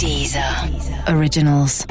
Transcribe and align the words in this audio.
Dieser 0.00 0.68
Originals. 1.08 1.86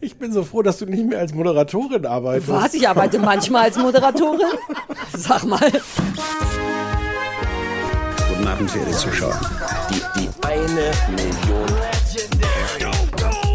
Ich 0.00 0.16
bin 0.16 0.32
so 0.32 0.42
froh, 0.44 0.62
dass 0.62 0.78
du 0.78 0.86
nicht 0.86 1.04
mehr 1.04 1.18
als 1.18 1.34
Moderatorin 1.34 2.06
arbeitest. 2.06 2.48
Was? 2.48 2.74
Ich 2.74 2.88
arbeite 2.88 3.18
manchmal 3.18 3.64
als 3.64 3.76
Moderatorin? 3.76 4.40
Sag 5.16 5.44
mal. 5.44 5.60
Guten 8.28 8.48
Abend, 8.48 8.70
verehrte 8.70 8.92
Zuschauer. 8.96 9.38
Die, 9.90 10.20
die 10.20 10.28
eine 10.46 10.90
Million. 11.10 11.68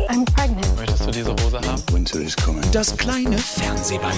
I'm 0.09 0.25
pregnant. 0.35 0.75
Möchtest 0.77 1.07
du 1.07 1.11
diese 1.11 1.31
Hose 1.31 1.59
haben? 1.59 1.83
Winter 1.91 2.19
is 2.19 2.35
coming. 2.35 2.63
Das 2.71 2.95
kleine 2.95 3.37
Fernsehballett 3.37 4.15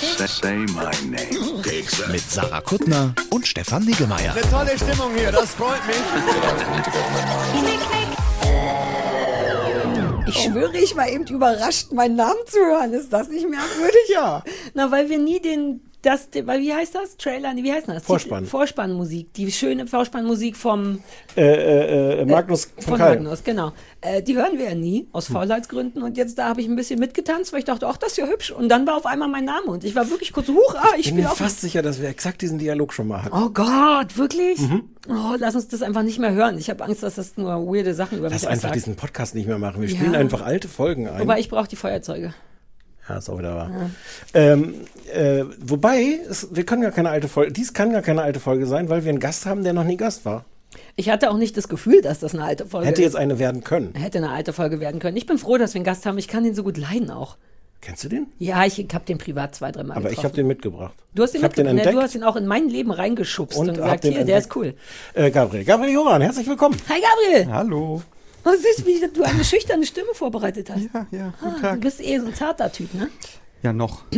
Say 0.00 0.56
my 0.56 0.90
name. 1.10 1.62
mit 2.10 2.22
Sarah 2.22 2.62
Kuttner 2.62 3.14
und 3.28 3.46
Stefan 3.46 3.84
Niggemeier. 3.84 4.34
Tolle 4.50 4.74
Stimmung 4.78 5.14
hier, 5.14 5.30
das 5.30 5.50
freut 5.50 5.86
mich. 5.86 5.96
Ich 10.26 10.38
schwöre, 10.44 10.78
ich 10.78 10.96
war 10.96 11.06
eben 11.06 11.26
überrascht, 11.26 11.92
meinen 11.92 12.16
Namen 12.16 12.40
zu 12.46 12.58
hören. 12.58 12.94
Ist 12.94 13.12
das 13.12 13.28
nicht 13.28 13.46
merkwürdig? 13.46 14.08
Ja. 14.08 14.42
Na, 14.72 14.90
weil 14.90 15.10
wir 15.10 15.18
nie 15.18 15.40
den, 15.40 15.82
das, 16.02 16.28
weil 16.44 16.60
wie 16.60 16.72
heißt 16.72 16.94
das? 16.94 17.16
Trailer? 17.16 17.52
Wie 17.56 17.72
heißt 17.72 17.88
das? 17.88 18.02
Vorspann. 18.04 18.46
Vorspannmusik. 18.46 19.32
Die 19.34 19.50
schöne 19.52 19.86
Vorspannmusik 19.86 20.56
vom, 20.56 21.00
Äh, 21.36 21.42
äh, 21.42 22.20
äh, 22.20 22.24
Magnus 22.24 22.66
von, 22.76 22.82
von 22.84 22.98
Kalk. 22.98 23.20
Magnus, 23.20 23.44
genau. 23.44 23.72
Äh, 24.00 24.22
die 24.22 24.36
hören 24.36 24.58
wir 24.58 24.66
ja 24.70 24.74
nie, 24.74 25.08
aus 25.12 25.26
Faulheitsgründen. 25.28 26.02
Und 26.02 26.16
jetzt 26.16 26.38
da 26.38 26.48
habe 26.48 26.60
ich 26.60 26.68
ein 26.68 26.76
bisschen 26.76 26.98
mitgetanzt, 26.98 27.52
weil 27.52 27.58
ich 27.60 27.64
dachte, 27.66 27.86
ach, 27.86 27.96
das 27.98 28.12
ist 28.12 28.16
ja 28.18 28.26
hübsch. 28.26 28.50
Und 28.50 28.68
dann 28.68 28.86
war 28.86 28.96
auf 28.96 29.06
einmal 29.06 29.28
mein 29.28 29.44
Name. 29.44 29.66
Und 29.66 29.84
ich 29.84 29.94
war 29.94 30.08
wirklich 30.10 30.32
kurz, 30.32 30.48
huch, 30.48 30.74
ah, 30.76 30.88
ich 30.96 31.06
Ich 31.08 31.14
bin 31.14 31.24
mir 31.24 31.28
fast 31.30 31.60
sicher, 31.60 31.82
dass 31.82 32.00
wir 32.00 32.08
exakt 32.08 32.40
diesen 32.42 32.58
Dialog 32.58 32.92
schon 32.92 33.08
mal 33.08 33.22
hatten. 33.24 33.36
Oh 33.36 33.50
Gott, 33.50 34.16
wirklich? 34.16 34.58
Mhm. 34.60 34.84
Oh, 35.08 35.34
lass 35.38 35.54
uns 35.54 35.68
das 35.68 35.82
einfach 35.82 36.02
nicht 36.02 36.18
mehr 36.18 36.32
hören. 36.32 36.58
Ich 36.58 36.70
habe 36.70 36.84
Angst, 36.84 37.02
dass 37.02 37.16
das 37.16 37.36
nur 37.36 37.50
weirde 37.66 37.94
Sachen 37.94 38.18
über 38.18 38.28
Lass 38.30 38.42
mich 38.42 38.48
einfach 38.48 38.64
aussagt. 38.70 38.74
diesen 38.76 38.96
Podcast 38.96 39.34
nicht 39.34 39.46
mehr 39.48 39.58
machen. 39.58 39.80
Wir 39.82 39.88
Ja. 39.88 39.96
spielen 39.96 40.14
einfach 40.14 40.42
alte 40.42 40.68
Folgen 40.68 41.08
ein. 41.08 41.20
Wobei 41.20 41.38
ich 41.40 41.48
brauche 41.48 41.68
die 41.68 41.76
Feuerzeuge. 41.76 42.34
Ja, 43.10 43.18
ist 43.18 43.28
auch 43.28 43.38
wieder 43.38 43.54
wahr. 43.56 43.70
Ähm, 44.34 44.74
äh, 45.12 45.44
wobei, 45.60 46.18
es, 46.28 46.48
wir 46.54 46.64
können 46.64 46.82
gar 46.82 46.90
keine 46.92 47.10
alte 47.10 47.28
Folge, 47.28 47.52
dies 47.52 47.72
kann 47.74 47.92
gar 47.92 48.02
keine 48.02 48.22
alte 48.22 48.40
Folge 48.40 48.66
sein, 48.66 48.88
weil 48.88 49.04
wir 49.04 49.10
einen 49.10 49.20
Gast 49.20 49.46
haben, 49.46 49.64
der 49.64 49.72
noch 49.72 49.84
nie 49.84 49.96
Gast 49.96 50.24
war. 50.24 50.44
Ich 50.96 51.10
hatte 51.10 51.30
auch 51.30 51.36
nicht 51.36 51.56
das 51.56 51.68
Gefühl, 51.68 52.00
dass 52.02 52.20
das 52.20 52.34
eine 52.34 52.44
alte 52.44 52.66
Folge 52.66 52.86
Hätte 52.86 53.02
ist. 53.02 53.06
jetzt 53.06 53.16
eine 53.16 53.38
werden 53.38 53.64
können. 53.64 53.94
Hätte 53.94 54.18
eine 54.18 54.30
alte 54.30 54.52
Folge 54.52 54.80
werden 54.80 55.00
können. 55.00 55.16
Ich 55.16 55.26
bin 55.26 55.38
froh, 55.38 55.58
dass 55.58 55.74
wir 55.74 55.78
einen 55.78 55.84
Gast 55.84 56.06
haben. 56.06 56.18
Ich 56.18 56.28
kann 56.28 56.44
den 56.44 56.54
so 56.54 56.62
gut 56.62 56.76
leiden 56.78 57.10
auch. 57.10 57.36
Kennst 57.80 58.04
du 58.04 58.08
den? 58.08 58.26
Ja, 58.38 58.64
ich 58.66 58.78
habe 58.92 59.04
den 59.06 59.16
privat 59.16 59.54
zwei, 59.54 59.72
dreimal 59.72 59.96
Aber 59.96 60.10
ich 60.10 60.18
habe 60.18 60.28
getroffen. 60.28 60.36
den 60.36 60.46
mitgebracht. 60.48 60.94
Du 61.14 61.22
hast 61.22 61.32
den 61.32 61.38
ich 61.40 61.44
hab 61.44 61.54
den 61.54 61.64
mitgebracht. 61.64 61.86
entdeckt 61.86 61.96
Du 61.96 62.02
hast 62.02 62.14
ihn 62.14 62.22
auch 62.24 62.36
in 62.36 62.46
mein 62.46 62.68
Leben 62.68 62.90
reingeschubst 62.90 63.58
und, 63.58 63.70
und 63.70 63.76
gesagt, 63.76 64.02
hier, 64.04 64.12
der 64.12 64.20
entdeckt. 64.20 64.38
ist 64.46 64.56
cool. 64.56 64.74
Äh, 65.14 65.30
Gabriel. 65.30 65.64
Gabriel 65.64 65.94
Joran, 65.94 66.20
herzlich 66.20 66.46
willkommen. 66.46 66.76
Hi 66.88 67.00
Gabriel! 67.00 67.52
Hallo. 67.52 68.02
Oh, 68.44 68.50
süß, 68.50 68.86
wie 68.86 69.00
du 69.12 69.22
eine 69.22 69.44
schüchterne 69.44 69.84
Stimme 69.86 70.14
vorbereitet 70.14 70.70
hast. 70.70 70.88
Ja, 70.92 71.06
ja, 71.10 71.32
guten 71.40 71.54
Ah, 71.54 71.56
du 71.56 71.60
Tag. 71.60 71.80
bist 71.80 72.00
eh 72.00 72.18
so 72.18 72.26
ein 72.26 72.34
zarter 72.34 72.72
Typ, 72.72 72.92
ne? 72.94 73.08
Ja, 73.62 73.72
noch. 73.74 74.04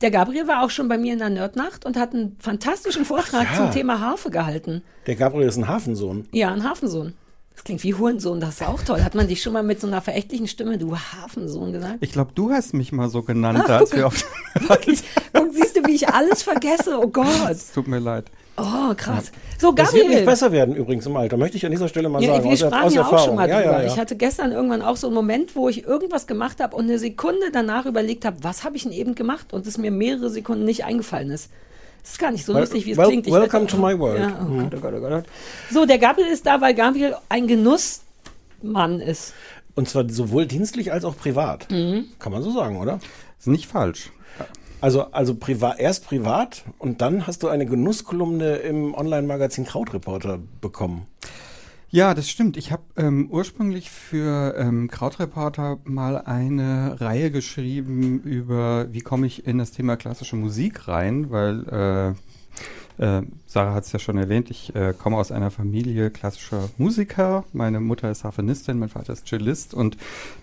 Der 0.00 0.10
Gabriel 0.10 0.46
war 0.46 0.62
auch 0.62 0.70
schon 0.70 0.88
bei 0.88 0.98
mir 0.98 1.14
in 1.14 1.18
der 1.18 1.30
Nerdnacht 1.30 1.86
und 1.86 1.96
hat 1.96 2.12
einen 2.12 2.36
fantastischen 2.40 3.04
Vortrag 3.06 3.46
ja. 3.52 3.56
zum 3.56 3.70
Thema 3.70 4.00
Harfe 4.00 4.30
gehalten. 4.30 4.82
Der 5.06 5.14
Gabriel 5.16 5.48
ist 5.48 5.56
ein 5.56 5.66
Hafensohn. 5.66 6.28
Ja, 6.32 6.52
ein 6.52 6.62
Hafensohn. 6.68 7.14
Das 7.54 7.64
klingt 7.64 7.82
wie 7.84 7.94
Hurensohn, 7.94 8.40
das 8.40 8.56
ist 8.56 8.62
auch 8.66 8.82
toll. 8.82 9.02
Hat 9.02 9.14
man 9.14 9.28
dich 9.28 9.40
schon 9.40 9.52
mal 9.52 9.62
mit 9.62 9.80
so 9.80 9.86
einer 9.86 10.02
verächtlichen 10.02 10.48
Stimme, 10.48 10.76
du 10.76 10.94
Hafensohn, 10.98 11.72
gesagt? 11.72 11.98
Ich 12.00 12.12
glaube, 12.12 12.32
du 12.34 12.50
hast 12.50 12.74
mich 12.74 12.90
mal 12.92 13.08
so 13.08 13.22
genannt, 13.22 13.60
Ach, 13.64 13.68
als 13.70 13.90
guck. 13.90 13.98
wir 13.98 14.06
auf. 14.08 14.24
Wirklich? 14.68 15.02
Guck, 15.32 15.54
siehst 15.54 15.76
du, 15.76 15.86
wie 15.86 15.94
ich 15.94 16.08
alles 16.08 16.42
vergesse? 16.42 16.98
Oh 17.00 17.06
Gott. 17.08 17.50
Es 17.52 17.72
tut 17.72 17.86
mir 17.88 18.00
leid. 18.00 18.26
Oh, 18.56 18.94
krass. 18.96 19.32
So, 19.58 19.72
Das 19.72 19.92
wird 19.92 20.04
nicht 20.04 20.10
Gabriel. 20.10 20.26
besser 20.26 20.52
werden 20.52 20.76
übrigens 20.76 21.06
im 21.06 21.16
Alter, 21.16 21.36
möchte 21.36 21.56
ich 21.56 21.66
an 21.66 21.72
dieser 21.72 21.88
Stelle 21.88 22.08
mal 22.08 22.22
Ja, 22.22 22.34
sagen. 22.34 22.44
wir 22.44 22.52
aus, 22.52 22.58
sprachen 22.60 22.84
aus 22.84 22.94
ja 22.94 23.00
Erfahrung. 23.00 23.18
auch 23.20 23.24
schon 23.26 23.34
mal 23.34 23.48
ja, 23.48 23.60
drüber. 23.62 23.72
ja, 23.78 23.82
ja. 23.82 23.86
Ich 23.92 23.98
hatte 23.98 24.14
gestern 24.16 24.52
irgendwann 24.52 24.80
auch 24.82 24.96
so 24.96 25.08
einen 25.08 25.14
Moment, 25.14 25.56
wo 25.56 25.68
ich 25.68 25.84
irgendwas 25.84 26.26
gemacht 26.28 26.60
habe 26.60 26.76
und 26.76 26.84
eine 26.84 26.98
Sekunde 27.00 27.50
danach 27.52 27.84
überlegt 27.86 28.24
habe, 28.24 28.36
was 28.42 28.62
habe 28.62 28.76
ich 28.76 28.84
denn 28.84 28.92
eben 28.92 29.14
gemacht 29.16 29.52
und 29.52 29.66
es 29.66 29.76
mir 29.76 29.90
mehrere 29.90 30.30
Sekunden 30.30 30.64
nicht 30.64 30.84
eingefallen 30.84 31.30
ist. 31.30 31.50
Das 32.02 32.12
ist 32.12 32.18
gar 32.18 32.30
nicht 32.30 32.44
so 32.44 32.52
Well- 32.54 32.60
lustig, 32.60 32.86
wie 32.86 32.92
es 32.92 32.98
well- 32.98 33.06
klingt. 33.08 33.26
Ich 33.26 33.32
welcome 33.32 33.64
wette- 33.64 33.76
to 33.76 33.82
my 33.82 33.98
world. 33.98 34.20
Ja, 34.20 34.38
oh 34.40 34.44
Mhm. 34.44 34.58
Gott, 34.70 34.74
oh 34.76 34.80
Gott, 34.80 34.94
oh 34.96 35.00
Gott. 35.00 35.24
So, 35.72 35.84
der 35.86 35.98
Gabriel 35.98 36.28
ist 36.28 36.46
da, 36.46 36.60
weil 36.60 36.74
Gabriel 36.74 37.16
ein 37.28 37.46
Genussmann 37.48 39.00
ist. 39.00 39.32
Und 39.74 39.88
zwar 39.88 40.08
sowohl 40.08 40.46
dienstlich 40.46 40.92
als 40.92 41.04
auch 41.04 41.16
privat. 41.16 41.68
Mhm. 41.70 42.04
Kann 42.20 42.30
man 42.30 42.42
so 42.42 42.52
sagen, 42.52 42.76
oder? 42.78 43.00
Ist 43.38 43.48
nicht 43.48 43.66
falsch. 43.66 44.12
Also, 44.84 45.10
also 45.12 45.34
privat, 45.34 45.78
erst 45.80 46.06
privat 46.06 46.62
und 46.78 47.00
dann 47.00 47.26
hast 47.26 47.42
du 47.42 47.48
eine 47.48 47.64
Genusskolumne 47.64 48.56
im 48.56 48.92
Online-Magazin 48.92 49.64
Krautreporter 49.64 50.38
bekommen. 50.60 51.06
Ja, 51.88 52.12
das 52.12 52.28
stimmt. 52.28 52.58
Ich 52.58 52.70
habe 52.70 52.82
ähm, 52.98 53.30
ursprünglich 53.30 53.90
für 53.90 54.54
ähm, 54.58 54.88
Krautreporter 54.88 55.78
mal 55.84 56.18
eine 56.18 57.00
Reihe 57.00 57.30
geschrieben 57.30 58.20
über, 58.24 58.92
wie 58.92 59.00
komme 59.00 59.26
ich 59.26 59.46
in 59.46 59.56
das 59.56 59.70
Thema 59.70 59.96
klassische 59.96 60.36
Musik 60.36 60.86
rein, 60.86 61.30
weil 61.30 61.66
äh, 61.68 62.33
äh, 62.98 63.22
Sarah 63.46 63.74
hat 63.74 63.84
es 63.84 63.92
ja 63.92 63.98
schon 63.98 64.18
erwähnt, 64.18 64.50
ich 64.50 64.74
äh, 64.74 64.94
komme 64.96 65.16
aus 65.16 65.32
einer 65.32 65.50
Familie 65.50 66.10
klassischer 66.10 66.70
Musiker. 66.78 67.44
Meine 67.52 67.80
Mutter 67.80 68.10
ist 68.10 68.24
Harfenistin, 68.24 68.78
mein 68.78 68.88
Vater 68.88 69.12
ist 69.12 69.26
Cellist 69.26 69.74
und 69.74 69.96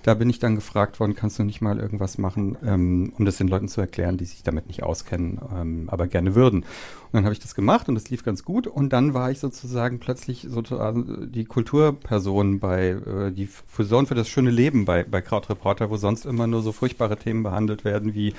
da 0.03 0.13
bin 0.13 0.29
ich 0.29 0.39
dann 0.39 0.55
gefragt 0.55 0.99
worden, 0.99 1.15
kannst 1.15 1.39
du 1.39 1.43
nicht 1.43 1.61
mal 1.61 1.79
irgendwas 1.79 2.17
machen, 2.17 2.57
ähm, 2.65 3.13
um 3.17 3.25
das 3.25 3.37
den 3.37 3.47
Leuten 3.47 3.67
zu 3.67 3.79
erklären, 3.79 4.17
die 4.17 4.25
sich 4.25 4.43
damit 4.43 4.67
nicht 4.67 4.83
auskennen, 4.83 5.39
ähm, 5.55 5.89
aber 5.89 6.07
gerne 6.07 6.35
würden. 6.35 6.61
Und 6.61 7.17
dann 7.17 7.23
habe 7.23 7.33
ich 7.33 7.39
das 7.39 7.55
gemacht 7.55 7.89
und 7.89 7.95
es 7.95 8.09
lief 8.09 8.23
ganz 8.23 8.43
gut 8.43 8.67
und 8.67 8.91
dann 8.91 9.13
war 9.13 9.31
ich 9.31 9.39
sozusagen 9.39 9.99
plötzlich 9.99 10.47
sozusagen 10.49 11.31
die 11.31 11.45
Kulturperson 11.45 12.59
bei, 12.59 12.89
äh, 12.89 13.31
die 13.31 13.47
Fusion 13.47 14.07
für 14.07 14.15
das 14.15 14.27
schöne 14.27 14.51
Leben 14.51 14.85
bei, 14.85 15.03
bei 15.03 15.21
Krautreporter, 15.21 15.89
wo 15.89 15.97
sonst 15.97 16.25
immer 16.25 16.47
nur 16.47 16.61
so 16.61 16.71
furchtbare 16.71 17.17
Themen 17.17 17.43
behandelt 17.43 17.85
werden 17.85 18.13
wie 18.13 18.33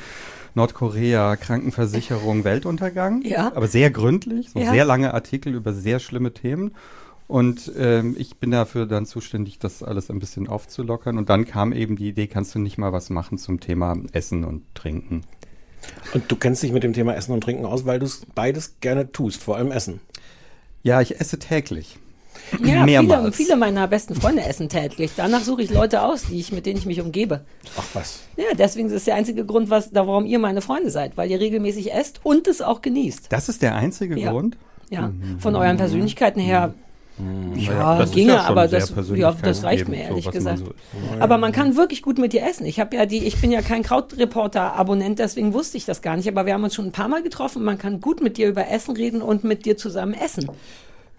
Nordkorea, 0.54 1.36
Krankenversicherung, 1.36 2.44
Weltuntergang. 2.44 3.22
Ja. 3.22 3.52
Aber 3.54 3.68
sehr 3.68 3.90
gründlich, 3.90 4.50
so 4.50 4.58
Ja. 4.58 4.70
sehr 4.72 4.84
lange 4.84 5.14
Artikel 5.14 5.54
über 5.54 5.72
sehr 5.72 5.98
schlimme 5.98 6.32
Themen. 6.32 6.72
Und 7.28 7.72
ähm, 7.78 8.14
ich 8.18 8.36
bin 8.36 8.50
dafür 8.50 8.84
dann 8.86 9.06
zuständig, 9.06 9.58
das 9.58 9.82
alles 9.82 10.10
ein 10.10 10.18
bisschen 10.18 10.48
aufzulockern. 10.48 11.16
Und 11.16 11.30
dann 11.30 11.46
kam 11.46 11.72
eben 11.72 11.96
die 11.96 12.08
Idee, 12.08 12.26
kannst 12.26 12.54
du 12.54 12.58
nicht 12.58 12.76
mal 12.76 12.92
was 12.92 13.08
machen 13.08 13.38
zum 13.38 13.60
Thema 13.60 13.96
Essen 14.12 14.44
und 14.44 14.62
Trinken? 14.74 15.22
Und 16.12 16.30
du 16.30 16.36
kennst 16.36 16.62
dich 16.62 16.72
mit 16.72 16.82
dem 16.82 16.92
Thema 16.92 17.14
Essen 17.14 17.32
und 17.32 17.40
Trinken 17.42 17.64
aus, 17.64 17.86
weil 17.86 17.98
du 17.98 18.06
beides 18.34 18.76
gerne 18.80 19.10
tust, 19.12 19.42
vor 19.42 19.56
allem 19.56 19.72
Essen. 19.72 20.00
Ja, 20.82 21.00
ich 21.00 21.20
esse 21.20 21.38
täglich. 21.38 21.98
Ja, 22.52 22.58
viele, 22.58 22.84
Mehrmals. 22.84 23.36
viele 23.36 23.56
meiner 23.56 23.88
besten 23.88 24.14
Freunde 24.14 24.42
essen 24.44 24.68
täglich. 24.68 25.12
Danach 25.16 25.40
suche 25.42 25.62
ich 25.62 25.70
Leute 25.70 26.02
aus, 26.02 26.24
die 26.26 26.38
ich, 26.38 26.52
mit 26.52 26.66
denen 26.66 26.78
ich 26.78 26.86
mich 26.86 27.00
umgebe. 27.00 27.40
Ach 27.78 27.84
was. 27.94 28.20
Ja, 28.36 28.54
deswegen 28.58 28.88
ist 28.88 28.94
es 28.94 29.04
der 29.04 29.14
einzige 29.14 29.44
Grund, 29.44 29.70
was, 29.70 29.90
da, 29.90 30.06
warum 30.06 30.26
ihr 30.26 30.38
meine 30.38 30.60
Freunde 30.60 30.90
seid, 30.90 31.16
weil 31.16 31.30
ihr 31.30 31.40
regelmäßig 31.40 31.92
esst 31.92 32.20
und 32.22 32.46
es 32.48 32.60
auch 32.60 32.82
genießt. 32.82 33.26
Das 33.30 33.48
ist 33.48 33.62
der 33.62 33.74
einzige 33.74 34.18
Ja. 34.18 34.30
Grund? 34.32 34.56
Ja, 34.90 35.10
von 35.38 35.56
euren 35.56 35.78
Persönlichkeiten 35.78 36.38
her. 36.40 36.74
Ja, 37.54 37.98
das 37.98 38.08
ist 38.08 38.14
ginge, 38.14 38.32
ja 38.32 38.42
aber 38.44 38.68
das, 38.68 38.92
ja, 39.14 39.32
das 39.42 39.62
reicht 39.64 39.86
mir 39.88 39.96
so, 39.96 40.02
ehrlich 40.02 40.24
man 40.24 40.34
gesagt. 40.34 40.58
so 40.58 40.64
ist. 40.66 40.74
Aber 41.20 41.38
man 41.38 41.52
kann 41.52 41.76
wirklich 41.76 42.02
gut 42.02 42.18
mit 42.18 42.32
dir 42.32 42.42
essen. 42.42 42.64
Ich 42.66 42.80
habe 42.80 42.96
ja 42.96 43.06
die, 43.06 43.18
ich 43.18 43.40
bin 43.40 43.52
ja 43.52 43.60
kein 43.62 43.82
Krautreporter-Abonnent, 43.82 45.18
deswegen 45.18 45.52
wusste 45.52 45.76
ich 45.76 45.84
das 45.84 46.02
gar 46.02 46.16
nicht. 46.16 46.28
Aber 46.28 46.46
wir 46.46 46.54
haben 46.54 46.64
uns 46.64 46.74
schon 46.74 46.86
ein 46.86 46.92
paar 46.92 47.08
Mal 47.08 47.22
getroffen. 47.22 47.62
Man 47.64 47.78
kann 47.78 48.00
gut 48.00 48.22
mit 48.22 48.38
dir 48.38 48.48
über 48.48 48.68
Essen 48.68 48.96
reden 48.96 49.22
und 49.22 49.44
mit 49.44 49.66
dir 49.66 49.76
zusammen 49.76 50.14
essen. 50.14 50.48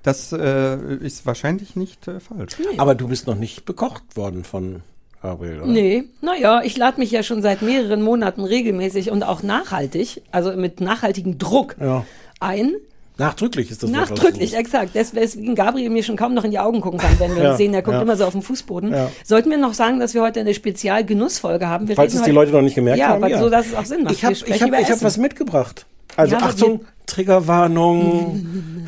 Das 0.04 0.32
äh, 0.34 0.96
ist 0.98 1.26
wahrscheinlich 1.26 1.76
nicht 1.76 2.08
äh, 2.08 2.20
falsch. 2.20 2.54
Aber 2.78 2.94
du 2.94 3.08
bist 3.08 3.26
noch 3.26 3.36
nicht 3.36 3.66
bekocht 3.66 4.04
worden 4.16 4.44
von 4.44 4.82
Gabriel, 5.22 5.62
oder? 5.62 5.72
Nee, 5.72 6.04
naja, 6.22 6.62
ich 6.64 6.76
lade 6.76 7.00
mich 7.00 7.10
ja 7.12 7.24
schon 7.24 7.42
seit 7.42 7.62
mehreren 7.62 8.02
Monaten 8.02 8.44
regelmäßig 8.44 9.10
und 9.12 9.24
auch 9.24 9.44
nachhaltig, 9.44 10.22
also 10.32 10.52
mit 10.58 10.82
nachhaltigem 10.82 11.38
Druck 11.38 11.78
Ja. 11.80 12.06
ein. 12.42 12.74
Nachdrücklich 13.18 13.70
ist 13.70 13.84
das 13.84 13.92
Nachdrücklich, 13.92 14.56
exakt. 14.58 14.96
Des- 14.96 15.14
Weswegen 15.16 15.54
Gabriel 15.54 15.92
mir 15.92 16.02
schon 16.04 16.18
kaum 16.18 16.34
noch 16.34 16.44
in 16.44 16.50
die 16.52 16.58
Augen 16.60 16.82
gucken 16.82 17.00
kann, 17.00 17.18
wenn 17.20 17.36
wir 17.36 17.44
Ja, 17.44 17.50
uns 17.52 17.58
sehen. 17.60 17.72
Er 17.74 17.84
guckt 17.84 17.96
ja. 17.96 18.02
immer 18.02 18.18
so 18.18 18.26
auf 18.26 18.34
den 18.34 18.42
Fußboden. 18.42 18.92
Ja. 18.92 19.12
Sollten 19.24 19.52
wir 19.52 19.58
noch 19.60 19.76
sagen, 19.76 20.00
dass 20.00 20.16
wir 20.16 20.24
heute 20.24 20.40
eine 20.40 20.54
Spezial-Genussfolge 20.56 21.68
haben? 21.68 21.88
Wir 21.88 21.96
Falls 21.96 22.16
es 22.16 22.24
die 22.24 22.32
Leute 22.32 22.52
noch 22.52 22.64
nicht 22.64 22.74
gemerkt 22.74 22.98
ja, 23.00 23.10
haben. 23.10 23.24
aber 23.24 23.38
so, 23.38 23.50
dass 23.52 23.68
es 23.68 23.76
auch 23.76 23.86
Sinn 23.86 24.04
macht. 24.04 24.16
Ich 24.16 24.26
habe 24.26 24.34
hab, 24.36 24.82
ich 24.82 24.90
hab 24.92 25.04
was 25.04 25.18
mitgebracht. 25.18 25.86
Also 26.18 26.36
Ja, 26.36 26.42
Achtung, 26.42 26.82
Triggerwarnung. 27.06 28.46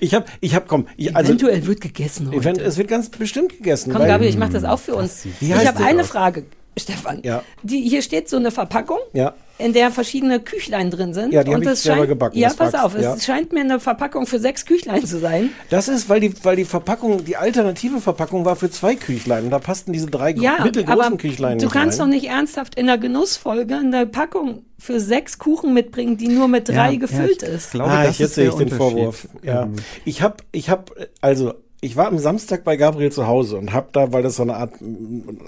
ich 0.00 0.14
habe, 0.14 0.26
ich 0.40 0.54
habe, 0.54 0.66
komm, 0.68 0.86
ich, 0.96 1.14
also 1.16 1.28
Eventuell 1.30 1.66
wird 1.66 1.80
gegessen 1.80 2.28
heute. 2.28 2.36
Event, 2.38 2.58
es 2.58 2.76
wird 2.76 2.88
ganz 2.88 3.08
bestimmt 3.08 3.50
gegessen. 3.56 3.92
Komm, 3.92 4.02
weil- 4.02 4.08
Gabriel, 4.08 4.30
ich 4.30 4.36
mache 4.38 4.52
das 4.52 4.64
auch 4.64 4.78
für 4.78 4.94
uns. 4.94 5.24
Wie 5.40 5.52
Ich 5.52 5.66
habe 5.66 5.84
eine? 5.84 6.04
Frage, 6.04 6.44
Stefan. 6.78 7.20
Ja. 7.24 7.42
Die, 7.62 7.80
hier 7.82 8.00
steht 8.02 8.28
so 8.28 8.36
eine 8.36 8.50
Verpackung, 8.50 8.98
Ja. 9.12 9.34
in 9.58 9.72
der 9.72 9.90
verschiedene 9.90 10.40
Küchlein 10.40 10.90
drin 10.90 11.12
sind. 11.12 11.32
Ja, 11.32 11.42
die 11.44 11.50
hab 11.50 11.58
und 11.60 11.66
ich 11.68 11.78
selber 11.80 11.98
scheint, 11.98 12.08
gebacken, 12.08 12.38
Ja, 12.38 12.48
pass 12.48 12.72
Wachs, 12.72 12.84
auf, 12.84 12.94
es 12.94 13.02
ja. 13.02 13.18
scheint 13.20 13.52
mir 13.52 13.60
eine 13.60 13.80
Verpackung 13.80 14.26
für 14.26 14.38
sechs 14.38 14.64
Küchlein 14.64 15.04
zu 15.04 15.18
sein. 15.18 15.50
Das 15.68 15.88
ist, 15.88 16.08
weil 16.08 16.20
die, 16.20 16.32
weil 16.44 16.56
die 16.56 16.64
Verpackung, 16.64 17.24
die 17.24 17.36
alternative 17.36 18.00
Verpackung 18.00 18.44
war 18.44 18.56
für 18.56 18.70
zwei 18.70 18.94
Küchlein. 18.94 19.44
Und 19.44 19.50
da 19.50 19.58
passten 19.58 19.92
diese 19.92 20.06
drei 20.06 20.30
Ja, 20.32 20.62
mittelgroßen 20.64 21.02
aber 21.02 21.16
Küchlein 21.16 21.58
du 21.58 21.68
kannst 21.68 22.00
rein. 22.00 22.08
doch 22.08 22.14
nicht 22.14 22.28
ernsthaft 22.28 22.76
in 22.76 22.86
der 22.86 22.98
Genussfolge 22.98 23.76
eine 23.76 24.06
Packung 24.06 24.62
für 24.78 25.00
sechs 25.00 25.38
Kuchen 25.38 25.74
mitbringen, 25.74 26.16
die 26.16 26.28
nur 26.28 26.48
mit 26.48 26.68
drei 26.68 26.92
Ja, 26.92 26.98
gefüllt 26.98 27.42
ja, 27.42 27.48
ich 27.48 27.54
ist. 27.54 27.70
glaube, 27.72 27.90
ah, 27.90 28.04
das 28.04 28.18
jetzt 28.18 28.28
ist 28.30 28.34
sehe 28.36 28.48
ich 28.48 28.54
den. 28.54 28.70
Vorwurf. 28.70 29.28
Ja. 29.42 29.64
Ähm, 29.64 29.74
Ich 30.06 30.22
habe, 30.22 30.36
ich 30.52 30.70
habe, 30.70 30.84
also 31.20 31.52
ich 31.80 31.96
war 31.96 32.06
am 32.08 32.18
Samstag 32.18 32.64
bei 32.64 32.76
Gabriel 32.76 33.10
zu 33.10 33.26
Hause 33.26 33.56
und 33.56 33.72
habe 33.72 33.88
da, 33.92 34.12
weil 34.12 34.22
das 34.22 34.36
so 34.36 34.42
eine 34.42 34.56
Art 34.56 34.74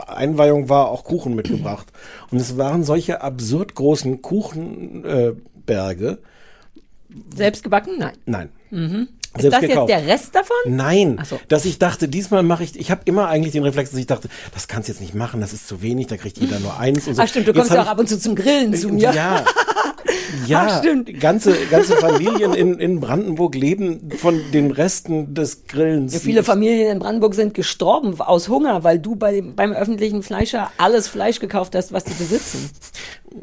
Einweihung 0.07 0.69
war, 0.69 0.89
auch 0.89 1.05
Kuchen 1.05 1.35
mitgebracht. 1.35 1.89
Und 2.31 2.39
es 2.39 2.57
waren 2.57 2.85
solche 2.85 3.21
absurd 3.21 3.75
großen 3.75 4.23
Kuchenberge. 4.23 6.09
Äh. 6.09 6.17
Selbst 7.35 7.63
gebacken? 7.63 7.99
Nein. 7.99 8.17
Nein. 8.25 8.49
Ist 9.37 9.51
das 9.51 9.61
gekauft. 9.61 9.89
jetzt 9.89 10.01
der 10.01 10.13
Rest 10.13 10.35
davon? 10.35 10.57
Nein, 10.67 11.21
so. 11.25 11.41
dass 11.49 11.65
ich 11.65 11.79
dachte, 11.79 12.09
diesmal 12.09 12.43
mache 12.43 12.65
ich, 12.65 12.79
ich 12.79 12.91
habe 12.91 13.03
immer 13.07 13.29
eigentlich 13.29 13.53
den 13.53 13.63
Reflex, 13.63 13.91
dass 13.91 13.99
ich 13.99 14.07
dachte, 14.07 14.29
das 14.53 14.69
kannst 14.69 14.89
du 14.89 14.93
jetzt 14.93 15.01
nicht 15.01 15.15
machen, 15.15 15.41
das 15.41 15.53
ist 15.53 15.67
zu 15.67 15.81
wenig, 15.81 16.09
da 16.09 16.17
kriegt 16.17 16.39
jeder 16.39 16.59
nur 16.61 16.79
eins 16.79 17.07
und 17.07 17.15
so. 17.15 17.23
Ach 17.23 17.29
stimmt, 17.29 17.49
du 17.49 17.53
Jetzt 17.53 17.61
kommst 17.61 17.75
ja 17.75 17.83
auch 17.83 17.87
ab 17.87 17.99
und 17.99 18.09
zu 18.09 18.19
zum 18.19 18.35
Grillen 18.35 18.75
zu 18.75 18.89
mir. 18.91 19.13
Ja. 19.13 19.45
Ja, 20.47 20.67
Ach, 20.69 20.79
stimmt. 20.79 21.21
ganze, 21.21 21.55
ganze 21.71 21.97
Familien 21.97 22.55
in, 22.55 22.79
in 22.79 23.01
Brandenburg 23.01 23.55
leben 23.55 24.11
von 24.17 24.41
den 24.53 24.71
Resten 24.71 25.35
des 25.35 25.67
Grillens. 25.67 26.15
Ja, 26.15 26.21
viele 26.21 26.43
Familien 26.43 26.93
in 26.93 26.99
Brandenburg 26.99 27.35
sind 27.35 27.55
gestorben 27.55 28.19
aus 28.21 28.49
Hunger, 28.49 28.83
weil 28.85 28.99
du 28.99 29.15
bei, 29.15 29.43
beim 29.43 29.73
öffentlichen 29.73 30.23
Fleischer 30.23 30.71
alles 30.79 31.09
Fleisch 31.09 31.39
gekauft 31.39 31.75
hast, 31.75 31.93
was 31.93 32.05
die 32.05 32.15
besitzen. 32.15 32.71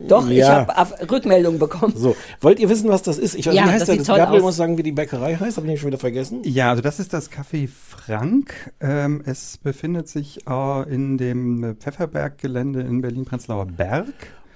Doch, 0.08 0.30
ich 0.30 0.38
Ja. 0.38 0.68
habe 0.68 1.12
Rückmeldungen 1.12 1.60
bekommen. 1.60 1.94
So, 1.96 2.16
wollt 2.42 2.60
ihr 2.60 2.70
wissen, 2.70 2.90
was 2.90 3.02
das 3.04 3.18
ist? 3.18 3.36
Ich, 3.36 3.46
Ja, 3.46 3.52
wie 3.54 3.58
das 3.58 3.68
heißt 3.68 3.86
sieht 3.88 4.00
das? 4.02 4.08
toll 4.08 4.18
Gabriel 4.18 4.40
aus. 4.40 4.46
muss 4.46 4.56
sagen, 4.58 4.78
wie 4.78 4.84
die 4.84 4.92
Bäckerei 4.92 5.36
heißt, 5.36 5.58
habe 5.58 5.72
ich 5.72 5.80
schon 5.80 5.88
wieder 5.88 5.98
vergessen. 6.00 6.42
Ja, 6.44 6.70
also 6.70 6.82
das 6.82 7.00
ist 7.00 7.14
das 7.14 7.32
Café 7.32 7.68
Frank. 7.70 8.72
Ähm, 8.80 9.22
es 9.26 9.58
befindet 9.58 10.08
sich 10.08 10.40
äh, 10.48 10.94
in 10.94 11.18
dem 11.18 11.76
Pfefferberg-Gelände 11.80 12.82
in 12.82 13.02
Berlin-Prenzlauer 13.02 13.66
Berg. 13.68 14.08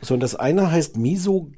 So, 0.01 0.13
und 0.15 0.19
das 0.19 0.35
eine 0.35 0.71
heißt 0.71 0.97
Miso 0.97 1.50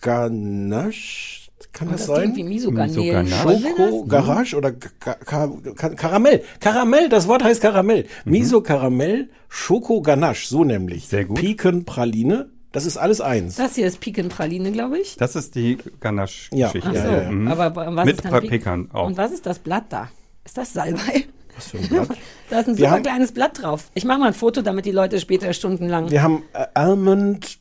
Ganache. 0.00 1.42
Kann 1.72 1.88
das, 1.90 2.06
Das 2.06 2.16
sein? 2.16 2.34
klingt 2.34 2.50
wie. 2.50 2.76
Was 2.76 2.94
will 2.94 3.26
Schoko, 3.26 4.04
Garage 4.04 4.54
oder 4.56 4.70
Ka 4.72 5.14
Ka 5.14 5.50
Ka 5.74 5.88
Karamell. 5.90 6.42
Karamell, 6.60 7.08
das 7.08 7.26
Wort 7.26 7.42
heißt 7.42 7.60
Karamell. 7.60 8.04
Miso 8.24 8.60
Karamell, 8.60 9.30
Schoko 9.48 10.00
Ganache, 10.02 10.46
so 10.46 10.62
nämlich. 10.62 11.08
Sehr 11.08 11.24
gut. 11.24 11.38
Piken 11.38 11.84
Praline, 11.84 12.50
das 12.74 12.84
ist 12.84 12.98
alles 12.98 13.22
eins. 13.22 13.56
Das 13.56 13.74
hier 13.76 13.86
ist 13.86 14.00
Pikenpraline, 14.00 14.70
glaube 14.72 14.98
ich. 14.98 15.16
Das 15.16 15.34
ist 15.36 15.54
die 15.54 15.78
Ganache-Geschichte. 16.00 16.82
Ach 16.90 16.92
so, 16.92 17.10
ja, 17.10 17.22
ja. 17.22 17.30
Mhm. 17.30 17.48
aber 17.48 17.74
was 17.96 18.04
Mit 18.04 18.16
ist 18.16 18.24
dann 18.26 18.34
Pik- 18.34 18.48
Pekan 18.50 18.90
auch. 18.92 19.06
Und 19.06 19.16
was 19.16 19.32
ist 19.32 19.46
das 19.46 19.58
Blatt 19.58 19.84
da? 19.88 20.10
Ist 20.44 20.58
das 20.58 20.72
Salbei? 20.74 21.24
Was 21.56 21.68
für 21.68 21.78
ein 21.78 21.88
Blatt. 21.88 22.08
Da 22.50 22.60
ist 22.60 22.68
ein 22.68 22.76
Wir 22.76 22.90
super 22.90 23.00
kleines 23.00 23.32
Blatt 23.32 23.62
drauf. 23.62 23.90
Ich 23.94 24.04
mache 24.04 24.18
mal 24.18 24.26
ein 24.26 24.34
Foto, 24.34 24.60
damit 24.60 24.84
die 24.84 24.90
Leute 24.92 25.18
später 25.18 25.50
stundenlang. 25.54 26.10
Wir 26.10 26.22
haben 26.22 26.42
äh, 26.52 26.66
Almond, 26.74 27.58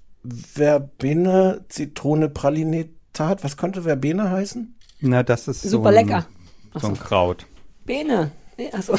Verbene, 0.64 1.66
Zitrone, 1.70 2.30
Pralinetat. 2.30 3.44
Was 3.44 3.56
könnte 3.58 3.84
Verbene 3.84 4.30
heißen? 4.30 4.76
Na, 5.00 5.24
das 5.24 5.48
ist 5.48 5.62
so 5.64 5.70
Super 5.70 5.90
ein, 5.90 5.96
lecker. 5.96 6.26
So 6.76 6.88
ein 6.88 6.98
Kraut. 7.00 7.46
Bene. 7.86 8.32
Nee, 8.58 8.70
achso. 8.72 8.94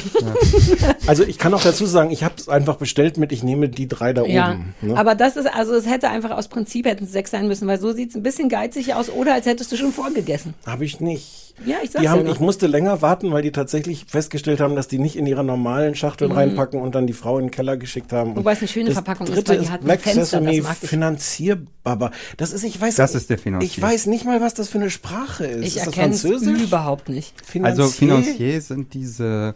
Also 1.07 1.23
ich 1.23 1.37
kann 1.37 1.53
auch 1.53 1.61
dazu 1.61 1.85
sagen, 1.85 2.11
ich 2.11 2.23
habe 2.23 2.35
es 2.37 2.49
einfach 2.49 2.75
bestellt 2.75 3.17
mit, 3.17 3.31
ich 3.31 3.43
nehme 3.43 3.69
die 3.69 3.87
drei 3.87 4.11
da 4.13 4.23
Ja, 4.25 4.51
oben. 4.51 4.73
Ne? 4.81 4.97
aber 4.97 5.15
das 5.15 5.37
ist, 5.37 5.47
also 5.47 5.73
es 5.75 5.87
hätte 5.87 6.09
einfach 6.09 6.31
aus 6.31 6.47
Prinzip 6.47 6.85
hätten 6.85 7.05
es 7.05 7.11
sechs 7.11 7.31
sein 7.31 7.47
müssen, 7.47 7.67
weil 7.67 7.79
so 7.79 7.93
sieht 7.93 8.09
es 8.09 8.15
ein 8.15 8.23
bisschen 8.23 8.49
geizig 8.49 8.93
aus 8.93 9.09
oder 9.09 9.33
als 9.33 9.45
hättest 9.45 9.71
du 9.71 9.77
schon 9.77 9.91
vorgegessen. 9.91 10.53
Habe 10.65 10.85
ich 10.85 10.99
nicht. 10.99 11.44
Ja, 11.65 11.77
ich 11.83 11.91
sag's 11.91 11.99
Die 12.01 12.05
ja 12.05 12.11
haben, 12.11 12.23
noch. 12.23 12.33
ich 12.33 12.39
musste 12.39 12.67
länger 12.67 13.01
warten, 13.01 13.31
weil 13.31 13.41
die 13.41 13.51
tatsächlich 13.51 14.05
festgestellt 14.07 14.59
haben, 14.59 14.75
dass 14.75 14.87
die 14.87 14.99
nicht 14.99 15.15
in 15.15 15.25
ihre 15.25 15.43
normalen 15.43 15.95
Schachteln 15.95 16.31
reinpacken 16.31 16.81
und 16.81 16.95
dann 16.95 17.07
die 17.07 17.13
Frau 17.13 17.37
in 17.37 17.45
den 17.45 17.51
Keller 17.51 17.77
geschickt 17.77 18.11
haben. 18.11 18.31
Mhm. 18.31 18.35
Wobei 18.37 18.51
es 18.53 18.57
eine 18.59 18.67
Und 18.67 18.71
schöne 18.73 18.85
das 18.87 18.93
Verpackung 18.95 19.27
ist, 19.27 19.35
dritte 19.35 19.51
weil 19.51 19.59
die 19.59 19.69
hat 19.69 19.81
ein 19.81 19.85
Black 19.85 20.01
Fenster, 20.01 20.21
das 20.21 20.29
Sesame 20.31 20.61
mag 20.61 20.77
ich. 20.81 20.89
Finanzierbaba. 20.89 22.11
Das 22.37 22.51
ist, 22.51 22.63
ich 22.63 22.79
weiß, 22.79 22.95
Das 22.95 23.15
ist 23.15 23.29
der 23.29 23.37
Financier. 23.37 23.65
Ich 23.69 23.81
weiß 23.81 24.07
nicht 24.07 24.25
mal, 24.25 24.41
was 24.41 24.53
das 24.53 24.67
für 24.69 24.79
eine 24.79 24.89
Sprache 24.89 25.45
ist. 25.45 25.61
ich 25.61 25.67
ist 25.77 25.77
das 25.77 25.85
erkenne 25.87 26.13
es 26.13 26.21
Französisch? 26.21 26.61
überhaupt 26.63 27.09
nicht. 27.09 27.33
Also 27.61 27.87
Financier 27.87 28.59
sind 28.61 28.93
diese, 28.93 29.55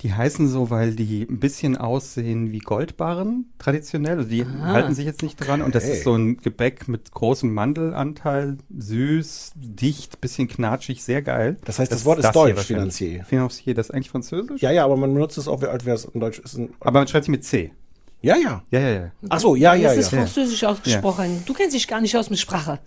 die 0.00 0.14
heißen 0.14 0.48
so, 0.48 0.70
weil 0.70 0.94
die 0.94 1.26
ein 1.28 1.40
bisschen 1.40 1.76
aussehen 1.76 2.52
wie 2.52 2.58
Goldbarren 2.58 3.50
traditionell. 3.58 4.16
Also 4.18 4.30
die 4.30 4.44
Ah. 4.44 4.72
halten 4.72 4.94
sich 4.94 5.04
jetzt 5.04 5.22
nicht 5.22 5.36
dran. 5.36 5.60
Und 5.60 5.74
das 5.74 5.84
ist 5.84 6.04
so 6.04 6.14
ein 6.14 6.38
Gebäck 6.38 6.88
mit 6.88 7.12
großem 7.12 7.52
Mandelanteil, 7.52 8.56
süß, 8.76 9.52
dicht, 9.56 10.20
bisschen 10.20 10.48
knatschig, 10.48 11.02
sehr 11.04 11.20
geil. 11.22 11.56
Das 11.64 11.78
heißt, 11.78 11.92
das 11.92 12.04
Wort 12.06 12.18
ist 12.18 12.24
hier 12.32 12.32
deutsch. 12.32 12.62
Financier. 12.64 13.24
Financier, 13.24 13.74
das 13.74 13.88
ist 13.88 13.94
eigentlich 13.94 14.10
französisch? 14.10 14.62
Ja, 14.62 14.70
ja, 14.70 14.84
aber 14.84 14.96
man 14.96 15.12
benutzt 15.12 15.36
es 15.36 15.48
auch, 15.48 15.60
wie 15.60 15.66
alt 15.66 15.84
wäre 15.84 15.96
es 15.96 16.06
in 16.06 16.20
Deutsch? 16.20 16.38
Ist 16.38 16.56
ein, 16.56 16.70
Aber 16.80 17.00
man 17.00 17.06
schreibt 17.08 17.24
sich 17.26 17.30
mit 17.32 17.44
C. 17.44 17.72
ja, 18.22 18.36
ja. 18.36 18.62
Ja, 18.70 18.80
ja, 18.80 18.88
ja. 18.90 19.10
Ach 19.28 19.40
so, 19.40 19.54
ja, 19.54 19.74
ja, 19.74 19.92
es 19.92 19.98
ist 19.98 20.12
ja. 20.12 20.18
französisch 20.18 20.64
ausgesprochen. 20.64 21.42
Du 21.46 21.52
kennst 21.52 21.74
dich 21.74 21.86
gar 21.86 22.00
nicht 22.00 22.16
aus 22.16 22.30
mit 22.30 22.38
Sprache. 22.38 22.78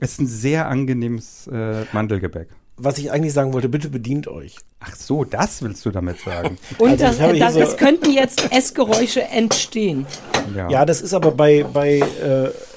Es 0.00 0.12
ist 0.12 0.20
ein 0.20 0.26
sehr 0.26 0.66
angenehmes 0.68 1.46
äh, 1.48 1.84
Mandelgebäck. 1.92 2.48
Was 2.84 2.98
ich 2.98 3.12
eigentlich 3.12 3.32
sagen 3.32 3.52
wollte, 3.52 3.68
bitte 3.68 3.88
bedient 3.90 4.26
euch. 4.28 4.56
Ach 4.80 4.96
so, 4.96 5.24
das 5.24 5.62
willst 5.62 5.84
du 5.86 5.90
damit 5.90 6.18
sagen. 6.20 6.58
Und 6.78 6.90
Also 6.90 7.04
das, 7.04 7.38
das, 7.38 7.54
so- 7.54 7.60
es 7.60 7.76
könnten 7.76 8.10
jetzt 8.12 8.50
Essgeräusche 8.52 9.22
entstehen. 9.22 10.06
Ja. 10.56 10.68
Ja, 10.68 10.84
das 10.84 11.00
ist 11.00 11.14
aber 11.14 11.30
bei, 11.30 11.64
bei 11.64 12.00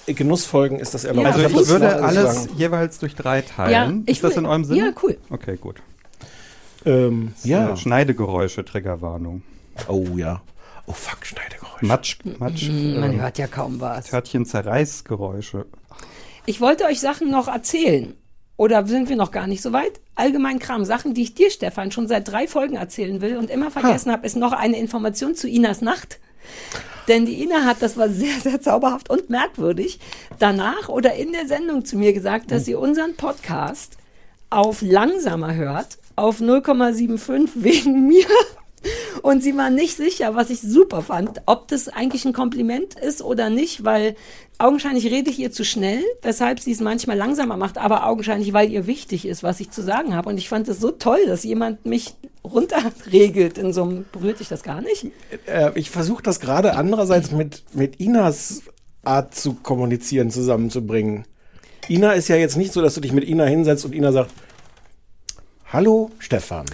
äh, 0.07 0.13
Genussfolgen 0.13 0.79
ist 0.79 0.93
das 0.93 1.03
erlaubt. 1.05 1.27
Ja, 1.27 1.33
also 1.33 1.47
ich 1.47 1.53
das 1.55 1.67
würde 1.69 2.03
alles 2.03 2.35
sagen. 2.43 2.49
jeweils 2.57 2.99
durch 2.99 3.15
drei 3.15 3.37
Ja, 3.37 3.41
teilen. 3.41 4.03
ich 4.05 4.17
ist 4.17 4.23
das 4.23 4.37
in 4.37 4.45
eurem 4.45 4.65
Sinne? 4.65 4.79
ja, 4.79 4.91
cool. 5.01 5.17
Okay, 5.31 5.57
gut. 5.57 5.77
Ähm, 6.85 7.33
ja. 7.43 7.71
Äh, 7.73 7.77
Schneidegeräusche, 7.77 8.63
Triggerwarnung. 8.63 9.41
Oh 9.87 10.05
ja. 10.17 10.41
Oh 10.85 10.93
fuck, 10.93 11.25
Schneidegeräusch. 11.25 11.81
Matsch, 11.81 12.17
Matsch, 12.37 12.69
Man 12.69 13.13
ähm, 13.13 13.21
hört 13.21 13.39
ja 13.39 13.47
kaum 13.47 13.81
was. 13.81 14.05
Törtchen, 14.05 14.45
Zerreißgeräusche. 14.45 15.65
Ich 16.45 16.61
wollte 16.61 16.85
euch 16.85 16.99
Sachen 16.99 17.31
noch 17.31 17.47
erzählen. 17.47 18.13
Oder 18.57 18.85
sind 18.85 19.09
wir 19.09 19.15
noch 19.15 19.31
gar 19.31 19.47
nicht 19.47 19.61
so 19.61 19.73
weit? 19.73 19.99
Allgemein 20.15 20.59
Kram, 20.59 20.85
Sachen, 20.85 21.13
die 21.13 21.23
ich 21.23 21.35
dir, 21.35 21.49
Stefan, 21.49 21.91
schon 21.91 22.07
seit 22.07 22.27
drei 22.27 22.47
Folgen 22.47 22.75
erzählen 22.75 23.19
will 23.21 23.37
und 23.37 23.49
immer 23.49 23.69
vergessen 23.69 24.11
habe, 24.11 24.25
ist 24.25 24.37
noch 24.37 24.53
eine 24.53 24.79
Information 24.79 25.35
zu 25.35 25.49
Inas 25.49 25.81
Nacht. 25.81 26.19
Denn 27.07 27.25
die 27.25 27.43
Ina 27.43 27.65
hat, 27.65 27.81
das 27.81 27.97
war 27.97 28.09
sehr, 28.09 28.39
sehr 28.39 28.61
zauberhaft 28.61 29.09
und 29.09 29.29
merkwürdig, 29.29 29.99
danach 30.39 30.89
oder 30.89 31.15
in 31.15 31.33
der 31.33 31.47
Sendung 31.47 31.85
zu 31.85 31.97
mir 31.97 32.13
gesagt, 32.13 32.51
dass 32.51 32.65
sie 32.65 32.75
unseren 32.75 33.15
Podcast 33.15 33.97
auf 34.49 34.81
langsamer 34.81 35.53
hört, 35.53 35.97
auf 36.15 36.39
0,75 36.39 37.49
wegen 37.55 38.07
mir. 38.07 38.25
Und 39.21 39.41
sie 39.43 39.55
war 39.57 39.69
nicht 39.69 39.97
sicher, 39.97 40.35
was 40.35 40.49
ich 40.49 40.61
super 40.61 41.01
fand, 41.01 41.41
ob 41.45 41.67
das 41.67 41.87
eigentlich 41.87 42.25
ein 42.25 42.33
Kompliment 42.33 42.95
ist 42.95 43.21
oder 43.21 43.49
nicht, 43.49 43.83
weil 43.83 44.15
augenscheinlich 44.57 45.05
rede 45.07 45.29
ich 45.29 45.39
ihr 45.39 45.51
zu 45.51 45.65
schnell, 45.65 46.03
weshalb 46.21 46.59
sie 46.59 46.71
es 46.71 46.79
manchmal 46.79 47.17
langsamer 47.17 47.57
macht, 47.57 47.77
aber 47.77 48.05
augenscheinlich, 48.07 48.53
weil 48.53 48.71
ihr 48.71 48.87
wichtig 48.87 49.25
ist, 49.25 49.43
was 49.43 49.59
ich 49.59 49.71
zu 49.71 49.81
sagen 49.81 50.15
habe. 50.15 50.29
Und 50.29 50.37
ich 50.37 50.49
fand 50.49 50.67
es 50.67 50.79
so 50.79 50.91
toll, 50.91 51.19
dass 51.27 51.43
jemand 51.43 51.85
mich 51.85 52.15
runterregelt 52.43 53.57
in 53.57 53.73
so 53.73 53.83
einem, 53.83 54.05
berührt 54.11 54.39
dich 54.39 54.49
das 54.49 54.63
gar 54.63 54.81
nicht? 54.81 55.07
Äh, 55.45 55.71
ich 55.75 55.89
versuche 55.89 56.23
das 56.23 56.39
gerade 56.39 56.75
andererseits 56.75 57.31
mit, 57.31 57.63
mit 57.73 57.99
Inas 57.99 58.63
Art 59.03 59.35
zu 59.35 59.53
kommunizieren 59.53 60.31
zusammenzubringen. 60.31 61.25
Ina 61.89 62.13
ist 62.13 62.27
ja 62.27 62.35
jetzt 62.35 62.57
nicht 62.57 62.73
so, 62.73 62.81
dass 62.81 62.95
du 62.95 63.01
dich 63.01 63.11
mit 63.11 63.27
Ina 63.27 63.45
hinsetzt 63.45 63.85
und 63.85 63.93
Ina 63.93 64.11
sagt, 64.11 64.31
Hallo 65.71 66.11
Stefan. 66.19 66.65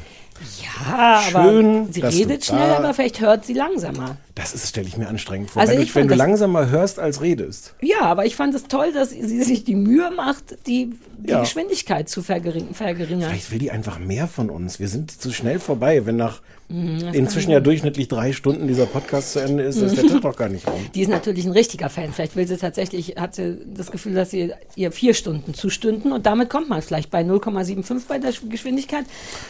Ja, 0.62 1.21
aber 1.27 1.43
Schön, 1.43 1.91
sie 1.91 2.01
dass 2.01 2.13
du 2.13 2.19
redet 2.21 2.45
schnell, 2.45 2.71
aber 2.71 2.93
vielleicht 2.93 3.19
hört 3.21 3.45
sie 3.45 3.53
langsamer. 3.53 4.17
Das 4.35 4.53
ist, 4.53 4.67
stelle 4.69 4.88
ich 4.88 4.95
mir 4.97 5.07
anstrengend 5.07 5.51
vor. 5.51 5.61
Also 5.61 5.73
wenn 5.73 5.81
ich 5.81 5.89
du, 5.89 5.95
wenn 5.95 6.03
du 6.07 6.09
das- 6.15 6.17
langsamer 6.17 6.69
hörst 6.69 7.00
als 7.00 7.21
redest. 7.21 7.75
Ja, 7.81 8.01
aber 8.01 8.25
ich 8.25 8.35
fand 8.35 8.53
es 8.55 8.63
toll, 8.63 8.93
dass 8.93 9.09
sie 9.09 9.43
sich 9.43 9.63
die 9.65 9.75
Mühe 9.75 10.09
macht, 10.11 10.55
die, 10.67 10.91
die 11.17 11.31
Ja. 11.31 11.41
Geschwindigkeit 11.41 12.07
zu 12.09 12.21
vergering 12.23 12.73
verringern. 12.73 13.21
Vielleicht 13.29 13.51
will 13.51 13.59
die 13.59 13.71
einfach 13.71 14.00
mehr 14.00 14.27
von 14.27 14.50
uns. 14.50 14.79
Wir 14.79 14.88
sind 14.88 15.11
zu 15.11 15.31
schnell 15.33 15.59
vorbei, 15.59 16.05
wenn 16.05 16.15
nach 16.15 16.41
Mhm, 16.73 17.09
inzwischen 17.11 17.51
ja 17.51 17.59
durchschnittlich 17.59 18.07
drei 18.07 18.31
Stunden 18.31 18.65
dieser 18.65 18.85
Podcast 18.85 19.33
zu 19.33 19.39
Ende 19.39 19.63
ist, 19.63 19.75
ist 19.75 19.97
der 19.97 20.07
Tag 20.07 20.21
doch 20.21 20.38
gar 20.38 20.47
nicht 20.47 20.65
rum. 20.65 20.79
Die 20.95 21.01
ist 21.01 21.09
natürlich 21.09 21.43
ein 21.43 21.51
richtiger 21.51 21.89
Fan. 21.89 22.13
Vielleicht 22.13 22.38
will 22.38 22.47
sie 22.47 22.55
tatsächlich, 22.55 23.15
hat 23.19 23.35
sie 23.35 23.57
das 23.75 23.91
Gefühl, 23.91 24.13
dass 24.13 24.31
sie 24.31 24.53
ihr 24.77 24.93
vier 24.93 25.13
Stunden 25.13 25.53
zustünden 25.53 26.13
und 26.13 26.25
damit 26.25 26.50
kommt 26.50 26.69
man 26.69 26.81
vielleicht 26.81 27.09
bei 27.11 27.23
0,75 27.23 28.03
bei 28.07 28.19
der 28.19 28.31
Geschwindigkeit. 28.47 29.03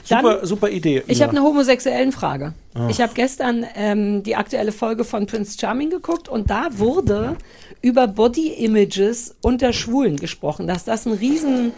Dann, 0.10 0.24
Super, 0.26 0.46
super 0.48 0.70
Idee. 0.70 1.04
ich 1.06 1.22
habe 1.22 1.30
eine 1.34 1.44
homosexuellen 1.44 2.12
Frage. 2.12 2.56
Ich 2.90 3.02
habe 3.02 3.12
gestern 3.14 3.66
ähm, 3.76 4.24
die 4.24 4.36
aktuelle 4.36 4.71
Folge 4.72 5.04
von 5.04 5.26
Prince 5.26 5.58
Charming 5.60 5.90
geguckt 5.90 6.30
und 6.30 6.50
da 6.50 6.68
wurde 6.72 7.38
über 7.82 8.08
Body 8.08 8.50
Images 8.54 9.36
unter 9.42 9.74
Schwulen 9.74 10.18
gesprochen, 10.18 10.68
dass 10.68 10.84
das 10.86 11.06
ein 11.06 11.14
riesen, 11.14 11.72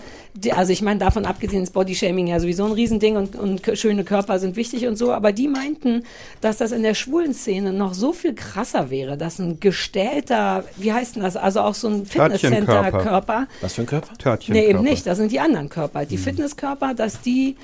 also 0.51 0.73
ich 0.73 0.81
meine 0.81 0.99
davon 0.99 1.25
abgesehen 1.25 1.63
ist 1.63 1.71
Body 1.73 1.95
Shaming 1.95 2.27
ja 2.27 2.39
sowieso 2.39 2.65
ein 2.65 2.73
Riesending 2.73 3.15
und, 3.15 3.35
und 3.35 3.61
schöne 3.75 4.03
Körper 4.03 4.39
sind 4.39 4.55
wichtig 4.55 4.87
und 4.87 4.97
so, 4.97 5.13
aber 5.13 5.31
die 5.31 5.47
meinten, 5.47 6.03
dass 6.41 6.57
das 6.57 6.71
in 6.71 6.83
der 6.83 6.93
schwulen 6.93 7.33
Szene 7.33 7.71
noch 7.71 7.93
so 7.93 8.11
viel 8.11 8.33
krasser 8.33 8.89
wäre, 8.89 9.17
dass 9.17 9.39
ein 9.39 9.59
gestählter, 9.59 10.63
wie 10.77 10.91
heißt 10.91 11.15
denn 11.15 11.23
das, 11.23 11.37
also 11.37 11.61
auch 11.61 11.75
so 11.75 11.87
ein 11.87 12.03
Törtchenkörper. 12.05 12.37
Fitnesscenter-Körper, 12.37 13.47
Was 13.61 13.73
für 13.73 13.81
ein 13.83 13.87
Körper? 13.87 14.17
Törtchen. 14.17 14.53
Nee, 14.53 14.65
eben 14.65 14.83
nicht. 14.83 15.07
Das 15.07 15.17
sind 15.17 15.31
die 15.31 15.39
anderen 15.39 15.69
Körper. 15.69 16.05
Die 16.05 16.17
Fitnesskörper, 16.17 16.93
dass 16.93 17.21
die 17.21 17.55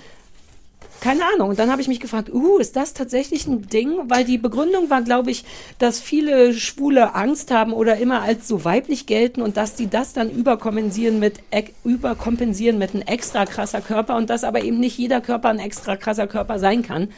Keine 1.02 1.22
Ahnung. 1.34 1.50
Und 1.50 1.60
dann 1.60 1.72
habe 1.72 1.82
ich 1.82 1.88
mich 1.88 2.02
gefragt, 2.02 2.30
uh, 2.34 2.58
ist 2.58 2.76
das 2.76 2.94
tatsächlich 2.94 3.48
ein 3.48 3.68
Ding? 3.68 4.10
Weil 4.10 4.26
die 4.26 4.38
Begründung 4.38 4.90
war, 4.90 5.02
glaube 5.02 5.32
ich, 5.32 5.46
dass 5.78 6.02
viele 6.02 6.54
Schwule 6.54 7.16
Angst 7.16 7.52
haben 7.52 7.72
oder 7.72 7.98
immer 7.98 8.22
als 8.22 8.48
so 8.48 8.66
weiblich 8.66 9.06
gelten 9.06 9.42
und 9.42 9.56
dass 9.56 9.76
die 9.76 9.90
das 9.90 10.12
dann 10.12 10.30
überkompensieren 10.30 11.20
mit, 11.20 11.40
überkompensieren 11.86 12.78
mit 12.78 12.94
einem 12.94 13.04
extra 13.04 13.46
krasser 13.46 13.80
Körper 13.80 14.18
und 14.18 14.30
dass 14.30 14.44
aber 14.44 14.62
eben 14.62 14.80
nicht 14.80 14.98
jeder 14.98 15.22
Körper 15.22 15.50
ein 15.50 15.60
extra 15.60 15.96
krasser 15.96 16.28
Körper 16.28 16.60
sein 16.60 16.84
kann. 16.84 17.10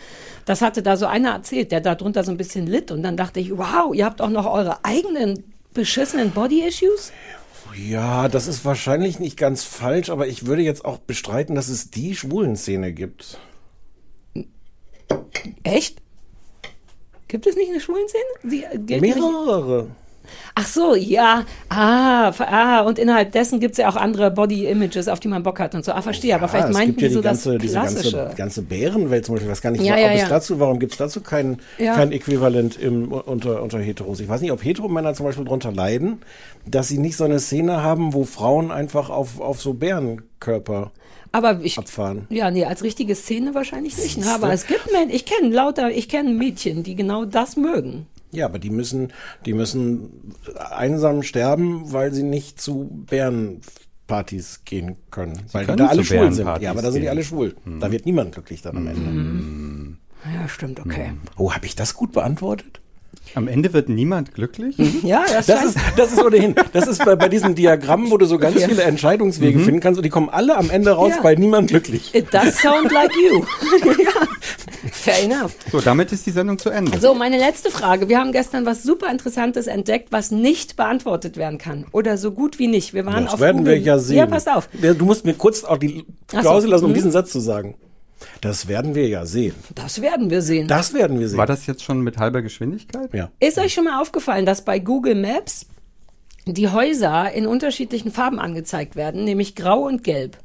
Das 0.45 0.61
hatte 0.61 0.83
da 0.83 0.95
so 0.95 1.07
einer 1.07 1.31
erzählt, 1.31 1.71
der 1.71 1.81
darunter 1.81 2.23
so 2.23 2.31
ein 2.31 2.37
bisschen 2.37 2.67
litt. 2.67 2.91
Und 2.91 3.01
dann 3.01 3.17
dachte 3.17 3.39
ich, 3.39 3.57
wow, 3.57 3.93
ihr 3.95 4.05
habt 4.05 4.21
auch 4.21 4.29
noch 4.29 4.45
eure 4.45 4.85
eigenen 4.85 5.43
beschissenen 5.73 6.31
Body-Issues? 6.31 7.11
Ja, 7.75 8.27
das 8.27 8.47
ist 8.47 8.65
wahrscheinlich 8.65 9.19
nicht 9.19 9.37
ganz 9.37 9.63
falsch, 9.63 10.09
aber 10.09 10.27
ich 10.27 10.45
würde 10.45 10.61
jetzt 10.61 10.83
auch 10.83 10.97
bestreiten, 10.97 11.55
dass 11.55 11.69
es 11.69 11.89
die 11.89 12.15
Schwulenszene 12.15 12.91
gibt. 12.91 13.39
Echt? 15.63 16.01
Gibt 17.27 17.47
es 17.47 17.55
nicht 17.55 17.69
eine 17.69 17.79
Schwulenszene? 17.79 18.23
Die, 18.43 18.99
Mehrere. 18.99 19.87
Ach 20.55 20.65
so, 20.65 20.95
ja. 20.95 21.45
Ah, 21.69 22.31
ah 22.39 22.81
und 22.81 22.99
innerhalb 22.99 23.31
dessen 23.31 23.59
gibt 23.59 23.73
es 23.73 23.77
ja 23.77 23.89
auch 23.89 23.95
andere 23.95 24.31
Body-Images, 24.31 25.07
auf 25.07 25.19
die 25.19 25.27
man 25.27 25.43
Bock 25.43 25.59
hat 25.59 25.75
und 25.75 25.85
so. 25.85 25.91
Ah, 25.91 26.01
verstehe. 26.01 26.35
aber 26.35 26.47
vielleicht 26.47 26.69
es 26.69 26.73
meinten 26.73 26.97
gibt 26.97 27.01
ja 27.01 27.07
die 27.07 27.13
die 27.13 27.15
so 27.15 27.21
ganze, 27.21 27.53
das 27.53 27.61
diese 27.61 27.73
Klassische. 27.79 28.17
ganze, 28.17 28.35
ganze 28.35 28.61
Bärenwelt 28.63 29.25
zum 29.25 29.35
Beispiel. 29.35 29.47
Ich 29.47 29.51
weiß 29.51 29.61
gar 29.61 29.71
nicht, 29.71 29.83
Ja, 29.83 29.93
ob 29.93 29.99
ja, 29.99 30.11
es 30.11 30.21
ja. 30.21 30.29
dazu, 30.29 30.59
warum 30.59 30.79
gibt 30.79 30.93
es 30.93 30.97
dazu 30.97 31.21
kein, 31.21 31.59
Ja. 31.77 31.95
kein 31.95 32.11
Äquivalent 32.11 32.77
im, 32.79 33.11
unter, 33.11 33.61
unter 33.61 33.79
Heteros? 33.79 34.19
Ich 34.19 34.29
weiß 34.29 34.41
nicht, 34.41 34.51
ob 34.51 34.63
Heteromänner 34.63 35.13
zum 35.13 35.25
Beispiel 35.25 35.45
darunter 35.45 35.71
leiden, 35.71 36.21
dass 36.65 36.87
sie 36.87 36.97
nicht 36.97 37.17
so 37.17 37.23
eine 37.23 37.39
Szene 37.39 37.81
haben, 37.83 38.13
wo 38.13 38.23
Frauen 38.23 38.71
einfach 38.71 39.09
auf, 39.09 39.39
auf 39.39 39.61
so 39.61 39.73
Bärenkörper 39.73 40.91
aber 41.33 41.61
ich, 41.63 41.77
abfahren. 41.77 42.27
ja, 42.29 42.51
nee, 42.51 42.65
als 42.65 42.83
richtige 42.83 43.15
Szene 43.15 43.55
wahrscheinlich 43.55 43.97
nicht. 43.97 44.17
ne? 44.17 44.25
Aber 44.33 44.51
es 44.51 44.67
gibt 44.67 44.91
Menschen, 44.91 45.15
ich 45.15 45.25
kenne 45.25 45.53
lauter, 45.53 45.89
ich 45.89 46.09
kenne 46.09 46.31
Mädchen, 46.31 46.83
die 46.83 46.95
genau 46.95 47.23
das 47.25 47.55
mögen. 47.55 48.05
Ja, 48.31 48.45
aber 48.45 48.59
die 48.59 48.69
müssen, 48.69 49.11
die 49.45 49.53
müssen 49.53 50.33
einsam 50.71 51.21
sterben, 51.23 51.91
weil 51.91 52.13
sie 52.13 52.23
nicht 52.23 52.61
zu 52.61 52.89
Bärenpartys 53.07 54.61
gehen 54.65 54.95
können. 55.09 55.39
Weil 55.51 55.61
die 55.61 55.65
können 55.67 55.77
da 55.77 55.87
alle 55.87 56.03
schwul 56.03 56.31
sind. 56.31 56.47
Ja, 56.61 56.71
aber 56.71 56.81
da 56.81 56.91
sind 56.91 57.01
die 57.01 57.09
alle 57.09 57.23
schwul. 57.23 57.55
Da 57.79 57.91
wird 57.91 58.05
niemand 58.05 58.33
glücklich 58.33 58.61
dann 58.61 58.77
am 58.77 58.87
Ende. 58.87 59.01
Mhm. 59.01 59.97
Ja, 60.33 60.47
stimmt, 60.47 60.79
okay. 60.79 61.13
Oh, 61.37 61.51
habe 61.53 61.65
ich 61.65 61.75
das 61.75 61.93
gut 61.95 62.11
beantwortet? 62.11 62.79
Am 63.35 63.47
Ende 63.47 63.71
wird 63.73 63.89
niemand 63.89 64.33
glücklich. 64.33 64.75
Ja, 65.03 65.23
das, 65.31 65.45
Das 65.45 65.63
ist, 65.65 65.77
das 65.97 66.11
ist 66.13 66.23
ohnehin, 66.23 66.55
das 66.73 66.87
ist 66.87 67.03
bei, 67.05 67.15
bei 67.15 67.29
diesen 67.29 67.55
Diagrammen, 67.55 68.11
wo 68.11 68.17
du 68.17 68.25
so 68.25 68.37
ganz 68.37 68.63
viele 68.63 68.83
Entscheidungswege 68.83 69.59
finden 69.59 69.79
kannst 69.79 69.97
und 69.97 70.03
die 70.03 70.09
kommen 70.09 70.29
alle 70.29 70.57
am 70.57 70.69
Ende 70.69 70.91
raus 70.91 71.13
Ja. 71.15 71.21
bei 71.21 71.35
niemand 71.35 71.69
glücklich. 71.69 72.13
It 72.13 72.33
does 72.33 72.57
sound 72.57 72.91
like 72.91 73.11
you. 73.15 73.39
ja, 74.03 74.27
fair 74.91 75.23
enough. 75.23 75.53
So, 75.71 75.79
damit 75.79 76.11
ist 76.11 76.25
die 76.25 76.31
Sendung 76.31 76.57
zu 76.57 76.69
Ende. 76.69 76.99
So, 76.99 77.13
meine 77.13 77.37
letzte 77.37 77.71
Frage. 77.71 78.09
Wir 78.09 78.19
haben 78.19 78.31
gestern 78.31 78.65
was 78.65 78.83
super 78.83 79.09
Interessantes 79.11 79.67
entdeckt, 79.67 80.11
was 80.11 80.31
nicht 80.31 80.75
beantwortet 80.75 81.37
werden 81.37 81.57
kann. 81.57 81.85
Oder 81.91 82.17
so 82.17 82.31
gut 82.31 82.59
wie 82.59 82.67
nicht. 82.67 82.93
Wir 82.93 83.05
waren 83.05 83.25
Das 83.25 83.35
auf 83.35 83.39
werden 83.39 83.57
Google. 83.59 83.75
wir 83.75 83.81
ja 83.81 83.99
sehen. 83.99 84.17
Ja, 84.17 84.25
passt 84.25 84.49
auf. 84.49 84.67
Ja, 84.81 84.93
Du 84.93 85.05
musst 85.05 85.25
mir 85.25 85.33
kurz 85.33 85.63
auch 85.63 85.77
die 85.77 86.05
Ach 86.29 86.35
so. 86.35 86.39
Klausel 86.41 86.69
lassen, 86.69 86.85
um 86.85 86.91
Mhm. 86.91 86.95
diesen 86.95 87.11
Satz 87.11 87.31
zu 87.31 87.39
sagen. 87.39 87.75
Das 88.41 88.67
werden 88.67 88.95
wir 88.95 89.07
ja 89.07 89.25
sehen. 89.25 89.55
Das 89.75 90.01
werden 90.01 90.29
wir 90.29 90.41
sehen. 90.41 90.67
Das 90.67 90.93
werden 90.93 91.19
wir 91.19 91.29
sehen. 91.29 91.37
War 91.37 91.45
das 91.45 91.65
jetzt 91.67 91.83
schon 91.83 92.01
mit 92.01 92.17
halber 92.17 92.41
Geschwindigkeit? 92.41 93.13
Ja. 93.13 93.29
Ist 93.39 93.57
euch 93.57 93.73
schon 93.73 93.85
mal 93.85 94.01
aufgefallen, 94.01 94.45
dass 94.45 94.63
bei 94.63 94.79
Google 94.79 95.15
Maps 95.15 95.65
die 96.45 96.69
Häuser 96.69 97.31
in 97.31 97.45
unterschiedlichen 97.45 98.11
Farben 98.11 98.39
angezeigt 98.39 98.95
werden, 98.95 99.23
nämlich 99.23 99.55
grau 99.55 99.81
und 99.81 100.03
gelb? 100.03 100.37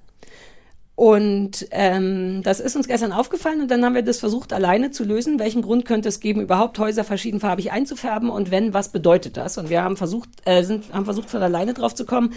Und 0.96 1.68
ähm, 1.72 2.40
das 2.42 2.58
ist 2.58 2.74
uns 2.74 2.88
gestern 2.88 3.12
aufgefallen 3.12 3.60
und 3.60 3.70
dann 3.70 3.84
haben 3.84 3.94
wir 3.94 4.00
das 4.00 4.18
versucht 4.18 4.54
alleine 4.54 4.92
zu 4.92 5.04
lösen. 5.04 5.38
Welchen 5.38 5.60
Grund 5.60 5.84
könnte 5.84 6.08
es 6.08 6.20
geben, 6.20 6.40
überhaupt 6.40 6.78
Häuser 6.78 7.04
verschiedenfarbig 7.04 7.70
einzufärben 7.70 8.30
und 8.30 8.50
wenn, 8.50 8.72
was 8.72 8.88
bedeutet 8.88 9.36
das? 9.36 9.58
Und 9.58 9.68
wir 9.68 9.82
haben 9.82 9.98
versucht, 9.98 10.30
äh, 10.46 10.62
sind, 10.62 10.94
haben 10.94 11.04
versucht 11.04 11.28
von 11.28 11.42
alleine 11.42 11.74
drauf 11.74 11.94
zu 11.94 12.06
kommen, 12.06 12.32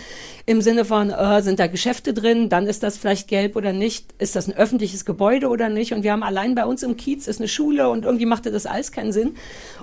im 0.46 0.60
Sinne 0.60 0.84
von, 0.84 1.10
äh, 1.10 1.42
sind 1.42 1.58
da 1.58 1.68
Geschäfte 1.68 2.14
drin, 2.14 2.50
dann 2.50 2.68
ist 2.68 2.84
das 2.84 2.98
vielleicht 2.98 3.30
gelb 3.30 3.56
oder 3.56 3.72
nicht, 3.72 4.14
ist 4.18 4.36
das 4.36 4.50
ein 4.50 4.58
öffentliches 4.58 5.06
Gebäude 5.06 5.48
oder 5.48 5.70
nicht? 5.70 5.94
Und 5.94 6.04
wir 6.04 6.12
haben 6.12 6.24
allein 6.24 6.54
bei 6.54 6.66
uns 6.66 6.84
im 6.84 6.98
Kiez 6.98 7.28
ist 7.28 7.40
eine 7.40 7.48
Schule 7.48 7.88
und 7.90 8.04
irgendwie 8.04 8.26
machte 8.26 8.52
das 8.52 8.66
alles 8.66 8.92
keinen 8.92 9.14
Sinn. 9.14 9.36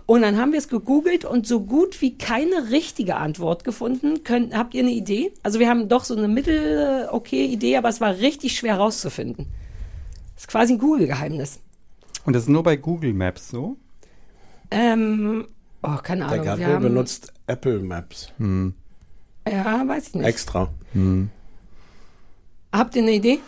Und 0.04 0.20
dann 0.20 0.38
haben 0.38 0.52
wir 0.52 0.58
es 0.58 0.68
gegoogelt 0.68 1.24
und 1.24 1.46
so 1.46 1.60
gut 1.60 2.02
wie 2.02 2.18
keine 2.18 2.70
richtige 2.70 3.16
Antwort 3.16 3.64
gefunden. 3.64 4.22
Könnt, 4.22 4.54
habt 4.54 4.74
ihr 4.74 4.82
eine 4.82 4.92
Idee? 4.92 5.32
Also 5.42 5.60
wir 5.60 5.70
haben 5.70 5.88
doch 5.88 6.04
so 6.04 6.14
eine 6.14 6.28
mittel 6.28 7.08
okay 7.10 7.46
Idee, 7.46 7.78
aber 7.78 7.88
es 7.88 8.02
war 8.02 8.18
richtig 8.18 8.54
schwer 8.54 8.65
rauszufinden. 8.74 9.46
Das 10.34 10.44
ist 10.44 10.48
quasi 10.48 10.74
ein 10.74 10.78
Google-Geheimnis. 10.78 11.60
Und 12.24 12.32
das 12.34 12.42
ist 12.42 12.48
nur 12.48 12.62
bei 12.62 12.76
Google 12.76 13.12
Maps 13.14 13.48
so? 13.48 13.76
Ähm, 14.70 15.46
oh, 15.82 15.96
keine 16.02 16.20
Der 16.22 16.28
Ahnung. 16.28 16.44
Wir 16.44 16.50
Gabriel 16.50 16.74
haben, 16.74 16.82
benutzt 16.82 17.32
Apple 17.46 17.78
Maps. 17.80 18.32
ja, 19.48 19.88
weiß 19.88 20.08
ich 20.08 20.14
nicht. 20.14 20.26
Extra. 20.26 20.68
Habt 22.72 22.96
ihr 22.96 23.02
eine 23.02 23.12
Idee? 23.12 23.38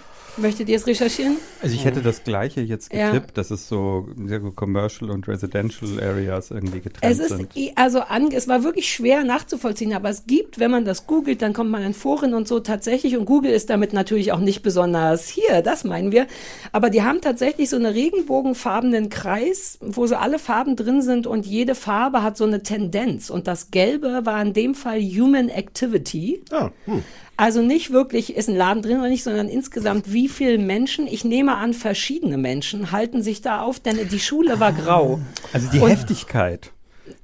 Möchtet 0.40 0.68
ihr 0.68 0.76
es 0.76 0.87
recherchieren? 0.87 1.37
Also 1.62 1.75
ich 1.75 1.85
hätte 1.85 2.00
das 2.00 2.23
gleiche 2.23 2.61
jetzt 2.61 2.92
Ja. 2.92 3.11
getippt, 3.11 3.37
dass 3.37 3.50
es 3.50 3.68
so 3.68 4.09
sehr 4.26 4.38
gut 4.40 4.54
Commercial 4.57 5.11
und 5.11 5.26
Residential 5.26 6.00
Areas 6.02 6.50
irgendwie 6.50 6.80
getrennt 6.80 7.12
Es 7.12 7.18
ist, 7.18 7.37
sind. 7.37 7.50
also 7.76 8.00
an, 8.00 8.30
es 8.33 8.47
war 8.47 8.62
wirklich 8.62 8.88
schwer 8.92 9.25
nachzuvollziehen, 9.25 9.92
aber 9.95 10.09
es 10.11 10.26
gibt, 10.26 10.59
wenn 10.59 10.71
man 10.71 10.85
das 10.85 11.07
googelt, 11.07 11.42
dann 11.42 11.52
kommt 11.52 11.71
man 11.71 11.83
in 11.83 11.95
Foren 11.95 12.35
und 12.35 12.47
so 12.47 12.61
tatsächlich 12.61 13.16
und 13.16 13.25
Google 13.25 13.50
ist 13.50 13.68
damit 13.71 13.92
natürlich 13.92 14.33
auch 14.33 14.38
nicht 14.40 14.62
besonders 14.62 15.28
hier, 15.28 15.62
das 15.62 15.85
meinen 15.85 16.12
wir. 16.12 16.26
Aber 16.73 16.90
die 16.90 17.02
haben 17.02 17.21
tatsächlich 17.21 17.68
so 17.71 17.76
einen 17.76 17.87
regenbogenfarbenen 17.87 19.09
Kreis, 19.09 19.78
wo 19.80 20.07
so 20.07 20.14
alle 20.16 20.38
Farben 20.38 20.76
drin 20.76 21.02
sind 21.02 21.26
und 21.26 21.47
jede 21.47 21.75
Farbe 21.75 22.23
hat 22.23 22.37
so 22.37 22.45
eine 22.45 22.62
Tendenz 22.62 23.30
und 23.30 23.47
das 23.49 23.71
Gelbe 23.71 24.21
war 24.25 24.40
in 24.42 24.52
dem 24.52 24.75
Fall 24.75 25.00
Human 25.00 25.49
Activity. 25.49 26.42
Ah, 26.50 26.71
hm. 26.85 27.02
Also 27.38 27.62
nicht 27.62 27.92
wirklich 27.92 28.35
ist 28.37 28.49
ein 28.49 28.57
Laden 28.57 28.83
drin 28.83 28.99
oder 28.99 29.09
nicht, 29.09 29.23
sondern 29.23 29.49
insgesamt 29.49 30.12
wie 30.12 30.28
viele 30.28 30.59
Menschen, 30.59 31.07
ich 31.07 31.25
nehme 31.25 31.54
an 31.57 31.73
verschiedene 31.73 32.37
Menschen, 32.37 32.90
halten 32.90 33.23
sich 33.23 33.40
da 33.42 33.62
auf, 33.62 33.78
denn 33.78 33.97
die 34.11 34.18
Schule 34.18 34.59
war 34.59 34.73
grau. 34.73 35.21
Also 35.52 35.68
die 35.71 35.78
Und- 35.78 35.88
Heftigkeit. 35.88 36.73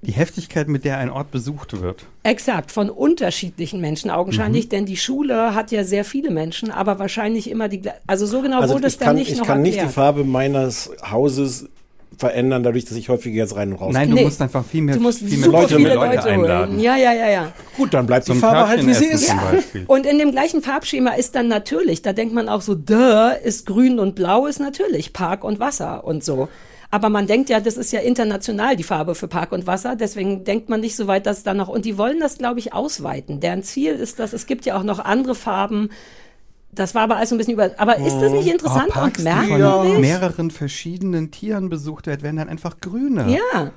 Die 0.02 0.12
Heftigkeit, 0.12 0.68
mit 0.68 0.85
der 0.85 0.99
ein 0.99 1.11
Ort 1.11 1.30
besucht 1.33 1.78
wird. 1.83 2.06
Exakt, 2.23 2.71
von 2.71 2.88
unterschiedlichen 2.90 3.80
Menschen 3.80 4.09
Mhm. 4.09 4.14
augenscheinlich, 4.16 4.68
denn 4.68 4.87
die 4.87 4.97
Schule 4.97 5.54
hat 5.54 5.73
ja 5.73 5.83
sehr 5.83 6.04
viele 6.04 6.30
Menschen, 6.30 6.71
aber 6.71 6.99
wahrscheinlich 7.00 7.50
immer 7.50 7.68
die, 7.68 7.83
also 8.06 8.25
so 8.25 8.40
genau 8.40 8.61
Also 8.61 8.75
wurde 8.75 8.87
es 8.87 8.94
ich 8.94 8.99
dann 9.00 9.16
nicht 9.16 9.33
ich 9.33 9.38
noch 9.38 9.47
kann 9.47 9.62
nicht 9.62 9.83
die. 9.83 9.87
Farbe 9.88 10.23
meines 10.25 10.90
Hauses 11.11 11.68
verändern, 12.18 12.62
dadurch, 12.62 12.85
dass 12.85 12.97
ich 12.97 13.09
häufiger 13.09 13.37
jetzt 13.37 13.56
rein 13.56 13.73
und 13.73 13.78
raus 13.80 13.92
Nein, 13.92 14.11
du 14.11 14.16
Nee. 14.16 14.25
musst 14.25 14.40
einfach 14.42 14.64
viel 14.64 14.83
mehr, 14.83 14.94
Du 14.97 15.00
musst 15.00 15.18
viel 15.21 15.28
mehr 15.38 15.44
super 15.47 15.59
Leute 15.62 15.76
viele 15.76 15.88
mit 15.88 15.94
Leute, 15.99 16.25
einladen. 16.25 16.71
holen. 16.75 16.80
Ja, 16.80 16.97
ja, 16.97 17.12
ja, 17.12 17.30
ja. 17.30 17.52
Gut, 17.76 17.94
dann 17.94 18.06
bleibt 18.06 18.26
die 18.26 18.33
Zum 18.33 18.40
Farbe 18.40 18.68
halt, 18.68 18.87
wie 18.87 18.94
sie 18.94 19.06
ist. 19.06 19.35
Beispiel. 19.50 19.85
Und 19.87 20.06
in 20.06 20.18
dem 20.18 20.30
gleichen 20.33 20.62
Farbschema 20.62 21.11
ist 21.14 21.35
dann 21.35 21.49
natürlich, 21.49 22.02
da 22.02 22.12
denkt 22.12 22.35
man 22.35 22.49
auch 22.49 22.61
so, 22.62 22.75
duh, 22.75 23.30
ist 23.42 23.66
grün 23.66 23.99
und 23.99 24.14
blau 24.14 24.47
ist 24.47 24.61
natürlich 24.61 25.12
Park 25.12 25.44
und 25.44 25.61
Wasser 25.61 26.04
und 26.04 26.23
so. 26.25 26.49
Aber 26.90 27.09
man 27.09 27.26
denkt 27.26 27.50
ja, 27.50 27.59
das 27.59 27.76
ist 27.76 27.92
ja 27.92 27.99
international 28.00 28.76
die 28.76 28.85
Farbe 28.85 29.16
für 29.16 29.26
Park 29.26 29.50
und 29.50 29.66
Wasser, 29.66 29.97
deswegen 29.97 30.44
denkt 30.44 30.68
man 30.68 30.80
nicht 30.80 30.94
so 30.94 31.09
weit, 31.09 31.26
dass 31.26 31.42
da 31.42 31.52
noch, 31.52 31.68
und 31.68 31.85
die 31.85 31.99
wollen 31.99 32.21
das, 32.21 32.38
glaube 32.38 32.61
ich, 32.61 32.73
ausweiten. 32.73 33.40
Deren 33.40 33.64
Ziel 33.64 33.94
ist, 33.94 34.21
dass 34.21 34.33
es 34.33 34.47
gibt 34.47 34.64
ja 34.64 34.76
auch 34.78 34.85
noch 34.85 35.00
andere 35.00 35.35
Farben. 35.35 35.90
Das 36.74 36.94
war 36.94 37.02
aber 37.02 37.16
alles 37.16 37.28
so 37.30 37.34
ein 37.34 37.38
bisschen 37.38 37.54
über, 37.54 37.70
aber 37.78 37.96
ist 37.98 38.18
das 38.20 38.32
nicht 38.32 38.48
interessant 38.48 38.86
Oh, 38.90 38.92
Parks, 38.92 39.18
und 39.18 39.26
die 39.26 39.30
von 39.32 39.48
merkwürdig? 39.58 39.98
mehreren 40.00 40.50
verschiedenen 40.50 41.30
Tieren 41.30 41.68
besucht 41.68 42.06
werden, 42.06 42.22
werden 42.22 42.36
dann 42.36 42.48
einfach 42.48 42.80
grüner. 42.80 43.26
Ja. 43.28 43.70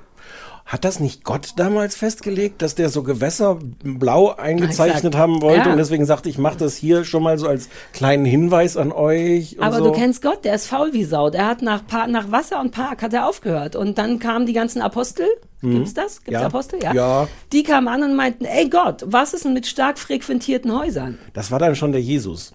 Hat 0.66 0.84
das 0.84 1.00
nicht 1.00 1.24
Gott 1.24 1.54
damals 1.56 1.96
festgelegt, 1.96 2.60
dass 2.60 2.74
der 2.74 2.90
so 2.90 3.02
Gewässer 3.02 3.58
blau 3.82 4.34
eingezeichnet 4.36 4.96
Exakt. 4.98 5.16
haben 5.16 5.40
wollte 5.40 5.64
Ja. 5.66 5.72
und 5.72 5.78
deswegen 5.78 6.04
sagte, 6.04 6.28
ich 6.28 6.36
mache 6.36 6.58
das 6.58 6.76
hier 6.76 7.04
schon 7.04 7.22
mal 7.22 7.38
so 7.38 7.48
als 7.48 7.70
kleinen 7.94 8.26
Hinweis 8.26 8.76
an 8.76 8.92
euch. 8.92 9.56
Und 9.56 9.64
Aber 9.64 9.78
so. 9.78 9.84
du 9.84 9.92
kennst 9.92 10.20
Gott, 10.20 10.44
der 10.44 10.54
ist 10.54 10.66
faul 10.66 10.92
wie 10.92 11.04
Sau. 11.04 11.30
Der 11.30 11.46
hat 11.46 11.62
nach, 11.62 11.86
Pa- 11.86 12.06
nach 12.06 12.30
Wasser 12.30 12.60
und 12.60 12.72
Park 12.72 13.00
hat 13.00 13.14
er 13.14 13.26
aufgehört. 13.26 13.76
Und 13.76 13.96
dann 13.96 14.18
kamen 14.18 14.44
die 14.44 14.52
ganzen 14.52 14.82
Apostel. 14.82 15.26
Gibt's 15.62 15.94
das? 15.94 16.16
Gibt's 16.22 16.28
Mhm. 16.28 16.32
Ja. 16.34 16.46
Apostel? 16.46 16.82
Ja. 16.82 16.92
Ja. 16.92 17.28
Die 17.52 17.62
kamen 17.62 17.88
an 17.88 18.02
und 18.02 18.14
meinten, 18.14 18.44
ey 18.44 18.68
Gott, 18.68 19.04
was 19.06 19.32
ist 19.32 19.46
denn 19.46 19.54
mit 19.54 19.66
stark 19.66 19.98
frequentierten 19.98 20.78
Häusern? 20.78 21.16
Das 21.32 21.50
war 21.50 21.58
dann 21.58 21.76
schon 21.76 21.92
der 21.92 22.02
Jesus, 22.02 22.52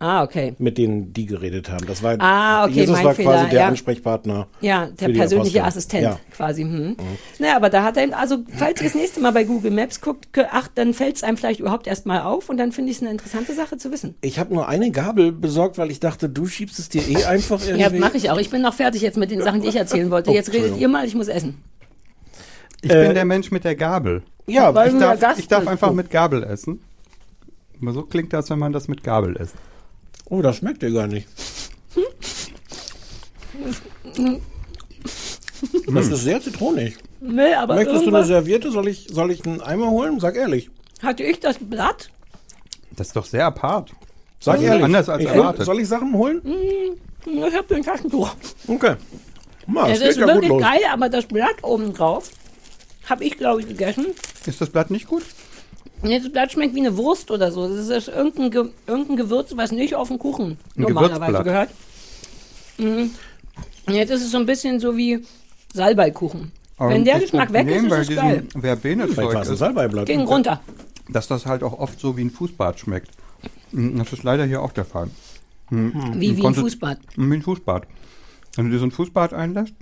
Ah, 0.00 0.22
okay. 0.22 0.54
mit 0.58 0.78
denen 0.78 1.12
die 1.12 1.26
geredet 1.26 1.68
haben. 1.70 1.84
Das 1.86 2.04
war 2.04 2.14
Ah, 2.20 2.64
okay, 2.64 2.74
Jesus 2.74 2.94
mein 2.96 3.04
war 3.04 3.14
Fehler, 3.14 3.32
quasi 3.32 3.50
der 3.50 3.60
ja. 3.60 3.66
Ansprechpartner. 3.68 4.46
Ja, 4.60 4.86
für 4.86 4.92
der 4.94 5.08
die 5.08 5.14
persönliche 5.14 5.60
Apostel. 5.60 5.78
Assistent 5.78 6.02
Ja. 6.04 6.20
quasi. 6.36 6.62
Hm. 6.62 6.96
Naja, 7.40 7.56
aber 7.56 7.68
da 7.68 7.82
hat 7.82 7.96
er, 7.96 8.16
also 8.16 8.38
falls 8.56 8.80
ihr 8.80 8.84
das 8.86 8.94
nächste 8.94 9.18
Mal 9.20 9.32
bei 9.32 9.42
Google 9.42 9.72
Maps 9.72 10.00
guckt, 10.00 10.28
ach, 10.52 10.68
dann 10.72 10.94
fällt 10.94 11.16
es 11.16 11.24
einem 11.24 11.36
vielleicht 11.36 11.58
überhaupt 11.58 11.88
erst 11.88 12.06
mal 12.06 12.20
auf 12.22 12.48
und 12.48 12.58
dann 12.58 12.70
finde 12.70 12.92
ich 12.92 12.98
es 12.98 13.02
eine 13.02 13.10
interessante 13.10 13.54
Sache 13.54 13.76
zu 13.76 13.90
wissen. 13.90 14.14
Ich 14.20 14.38
habe 14.38 14.54
nur 14.54 14.68
eine 14.68 14.92
Gabel 14.92 15.32
besorgt, 15.32 15.78
weil 15.78 15.90
ich 15.90 15.98
dachte, 15.98 16.28
du 16.28 16.46
schiebst 16.46 16.78
es 16.78 16.88
dir 16.88 17.02
eh 17.08 17.24
einfach 17.24 17.60
irgendwie. 17.66 17.82
Ja, 17.82 17.90
mache 17.90 18.16
ich 18.18 18.30
auch. 18.30 18.38
Ich 18.38 18.50
bin 18.50 18.62
noch 18.62 18.74
fertig 18.74 19.02
jetzt 19.02 19.16
mit 19.18 19.32
den 19.32 19.42
Sachen, 19.42 19.62
die 19.62 19.68
ich 19.68 19.76
erzählen 19.76 20.10
wollte. 20.12 20.30
Oh, 20.30 20.34
Jetzt 20.34 20.52
redet 20.52 20.78
ihr 20.78 20.86
mal, 20.88 21.04
ich 21.06 21.16
muss 21.16 21.26
essen. 21.26 21.60
Ich 22.82 22.90
Äh, 22.92 23.06
bin 23.06 23.14
der 23.14 23.24
Mensch 23.24 23.50
mit 23.50 23.64
der 23.64 23.74
Gabel. 23.74 24.22
Ja, 24.46 24.72
Weil 24.74 24.92
Ich 24.94 24.98
darf, 25.00 25.38
ich 25.40 25.48
darf 25.48 25.66
einfach 25.66 25.92
mit 25.92 26.08
Gabel 26.10 26.44
essen. 26.44 26.80
Aber 27.82 27.92
so 27.92 28.02
klingt 28.02 28.32
das, 28.32 28.48
wenn 28.50 28.58
man 28.60 28.72
das 28.72 28.86
mit 28.86 29.02
Gabel 29.02 29.34
isst. 29.36 29.54
Oh, 30.30 30.42
das 30.42 30.56
schmeckt 30.58 30.82
dir 30.82 30.92
gar 30.92 31.06
nicht. 31.06 31.26
Das 35.92 36.06
ist 36.08 36.22
sehr 36.22 36.40
zitronig. 36.40 36.96
Nee, 37.20 37.52
aber 37.54 37.74
Möchtest 37.74 37.96
du 37.96 37.98
eine 38.00 38.04
irgendwas 38.18 38.26
Serviette? 38.28 38.70
Soll 38.70 38.88
ich, 38.88 39.06
soll 39.10 39.30
ich 39.30 39.44
einen 39.44 39.60
Eimer 39.60 39.90
holen? 39.90 40.20
Sag 40.20 40.36
ehrlich. 40.36 40.70
hatte 41.02 41.24
ich 41.24 41.40
das 41.40 41.56
Blatt. 41.60 42.10
Das 42.96 43.08
ist 43.08 43.16
doch 43.16 43.24
sehr 43.24 43.46
apart. 43.46 43.90
Sag 44.40 44.54
Also 44.56 44.66
ehrlich. 44.66 44.84
anders 44.84 45.08
als 45.08 45.22
ich, 45.22 45.28
erwartet. 45.28 45.64
Soll 45.66 45.80
ich 45.80 45.88
Sachen 45.88 46.14
holen? 46.14 46.42
Ich 47.26 47.54
habe 47.54 47.74
ein 47.74 47.82
Taschentuch. 47.82 48.30
Okay. 48.68 48.94
Mal, 49.66 49.90
Es 49.90 49.98
das 50.00 50.10
ist 50.10 50.16
ja 50.18 50.24
gut 50.26 50.34
wirklich 50.34 50.48
los. 50.50 50.62
geil, 50.62 50.80
aber 50.92 51.08
das 51.08 51.26
Blatt 51.26 51.56
oben 51.62 51.92
drauf 51.92 52.30
habe 53.08 53.24
ich, 53.24 53.36
glaube 53.36 53.60
ich, 53.62 53.68
gegessen. 53.68 54.06
Ist 54.46 54.60
das 54.60 54.70
Blatt 54.70 54.90
nicht 54.90 55.08
gut? 55.08 55.24
Nee, 56.02 56.18
das 56.20 56.30
Blatt 56.30 56.52
schmeckt 56.52 56.74
wie 56.74 56.80
eine 56.80 56.96
Wurst 56.96 57.30
oder 57.30 57.50
so. 57.50 57.68
Das 57.68 57.88
ist 57.88 58.08
irgendein, 58.08 58.50
Ge 58.50 58.70
irgendein 58.86 59.16
Gewürz, 59.16 59.52
was 59.56 59.72
nicht 59.72 59.94
auf 59.94 60.08
den 60.08 60.18
Kuchen 60.18 60.56
Ein 60.76 60.82
normalerweise 60.82 61.42
gehört. 61.42 61.70
Mhm. 62.78 63.10
Jetzt 63.88 64.10
ist 64.10 64.22
es 64.24 64.30
so 64.30 64.38
ein 64.38 64.46
bisschen 64.46 64.78
so 64.80 64.96
wie 64.96 65.24
Salbeikuchen. 65.74 66.52
Wenn 66.78 67.04
der 67.04 67.18
Geschmack 67.18 67.52
weg 67.52 67.66
ist, 67.68 67.84
ist 67.84 68.10
es 68.10 68.16
geil. 68.16 68.44
Verbene-Zeug 68.56 69.40
ist, 69.40 69.58
Salbeiblatt. 69.58 70.06
Ging 70.06 70.20
runter. 70.20 70.60
dass 71.08 71.26
das 71.26 71.46
halt 71.46 71.62
auch 71.64 71.78
oft 71.78 71.98
so 71.98 72.16
wie 72.16 72.22
ein 72.22 72.30
Fußbad 72.30 72.78
schmeckt. 72.78 73.10
Mm, 73.72 73.98
Das 73.98 74.12
ist 74.12 74.22
leider 74.22 74.44
hier 74.44 74.62
auch 74.62 74.72
der 74.72 74.84
Fall. 74.84 75.10
Wie, 75.70 76.36
wie 76.36 76.46
ein 76.46 76.54
Fußbad. 76.54 76.98
Wie 77.16 77.36
ein 77.36 77.42
Fußbad. 77.42 77.86
Wenn 78.56 78.66
du 78.66 78.70
dir 78.72 78.78
so 78.78 78.86
ein 78.86 78.90
Fußbad 78.92 79.34
einlässt, 79.34 79.74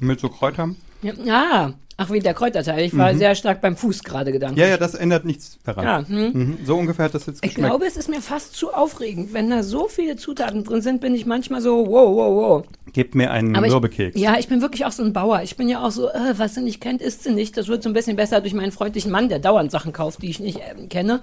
mit 0.00 0.18
so 0.20 0.28
Kräutern. 0.28 0.76
Ja, 1.02 1.12
ah, 1.28 1.72
ach, 1.98 2.10
wie 2.10 2.20
der 2.20 2.34
Kräuterteil. 2.34 2.84
Ich 2.84 2.96
war 2.96 3.14
sehr 3.14 3.34
stark 3.34 3.60
beim 3.60 3.76
Fuß 3.76 4.02
gerade 4.04 4.32
gedanklich. 4.32 4.58
Mhm. 4.58 4.62
Ja, 4.64 4.68
ja, 4.70 4.76
das 4.76 4.94
ändert 4.94 5.24
nichts 5.24 5.58
daran. 5.64 5.84
Ja, 5.84 6.06
hm. 6.06 6.30
Mhm. 6.32 6.58
So 6.64 6.76
ungefähr 6.76 7.06
hat 7.06 7.14
das 7.14 7.26
jetzt 7.26 7.36
Ich 7.44 7.54
geschmeckt. 7.54 7.68
glaube, 7.70 7.86
es 7.86 7.96
ist 7.96 8.08
mir 8.08 8.20
fast 8.20 8.54
zu 8.54 8.72
aufregend. 8.72 9.32
Wenn 9.32 9.50
da 9.50 9.62
so 9.62 9.88
viele 9.88 10.16
Zutaten 10.16 10.64
drin 10.64 10.82
sind, 10.82 11.00
bin 11.00 11.14
ich 11.14 11.26
manchmal 11.26 11.60
so, 11.60 11.86
wow, 11.86 12.14
wow, 12.16 12.34
wow. 12.36 12.64
Gebt 12.92 13.14
mir 13.14 13.30
einen 13.30 13.52
Mürbekeks. 13.52 14.16
Ich, 14.16 14.22
ja, 14.22 14.38
ich 14.38 14.48
bin 14.48 14.60
wirklich 14.62 14.84
auch 14.86 14.92
so 14.92 15.02
ein 15.02 15.12
Bauer. 15.12 15.42
Ich 15.42 15.56
bin 15.56 15.68
ja 15.68 15.84
auch 15.84 15.90
so, 15.90 16.08
äh, 16.08 16.34
was 16.36 16.54
sie 16.54 16.62
nicht 16.62 16.80
kennt, 16.80 17.02
isst 17.02 17.24
sie 17.24 17.32
nicht. 17.32 17.56
Das 17.56 17.68
wird 17.68 17.82
so 17.82 17.90
ein 17.90 17.92
bisschen 17.92 18.16
besser 18.16 18.40
durch 18.40 18.54
meinen 18.54 18.72
freundlichen 18.72 19.10
Mann, 19.10 19.28
der 19.28 19.38
dauernd 19.38 19.70
Sachen 19.70 19.92
kauft, 19.92 20.22
die 20.22 20.30
ich 20.30 20.40
nicht 20.40 20.60
ähm, 20.70 20.88
kenne. 20.88 21.20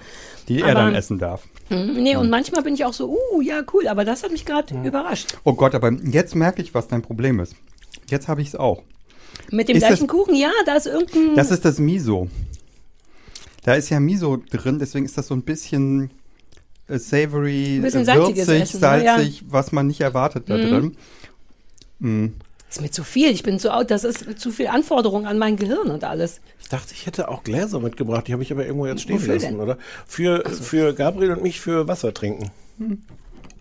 die 0.48 0.60
er 0.62 0.66
aber- 0.72 0.74
dann 0.82 0.96
essen 0.96 1.20
darf. 1.20 1.44
Hm, 1.70 1.94
Nee, 2.04 2.18
und 2.18 2.30
manchmal 2.30 2.62
bin 2.62 2.74
ich 2.74 2.84
auch 2.84 2.94
so, 2.94 3.10
uh, 3.34 3.42
ja, 3.42 3.62
cool. 3.74 3.88
Aber 3.88 4.04
das 4.06 4.24
hat 4.24 4.32
mich 4.32 4.46
gerade 4.46 4.76
überrascht. 4.84 5.38
Oh 5.46 5.54
Gott, 5.54 5.74
aber 5.76 5.92
jetzt 5.92 6.36
merke 6.36 6.62
ich, 6.62 6.74
was 6.74 6.88
dein 6.90 7.02
Problem 7.02 7.40
ist. 7.40 7.56
Jetzt 8.10 8.28
habe 8.28 8.42
ich 8.42 8.50
es 8.50 8.56
auch. 8.56 8.84
Mit 9.54 9.70
dem 9.70 9.78
Ist 9.78 9.82
gleichen 9.86 10.08
das- 10.08 10.16
Kuchen, 10.16 10.36
ja, 10.36 10.52
da 10.66 10.76
ist 10.76 10.88
irgendein... 10.88 11.36
Das 11.36 11.52
ist 11.52 11.64
das 11.64 11.78
Miso. 11.80 12.28
Da 13.64 13.76
ist 13.76 13.90
ja 13.90 14.00
Miso 14.00 14.38
drin, 14.50 14.80
deswegen 14.80 15.06
ist 15.06 15.18
das 15.18 15.28
so 15.28 15.36
ein 15.36 15.44
bisschen 15.44 16.10
äh, 16.88 16.98
savory, 16.98 17.76
Ein 17.78 17.82
bisschen 17.84 18.02
äh, 18.02 18.06
salziges 18.06 18.48
würzig, 18.48 18.62
Essen, 18.64 18.82
ne? 18.82 19.04
Ja. 19.06 19.16
salzig, 19.18 19.44
was 19.48 19.72
man 19.72 19.88
nicht 19.88 20.02
erwartet 20.02 20.50
da 20.50 20.58
drin. 20.58 20.98
ist 22.70 22.82
mir 22.82 22.92
zu 22.92 23.04
viel. 23.04 23.30
Ich 23.32 23.44
bin 23.44 23.60
zu 23.60 23.74
out. 23.74 23.90
Das 23.92 24.04
ist 24.04 24.40
zu 24.40 24.52
viel 24.52 24.68
Anforderung 24.68 25.26
an 25.28 25.38
mein 25.38 25.56
Gehirn 25.56 25.90
und 25.92 26.04
alles. 26.04 26.42
Ich 26.62 26.68
dachte, 26.70 26.94
ich 26.94 27.06
hätte 27.06 27.30
auch 27.30 27.44
Gläser 27.44 27.80
mitgebracht. 27.80 28.28
Die 28.28 28.34
habe 28.34 28.44
ich 28.44 28.52
aber 28.52 28.66
irgendwo 28.66 28.88
jetzt 28.88 29.04
stehen 29.04 29.16
Wofür 29.18 29.36
lassen, 29.36 29.46
denn? 29.52 29.60
oder? 29.62 29.78
Für, 30.08 30.44
für 30.50 30.94
Gabriel 30.94 31.32
und 31.32 31.44
mich 31.44 31.62
für 31.62 31.88
Wasser 31.88 32.14
trinken. 32.14 32.52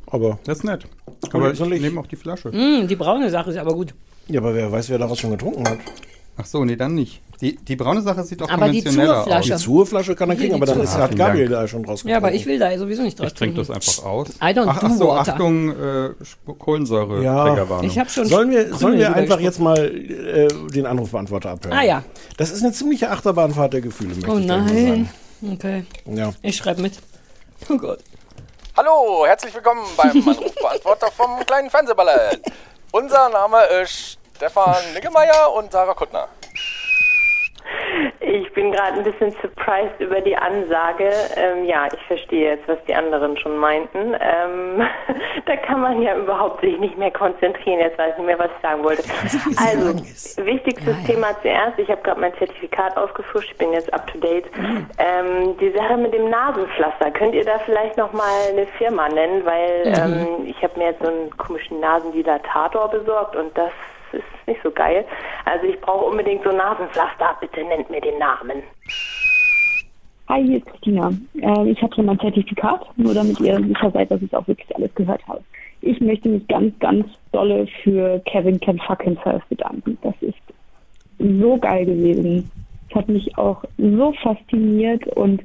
Aber, 0.06 0.38
Das 0.44 0.58
ist 0.58 0.64
nett. 0.64 0.86
Aber 1.32 1.52
ich- 1.52 1.60
ich 1.60 1.80
nehme 1.80 2.00
auch 2.00 2.06
die 2.06 2.16
Flasche. 2.16 2.50
Hm, 2.50 2.88
die 2.88 2.96
braune 2.96 3.30
Sache 3.30 3.50
ist 3.50 3.56
aber 3.58 3.74
gut. 3.74 3.94
Ja, 4.28 4.40
aber 4.40 4.54
wer 4.54 4.70
weiß, 4.72 4.88
wer 4.90 4.98
daraus 4.98 5.18
schon 5.18 5.30
getrunken 5.30 5.68
hat. 5.68 5.78
Ach 6.36 6.46
so, 6.46 6.64
nee, 6.64 6.76
dann 6.76 6.94
nicht. 6.94 7.20
Die, 7.42 7.56
die 7.56 7.74
braune 7.76 8.00
Sache 8.02 8.22
sieht 8.22 8.40
auch 8.40 8.48
Aber 8.48 8.68
die 8.68 8.78
konventioneller 8.82 9.16
Zurflasche. 9.24 9.54
aus. 9.54 9.60
Die 9.60 9.64
Zur-Flasche 9.66 10.14
kann 10.14 10.30
er 10.30 10.36
kriegen, 10.36 10.48
die 10.50 10.54
aber 10.54 10.66
dann 10.66 10.80
ist, 10.80 10.96
hat 10.96 11.14
Gabriel 11.16 11.48
Dank. 11.48 11.62
da 11.62 11.68
schon 11.68 11.82
draus 11.82 12.04
Ja, 12.04 12.16
aber 12.18 12.28
getrunken. 12.30 12.36
ich 12.40 12.46
will 12.46 12.58
da 12.60 12.78
sowieso 12.78 13.02
nicht 13.02 13.18
draus 13.18 13.26
Ich 13.28 13.34
trinke 13.34 13.56
das 13.56 13.68
einfach 13.70 14.04
aus. 14.04 14.28
I 14.40 14.44
don't 14.54 14.66
ach, 14.68 14.78
ach 14.82 14.90
so, 14.92 15.08
water. 15.08 15.32
Achtung, 15.32 15.70
äh, 15.70 16.10
Kohlensäure, 16.58 17.22
Ja. 17.22 17.82
Ich 17.82 17.98
habe 17.98 18.08
schon 18.08 18.26
Sollen 18.26 18.50
wir, 18.52 18.72
sollen 18.74 18.96
wir 18.98 19.14
einfach 19.14 19.40
jetzt 19.40 19.58
mal 19.58 19.76
äh, 19.76 20.48
den 20.72 20.86
Anrufbeantworter 20.86 21.50
abhören? 21.50 21.76
Ah 21.76 21.82
ja. 21.82 22.04
Das 22.36 22.50
ist 22.52 22.62
eine 22.62 22.72
ziemliche 22.72 23.10
Achterbahnfahrt 23.10 23.72
der 23.72 23.80
Gefühle, 23.80 24.14
möchte 24.14 24.30
Oh 24.30 24.38
ich 24.38 24.46
nein. 24.46 25.08
Okay. 25.52 25.84
sagen. 26.06 26.16
Ja. 26.16 26.32
Ich 26.42 26.56
schreibe 26.56 26.80
mit. 26.80 26.94
Oh 27.68 27.76
Gott. 27.76 27.98
Hallo, 28.76 29.26
herzlich 29.26 29.52
willkommen 29.52 29.80
beim 29.96 30.10
Anrufbeantworter 30.28 31.08
vom 31.10 31.44
kleinen 31.44 31.68
Fernsehballett. 31.68 32.40
Unser 32.94 33.30
Name 33.30 33.64
ist 33.80 34.18
Stefan 34.36 34.92
Niggemeier 34.92 35.50
und 35.54 35.72
Sarah 35.72 35.94
Kuttner. 35.94 36.28
Ich 38.32 38.50
bin 38.54 38.72
gerade 38.72 38.94
ein 38.94 39.04
bisschen 39.04 39.30
surprised 39.42 40.00
über 40.00 40.22
die 40.22 40.34
Ansage. 40.34 41.10
Ähm, 41.36 41.66
ja, 41.66 41.86
ich 41.92 42.02
verstehe 42.06 42.52
jetzt, 42.52 42.66
was 42.66 42.78
die 42.88 42.94
anderen 42.94 43.36
schon 43.36 43.58
meinten. 43.58 44.14
Ähm, 44.18 44.82
da 45.44 45.56
kann 45.56 45.82
man 45.82 46.00
ja 46.00 46.16
überhaupt 46.16 46.62
sich 46.62 46.78
nicht 46.78 46.96
mehr 46.96 47.10
konzentrieren. 47.10 47.80
Jetzt 47.80 47.98
weiß 47.98 48.12
ich 48.12 48.18
nicht 48.18 48.26
mehr, 48.26 48.38
was 48.38 48.50
ich 48.56 48.62
sagen 48.62 48.82
wollte. 48.84 49.02
Also, 49.62 49.94
wichtigstes 50.44 50.96
Thema 51.04 51.28
zuerst. 51.42 51.78
Ich 51.78 51.90
habe 51.90 52.00
gerade 52.02 52.20
mein 52.20 52.32
Zertifikat 52.38 52.96
ausgefrischt. 52.96 53.50
Ich 53.52 53.58
bin 53.58 53.72
jetzt 53.72 53.92
up 53.92 54.06
to 54.06 54.18
date. 54.18 54.46
Ähm, 54.98 55.56
die 55.58 55.70
Sache 55.72 55.98
mit 55.98 56.14
dem 56.14 56.30
Nasenpflaster. 56.30 57.10
Könnt 57.10 57.34
ihr 57.34 57.44
da 57.44 57.58
vielleicht 57.58 57.98
nochmal 57.98 58.48
eine 58.50 58.66
Firma 58.78 59.08
nennen? 59.10 59.44
Weil 59.44 59.82
ähm, 59.84 60.46
ich 60.46 60.62
habe 60.62 60.78
mir 60.78 60.86
jetzt 60.86 61.02
so 61.02 61.08
einen 61.08 61.36
komischen 61.36 61.80
Nasendilatator 61.80 62.88
besorgt 62.88 63.36
und 63.36 63.56
das 63.58 63.72
ist 64.12 64.24
nicht 64.46 64.60
so 64.62 64.70
geil. 64.70 65.04
Also 65.44 65.66
ich 65.66 65.80
brauche 65.80 66.06
unbedingt 66.06 66.42
so 66.44 66.50
Nasenpflaster. 66.50 67.36
Bitte 67.40 67.64
nennt 67.64 67.90
mir 67.90 68.00
den 68.00 68.18
Namen. 68.18 68.62
Hi, 70.28 70.42
hier 70.42 70.58
ist 70.58 70.66
Christina. 70.66 71.10
Ähm, 71.40 71.66
ich 71.66 71.82
habe 71.82 71.94
schon 71.94 72.06
mein 72.06 72.18
Zertifikat, 72.20 72.86
nur 72.96 73.12
damit 73.12 73.40
ihr 73.40 73.58
sicher 73.58 73.90
seid, 73.90 74.10
dass 74.10 74.22
ich 74.22 74.34
auch 74.34 74.46
wirklich 74.48 74.74
alles 74.74 74.94
gehört 74.94 75.26
habe. 75.26 75.42
Ich 75.82 76.00
möchte 76.00 76.28
mich 76.28 76.46
ganz, 76.48 76.78
ganz 76.78 77.06
dolle 77.32 77.66
für 77.82 78.20
Kevin 78.20 78.60
Can 78.60 78.78
Fuck 78.78 79.02
Himself 79.02 79.44
bedanken. 79.46 79.98
Das 80.02 80.14
ist 80.20 80.38
so 81.18 81.56
geil 81.58 81.86
gewesen. 81.86 82.50
Es 82.88 82.94
hat 82.94 83.08
mich 83.08 83.36
auch 83.36 83.64
so 83.78 84.12
fasziniert 84.22 85.06
und 85.08 85.42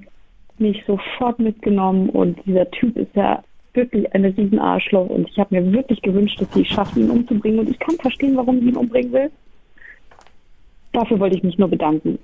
mich 0.60 0.84
sofort 0.86 1.40
mitgenommen. 1.40 2.10
Und 2.10 2.38
dieser 2.46 2.70
Typ 2.72 2.96
ist 2.98 3.16
ja 3.16 3.44
wirklich 3.78 4.14
eine 4.14 4.36
riesen 4.36 4.60
Arschloch. 4.60 5.08
Und 5.08 5.30
ich 5.30 5.40
habe 5.40 5.56
mir 5.56 5.72
wirklich 5.72 6.02
gewünscht, 6.02 6.42
dass 6.42 6.54
sie 6.54 6.64
es 6.64 6.68
schafft, 6.68 6.98
ihn 6.98 7.10
umzubringen. 7.10 7.60
Und 7.60 7.70
ich 7.70 7.80
kann 7.80 7.96
verstehen, 7.96 8.36
warum 8.36 8.60
sie 8.60 8.68
ihn 8.68 8.76
umbringen 8.76 9.14
will. 9.14 9.32
Dafür 10.92 11.20
wollte 11.20 11.38
ich 11.38 11.44
mich 11.44 11.58
nur 11.58 11.70
bedanken 11.70 12.20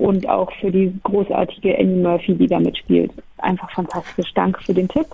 und 0.00 0.28
auch 0.28 0.50
für 0.60 0.70
die 0.70 0.92
großartige 1.02 1.78
Annie 1.78 2.02
Murphy, 2.02 2.34
die 2.34 2.46
da 2.46 2.58
mitspielt. 2.58 3.12
Einfach 3.38 3.70
fantastisch. 3.70 4.32
Danke 4.34 4.62
für 4.62 4.74
den 4.74 4.88
Tipp. 4.88 5.06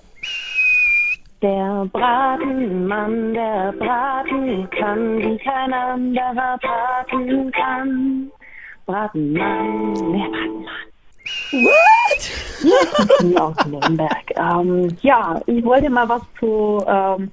Der 1.42 1.86
Bratenmann, 1.92 3.34
der 3.34 3.74
braten 3.78 4.70
kann, 4.70 5.18
wie 5.18 5.36
kein 5.38 5.72
anderer 5.72 6.58
braten 6.58 7.50
kann. 7.50 8.30
Bratenmann, 8.86 9.94
der 9.94 10.28
Bratenmann. 10.30 10.66
What? 11.52 12.30
Ja, 13.22 13.44
aus 13.44 13.66
Nürnberg. 13.66 14.24
Ähm, 14.34 14.96
ja, 15.02 15.40
ich 15.46 15.64
wollte 15.64 15.90
mal 15.90 16.08
was 16.08 16.22
zu 16.40 16.82
ähm, 16.86 17.30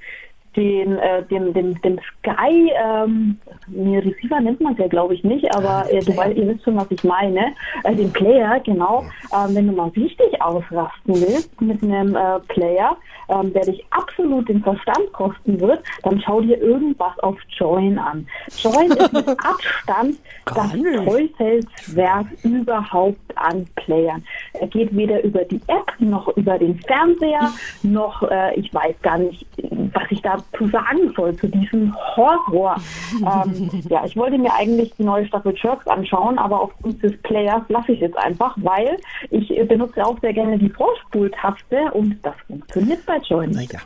den, 0.56 0.98
äh, 0.98 1.24
dem, 1.24 1.54
dem, 1.54 1.82
dem 1.82 2.00
Sky, 2.00 2.72
ähm, 2.84 3.38
nee, 3.68 4.00
Receiver 4.00 4.40
nennt 4.40 4.62
man 4.62 4.74
es 4.74 4.80
ja, 4.80 4.88
glaube 4.88 5.14
ich, 5.16 5.24
nicht, 5.24 5.54
aber 5.56 5.86
äh, 5.92 6.00
du 6.00 6.16
weißt, 6.16 6.38
ihr 6.38 6.48
wisst 6.48 6.64
schon, 6.64 6.78
was 6.78 6.90
ich 6.90 7.04
meine. 7.04 7.54
Äh, 7.84 7.96
den 7.96 8.12
Player, 8.12 8.60
genau. 8.60 9.06
Ähm, 9.34 9.56
wenn 9.56 9.68
du 9.68 9.74
mal 9.74 9.90
richtig 9.90 10.42
ausrasten 10.42 11.16
willst 11.16 11.62
mit 11.62 11.82
einem 11.84 12.16
äh, 12.16 12.40
Player, 12.48 12.96
ähm, 13.30 13.54
der 13.54 13.64
dich 13.64 13.84
absolut 13.92 14.50
den 14.50 14.62
Verstand 14.62 15.12
kosten 15.14 15.60
wird, 15.60 15.84
dann 16.04 16.22
schau 16.22 16.42
dir 16.42 16.60
irgendwas 16.62 17.18
auf 17.20 17.38
Join 17.58 17.98
an. 17.98 18.28
Join 18.62 18.92
ist 18.92 19.14
mit 19.14 19.28
Abstand 19.46 20.18
das 20.46 20.72
tollste 21.06 21.60
Werk 21.96 22.28
überhaupt 22.44 23.20
an 23.36 23.66
Playern. 23.76 24.24
Er 24.54 24.68
geht 24.68 24.96
weder 24.96 25.24
über 25.24 25.44
die 25.46 25.62
App 25.68 25.94
noch 26.00 26.28
über 26.38 26.58
den 26.58 26.80
Fernseher, 26.82 27.52
noch 27.84 28.24
äh, 28.30 28.56
ich 28.56 28.74
weiß 28.74 28.96
gar 29.02 29.18
nicht, 29.18 29.46
was 29.94 30.04
ich 30.10 30.22
dazu 30.52 30.68
sagen 30.68 31.14
soll 31.16 31.36
zu 31.36 31.48
diesem 31.48 31.96
Horror. 32.16 32.76
ähm, 33.22 33.70
ja, 33.90 34.06
ich 34.06 34.16
wollte 34.16 34.38
mir 34.38 34.54
eigentlich 34.54 34.94
die 34.98 35.04
neue 35.04 35.26
Staffel 35.28 35.54
Jerks 35.62 35.88
anschauen, 35.88 36.38
aber 36.38 36.62
aufgrund 36.62 37.02
des 37.04 37.18
Players 37.22 37.64
lasse 37.70 37.94
ich 37.94 38.02
es 38.02 38.10
jetzt 38.10 38.18
einfach, 38.18 38.56
weil 38.58 38.98
ich 39.30 39.56
äh, 39.58 39.64
benutze 39.64 40.06
auch 40.06 40.20
sehr 40.20 40.34
gerne 40.34 40.58
die 40.58 40.70
Vorspultaste 40.70 41.92
und 41.94 42.18
das 42.24 42.36
funktioniert 42.48 43.06
bei 43.06 43.18
Join. 43.18 43.52
Naja. 43.52 43.80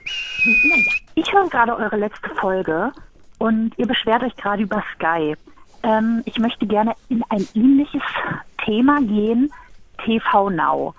Ich 1.15 1.33
höre 1.33 1.47
gerade 1.49 1.75
eure 1.75 1.97
letzte 1.97 2.29
Folge 2.35 2.91
und 3.39 3.71
ihr 3.77 3.87
beschwert 3.87 4.23
euch 4.23 4.35
gerade 4.35 4.63
über 4.63 4.83
Sky. 4.95 5.35
Ähm, 5.83 6.21
ich 6.25 6.39
möchte 6.39 6.65
gerne 6.65 6.93
in 7.09 7.23
ein 7.29 7.45
ähnliches 7.53 8.01
Thema 8.65 8.99
gehen, 9.01 9.51
TV 10.03 10.49
Now. 10.49 10.93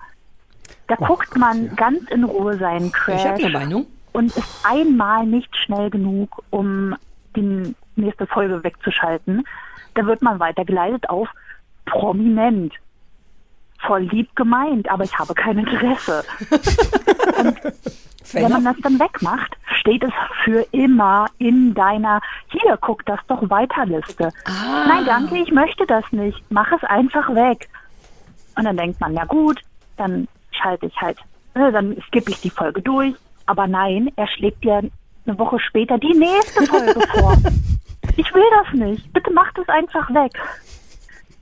Da 0.87 0.95
guckt 0.95 1.37
man 1.37 1.75
ganz 1.75 2.09
in 2.09 2.23
Ruhe 2.23 2.57
seinen 2.57 2.87
Ich 2.87 2.93
habe 2.93 3.11
Crash 3.11 3.25
eine 3.25 3.49
Meinung. 3.49 3.87
Und 4.11 4.35
ist 4.35 4.65
einmal 4.65 5.25
nicht 5.25 5.55
schnell 5.55 5.89
genug, 5.89 6.43
um 6.49 6.95
die 7.35 7.75
nächste 7.95 8.27
Folge 8.27 8.63
wegzuschalten. 8.63 9.45
Da 9.93 10.05
wird 10.05 10.21
man 10.21 10.39
weitergeleitet 10.39 11.09
auf 11.09 11.29
prominent. 11.85 12.73
Voll 13.79 14.01
lieb 14.01 14.35
gemeint, 14.35 14.89
aber 14.89 15.03
ich 15.05 15.17
habe 15.17 15.33
kein 15.33 15.59
Interesse. 15.59 16.23
Wenn 18.33 18.51
man 18.51 18.63
das 18.63 18.75
dann 18.83 18.99
wegmacht, 18.99 19.57
steht 19.79 20.03
es 20.03 20.11
für 20.43 20.65
immer 20.71 21.27
in 21.37 21.73
deiner, 21.73 22.21
hier, 22.49 22.77
guck 22.79 23.05
das 23.05 23.19
doch 23.27 23.49
weiter 23.49 23.85
Liste. 23.85 24.31
Ah. 24.45 24.85
Nein, 24.87 25.05
danke, 25.05 25.37
ich 25.37 25.51
möchte 25.51 25.85
das 25.87 26.03
nicht. 26.11 26.39
Mach 26.49 26.71
es 26.71 26.83
einfach 26.83 27.33
weg. 27.33 27.69
Und 28.55 28.65
dann 28.65 28.77
denkt 28.77 28.99
man, 28.99 29.13
ja 29.13 29.25
gut, 29.25 29.61
dann 29.97 30.27
schalte 30.51 30.85
ich 30.85 30.95
halt, 30.97 31.17
äh, 31.53 31.71
dann 31.71 31.97
skippe 32.07 32.31
ich 32.31 32.41
die 32.41 32.49
Folge 32.49 32.81
durch. 32.81 33.15
Aber 33.49 33.65
nein, 33.65 34.11
er 34.15 34.27
schlägt 34.27 34.63
dir 34.63 34.77
eine 35.25 35.39
Woche 35.39 35.59
später 35.59 35.97
die 35.97 36.13
nächste 36.13 36.67
Folge 36.67 36.99
vor. 37.19 37.35
Ich 38.15 38.31
will 38.35 38.43
das 38.61 38.73
nicht. 38.75 39.11
Bitte 39.11 39.33
macht 39.33 39.57
es 39.57 39.67
einfach 39.67 40.07
weg. 40.11 40.33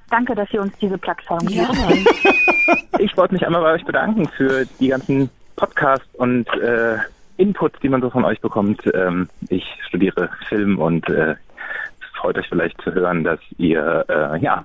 Danke, 0.10 0.34
dass 0.34 0.50
ihr 0.54 0.62
uns 0.62 0.72
diese 0.80 0.98
Plattform 0.98 1.46
gibt. 1.46 1.58
Ja, 1.58 1.70
Ich 3.00 3.16
wollte 3.18 3.34
mich 3.34 3.46
einmal 3.46 3.62
bei 3.62 3.74
euch 3.74 3.84
bedanken 3.84 4.26
für 4.38 4.66
die 4.80 4.88
ganzen 4.88 5.30
Podcasts 5.58 6.08
und 6.16 6.48
äh, 6.62 6.98
Inputs, 7.36 7.78
die 7.82 7.90
man 7.90 8.02
so 8.02 8.10
von 8.10 8.24
euch 8.24 8.40
bekommt. 8.40 8.82
Ähm, 8.94 9.28
ich 9.50 9.66
studiere 9.86 10.30
Film 10.48 10.80
und 10.80 11.10
äh, 11.10 11.32
es 11.32 12.18
freut 12.18 12.38
euch 12.38 12.48
vielleicht 12.48 12.82
zu 12.84 12.94
hören, 12.94 13.26
dass 13.26 13.42
ihr 13.58 14.06
äh, 14.08 14.40
ja 14.40 14.64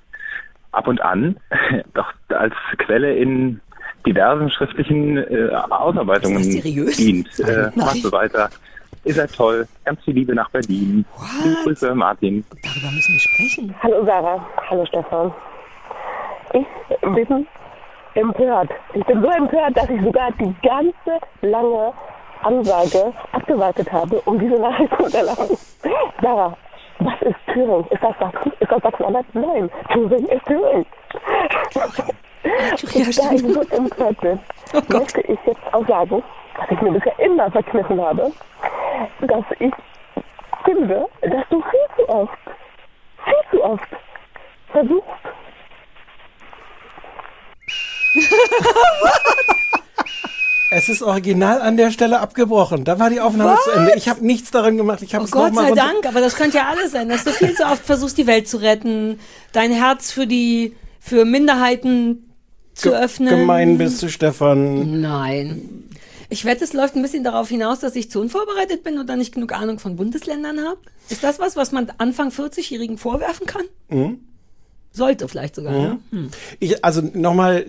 ab 0.70 0.86
und 0.86 1.00
an 1.02 1.36
doch 1.94 2.12
als 2.28 2.54
Quelle 2.78 3.16
in 3.16 3.60
diversen 4.06 4.50
schriftlichen 4.50 5.18
äh, 5.18 5.50
Ausarbeitungen 5.70 6.42
dient. 6.42 7.40
Äh, 7.40 7.70
macht 7.74 7.96
so 7.96 8.12
weiter. 8.12 8.50
Ihr 9.04 9.14
seid 9.14 9.34
toll. 9.34 9.66
Ganz 9.84 10.02
viel 10.04 10.14
Liebe 10.14 10.34
nach 10.34 10.50
Berlin. 10.50 11.04
Liebe 11.42 11.56
Grüße, 11.64 11.94
Martin. 11.94 12.44
Darüber 12.62 12.92
müssen 12.92 13.14
wir 13.14 13.20
sprechen. 13.20 13.74
Hallo 13.82 14.04
Sarah, 14.04 14.46
hallo 14.68 14.86
Stefan. 14.86 15.32
Ich 16.52 16.66
bin 17.00 17.46
empört. 18.14 18.70
Ich 18.94 19.04
bin 19.04 19.22
so 19.22 19.28
empört, 19.28 19.76
dass 19.76 19.88
ich 19.88 20.02
sogar 20.02 20.30
die 20.32 20.54
ganze 20.62 21.24
lange 21.40 21.92
Ansage 22.42 23.12
abgewartet 23.32 23.90
habe, 23.90 24.20
um 24.22 24.38
diese 24.38 24.54
Nachricht 24.54 24.94
zu 24.96 25.04
unterlassen. 25.04 25.56
Sarah, 26.20 26.56
was 26.98 27.22
ist 27.22 27.36
Thüringen? 27.52 27.86
Ist 27.90 28.02
das 28.02 28.16
Sachsen? 28.18 28.52
Ist 28.60 28.70
das 28.70 28.82
Sachsen-Anhalt? 28.82 29.26
Nein, 29.32 29.70
Thüringen 29.92 30.28
ist 30.28 30.44
Thüringen. 30.46 30.86
Und 32.44 33.18
da 33.18 33.32
ich 33.32 33.42
so 33.42 33.60
empört 33.70 34.20
bin, 34.20 34.38
möchte 34.88 35.20
ich 35.20 35.38
jetzt 35.46 35.60
auch 35.72 35.86
sagen, 35.86 36.22
was 36.56 36.70
ich 36.70 36.80
mir 36.80 36.92
bisher 36.92 37.18
immer 37.20 37.50
verkniffen 37.50 38.00
habe, 38.00 38.32
dass 39.20 39.44
ich 39.58 39.72
finde, 40.64 41.06
dass 41.20 41.48
du 41.50 41.62
viel 41.62 41.86
zu 41.96 42.08
oft, 42.08 42.38
viel 43.24 43.58
zu 43.58 43.64
oft 43.64 43.88
versuchst, 44.72 45.08
Es 50.74 50.88
ist 50.88 51.02
original 51.02 51.60
an 51.60 51.76
der 51.76 51.90
Stelle 51.90 52.20
abgebrochen. 52.20 52.84
Da 52.84 52.98
war 52.98 53.10
die 53.10 53.20
Aufnahme 53.20 53.58
zu 53.62 53.72
Ende. 53.72 53.92
Ich 53.94 54.08
habe 54.08 54.24
nichts 54.24 54.50
daran 54.50 54.78
gemacht. 54.78 55.02
Ich 55.02 55.14
habe 55.14 55.24
Oh 55.24 55.26
es 55.26 55.30
Gott 55.30 55.52
noch 55.52 55.60
mal 55.62 55.68
sei 55.68 55.74
Dank, 55.74 56.06
aber 56.06 56.22
das 56.22 56.34
könnte 56.34 56.56
ja 56.56 56.68
alles 56.70 56.92
sein, 56.92 57.10
dass 57.10 57.24
du 57.24 57.30
viel 57.30 57.54
zu 57.54 57.64
oft 57.64 57.84
versuchst, 57.84 58.16
die 58.16 58.26
Welt 58.26 58.48
zu 58.48 58.56
retten, 58.56 59.20
dein 59.52 59.70
Herz 59.70 60.10
für 60.10 60.26
die, 60.26 60.74
für 60.98 61.26
Minderheiten 61.26 62.31
zu 62.74 62.90
öffnen. 62.90 63.30
Gemein 63.40 63.78
bist 63.78 64.02
du, 64.02 64.08
Stefan. 64.08 65.00
Nein. 65.00 65.88
Ich 66.28 66.46
wette, 66.46 66.64
es 66.64 66.72
läuft 66.72 66.96
ein 66.96 67.02
bisschen 67.02 67.24
darauf 67.24 67.48
hinaus, 67.48 67.80
dass 67.80 67.94
ich 67.94 68.10
zu 68.10 68.18
unvorbereitet 68.20 68.82
bin 68.82 68.98
dann 69.06 69.18
nicht 69.18 69.34
genug 69.34 69.52
Ahnung 69.52 69.78
von 69.78 69.96
Bundesländern 69.96 70.60
habe. 70.60 70.78
Ist 71.10 71.22
das 71.22 71.38
was, 71.38 71.56
was 71.56 71.72
man 71.72 71.92
Anfang 71.98 72.30
40-Jährigen 72.30 72.96
vorwerfen 72.96 73.46
kann? 73.46 73.64
Mhm. 73.90 74.20
Sollte 74.94 75.26
vielleicht 75.26 75.54
sogar, 75.54 75.74
ja. 75.74 75.98
Hm. 76.10 76.28
Ich, 76.60 76.84
also 76.84 77.00
nochmal, 77.14 77.64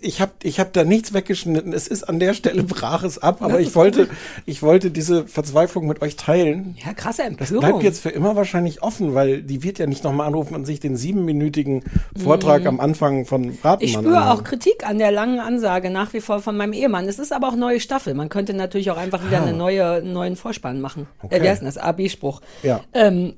ich 0.00 0.22
habe 0.22 0.32
ich 0.42 0.60
hab 0.60 0.72
da 0.72 0.82
nichts 0.84 1.12
weggeschnitten. 1.12 1.74
Es 1.74 1.88
ist 1.88 2.04
an 2.04 2.18
der 2.18 2.32
Stelle 2.32 2.62
brach 2.64 3.02
es 3.04 3.18
ab, 3.18 3.42
aber 3.42 3.60
ich 3.60 3.74
wollte, 3.74 4.08
ich 4.46 4.62
wollte 4.62 4.90
diese 4.90 5.26
Verzweiflung 5.26 5.86
mit 5.86 6.00
euch 6.00 6.16
teilen. 6.16 6.76
Ja, 6.84 6.94
krasse 6.94 7.22
Das 7.38 7.50
Empörung. 7.50 7.60
bleibt 7.60 7.82
jetzt 7.84 8.00
für 8.00 8.08
immer 8.08 8.34
wahrscheinlich 8.34 8.82
offen, 8.82 9.14
weil 9.14 9.42
die 9.42 9.62
wird 9.62 9.78
ja 9.78 9.86
nicht 9.86 10.04
nochmal 10.04 10.26
anrufen 10.26 10.54
und 10.54 10.64
sich 10.64 10.80
den 10.80 10.96
siebenminütigen 10.96 11.84
Vortrag 12.16 12.62
Mhm. 12.62 12.68
am 12.68 12.80
Anfang 12.80 13.26
von 13.26 13.44
Ratenmann 13.62 13.78
Ich 13.80 13.92
spüre 13.92 14.16
anhören. 14.18 14.38
auch 14.38 14.44
Kritik 14.44 14.88
an 14.88 14.96
der 14.98 15.10
langen 15.12 15.40
Ansage 15.40 15.90
nach 15.90 16.14
wie 16.14 16.20
vor 16.22 16.40
von 16.40 16.56
meinem 16.56 16.72
Ehemann. 16.72 17.06
Es 17.08 17.18
ist 17.18 17.32
aber 17.32 17.48
auch 17.48 17.56
neue 17.56 17.78
Staffel. 17.80 18.14
Man 18.14 18.30
könnte 18.30 18.54
natürlich 18.54 18.90
auch 18.90 18.96
einfach 18.96 19.22
wieder 19.26 19.40
Ah. 19.40 19.44
eine 19.44 19.52
neue, 19.56 19.84
einen 19.86 20.12
neuen 20.14 20.36
Vorspann 20.36 20.80
machen. 20.80 21.06
Okay. 21.22 21.36
Äh, 21.36 21.42
wie 21.42 21.48
heißt 21.50 21.60
denn 21.60 21.66
das? 21.68 21.76
AB-Spruch. 21.76 22.40
Ja. 22.62 22.80
Ähm, 22.94 23.34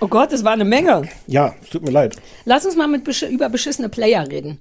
oh 0.00 0.08
Gott, 0.08 0.32
es 0.32 0.44
war 0.44 0.52
eine 0.52 0.64
Menge. 0.64 1.08
Ja, 1.26 1.54
es 1.62 1.70
tut 1.70 1.82
mir 1.82 1.90
leid. 1.90 2.16
Lass 2.44 2.64
uns 2.64 2.76
mal 2.76 2.88
mit 2.88 3.04
besch 3.04 3.22
über 3.22 3.48
beschissene 3.48 3.88
Player 3.88 4.26
reden. 4.28 4.58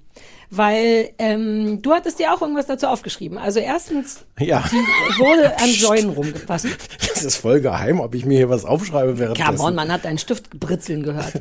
Weil 0.51 1.11
ähm, 1.19 1.81
du 1.83 1.93
hattest 1.93 2.17
dir 2.17 2.33
auch 2.33 2.41
irgendwas 2.41 2.65
dazu 2.65 2.87
aufgeschrieben. 2.87 3.37
Also 3.37 3.59
erstens 3.59 4.25
Ja. 4.39 4.63
die 4.71 5.19
wurde 5.19 5.57
an 5.59 5.69
Join 5.69 6.09
rumgepasst. 6.09 6.65
Das 6.99 7.23
ist 7.23 7.35
voll 7.35 7.61
geheim, 7.61 7.99
ob 7.99 8.15
ich 8.15 8.25
mir 8.25 8.37
hier 8.37 8.49
was 8.49 8.65
aufschreibe 8.65 9.19
währenddessen. 9.19 9.55
Come 9.57 9.67
on, 9.69 9.75
man 9.75 9.91
hat 9.91 10.05
deinen 10.05 10.17
Stift 10.17 10.49
britzeln 10.59 11.03
gehört. 11.03 11.33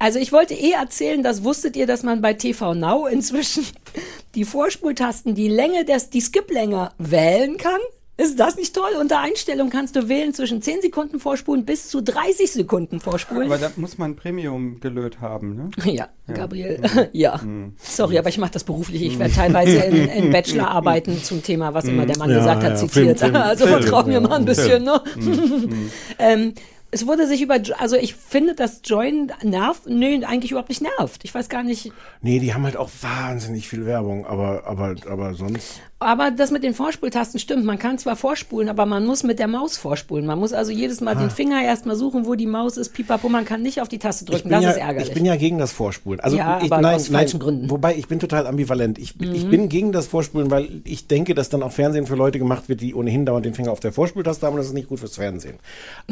Also 0.00 0.18
ich 0.18 0.32
wollte 0.32 0.54
eh 0.54 0.72
erzählen, 0.72 1.22
das 1.22 1.44
wusstet 1.44 1.76
ihr, 1.76 1.86
dass 1.86 2.02
man 2.02 2.20
bei 2.22 2.34
TV 2.34 2.74
Now 2.74 3.06
inzwischen 3.06 3.64
die 4.34 4.44
Vorspultasten, 4.44 5.36
die 5.36 5.48
Länge 5.48 5.84
des, 5.84 6.10
die 6.10 6.20
Skip-Länge 6.20 6.90
wählen 6.98 7.56
kann? 7.56 7.78
Ist 8.18 8.38
das 8.38 8.56
nicht 8.56 8.74
toll? 8.74 8.90
Unter 9.00 9.20
Einstellung 9.20 9.70
kannst 9.70 9.96
du 9.96 10.06
wählen 10.08 10.34
zwischen 10.34 10.60
10 10.60 10.82
Sekunden 10.82 11.18
vorspulen 11.18 11.64
bis 11.64 11.88
zu 11.88 12.02
30 12.02 12.52
Sekunden 12.52 13.00
vorspulen. 13.00 13.50
Aber 13.50 13.56
da 13.56 13.72
muss 13.76 13.96
man 13.96 14.16
Premium 14.16 14.80
gelöt 14.80 15.20
haben, 15.20 15.56
ne? 15.56 15.70
Ja, 15.92 16.08
Gabriel. 16.32 16.80
ja. 17.12 17.40
Sorry, 17.82 18.18
aber 18.18 18.28
ich 18.28 18.36
mache 18.36 18.52
das 18.52 18.64
beruflich. 18.64 19.02
Ich 19.02 19.18
werde 19.18 19.32
teilweise 19.32 19.78
in, 19.78 20.08
in 20.24 20.30
Bachelorarbeiten 20.30 21.22
zum 21.22 21.42
Thema, 21.42 21.72
was 21.72 21.86
immer 21.86 22.04
der 22.04 22.18
Mann 22.18 22.30
Ja, 22.30 22.38
gesagt 22.38 22.62
hat, 22.62 22.70
ja, 22.70 22.76
zitiert. 22.76 23.18
Film, 23.18 23.32
Film, 23.32 23.42
also 23.42 23.66
vertraut 23.66 24.06
mir 24.06 24.14
ja, 24.14 24.20
mal 24.20 24.36
ein 24.38 24.44
bisschen, 24.44 24.84
ne? 24.84 25.00
ähm, 26.18 26.54
es 26.94 27.06
wurde 27.06 27.26
sich 27.26 27.40
über, 27.40 27.58
also 27.78 27.96
ich 27.96 28.14
finde, 28.14 28.54
dass 28.54 28.82
Join 28.84 29.32
nervt, 29.42 29.86
nö, 29.86 30.20
eigentlich 30.26 30.50
überhaupt 30.50 30.68
nicht 30.68 30.82
nervt. 30.82 31.24
Ich 31.24 31.34
weiß 31.34 31.48
gar 31.48 31.62
nicht, 31.62 31.90
Nee, 32.20 32.38
die 32.38 32.52
haben 32.52 32.64
halt 32.64 32.76
auch 32.76 32.90
wahnsinnig 33.00 33.66
viel 33.66 33.86
Werbung, 33.86 34.26
aber, 34.26 34.66
aber, 34.66 34.94
aber 35.08 35.32
sonst. 35.34 35.80
Aber 36.02 36.30
das 36.30 36.50
mit 36.50 36.62
den 36.62 36.74
Vorspultasten 36.74 37.40
stimmt. 37.40 37.64
Man 37.64 37.78
kann 37.78 37.98
zwar 37.98 38.16
vorspulen, 38.16 38.68
aber 38.68 38.84
man 38.86 39.06
muss 39.06 39.22
mit 39.22 39.38
der 39.38 39.48
Maus 39.48 39.76
vorspulen. 39.76 40.26
Man 40.26 40.38
muss 40.38 40.52
also 40.52 40.70
jedes 40.72 41.00
Mal 41.00 41.16
den 41.16 41.30
Finger 41.30 41.62
erstmal 41.62 41.96
suchen, 41.96 42.26
wo 42.26 42.34
die 42.34 42.46
Maus 42.46 42.76
ist. 42.76 42.90
Pipapo, 42.92 43.28
man 43.28 43.44
kann 43.44 43.62
nicht 43.62 43.80
auf 43.80 43.88
die 43.88 43.98
Taste 43.98 44.24
Ich 44.24 44.30
drücken. 44.30 44.50
Das 44.50 44.62
ja, 44.64 44.70
ist 44.72 44.76
ärgerlich. 44.78 45.08
ich 45.08 45.14
bin 45.14 45.24
ja 45.24 45.36
gegen 45.36 45.58
das 45.58 45.72
Vorspulen. 45.72 46.20
Also 46.20 46.36
Ja, 46.36 46.60
ich, 46.62 46.68
nein, 46.70 46.84
aus 46.84 47.08
nein, 47.08 47.20
falschen 47.20 47.40
Gründen. 47.40 47.70
Wobei 47.70 47.94
ich 47.96 48.08
bin 48.08 48.18
total 48.20 48.46
ambivalent. 48.46 48.98
Ich, 48.98 49.14
ich 49.20 49.44
Mhm. 49.44 49.50
bin 49.50 49.68
gegen 49.68 49.92
das 49.92 50.06
Vorspulen, 50.06 50.50
weil 50.50 50.68
ich 50.84 51.06
denke, 51.06 51.34
dass 51.34 51.48
dann 51.48 51.62
auch 51.62 51.72
Fernsehen 51.72 52.06
für 52.06 52.16
Leute 52.16 52.38
gemacht 52.38 52.68
wird, 52.68 52.80
die 52.80 52.94
ohnehin 52.94 53.24
dauernd 53.26 53.46
den 53.46 53.54
Finger 53.54 53.72
auf 53.72 53.80
der 53.80 53.92
Vorspultaste 53.92 54.46
haben 54.46 54.54
und 54.54 54.58
das 54.58 54.66
ist 54.66 54.74
nicht 54.74 54.88
gut 54.88 55.00
fürs 55.00 55.16
Fernsehen. 55.16 55.54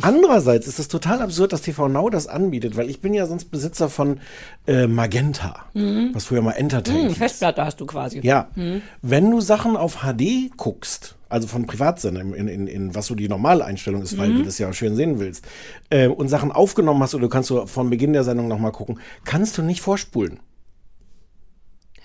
Andererseits 0.01 0.67
ist 0.67 0.79
es 0.79 0.89
total 0.89 1.21
absurd, 1.23 1.53
dass 1.53 1.63
TV 1.63 1.89
Now 1.89 2.11
das 2.11 2.27
anbietet, 2.27 2.77
weil 2.77 2.89
ich 2.89 3.01
bin 3.01 3.15
ja 3.15 3.27
sonst 3.27 3.51
Besitzer 3.51 3.89
von 3.89 4.21
äh, 4.67 4.87
Magenta, 4.87 5.57
Mhm. 5.75 6.11
was 6.13 6.25
früher 6.25 6.43
mal 6.43 6.53
Entertain 6.53 6.95
Hm, 7.03 7.09
hieß. 7.09 7.19
Festplatte 7.19 7.65
hast 7.65 7.81
du 7.81 7.87
quasi. 7.87 8.21
Ja, 8.23 8.49
Mhm. 8.55 8.83
wenn 9.03 9.31
du 9.31 9.41
Sachen 9.41 9.77
auf 9.81 10.03
HD 10.03 10.51
guckst, 10.57 11.17
also 11.29 11.49
von 11.49 11.67
Privatsendern, 11.67 12.35
in, 12.35 12.49
in, 12.49 12.67
in 12.67 12.95
was 12.95 13.07
so 13.07 13.15
die 13.15 13.29
normale 13.29 13.65
Einstellung 13.65 14.03
ist, 14.03 14.17
weil 14.19 14.31
Mhm. 14.31 14.37
du 14.39 14.43
das 14.45 14.59
ja 14.59 14.73
schön 14.73 14.95
sehen 14.97 15.19
willst, 15.19 15.45
äh, 15.91 16.09
und 16.09 16.29
Sachen 16.29 16.53
aufgenommen 16.53 17.03
hast 17.03 17.15
oder 17.15 17.23
du 17.23 17.29
kannst 17.29 17.51
du 17.51 17.67
von 17.67 17.91
Beginn 17.91 18.13
der 18.13 18.25
Sendung 18.25 18.49
nochmal 18.49 18.73
gucken, 18.73 19.01
kannst 19.25 19.57
du 19.59 19.63
nicht 19.63 19.81
vorspulen. 19.81 20.41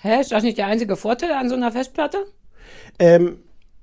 Hä, 0.02 0.20
ist 0.20 0.32
das 0.32 0.42
nicht 0.42 0.58
der 0.58 0.66
einzige 0.66 0.96
Vorteil 0.96 1.32
an 1.32 1.48
so 1.48 1.54
einer 1.54 1.72
Festplatte? 1.72 2.18
Ähm, 2.98 3.38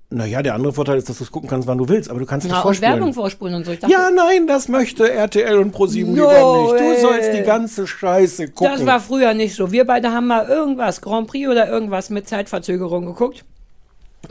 naja, 0.10 0.44
der 0.44 0.54
andere 0.54 0.74
Vorteil 0.74 0.98
ist, 1.00 1.10
dass 1.10 1.18
du 1.18 1.24
es 1.24 1.32
gucken 1.32 1.50
kannst, 1.50 1.68
wann 1.68 1.80
du 1.80 1.90
willst, 1.90 2.10
aber 2.10 2.20
du 2.20 2.26
kannst 2.28 2.46
nicht 2.46 2.52
Na, 2.54 2.60
und 2.60 2.64
vorspulen. 2.64 2.94
Werbung 2.94 3.14
vorspulen 3.14 3.56
und 3.56 3.66
so. 3.66 3.74
Dachte, 3.74 3.92
ja, 3.92 4.10
nein, 4.12 4.46
das 4.48 4.68
möchte 4.68 5.12
RTL 5.12 5.58
und 5.58 5.72
ProSieben 5.72 6.14
No 6.14 6.30
lieber 6.30 6.62
nicht. 6.78 7.02
Du 7.02 7.02
sollst 7.08 7.34
die 7.34 7.42
ganze 7.42 7.88
Scheiße 7.88 8.50
gucken. 8.50 8.74
Das 8.74 8.86
war 8.86 9.00
früher 9.00 9.34
nicht 9.34 9.56
so. 9.56 9.72
Wir 9.72 9.86
beide 9.86 10.12
haben 10.12 10.28
mal 10.28 10.48
irgendwas, 10.48 11.02
Grand 11.02 11.28
Prix 11.28 11.50
oder 11.50 11.68
irgendwas 11.68 12.12
mit 12.12 12.28
Zeitverzögerung 12.30 13.06
geguckt. 13.08 13.44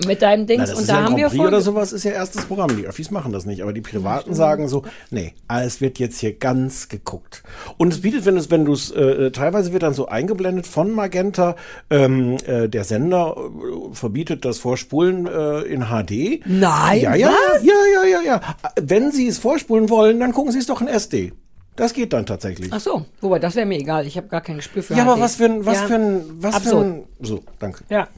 Mit 0.07 0.23
deinem 0.23 0.47
Dings. 0.47 0.71
Na, 0.73 0.79
und 0.79 0.89
da 0.89 0.95
ja 0.95 1.05
haben 1.05 1.17
wir 1.17 1.29
vor. 1.31 1.49
oder 1.49 1.61
sowas 1.61 1.93
ist 1.93 2.05
ja 2.05 2.13
erstes 2.13 2.47
Programm. 2.47 2.77
Die 2.77 2.87
Öffis 2.87 3.11
machen 3.11 3.31
das 3.33 3.45
nicht, 3.45 3.63
aber 3.63 3.75
die 3.75 3.83
Privaten 3.83 4.35
sagen 4.35 4.67
so, 4.67 4.85
nee, 5.11 5.35
es 5.49 5.83
wird 5.83 5.99
jetzt 5.99 6.19
hier 6.19 6.33
ganz 6.33 6.89
geguckt. 6.89 7.43
Und 7.77 7.93
es 7.93 8.01
bietet, 8.01 8.25
wenn 8.25 8.39
es, 8.39 8.51
wenn 8.51 8.65
du 8.65 8.73
es, 8.73 8.91
äh, 8.91 9.31
teilweise 9.33 9.73
wird 9.75 9.83
dann 9.83 9.93
so 9.93 10.07
eingeblendet 10.09 10.67
von 10.67 10.93
Magenta, 10.93 11.57
ähm, 11.91 12.39
äh, 12.47 12.69
der 12.71 12.85
Sender 12.85 13.37
äh, 13.37 13.95
verbietet 13.95 14.47
das 14.47 14.59
Vorspulen 14.59 15.27
äh, 15.27 15.61
in 15.63 15.83
HD. 15.83 16.41
Nein, 16.47 17.01
ja, 17.03 17.15
ja, 17.15 17.29
was? 17.53 17.63
ja, 17.63 17.75
ja, 17.95 18.09
ja, 18.09 18.21
ja. 18.23 18.41
Wenn 18.81 19.13
Sie 19.13 19.27
es 19.29 19.39
vorspulen 19.39 19.91
wollen, 19.91 20.21
dann 20.21 20.33
gucken 20.33 20.53
Sie 20.53 20.59
es 20.59 20.67
doch 20.67 20.81
in 20.81 20.89
SD. 20.89 21.33
Das 21.77 21.93
geht 21.93 22.13
dann 22.15 22.25
tatsächlich. 22.27 22.73
Ach 22.73 22.81
so, 22.81 23.05
wobei, 23.21 23.39
das 23.39 23.57
wäre 23.57 23.67
mir 23.67 23.79
egal. 23.79 24.07
Ich 24.07 24.17
habe 24.17 24.29
gar 24.29 24.41
kein 24.41 24.57
Gespür 24.57 24.83
für 24.83 24.95
ja, 24.95 25.03
aber 25.03 25.17
HD. 25.17 25.21
was 25.21 25.37
für 25.37 25.45
ein, 25.45 25.67
was 25.67 25.81
Ja, 25.81 25.87
für 25.87 25.95
ein, 25.95 26.25
was 26.39 26.55
absurd. 26.55 26.87
für 26.87 26.93
ein, 26.93 27.03
so, 27.21 27.43
danke. 27.59 27.85
Ja, 27.91 28.09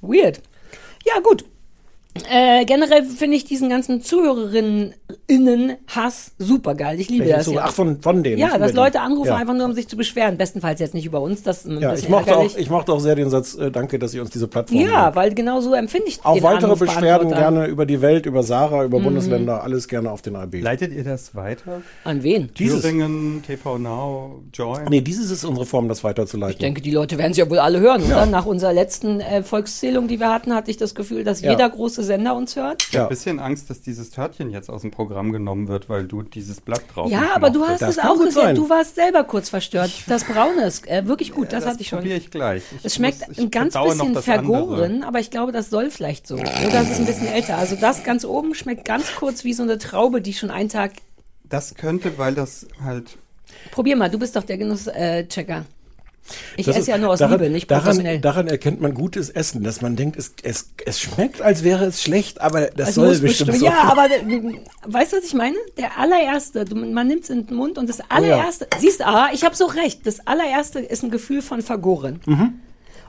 weird. 0.00 0.40
Ja, 1.08 1.20
gut. 1.20 1.44
Äh, 2.30 2.64
generell 2.64 3.04
finde 3.04 3.36
ich 3.36 3.44
diesen 3.44 3.68
ganzen 3.68 4.02
Zuhörerinnen-Hass 4.02 6.32
super 6.38 6.74
geil. 6.74 6.98
Ich 7.00 7.08
liebe 7.08 7.24
Welche 7.24 7.36
das 7.36 7.44
Zuhörer? 7.46 7.62
ja. 7.62 7.66
Ach, 7.68 7.72
von- 7.74 8.00
von 8.00 8.22
denen, 8.22 8.38
Ja, 8.38 8.56
dass. 8.58 8.72
Leute 8.72 9.00
anrufen, 9.00 9.28
Ja. 9.28 9.36
einfach 9.36 9.54
nur 9.54 9.66
um 9.66 9.72
sich 9.72 9.88
zu 9.88 9.96
beschweren. 9.96 10.36
Bestenfalls 10.36 10.80
jetzt 10.80 10.94
nicht 10.94 11.06
über 11.06 11.20
uns. 11.20 11.42
Das 11.42 11.58
ist 11.64 11.66
ein 11.66 11.80
Ja, 11.80 11.94
ich 11.94 12.08
mochte, 12.08 12.36
auch, 12.36 12.56
ich 12.56 12.70
mochte 12.70 12.92
auch 12.92 13.00
sehr 13.00 13.14
den 13.14 13.30
Satz, 13.30 13.54
äh, 13.56 13.70
danke, 13.70 13.98
dass 13.98 14.12
Sie 14.12 14.20
uns 14.20 14.30
diese 14.30 14.48
Plattform 14.48 14.80
ja, 14.80 15.04
geben. 15.06 15.16
weil 15.16 15.34
genau 15.34 15.60
so 15.60 15.74
empfinde 15.74 16.08
ich 16.08 16.20
Auch 16.24 16.34
den 16.34 16.42
weitere 16.42 16.76
Beschwerden 16.76 17.28
gerne 17.30 17.66
über 17.66 17.86
die 17.86 18.00
Welt, 18.02 18.26
über 18.26 18.42
Sarah, 18.42 18.84
über 18.84 18.98
Mhm. 19.00 19.04
Bundesländer, 19.04 19.62
alles 19.62 19.88
gerne 19.88 20.10
auf 20.10 20.22
den 20.22 20.36
AB. 20.36 20.60
Leitet 20.60 20.92
ihr 20.92 21.04
das 21.04 21.34
weiter? 21.34 21.82
An 22.04 22.22
wen? 22.22 22.50
Dieses- 22.58 22.82
Thüringen, 22.82 23.42
TV 23.46 23.78
Now, 23.78 24.42
Join? 24.52 24.84
Nee, 24.90 25.00
dieses 25.00 25.30
ist 25.30 25.44
unsere 25.44 25.66
Form, 25.66 25.88
das 25.88 26.04
weiterzuleiten. 26.04 26.52
Ich 26.52 26.58
denke, 26.58 26.80
die 26.82 26.90
Leute 26.90 27.18
werden 27.18 27.32
es 27.32 27.36
ja 27.38 27.48
wohl 27.50 27.58
alle 27.58 27.80
hören, 27.80 28.02
Ja. 28.08 28.18
oder? 28.22 28.26
Nach 28.26 28.46
unserer 28.46 28.72
letzten 28.72 29.20
äh, 29.20 29.42
Volkszählung, 29.42 30.08
die 30.08 30.20
wir 30.20 30.32
hatten, 30.32 30.54
hatte 30.54 30.70
ich 30.70 30.76
das 30.76 30.94
Gefühl, 30.94 31.24
dass 31.24 31.40
Ja. 31.40 31.50
jeder 31.52 31.68
große 31.68 32.02
Sender 32.08 32.34
uns 32.34 32.56
hört. 32.56 32.82
Ich 32.90 32.96
habe 32.96 33.06
ein 33.06 33.08
bisschen 33.10 33.38
Angst, 33.38 33.70
dass 33.70 33.80
dieses 33.80 34.10
Törtchen 34.10 34.50
jetzt 34.50 34.68
aus 34.68 34.80
dem 34.82 34.90
Programm 34.90 35.30
genommen 35.30 35.68
wird, 35.68 35.88
weil 35.88 36.06
du 36.08 36.22
dieses 36.22 36.60
Blatt 36.60 36.82
drauf 36.92 37.08
Ja, 37.10 37.36
aber 37.36 37.50
du 37.50 37.64
hast 37.64 37.82
es 37.82 37.98
auch 38.00 38.18
gesehen. 38.18 38.56
Du 38.56 38.68
warst 38.68 38.96
selber 38.96 39.22
kurz 39.22 39.48
verstört. 39.48 39.90
Das 40.08 40.24
Braune 40.24 40.62
ist 40.64 40.88
äh, 40.88 41.06
wirklich 41.06 41.32
gut, 41.32 41.52
das, 41.52 41.62
das 41.62 41.72
hatte 41.74 41.82
ich 41.82 41.88
schon. 41.88 42.00
probiere 42.00 42.18
ich 42.18 42.30
gleich. 42.32 42.64
Ich 42.78 42.84
es 42.86 42.94
schmeckt 42.96 43.28
muss- 43.28 43.38
ein 43.38 43.50
ganz 43.52 43.74
bisschen 43.74 44.14
das 44.14 44.24
vergoren, 44.24 44.82
andere. 44.82 45.06
aber 45.06 45.20
ich 45.20 45.30
glaube, 45.30 45.52
das 45.52 45.70
soll 45.70 45.90
vielleicht 45.90 46.26
so. 46.26 46.34
Oder 46.34 46.80
es 46.82 46.90
ist 46.90 46.98
ein 46.98 47.06
bisschen 47.06 47.28
älter. 47.28 47.56
Also 47.58 47.76
das 47.76 48.02
ganz 48.02 48.24
oben 48.24 48.54
schmeckt 48.54 48.84
ganz 48.84 49.14
kurz 49.14 49.44
wie 49.44 49.52
so 49.52 49.62
eine 49.62 49.78
Traube, 49.78 50.20
die 50.20 50.32
schon 50.34 50.50
einen 50.50 50.68
Tag. 50.68 50.92
Das 51.44 51.74
könnte, 51.76 52.18
weil 52.18 52.34
das 52.34 52.66
halt. 52.82 53.16
Probier 53.70 53.96
mal, 53.96 54.10
du 54.10 54.18
bist 54.18 54.34
doch 54.36 54.44
der 54.44 54.58
Genuss-Checker. 54.58 55.64
Ich 56.56 56.66
Das 56.66 56.74
esse 56.76 56.80
ist- 56.82 56.86
ja 56.88 56.98
nur 56.98 57.10
aus 57.10 57.18
daran, 57.18 57.38
Liebe, 57.40 57.50
nicht 57.52 57.68
professionell. 57.68 58.20
Daran, 58.20 58.46
daran 58.46 58.48
erkennt 58.48 58.80
man 58.80 58.94
gutes 58.94 59.30
Essen, 59.30 59.62
dass 59.64 59.80
man 59.80 59.96
denkt, 59.96 60.16
es, 60.16 60.32
es, 60.42 60.70
es 60.84 61.00
schmeckt, 61.00 61.40
als 61.42 61.64
wäre 61.64 61.84
es 61.86 62.02
schlecht, 62.02 62.40
aber 62.40 62.66
das 62.76 62.90
Es 62.90 62.94
soll 62.96 63.08
bestimmt 63.18 63.52
bestimmt- 63.52 63.58
so. 63.58 63.66
Ja, 63.66 63.84
aber 63.84 64.06
äh, 64.10 64.60
weißt 64.86 65.12
du, 65.12 65.16
was 65.18 65.24
ich 65.24 65.34
meine? 65.34 65.56
Der 65.76 65.98
allererste, 65.98 66.64
du, 66.64 66.74
man 66.76 67.06
nimmt 67.06 67.24
es 67.24 67.30
in 67.30 67.46
den 67.46 67.56
Mund 67.56 67.78
und 67.78 67.88
das 67.88 68.00
allererste, 68.10 68.66
siehst 68.78 69.00
du, 69.00 69.06
ah, 69.06 69.28
ich 69.32 69.44
habe 69.44 69.54
so 69.56 69.66
recht, 69.66 70.06
das 70.06 70.26
allererste 70.26 70.80
ist 70.80 71.02
ein 71.02 71.10
Gefühl 71.10 71.42
von 71.42 71.62
vergoren. 71.62 72.20
Mhm. 72.26 72.54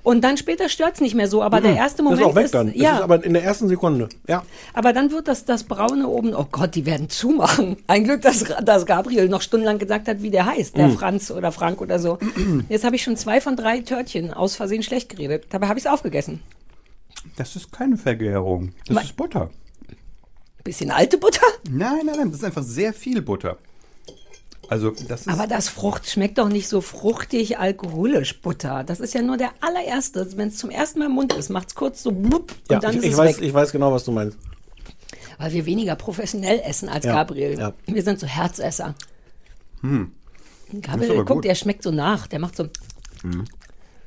Und 0.03 0.21
dann 0.23 0.37
später 0.37 0.69
stört 0.69 0.95
es 0.95 1.01
nicht 1.01 1.15
mehr 1.15 1.27
so, 1.27 1.43
aber 1.43 1.61
der 1.61 1.75
erste 1.75 2.03
Moment 2.03 2.21
das 2.21 2.27
ist 2.27 2.31
auch 2.31 2.35
weg 2.35 2.45
ist, 2.45 2.53
dann. 2.53 2.67
Das 2.67 2.75
ja, 2.75 2.95
ist 2.97 3.01
aber 3.03 3.23
in 3.23 3.33
der 3.33 3.43
ersten 3.43 3.67
Sekunde. 3.67 4.09
Ja. 4.27 4.43
aber 4.73 4.93
dann 4.93 5.11
wird 5.11 5.27
das, 5.27 5.45
das 5.45 5.63
Braune 5.63 6.07
oben, 6.07 6.33
oh 6.33 6.45
Gott, 6.51 6.75
die 6.75 6.85
werden 6.85 7.09
zumachen. 7.09 7.77
Ein 7.87 8.03
Glück, 8.05 8.21
dass, 8.21 8.43
dass 8.63 8.85
Gabriel 8.85 9.27
noch 9.29 9.41
stundenlang 9.41 9.77
gesagt 9.79 10.07
hat, 10.07 10.21
wie 10.21 10.29
der 10.29 10.45
heißt, 10.45 10.77
der 10.77 10.87
Mm. 10.87 10.97
Franz 10.97 11.31
oder 11.31 11.51
Frank 11.51 11.81
oder 11.81 11.99
so. 11.99 12.17
Jetzt 12.69 12.83
habe 12.85 12.95
ich 12.95 13.03
schon 13.03 13.17
zwei 13.17 13.41
von 13.41 13.55
drei 13.55 13.79
Törtchen 13.81 14.33
aus 14.33 14.55
Versehen 14.55 14.83
schlecht 14.83 15.09
geredet. 15.09 15.45
Dabei 15.49 15.67
habe 15.67 15.77
ich 15.79 15.85
es 15.85 15.91
aufgegessen. 15.91 16.41
Das 17.35 17.55
ist 17.55 17.71
keine 17.71 17.97
Vergärung. 17.97 18.71
Das 18.87 18.95
Ma- 18.95 19.01
ist 19.01 19.15
Butter. 19.15 19.49
Bisschen 20.63 20.91
alte 20.91 21.17
Butter? 21.17 21.45
Nein, 21.69 22.01
nein, 22.05 22.15
nein, 22.17 22.29
das 22.31 22.39
ist 22.39 22.45
einfach 22.45 22.63
sehr 22.63 22.93
viel 22.93 23.21
Butter. 23.21 23.57
Also, 24.69 24.91
das 25.07 25.21
ist. 25.21 25.27
Aber 25.29 25.47
das 25.47 25.67
Frucht 25.67 26.07
schmeckt 26.07 26.37
doch 26.37 26.47
nicht 26.49 26.67
so 26.67 26.81
fruchtig 26.81 27.57
alkoholisch 27.57 28.39
Butter. 28.41 28.83
Das 28.83 28.99
ist 28.99 29.13
ja 29.15 29.21
nur 29.23 29.37
der 29.37 29.49
allererste. 29.61 30.27
Wenn 30.37 30.49
es 30.49 30.57
zum 30.57 30.69
ersten 30.69 30.99
Mal 30.99 31.05
im 31.07 31.13
Mund 31.13 31.33
ist, 31.33 31.49
macht 31.49 31.69
es 31.69 31.75
kurz 31.75 32.03
so 32.03 32.11
blub 32.11 32.51
und 32.51 32.71
Ja, 32.71 32.79
dann 32.79 32.91
ich, 32.91 32.97
ist 32.99 33.03
ich, 33.05 33.11
es 33.13 33.17
weiß, 33.17 33.37
weg. 33.39 33.45
ich 33.45 33.53
weiß 33.53 33.71
genau, 33.71 33.91
was 33.91 34.03
du 34.05 34.11
meinst. 34.11 34.37
Weil 35.39 35.53
wir 35.53 35.65
weniger 35.65 35.95
professionell 35.95 36.61
essen 36.63 36.87
als 36.89 37.05
Ja, 37.05 37.13
Gabriel. 37.13 37.57
ja. 37.57 37.73
Wir 37.87 38.03
sind 38.03 38.19
so 38.19 38.27
Herzesser. 38.27 38.93
Hm. 39.81 40.11
Gabriel, 40.81 41.23
guck, 41.25 41.41
der 41.41 41.55
schmeckt 41.55 41.81
so 41.81 41.89
nach. 41.91 42.27
Der 42.27 42.37
macht 42.39 42.55
so. 42.55 42.67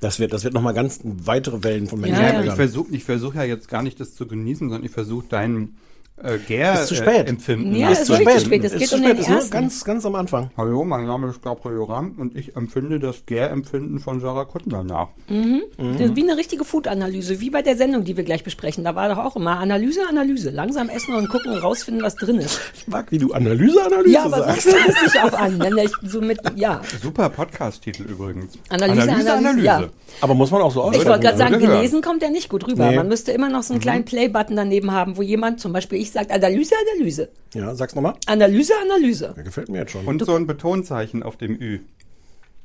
Das 0.01 0.19
wird, 0.19 0.33
das 0.33 0.45
wird 0.45 0.55
nochmal 0.55 0.75
ganz 0.75 1.01
weitere 1.05 1.63
Wellen 1.65 1.89
von 1.89 2.01
Menschen 2.01 2.23
Ja, 2.23 2.41
ja. 2.41 2.45
Ich 2.45 2.53
versuche 2.53 2.93
ich 2.93 3.05
versuch 3.05 3.35
ja 3.35 3.45
jetzt 3.45 3.69
gar 3.69 3.83
nicht 3.83 3.99
das 4.01 4.15
zu 4.15 4.27
genießen, 4.27 4.69
sondern 4.69 4.85
ich 4.85 4.93
versuche 4.93 5.27
deinen 5.29 5.77
äh, 6.23 6.39
Gär 6.39 6.75
Ist 6.75 6.89
zu 6.89 6.95
spät. 6.95 7.27
Äh, 7.27 7.31
empfinden. 7.31 7.75
Ja, 7.75 7.91
ist 7.91 8.09
wirklich 8.09 8.29
zu 8.39 8.41
spät. 8.47 8.65
Es 8.65 8.73
Ist 8.75 8.79
geht 8.79 8.89
zu 8.89 8.97
um 8.97 9.03
spät. 9.03 9.17
den 9.17 9.21
Ist 9.23 9.29
ersten. 9.29 9.51
ganz, 9.51 9.85
ganz 9.85 10.07
am 10.07 10.15
Anfang. 10.15 10.51
Hallo, 10.57 10.85
mein 10.85 11.07
Name 11.07 11.29
ist 11.29 11.43
Gabriel 11.43 11.83
Ramm 11.83 12.15
und 12.19 12.37
ich 12.37 12.55
empfinde 12.55 13.01
das 13.01 13.25
Gärempfinden 13.27 13.99
von 13.99 14.21
Sarah 14.21 14.45
Kuttner 14.45 14.85
nach. 14.85 15.09
Mhm. 15.29 15.63
Mhm. 15.79 15.93
Das 15.99 16.03
ist 16.11 16.17
wie 16.17 16.23
eine 16.23 16.37
richtige 16.37 16.65
Food-Analyse, 16.65 17.41
wie 17.41 17.51
bei 17.51 17.63
der 17.63 17.77
Sendung, 17.77 18.05
die 18.05 18.17
wir 18.17 18.25
gleich 18.25 18.45
besprechen. 18.45 18.85
Da 18.85 18.95
war 18.95 19.09
doch 19.09 19.19
auch 19.19 19.37
immer 19.37 19.59
Analyse, 19.59 20.01
Analyse. 20.09 20.51
Langsam 20.51 20.89
essen 20.91 21.15
und 21.15 21.29
gucken 21.29 21.53
und 21.53 21.59
rausfinden, 21.59 22.03
was 22.05 22.15
drin 22.15 22.39
ist. 22.39 22.61
Ich 22.77 22.87
mag, 22.87 23.11
wie 23.11 23.19
du 23.19 23.33
Analyse, 23.33 23.83
Analyse 23.85 24.11
Ja, 24.15 24.25
aber 24.25 24.37
so 24.39 24.43
sagst. 24.45 24.63
fühlt 24.69 24.89
es 24.89 25.13
sich 25.13 25.21
auch 25.21 25.33
an. 25.33 25.59
Wenn 25.59 25.77
ich 25.79 25.91
so 26.03 26.21
mit, 26.21 26.39
ja. 26.57 26.81
Super 27.03 27.31
Podcast-Titel 27.31 28.03
übrigens. 28.05 28.59
Analyse, 28.69 29.33
Analyse, 29.33 29.65
ja. 29.65 29.85
Aber 30.21 30.35
muss 30.35 30.51
man 30.51 30.61
auch 30.63 30.71
so 30.71 30.91
Ich 30.93 31.05
wollte 31.07 31.21
gerade 31.21 31.39
sagen, 31.39 31.59
gelesen 31.59 32.03
kommt 32.03 32.21
der 32.23 32.31
nicht 32.31 32.49
gut 32.51 32.69
rüber. 32.69 32.91
Nee. 32.91 32.97
Man 32.97 33.09
müsste 33.09 33.33
immer 33.33 33.49
noch 33.49 33.63
so 33.63 33.73
einen 33.73 33.81
kleinen 33.81 34.05
Play-Button 34.05 34.55
daneben 34.55 34.93
haben, 34.93 35.17
wo 35.17 35.23
jemand, 35.23 35.59
zum 35.59 35.73
Beispiel 35.73 36.02
ich, 36.03 36.11
sagt 36.11 36.31
Analyse, 36.31 36.75
Analyse. 36.95 37.31
Ja, 37.55 37.75
sag's 37.75 37.95
nochmal. 37.95 38.15
Analyse, 38.27 38.75
Analyse. 38.83 39.33
Der 39.37 39.45
gefällt 39.45 39.69
mir 39.69 39.79
jetzt 39.79 39.93
schon. 39.93 40.07
Und 40.07 40.25
so 40.25 40.35
ein 40.35 40.47
Betonzeichen 40.47 41.23
auf 41.23 41.37
dem 41.37 41.61
Ü. 41.61 41.81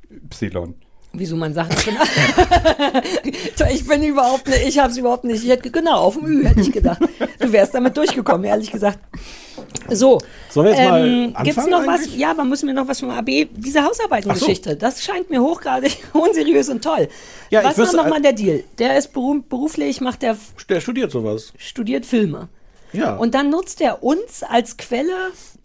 Y. 0.10 0.76
Wieso 1.13 1.36
man 1.36 1.54
Sachen. 1.54 1.71
ich 3.73 3.88
bin 3.88 4.04
überhaupt 4.04 4.47
nicht, 4.47 4.67
ich 4.67 4.78
habe 4.78 4.91
es 4.91 4.97
überhaupt 4.97 5.23
nicht. 5.23 5.43
Ich 5.43 5.50
hätte, 5.50 5.71
genau, 5.71 6.02
auf 6.02 6.15
dem 6.15 6.26
Ü 6.26 6.45
hätte 6.45 6.62
ich 6.62 6.71
gedacht. 6.71 7.00
Du 7.39 7.52
wärst 7.52 7.73
damit 7.73 7.95
durchgekommen, 7.97 8.43
ehrlich 8.43 8.71
gesagt. 8.71 9.00
So. 9.89 10.19
Sollen 10.50 10.67
wir 10.67 10.76
jetzt 10.76 10.89
mal 11.34 11.43
Gibt's 11.43 11.65
noch 11.65 11.88
was? 11.88 12.02
eigentlich? 12.02 12.17
Ja, 12.17 12.32
aber 12.32 12.43
müssen 12.45 12.67
wir 12.67 12.73
noch 12.73 12.88
was 12.88 13.00
vom 13.00 13.10
AB? 13.10 13.47
Diese 13.56 13.84
Hausarbeitengeschichte, 13.84 14.76
das 14.76 15.04
scheint 15.04 15.30
mir 15.30 15.41
hochgradig 15.41 15.97
unseriös 16.13 16.69
und 16.69 16.84
toll. 16.84 17.08
Ja, 17.50 17.63
was 17.63 17.78
war 17.78 18.04
nochmal 18.04 18.21
der 18.21 18.34
Deal? 18.34 18.63
Der 18.78 18.97
ist 18.97 19.13
beru 19.13 19.41
beruflich, 19.47 20.02
macht 20.02 20.21
der, 20.21 20.38
Der 20.69 20.82
studiert 20.82 21.12
sowas. 21.12 21.54
studiert 21.58 22.06
Filme. 22.06 22.50
Ja. 22.93 23.15
Und 23.15 23.36
dann 23.36 23.50
nutzt 23.50 23.82
er 23.82 24.04
uns 24.04 24.43
als 24.43 24.78
Quelle. 24.78 25.13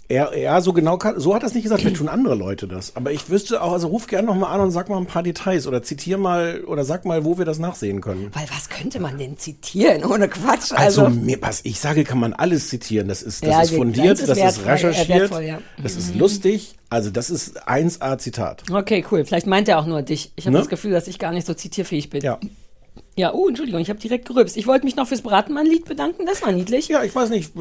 Er, 0.09 0.37
ja, 0.37 0.61
so 0.61 0.75
genau 0.75 0.99
kann, 0.99 1.19
so 1.19 1.35
hat 1.35 1.43
das 1.43 1.55
nicht 1.55 1.63
gesagt, 1.63 1.81
vielleicht 1.81 1.97
tun 1.99 2.09
andere 2.09 2.35
Leute 2.35 2.67
das. 2.69 2.97
Aber 2.97 3.13
ich 3.13 3.31
wüsste 3.31 3.63
auch, 3.63 3.73
also 3.73 3.89
ruf 3.89 4.07
gerne 4.09 4.27
nochmal 4.27 4.53
an 4.53 4.61
und 4.61 4.71
sag 4.71 4.91
mal 4.91 4.99
ein 4.99 5.07
paar 5.07 5.23
Details 5.23 5.67
oder 5.67 5.83
zitier 5.83 6.19
mal 6.19 6.65
oder 6.65 6.85
sag 6.85 7.07
mal, 7.07 7.25
wo 7.25 7.39
wir 7.39 7.47
das 7.47 7.59
nachsehen 7.59 8.01
können. 8.03 8.31
Weil 8.35 8.45
was 8.55 8.69
könnte 8.69 9.01
man 9.01 9.17
denn 9.17 9.39
zitieren? 9.39 10.05
Ohne 10.05 10.29
Quatsch. 10.29 10.73
Also, 10.73 11.05
Also, 11.07 11.09
mir, 11.19 11.39
was 11.41 11.61
ich 11.65 11.81
sage, 11.81 12.05
kann 12.05 12.19
man 12.19 12.35
alles 12.35 12.69
zitieren. 12.69 13.09
Das 13.09 13.23
ist, 13.23 13.43
das 13.43 13.51
Ja, 13.51 13.63
ist 13.63 13.71
die- 13.73 13.77
fundiert, 13.77 14.19
ist 14.19 14.29
das 14.29 14.37
ist 14.37 14.59
äh, 14.67 14.71
recherchiert, 14.71 15.09
wertvoll, 15.09 15.43
ja. 15.45 15.59
das 15.83 15.97
ist 15.97 16.15
lustig. 16.15 16.75
Also 16.91 17.09
das 17.11 17.31
ist 17.31 17.67
1A 17.67 18.19
Zitat. 18.19 18.65
okay, 18.71 19.03
cool. 19.11 19.25
Vielleicht 19.25 19.47
meint 19.47 19.67
er 19.69 19.79
auch 19.79 19.87
nur 19.87 20.03
dich. 20.03 20.33
Ich 20.37 20.45
habe 20.45 20.53
Ne? 20.53 20.59
das 20.59 20.69
Gefühl, 20.69 20.91
dass 20.91 21.07
ich 21.07 21.19
gar 21.19 21.33
nicht 21.33 21.47
so 21.47 21.55
zitierfähig 21.55 22.11
bin. 22.11 22.21
Ja. 22.23 22.39
Ja, 23.14 23.35
oh, 23.35 23.46
Entschuldigung, 23.46 23.81
ich 23.83 23.90
habe 23.90 23.98
direkt 24.01 24.27
gerübst. 24.27 24.57
Ich 24.57 24.66
wollte 24.66 24.87
mich 24.87 24.96
noch 24.96 25.07
fürs 25.07 25.20
Bratenmann-Lied 25.20 25.85
bedanken. 25.85 26.25
Das 26.25 26.40
war 26.42 26.51
niedlich. 26.51 26.88
Ja, 26.88 27.03
ich 27.05 27.14
weiß 27.14 27.29
nicht, 27.29 27.53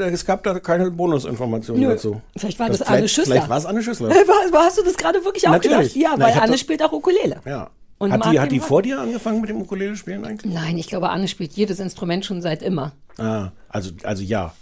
es 0.00 0.24
gab 0.24 0.44
da 0.44 0.60
keine 0.60 0.90
Bonusinformationen 0.92 1.82
dazu. 1.82 2.20
Vielleicht 2.36 2.58
war 2.60 2.68
das, 2.68 2.76
vielleicht, 2.78 2.90
Anne 2.92 3.08
Schüssler. 3.08 3.34
Vielleicht 3.34 3.48
war 3.50 3.58
es 3.58 3.66
Anne 3.66 3.82
Schüssler. 3.82 4.08
War- 4.10 4.64
Hast 4.64 4.78
du 4.78 4.82
das 4.84 4.96
gerade 4.96 5.24
wirklich 5.24 5.46
auch 5.48 5.52
Natürlich. 5.52 5.94
gedacht? 5.94 5.96
Ja, 5.96 6.14
Na, 6.16 6.26
weil 6.26 6.34
Anne 6.34 6.52
das- 6.52 6.60
spielt 6.60 6.82
auch 6.82 6.92
Ukulele. 6.92 7.40
Ja. 7.44 7.70
Und 7.98 8.12
hat 8.12 8.32
die, 8.32 8.38
hat 8.38 8.52
die 8.52 8.60
vor 8.60 8.80
dir 8.82 9.00
angefangen 9.00 9.40
mit 9.40 9.50
dem 9.50 9.60
Ukulele 9.60 9.96
spielen 9.96 10.24
eigentlich? 10.24 10.52
Nein, 10.52 10.78
ich 10.78 10.86
glaube, 10.86 11.08
Anne 11.10 11.26
spielt 11.26 11.54
jedes 11.54 11.80
Instrument 11.80 12.24
schon 12.24 12.40
seit 12.40 12.62
immer. 12.62 12.92
Ah, 13.16 13.48
also, 13.68 13.90
also 14.04 14.22
ja. 14.22 14.54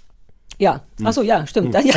Ja, 0.59 0.83
Hm. 0.99 1.07
ach 1.07 1.13
so, 1.13 1.23
ja, 1.23 1.47
stimmt. 1.47 1.75
Ja. 1.85 1.95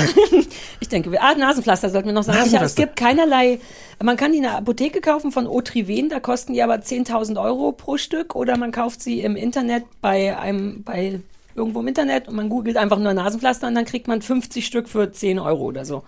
Ich 0.81 0.89
denke, 0.89 1.11
wir, 1.11 1.21
ah, 1.23 1.33
Nasenpflaster 1.35 1.89
sollten 1.89 2.07
wir 2.07 2.13
noch 2.13 2.23
sagen. 2.23 2.49
Ja, 2.51 2.61
es 2.63 2.75
gibt 2.75 2.95
keinerlei, 2.95 3.59
man 4.01 4.17
kann 4.17 4.31
die 4.31 4.37
in 4.37 4.43
der 4.43 4.55
Apotheke 4.57 5.01
kaufen 5.01 5.31
von 5.31 5.47
Otriven, 5.47 6.09
da 6.09 6.19
kosten 6.19 6.53
die 6.53 6.61
aber 6.63 6.75
10.000 6.75 7.41
Euro 7.41 7.71
pro 7.71 7.97
Stück 7.97 8.35
oder 8.35 8.57
man 8.57 8.71
kauft 8.71 9.01
sie 9.01 9.21
im 9.21 9.35
Internet 9.35 9.83
bei 10.01 10.37
einem, 10.37 10.83
bei 10.83 11.19
irgendwo 11.55 11.81
im 11.81 11.87
Internet 11.87 12.27
und 12.27 12.35
man 12.35 12.49
googelt 12.49 12.77
einfach 12.77 12.97
nur 12.99 13.13
Nasenpflaster 13.13 13.67
und 13.67 13.75
dann 13.75 13.85
kriegt 13.85 14.07
man 14.07 14.21
50 14.21 14.65
Stück 14.65 14.87
für 14.87 15.11
10 15.11 15.39
Euro 15.39 15.63
oder 15.65 15.83
so. 15.85 16.03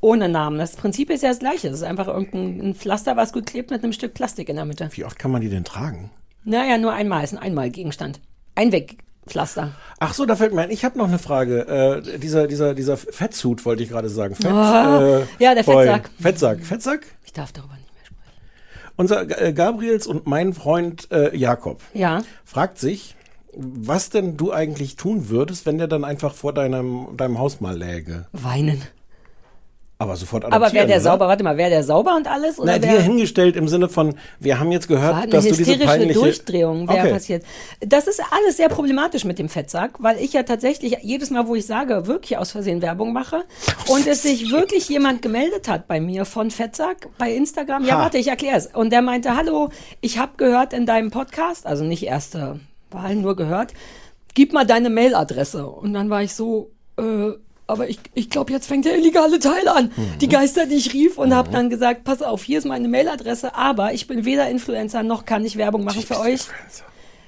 Ohne 0.00 0.28
Namen. 0.28 0.58
Das 0.58 0.76
Prinzip 0.76 1.10
ist 1.10 1.22
ja 1.22 1.30
das 1.30 1.38
gleiche. 1.38 1.68
Es 1.68 1.74
ist 1.74 1.82
einfach 1.82 2.08
irgendein 2.08 2.60
ein 2.70 2.74
Pflaster, 2.74 3.16
was 3.16 3.32
gut 3.32 3.46
klebt 3.46 3.70
mit 3.70 3.82
einem 3.82 3.92
Stück 3.92 4.14
Plastik 4.14 4.48
in 4.48 4.56
der 4.56 4.64
Mitte. 4.64 4.88
Wie 4.92 5.04
oft 5.04 5.18
kann 5.18 5.30
man 5.30 5.40
die 5.40 5.48
denn 5.48 5.64
tragen? 5.64 6.10
Naja, 6.44 6.76
nur 6.78 6.92
einmal 6.92 7.24
ist 7.24 7.32
ein 7.32 7.38
Einmalgegenstand. 7.38 8.20
Einwegpflaster. 9.24 9.72
Ach 9.98 10.14
so, 10.14 10.26
da 10.26 10.36
fällt 10.36 10.52
mir 10.54 10.62
ein, 10.62 10.70
ich 10.70 10.84
habe 10.84 10.98
noch 10.98 11.08
eine 11.08 11.18
Frage. 11.18 11.66
Äh, 12.06 12.18
dieser, 12.18 12.46
dieser, 12.46 12.74
dieser 12.74 12.96
Fettsuit 12.96 13.64
wollte 13.64 13.82
ich 13.82 13.88
gerade 13.88 14.08
sagen. 14.08 14.34
Fett, 14.34 14.50
Ah, 14.50 15.22
ja, 15.38 15.54
der 15.54 15.62
Boy. 15.62 15.86
Fettsack. 15.86 16.10
Fettsack. 16.20 16.60
Fettsack? 16.64 17.06
Ich 17.24 17.32
darf 17.32 17.52
darüber 17.52 17.74
nicht. 17.74 17.84
Unser 18.96 19.42
äh, 19.42 19.52
Gabriels 19.52 20.06
und 20.06 20.26
mein 20.26 20.52
Freund 20.52 21.10
äh, 21.10 21.36
Jakob 21.36 21.80
Ja. 21.94 22.22
fragt 22.44 22.78
sich, 22.78 23.16
was 23.56 24.10
denn 24.10 24.36
du 24.36 24.52
eigentlich 24.52 24.96
tun 24.96 25.28
würdest, 25.28 25.66
wenn 25.66 25.78
der 25.78 25.88
dann 25.88 26.04
einfach 26.04 26.34
vor 26.34 26.52
deinem, 26.52 27.16
deinem 27.16 27.38
Haus 27.38 27.60
mal 27.60 27.76
läge. 27.76 28.26
Weinen. 28.32 28.82
Aber 29.96 30.16
sofort 30.16 30.44
Aber 30.44 30.52
wäre 30.52 30.62
adoptieren, 30.64 30.88
der 30.88 30.96
oder? 30.96 31.04
sauber? 31.04 31.28
Warte 31.28 31.44
mal, 31.44 31.56
wäre 31.56 31.70
der 31.70 31.84
sauber 31.84 32.16
und 32.16 32.26
alles? 32.26 32.58
Oder 32.58 32.72
Na, 32.72 32.78
dir 32.78 33.00
hingestellt 33.00 33.54
im 33.54 33.68
Sinne 33.68 33.88
von, 33.88 34.16
wir 34.40 34.58
haben 34.58 34.72
jetzt 34.72 34.88
gehört, 34.88 35.14
eine 35.14 35.28
dass 35.28 35.44
du 35.46 35.54
diese 35.54 35.78
peinliche... 35.78 36.14
Durchdrehung 36.18 36.88
wäre 36.88 36.98
Okay. 36.98 37.12
passiert. 37.12 37.44
Das 37.80 38.08
ist 38.08 38.20
alles 38.32 38.56
sehr 38.56 38.68
problematisch 38.68 39.24
mit 39.24 39.38
dem 39.38 39.48
Fettsack, 39.48 39.92
weil 40.00 40.18
ich 40.18 40.32
ja 40.32 40.42
tatsächlich 40.42 40.98
jedes 41.02 41.30
Mal, 41.30 41.46
wo 41.46 41.54
ich 41.54 41.64
sage, 41.66 42.08
wirklich 42.08 42.36
aus 42.38 42.50
Versehen 42.50 42.82
Werbung 42.82 43.12
mache 43.12 43.44
und 43.86 44.04
es 44.08 44.22
sich 44.22 44.50
wirklich 44.50 44.88
jemand 44.88 45.22
gemeldet 45.22 45.68
hat 45.68 45.86
bei 45.86 46.00
mir 46.00 46.24
von 46.24 46.50
Fettsack 46.50 47.08
bei 47.16 47.32
Instagram. 47.32 47.84
Ja, 47.84 47.94
Ha. 47.94 47.98
warte, 48.02 48.18
ich 48.18 48.26
erkläre 48.26 48.56
es. 48.56 48.66
Und 48.66 48.90
der 48.92 49.00
meinte, 49.00 49.36
hallo, 49.36 49.68
ich 50.00 50.18
habe 50.18 50.32
gehört 50.38 50.72
in 50.72 50.86
deinem 50.86 51.12
Podcast, 51.12 51.66
also 51.66 51.84
nicht 51.84 52.02
erste 52.04 52.58
Wahl, 52.90 53.14
nur 53.14 53.36
gehört, 53.36 53.72
gib 54.34 54.52
mal 54.52 54.66
deine 54.66 54.90
Mailadresse. 54.90 55.66
Und 55.68 55.94
dann 55.94 56.10
war 56.10 56.22
ich 56.22 56.34
so, 56.34 56.72
äh, 56.98 57.30
aber 57.66 57.88
ich, 57.88 57.98
ich 58.14 58.28
glaube, 58.30 58.52
jetzt 58.52 58.66
fängt 58.66 58.84
der 58.84 58.96
illegale 58.98 59.38
Teil 59.38 59.66
an. 59.68 59.90
Die 60.20 60.28
Geister, 60.28 60.66
die 60.66 60.74
ich 60.76 60.92
rief 60.92 61.18
und 61.18 61.34
habe 61.34 61.50
dann 61.50 61.70
gesagt, 61.70 62.04
pass 62.04 62.20
auf, 62.22 62.42
hier 62.44 62.58
ist 62.58 62.66
meine 62.66 62.88
Mailadresse, 62.88 63.54
aber 63.54 63.92
ich 63.94 64.06
bin 64.06 64.24
weder 64.24 64.48
Influencer 64.48 65.02
noch 65.02 65.24
kann 65.24 65.44
ich 65.44 65.56
Werbung 65.56 65.84
machen 65.84 66.02
für 66.02 66.20
euch. 66.20 66.40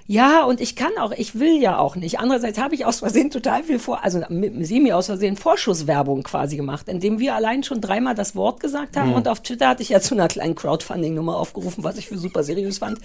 Ja, 0.08 0.44
und 0.44 0.60
ich 0.60 0.76
kann 0.76 0.92
auch, 1.00 1.10
ich 1.10 1.40
will 1.40 1.60
ja 1.60 1.78
auch 1.78 1.96
nicht. 1.96 2.20
Andererseits 2.20 2.58
habe 2.60 2.76
ich 2.76 2.84
aus 2.86 3.00
Versehen 3.00 3.30
total 3.32 3.64
viel 3.64 3.80
vor, 3.80 4.04
also 4.04 4.20
mit 4.28 4.64
Semi 4.64 4.92
aus 4.92 5.06
Versehen 5.06 5.36
Vorschusswerbung 5.36 6.22
quasi 6.22 6.56
gemacht, 6.56 6.88
indem 6.88 7.18
wir 7.18 7.34
allein 7.34 7.64
schon 7.64 7.80
dreimal 7.80 8.14
das 8.14 8.36
Wort 8.36 8.60
gesagt 8.60 8.96
haben 8.96 9.08
Mhm. 9.08 9.14
und 9.16 9.26
auf 9.28 9.40
Twitter 9.40 9.66
hatte 9.68 9.82
ich 9.82 9.88
ja 9.88 10.00
zu 10.00 10.14
einer 10.14 10.28
kleinen 10.28 10.54
Crowdfunding-Nummer 10.54 11.36
aufgerufen, 11.36 11.82
was 11.82 11.96
ich 11.96 12.06
für 12.06 12.18
super 12.18 12.44
seriös 12.44 12.78
fand. 12.78 13.00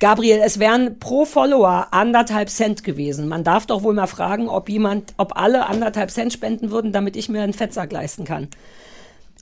Gabriel, 0.00 0.40
es 0.44 0.60
wären 0.60 1.00
pro 1.00 1.24
Follower 1.24 1.88
anderthalb 1.90 2.50
Cent 2.50 2.84
gewesen. 2.84 3.26
Man 3.26 3.42
darf 3.42 3.66
doch 3.66 3.82
wohl 3.82 3.94
mal 3.94 4.06
fragen, 4.06 4.48
ob 4.48 4.68
jemand, 4.68 5.12
ob 5.16 5.36
alle 5.36 5.66
anderthalb 5.66 6.12
Cent 6.12 6.32
spenden 6.32 6.70
würden, 6.70 6.92
damit 6.92 7.16
ich 7.16 7.28
mir 7.28 7.42
einen 7.42 7.52
Fettsack 7.52 7.90
leisten 7.90 8.24
kann. 8.24 8.46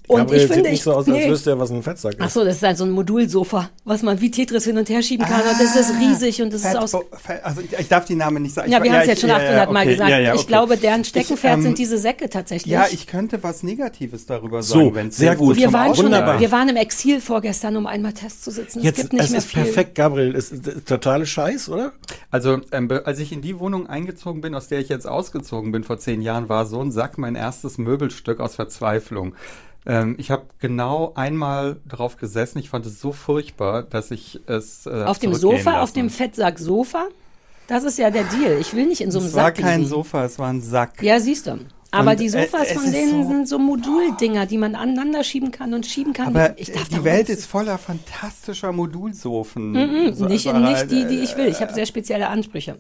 Und 0.08 0.18
Gabriel 0.18 0.40
ich 0.42 0.46
finde, 0.46 0.54
sieht 0.54 0.64
nicht 0.70 0.72
ich, 0.78 0.82
so 0.84 0.92
aus, 0.92 1.06
als 1.08 1.16
nee. 1.16 1.28
wüsste 1.30 1.50
er, 1.50 1.58
was 1.58 1.70
ein 1.70 1.82
Fettsack 1.82 2.12
ist. 2.14 2.20
Ach 2.20 2.30
so, 2.30 2.44
das 2.44 2.56
ist 2.56 2.62
halt 2.62 2.78
so 2.78 2.84
ein 2.84 2.90
Modulsofa, 2.90 3.70
was 3.84 4.02
man 4.02 4.20
wie 4.20 4.30
Tetris 4.30 4.64
hin 4.64 4.78
und 4.78 4.88
her 4.88 5.02
schieben 5.02 5.26
kann. 5.26 5.40
und 5.40 5.60
das 5.60 5.74
ist 5.76 5.92
riesig 6.00 6.40
und 6.42 6.52
das 6.52 6.64
ist 6.64 6.76
aus. 6.76 6.92
Fa- 6.92 7.02
Also 7.42 7.60
ich, 7.62 7.72
ich 7.78 7.88
darf 7.88 8.04
die 8.04 8.14
Namen 8.14 8.42
nicht 8.42 8.54
sagen. 8.54 8.70
Ja, 8.70 8.78
Ich- 8.78 8.84
wir 8.84 8.92
haben 8.92 9.00
es 9.00 9.06
jetzt 9.08 9.20
schon 9.20 9.30
ja, 9.30 9.36
800 9.36 9.66
ja, 9.66 9.72
Mal 9.72 9.80
okay. 9.82 9.90
gesagt. 9.92 10.10
Ja, 10.10 10.18
ja, 10.18 10.34
Ich 10.34 10.40
okay. 10.40 10.46
glaube, 10.48 10.76
deren 10.76 11.04
Steckenpferd 11.04 11.52
Ich, 11.52 11.56
ähm, 11.58 11.62
sind 11.62 11.78
diese 11.78 11.98
Säcke 11.98 12.30
tatsächlich. 12.30 12.72
Ja, 12.72 12.86
ich 12.90 13.06
könnte 13.06 13.42
was 13.42 13.62
Negatives 13.62 14.26
darüber 14.26 14.62
So, 14.62 14.74
sagen. 14.74 14.94
wenn's 14.94 15.16
sehr 15.16 15.34
gut. 15.36 15.56
wir 15.56 15.72
waren, 15.72 15.94
schon, 15.94 16.06
Ausschneiden- 16.12 16.40
wir 16.40 16.52
waren 16.52 16.68
im 16.68 16.76
Exil 16.76 17.20
vorgestern, 17.20 17.76
um 17.76 17.86
einmal 17.86 18.12
Test 18.12 18.44
zu 18.44 18.50
sitzen. 18.50 18.78
Es 18.80 18.84
Jetzt, 18.84 18.96
gibt 19.00 19.12
nicht 19.14 19.24
es 19.24 19.30
mehr 19.30 19.38
ist 19.38 19.46
viel. 19.48 19.62
perfekt, 19.64 19.94
Gabriel. 19.96 20.34
Es 20.36 20.52
ist, 20.52 20.66
ist 20.66 20.86
totale 20.88 21.26
Scheiß, 21.26 21.68
oder? 21.68 21.92
Also, 22.30 22.60
ähm, 22.72 22.88
als 23.04 23.18
ich 23.18 23.32
in 23.32 23.42
die 23.42 23.58
Wohnung 23.58 23.86
eingezogen 23.88 24.40
bin, 24.40 24.54
aus 24.54 24.68
der 24.68 24.78
ich 24.80 24.88
jetzt 24.88 25.06
ausgezogen 25.08 25.72
bin 25.72 25.82
vor 25.84 25.98
zehn 25.98 26.22
Jahren, 26.22 26.48
war 26.48 26.66
so 26.66 26.80
ein 26.80 26.92
Sack 26.92 27.18
mein 27.18 27.34
erstes 27.34 27.78
Möbelstück 27.78 28.40
aus 28.40 28.54
Verzweiflung. 28.54 29.34
Ähm, 29.86 30.16
ich 30.18 30.30
habe 30.30 30.44
genau 30.58 31.12
einmal 31.14 31.76
drauf 31.88 32.16
gesessen. 32.16 32.58
Ich 32.58 32.70
fand 32.70 32.84
es 32.86 33.00
so 33.00 33.12
furchtbar, 33.12 33.82
dass 33.84 34.10
ich 34.10 34.40
es 34.46 34.86
äh, 34.86 35.04
Auf 35.04 35.18
dem 35.18 35.32
Sofa, 35.34 35.74
auf 35.74 35.80
lassen. 35.80 35.94
dem 35.94 36.10
Fettsack-Sofa? 36.10 37.06
Das 37.68 37.84
ist 37.84 37.98
ja 37.98 38.10
der 38.10 38.24
Deal. 38.24 38.58
Ich 38.60 38.74
will 38.74 38.86
nicht 38.86 39.00
in 39.00 39.10
so 39.10 39.18
einem 39.18 39.28
Es 39.28 39.34
war 39.34 39.44
Sack 39.44 39.56
kein 39.58 39.78
liegen. 39.80 39.90
Sofa, 39.90 40.24
es 40.24 40.38
war 40.38 40.48
ein 40.48 40.60
Sack. 40.60 41.02
Ja, 41.02 41.18
siehst 41.20 41.46
du. 41.46 41.58
Aber 41.92 42.10
Und, 42.10 42.20
die 42.20 42.28
Sofas 42.28 42.72
von 42.72 42.90
denen 42.92 43.22
so- 43.22 43.28
sind 43.28 43.48
so 43.48 43.58
Moduldinger, 43.58 44.44
die 44.46 44.58
man 44.58 44.74
aneinander 44.74 45.22
schieben 45.24 45.50
kann 45.52 45.72
und 45.72 45.86
schieben 45.86 46.12
kann. 46.12 46.28
Aber 46.28 46.48
die 46.50 47.04
Welt 47.04 47.28
ist 47.28 47.46
voller 47.46 47.78
fantastischer 47.78 48.72
Modulsofen. 48.72 49.70
Mhm, 49.72 50.14
So- 50.14 50.26
nicht, 50.26 50.46
also 50.48 50.58
nicht 50.60 50.76
halt, 50.76 50.90
die, 50.90 51.06
die 51.06 51.18
äh, 51.20 51.22
ich 51.22 51.36
will. 51.36 51.46
Ich 51.46 51.60
habe 51.60 51.72
sehr 51.72 51.86
spezielle 51.86 52.28
Ansprüche. 52.28 52.76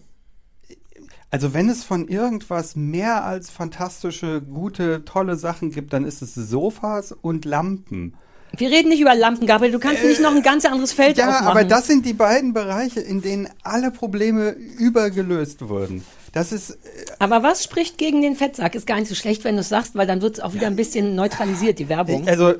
Also 1.30 1.52
wenn 1.54 1.68
es 1.68 1.82
von 1.84 2.08
irgendwas 2.08 2.76
mehr 2.76 3.24
als 3.24 3.50
fantastische, 3.50 4.40
gute, 4.42 5.04
tolle 5.04 5.36
Sachen 5.36 5.70
gibt, 5.70 5.92
dann 5.92 6.04
ist 6.04 6.22
es 6.22 6.34
Sofas 6.34 7.12
und 7.12 7.44
Lampen. 7.44 8.14
Wir 8.56 8.70
reden 8.70 8.88
nicht 8.88 9.00
über 9.00 9.14
Lampen, 9.14 9.46
Gabriel. 9.46 9.72
Du 9.72 9.80
kannst 9.80 10.02
nicht 10.04 10.20
noch 10.20 10.34
ein 10.34 10.42
ganz 10.42 10.64
anderes 10.64 10.92
Feld 10.92 11.18
Äh, 11.18 11.22
Ja, 11.22 11.28
aufmachen. 11.30 11.48
aber 11.48 11.64
das 11.64 11.88
sind 11.88 12.06
die 12.06 12.12
beiden 12.14 12.52
Bereiche, 12.54 13.00
in 13.00 13.20
denen 13.20 13.48
alle 13.64 13.90
Probleme 13.90 14.50
übergelöst 14.50 15.68
wurden. 15.68 16.04
Das 16.32 16.52
ist, 16.52 16.78
Aber 17.18 17.42
was 17.42 17.64
spricht 17.64 17.98
gegen 17.98 18.22
den 18.22 18.36
Fettsack? 18.36 18.74
Ist 18.74 18.86
gar 18.86 18.96
nicht 18.98 19.08
so 19.08 19.14
schlecht, 19.14 19.42
wenn 19.44 19.56
du 19.56 19.62
es 19.62 19.68
sagst, 19.68 19.94
weil 19.94 20.06
dann 20.06 20.22
wird 20.22 20.34
es 20.38 20.40
auch 20.40 20.54
wieder 20.54 20.66
ein 20.68 20.76
bisschen 20.76 21.14
neutralisiert, 21.16 21.78
die 21.78 21.88
Werbung. 21.88 22.26
also 22.28 22.50
äh, 22.50 22.56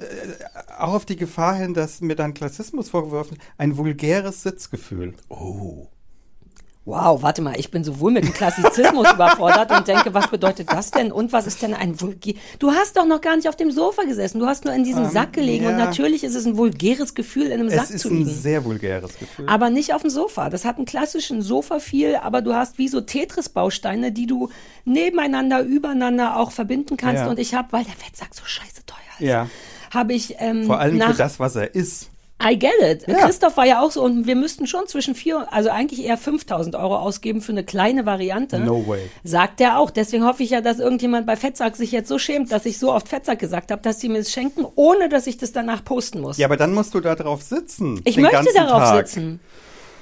auch 0.78 0.94
auf 0.94 1.04
die 1.06 1.16
Gefahr 1.16 1.54
hin, 1.54 1.72
dass 1.72 2.00
mir 2.00 2.16
dann 2.16 2.34
Klassismus 2.34 2.88
vorgeworfen 2.88 3.32
wird, 3.32 3.40
ein 3.58 3.76
vulgäres 3.76 4.42
Sitzgefühl. 4.42 5.14
Oh. 5.28 5.86
Wow, 6.86 7.20
warte 7.20 7.42
mal, 7.42 7.58
ich 7.58 7.72
bin 7.72 7.82
sowohl 7.82 8.12
mit 8.12 8.22
dem 8.22 8.32
Klassizismus 8.32 9.10
überfordert 9.14 9.72
und 9.72 9.88
denke, 9.88 10.14
was 10.14 10.28
bedeutet 10.28 10.72
das 10.72 10.92
denn? 10.92 11.10
Und 11.10 11.32
was 11.32 11.48
ist 11.48 11.60
denn 11.60 11.74
ein 11.74 12.00
vulgär? 12.00 12.34
Du 12.60 12.70
hast 12.70 12.96
doch 12.96 13.04
noch 13.04 13.20
gar 13.20 13.34
nicht 13.34 13.48
auf 13.48 13.56
dem 13.56 13.72
Sofa 13.72 14.04
gesessen, 14.04 14.38
du 14.38 14.46
hast 14.46 14.64
nur 14.64 14.72
in 14.72 14.84
diesem 14.84 15.02
Ähm, 15.04 15.10
Sack 15.10 15.32
gelegen 15.32 15.66
und 15.66 15.72
ja. 15.72 15.84
natürlich 15.84 16.22
ist 16.22 16.36
es 16.36 16.46
ein 16.46 16.56
vulgäres 16.56 17.16
Gefühl, 17.16 17.46
in 17.46 17.54
einem 17.54 17.66
Es 17.66 17.74
Sack 17.74 17.90
ist 17.90 18.02
zu 18.02 18.08
ein 18.08 18.18
liegen. 18.18 18.30
sehr 18.30 18.64
vulgäres 18.64 19.18
Gefühl. 19.18 19.48
Aber 19.48 19.68
nicht 19.68 19.94
auf 19.94 20.02
dem 20.02 20.10
Sofa. 20.10 20.48
Das 20.48 20.64
hat 20.64 20.76
einen 20.76 20.86
klassischen 20.86 21.42
Sofa-Feel, 21.42 22.20
aber 22.22 22.40
du 22.40 22.54
hast 22.54 22.78
wie 22.78 22.86
so 22.86 23.00
Tetris-Bausteine, 23.00 24.12
die 24.12 24.26
du 24.26 24.48
nebeneinander, 24.84 25.62
übereinander 25.62 26.36
auch 26.36 26.52
verbinden 26.52 26.96
kannst. 26.96 27.24
Ja. 27.24 27.28
Und 27.28 27.40
ich 27.40 27.52
habe, 27.54 27.66
weil 27.72 27.82
der 27.82 27.94
Fettsack 27.94 28.32
so 28.32 28.44
scheiße 28.44 28.86
teuer 28.86 28.96
ist, 29.18 29.26
ja, 29.26 29.48
habe 29.92 30.12
ich 30.14 30.36
ähm, 30.38 30.66
vor 30.66 30.78
allem 30.78 30.98
nach, 30.98 31.10
für 31.10 31.16
das, 31.18 31.40
was 31.40 31.56
er 31.56 31.74
ist. 31.74 32.10
I 32.42 32.58
get 32.58 32.74
it. 32.82 33.08
Ja. 33.08 33.24
Christoph 33.24 33.56
war 33.56 33.64
ja 33.64 33.80
auch 33.80 33.90
so 33.90 34.02
und 34.02 34.26
wir 34.26 34.36
müssten 34.36 34.66
schon 34.66 34.86
zwischen 34.86 35.14
vier, 35.14 35.50
also 35.52 35.70
eigentlich 35.70 36.04
eher 36.04 36.18
5000 36.18 36.76
Euro 36.76 36.96
ausgeben 36.96 37.40
für 37.40 37.52
eine 37.52 37.64
kleine 37.64 38.04
Variante. 38.04 38.58
No 38.60 38.86
way. 38.86 39.08
Sagt 39.24 39.60
er 39.60 39.78
auch. 39.78 39.90
Deswegen 39.90 40.24
hoffe 40.24 40.42
ich 40.42 40.50
ja, 40.50 40.60
dass 40.60 40.78
irgendjemand 40.78 41.26
bei 41.26 41.36
Fettsack 41.36 41.76
sich 41.76 41.92
jetzt 41.92 42.08
so 42.08 42.18
schämt, 42.18 42.52
dass 42.52 42.66
ich 42.66 42.78
so 42.78 42.92
oft 42.92 43.08
Fettsack 43.08 43.38
gesagt 43.38 43.70
habe, 43.70 43.80
dass 43.80 43.98
die 43.98 44.10
mir 44.10 44.18
es 44.18 44.30
schenken, 44.30 44.66
ohne 44.74 45.08
dass 45.08 45.26
ich 45.26 45.38
das 45.38 45.52
danach 45.52 45.82
posten 45.82 46.20
muss. 46.20 46.36
Ja, 46.36 46.46
aber 46.46 46.58
dann 46.58 46.74
musst 46.74 46.94
du 46.94 47.00
da 47.00 47.14
drauf 47.14 47.42
sitzen. 47.42 48.02
ich 48.04 48.18
möchte 48.18 48.52
darauf 48.54 48.82
Tag. 48.82 49.08
sitzen. 49.08 49.40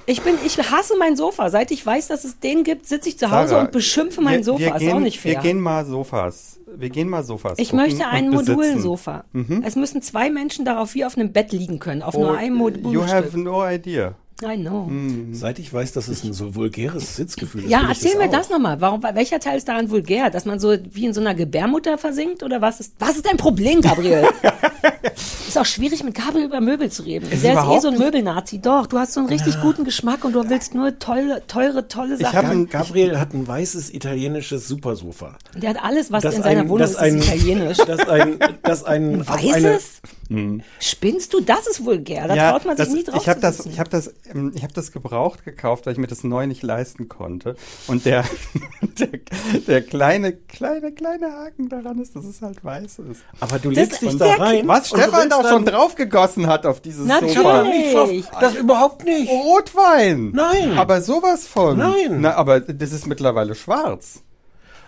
Ich 0.06 0.20
bin, 0.22 0.34
ich 0.44 0.58
hasse 0.58 0.94
mein 0.98 1.16
Sofa. 1.16 1.48
Seit 1.50 1.70
ich 1.70 1.84
weiß, 1.84 2.08
dass 2.08 2.24
es 2.24 2.38
den 2.38 2.62
gibt, 2.64 2.86
sitze 2.86 3.08
ich 3.08 3.18
zu 3.18 3.30
Hause 3.30 3.50
Sarah, 3.50 3.62
und 3.62 3.72
beschimpfe 3.72 4.20
mein 4.20 4.38
wir, 4.38 4.44
Sofa. 4.44 4.58
Wir 4.60 4.74
ist 4.74 4.78
gehen, 4.80 4.92
auch 4.92 5.00
nicht 5.00 5.20
fair. 5.20 5.32
Wir 5.34 5.40
gehen 5.40 5.60
mal 5.60 5.84
Sofas. 5.86 6.60
Wir 6.76 6.90
gehen 6.90 7.08
mal 7.08 7.22
Sofas. 7.24 7.58
ich 7.58 7.72
möchte 7.72 8.06
ein. 8.06 8.28
Modulsofa. 8.30 9.24
Mhm. 9.32 9.62
Es 9.64 9.76
müssen 9.76 10.02
zwei 10.02 10.28
Menschen 10.30 10.64
darauf 10.64 10.94
wie 10.94 11.04
auf 11.04 11.16
einem 11.16 11.32
Bett 11.32 11.52
liegen 11.52 11.78
können, 11.78 12.02
auf 12.02 12.14
Oh, 12.14 12.20
nur 12.20 12.36
einem 12.36 12.56
You 12.56 12.70
Modulstück. 12.70 13.08
have 13.14 13.38
no 13.38 13.66
idea. 13.66 14.14
I 14.42 14.56
know. 14.56 14.90
Seit 15.32 15.60
ich 15.60 15.72
weiß, 15.72 15.92
dass 15.92 16.08
es 16.08 16.24
ein 16.24 16.32
so 16.32 16.56
vulgäres 16.56 17.14
Sitzgefühl 17.16 17.64
ist. 17.64 17.70
Ja, 17.70 17.82
ich 17.82 17.88
erzähl 18.04 18.18
mir 18.18 18.24
auch. 18.26 18.30
das 18.32 18.50
nochmal. 18.50 18.80
Warum, 18.80 19.00
welcher 19.02 19.38
Teil 19.38 19.56
ist 19.58 19.68
daran 19.68 19.88
vulgär? 19.90 20.28
Dass 20.28 20.44
man 20.44 20.58
so 20.58 20.74
wie 20.92 21.04
in 21.06 21.14
so 21.14 21.20
einer 21.20 21.34
Gebärmutter 21.36 21.98
versinkt? 21.98 22.42
Oder 22.42 22.60
was 22.60 22.80
ist, 22.80 22.94
was 22.98 23.14
ist 23.16 23.26
dein 23.26 23.36
Problem, 23.36 23.80
Gabriel? 23.80 24.26
ist 25.48 25.56
auch 25.56 25.64
schwierig, 25.64 26.02
mit 26.02 26.14
Gabriel 26.16 26.46
über 26.46 26.60
Möbel 26.60 26.90
zu 26.90 27.02
reden. 27.04 27.30
Ist 27.30 27.44
Der 27.44 27.52
ist 27.54 27.68
eh 27.68 27.78
so 27.80 27.88
ein 27.88 27.98
Möbelnazi. 27.98 28.58
Doch, 28.60 28.86
du 28.88 28.98
hast 28.98 29.12
so 29.12 29.20
einen 29.20 29.28
richtig 29.28 29.60
guten 29.60 29.84
Geschmack 29.84 30.24
und 30.24 30.32
du 30.32 30.48
willst 30.50 30.74
nur 30.74 30.98
tolle, 30.98 31.42
teure, 31.46 31.86
tolle 31.86 32.16
Ich 32.16 32.20
Sachen. 32.22 32.62
hab, 32.64 32.70
Gabriel 32.70 33.20
hat 33.20 33.34
ein 33.34 33.46
weißes 33.46 33.94
italienisches 33.94 34.66
Supersofa. 34.66 35.36
Der 35.56 35.70
hat 35.70 35.82
alles, 35.84 36.10
was 36.10 36.24
Das 36.24 36.34
in 36.34 36.42
seiner 36.42 36.62
ein- 36.62 36.68
Wohnung 36.68 36.78
das 36.80 36.90
ist, 36.92 36.96
ein- 36.98 37.18
ist 37.18 37.26
italienisch. 37.26 37.78
Das 37.86 38.08
ein, 38.08 38.38
das 38.64 38.82
ein, 38.84 39.20
auf 39.20 39.30
eine, 39.30 39.78
Weißes? 40.30 40.62
Spinnst 40.80 41.32
du? 41.34 41.40
Das 41.40 41.66
ist 41.66 41.84
vulgär. 41.84 42.28
Da 42.28 42.50
traut 42.52 42.64
man 42.64 42.76
sich 42.76 42.86
das, 42.86 42.94
nie 42.94 43.04
drauf 43.04 43.20
ich 43.22 43.28
habe 43.28 43.40
zu 43.40 43.46
das, 43.46 43.66
ich 43.66 43.78
habe 43.78 43.90
das, 43.90 44.12
ähm, 44.32 44.52
ich 44.54 44.62
habe 44.62 44.72
das 44.72 44.92
gebraucht 44.92 45.44
gekauft, 45.44 45.86
weil 45.86 45.92
ich 45.92 45.98
mir 45.98 46.06
das 46.06 46.24
neu 46.24 46.46
nicht 46.46 46.62
leisten 46.62 47.08
konnte. 47.08 47.56
Und 47.86 48.04
der, 48.04 48.24
der, 48.98 49.08
der 49.66 49.82
kleine, 49.82 50.32
kleine, 50.32 50.92
kleine 50.92 51.32
Haken 51.32 51.68
daran 51.68 51.98
ist, 51.98 52.16
dass 52.16 52.24
es 52.24 52.42
halt 52.42 52.64
weiß 52.64 52.98
ist. 53.10 53.22
Aber 53.40 53.58
du 53.58 53.70
legst 53.70 54.02
dich 54.02 54.16
da 54.16 54.34
rein. 54.34 54.66
Was 54.66 54.88
Stefan 54.88 55.28
da 55.28 55.36
schon 55.42 55.64
dann- 55.64 55.74
drauf 55.74 55.94
gegossen 55.94 56.46
hat 56.46 56.66
auf 56.66 56.80
dieses 56.80 57.06
Natürlich. 57.06 57.36
Sofa. 57.36 58.06
Nicht. 58.06 58.28
Das 58.40 58.54
überhaupt 58.54 59.04
nicht. 59.04 59.30
Rotwein. 59.30 60.30
Nein. 60.32 60.76
Aber 60.78 61.00
sowas 61.00 61.46
von. 61.46 61.78
Nein. 61.78 62.20
Na, 62.20 62.34
aber 62.34 62.60
das 62.60 62.92
ist 62.92 63.06
mittlerweile 63.06 63.54
schwarz. 63.54 64.23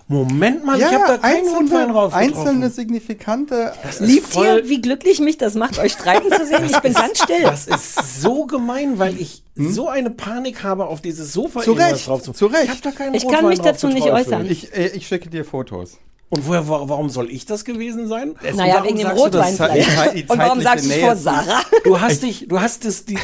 Moment 0.09 0.65
mal, 0.65 0.79
ich 0.79 0.85
habe 0.85 1.05
da 1.09 1.19
keinen 1.19 1.49
Rotwein 1.49 1.89
drauf 1.89 2.15
einzelne 2.15 2.71
signifikante. 2.71 3.73
Liebt 3.99 4.29
voll- 4.35 4.47
ihr, 4.63 4.69
wie 4.69 4.81
glücklich 4.81 5.19
mich 5.19 5.37
das 5.37 5.55
macht, 5.55 5.79
euch 5.81 5.93
streiten 5.93 6.31
zu 6.31 6.47
sehen? 6.47 6.65
Ich 6.65 6.79
bin 6.79 6.93
ganz 6.95 7.23
still. 7.23 7.43
Das 7.43 7.67
ist 7.67 8.21
so 8.23 8.47
gemein, 8.47 9.01
weil 9.01 9.21
ich 9.21 9.43
so 9.57 9.89
eine 9.89 10.11
Panik 10.11 10.63
habe, 10.63 10.87
auf 10.87 11.01
dieses 11.01 11.33
Sofa 11.33 11.61
Hm? 11.61 11.65
Zu 11.65 11.71
irgendwas 11.73 11.93
Recht, 11.93 12.07
drauf 12.07 12.23
zu 12.23 12.33
zu 12.33 12.47
Recht. 12.47 12.65
Ich, 12.65 12.71
hab 12.71 12.83
da 12.83 12.91
keinen 12.93 13.15
Ich 13.15 13.23
kann 13.25 13.35
Rotwein 13.35 13.49
mich 13.49 13.59
drauf 13.59 13.67
dazu 13.69 13.89
zu 13.89 13.95
nicht 13.95 14.11
äußern. 14.11 14.47
Ich, 14.49 14.77
äh, 14.77 14.89
ich 14.95 15.09
schicke 15.09 15.29
dir 15.29 15.45
Fotos. 15.45 15.99
Und 16.29 16.45
woher, 16.49 16.69
wa- 16.69 16.83
warum 16.89 17.09
soll 17.09 17.31
ich 17.31 17.47
das 17.47 17.65
gewesen 17.65 18.09
sein? 18.09 18.31
Und 18.33 18.57
Naja, 18.57 18.83
wegen 18.83 18.99
dem? 18.99 19.07
Rotwein 19.07 19.55
vielleicht. 19.55 20.29
Und 20.29 20.39
warum 20.39 20.61
sagst 20.61 20.85
du 20.87 20.91
es 20.91 20.97
vor 20.97 21.15
Sarah? 21.15 21.61
Du 21.85 22.01
hast 22.01 22.25
dich, 22.25 22.49
du 22.49 22.61
hast 22.61 22.85
es 22.85 23.05
die, 23.05 23.17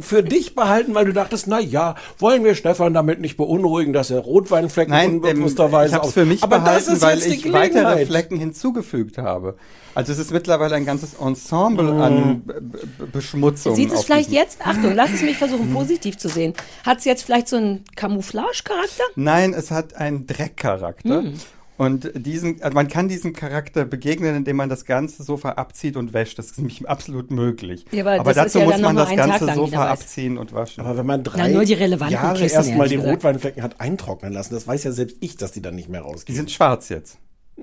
für 0.00 0.22
dich 0.22 0.54
behalten, 0.54 0.94
weil 0.94 1.04
du 1.06 1.12
dachtest, 1.12 1.48
na 1.48 1.58
ja, 1.58 1.96
wollen 2.20 2.44
wir 2.44 2.54
Stefan 2.54 2.94
damit 2.94 3.20
nicht 3.20 3.36
beunruhigen, 3.36 3.92
dass 3.92 4.10
er 4.10 4.20
Rotweinflecken 4.20 4.92
Nein, 4.92 5.10
ähm, 5.10 5.14
unbewussterweise 5.16 5.96
ich 5.96 6.00
es 6.00 6.08
aus- 6.08 6.12
für 6.14 6.24
mich 6.24 6.44
Aber 6.44 6.60
behalten, 6.60 6.84
das 6.86 6.94
ist 6.94 7.02
weil 7.02 7.18
jetzt 7.18 7.28
die 7.28 7.34
ich 7.34 7.52
weitere 7.52 7.80
Gelegenheit. 7.80 8.06
Flecken 8.06 8.38
hinzugefügt 8.38 9.18
habe. 9.18 9.56
Also 9.96 10.12
es 10.12 10.18
ist 10.20 10.30
mittlerweile 10.30 10.76
ein 10.76 10.86
ganzes 10.86 11.14
Ensemble 11.14 11.90
an 12.02 12.42
B 12.42 12.52
B 12.60 13.06
Beschmutzung. 13.12 13.74
Sieht 13.74 13.92
es 13.92 14.04
vielleicht 14.04 14.30
jetzt, 14.30 14.64
Achtung, 14.64 14.94
lass 14.94 15.10
es 15.12 15.22
mich 15.22 15.36
versuchen, 15.38 15.72
positiv 15.74 16.16
zu 16.18 16.28
sehen. 16.28 16.54
Hat 16.86 16.98
es 16.98 17.04
jetzt 17.04 17.24
vielleicht 17.24 17.48
so 17.48 17.56
einen 17.56 17.84
Camouflage-Charakter? 17.96 19.02
Nein, 19.16 19.52
es 19.54 19.72
hat 19.72 19.94
einen 19.96 20.26
Dreckcharakter. 20.28 21.22
Hm. 21.22 21.34
Und 21.82 22.12
diesen, 22.14 22.62
also 22.62 22.74
man 22.76 22.86
kann 22.86 23.08
diesem 23.08 23.32
Charakter 23.32 23.84
begegnen, 23.84 24.36
indem 24.36 24.54
man 24.54 24.68
das 24.68 24.84
ganze 24.84 25.24
Sofa 25.24 25.50
abzieht 25.50 25.96
und 25.96 26.12
wäscht. 26.12 26.38
Das 26.38 26.46
ist 26.46 26.58
nämlich 26.58 26.88
absolut 26.88 27.32
möglich. 27.32 27.86
Ja, 27.90 28.06
aber 28.06 28.22
das 28.22 28.36
dazu 28.36 28.60
ja 28.60 28.66
muss 28.66 28.80
man 28.80 28.94
das 28.94 29.16
ganze 29.16 29.52
Sofa 29.52 29.90
abziehen 29.90 30.38
und 30.38 30.52
waschen. 30.52 30.84
Aber 30.84 30.96
wenn 30.96 31.06
man 31.06 31.24
drei 31.24 31.48
nur 31.48 31.64
die 31.64 31.74
relevanten 31.74 32.14
Jahre 32.14 32.38
Kissen, 32.38 32.54
erstmal 32.54 32.88
die 32.88 32.96
gesagt. 32.96 33.12
Rotweinflecken 33.14 33.62
hat 33.64 33.80
eintrocknen 33.80 34.32
lassen, 34.32 34.54
das 34.54 34.64
weiß 34.64 34.84
ja 34.84 34.92
selbst 34.92 35.16
ich, 35.18 35.36
dass 35.36 35.50
die 35.50 35.60
dann 35.60 35.74
nicht 35.74 35.88
mehr 35.88 36.02
die 36.02 36.06
rausgehen. 36.06 36.36
sind 36.36 36.52
schwarz 36.52 36.88
jetzt. 36.88 37.18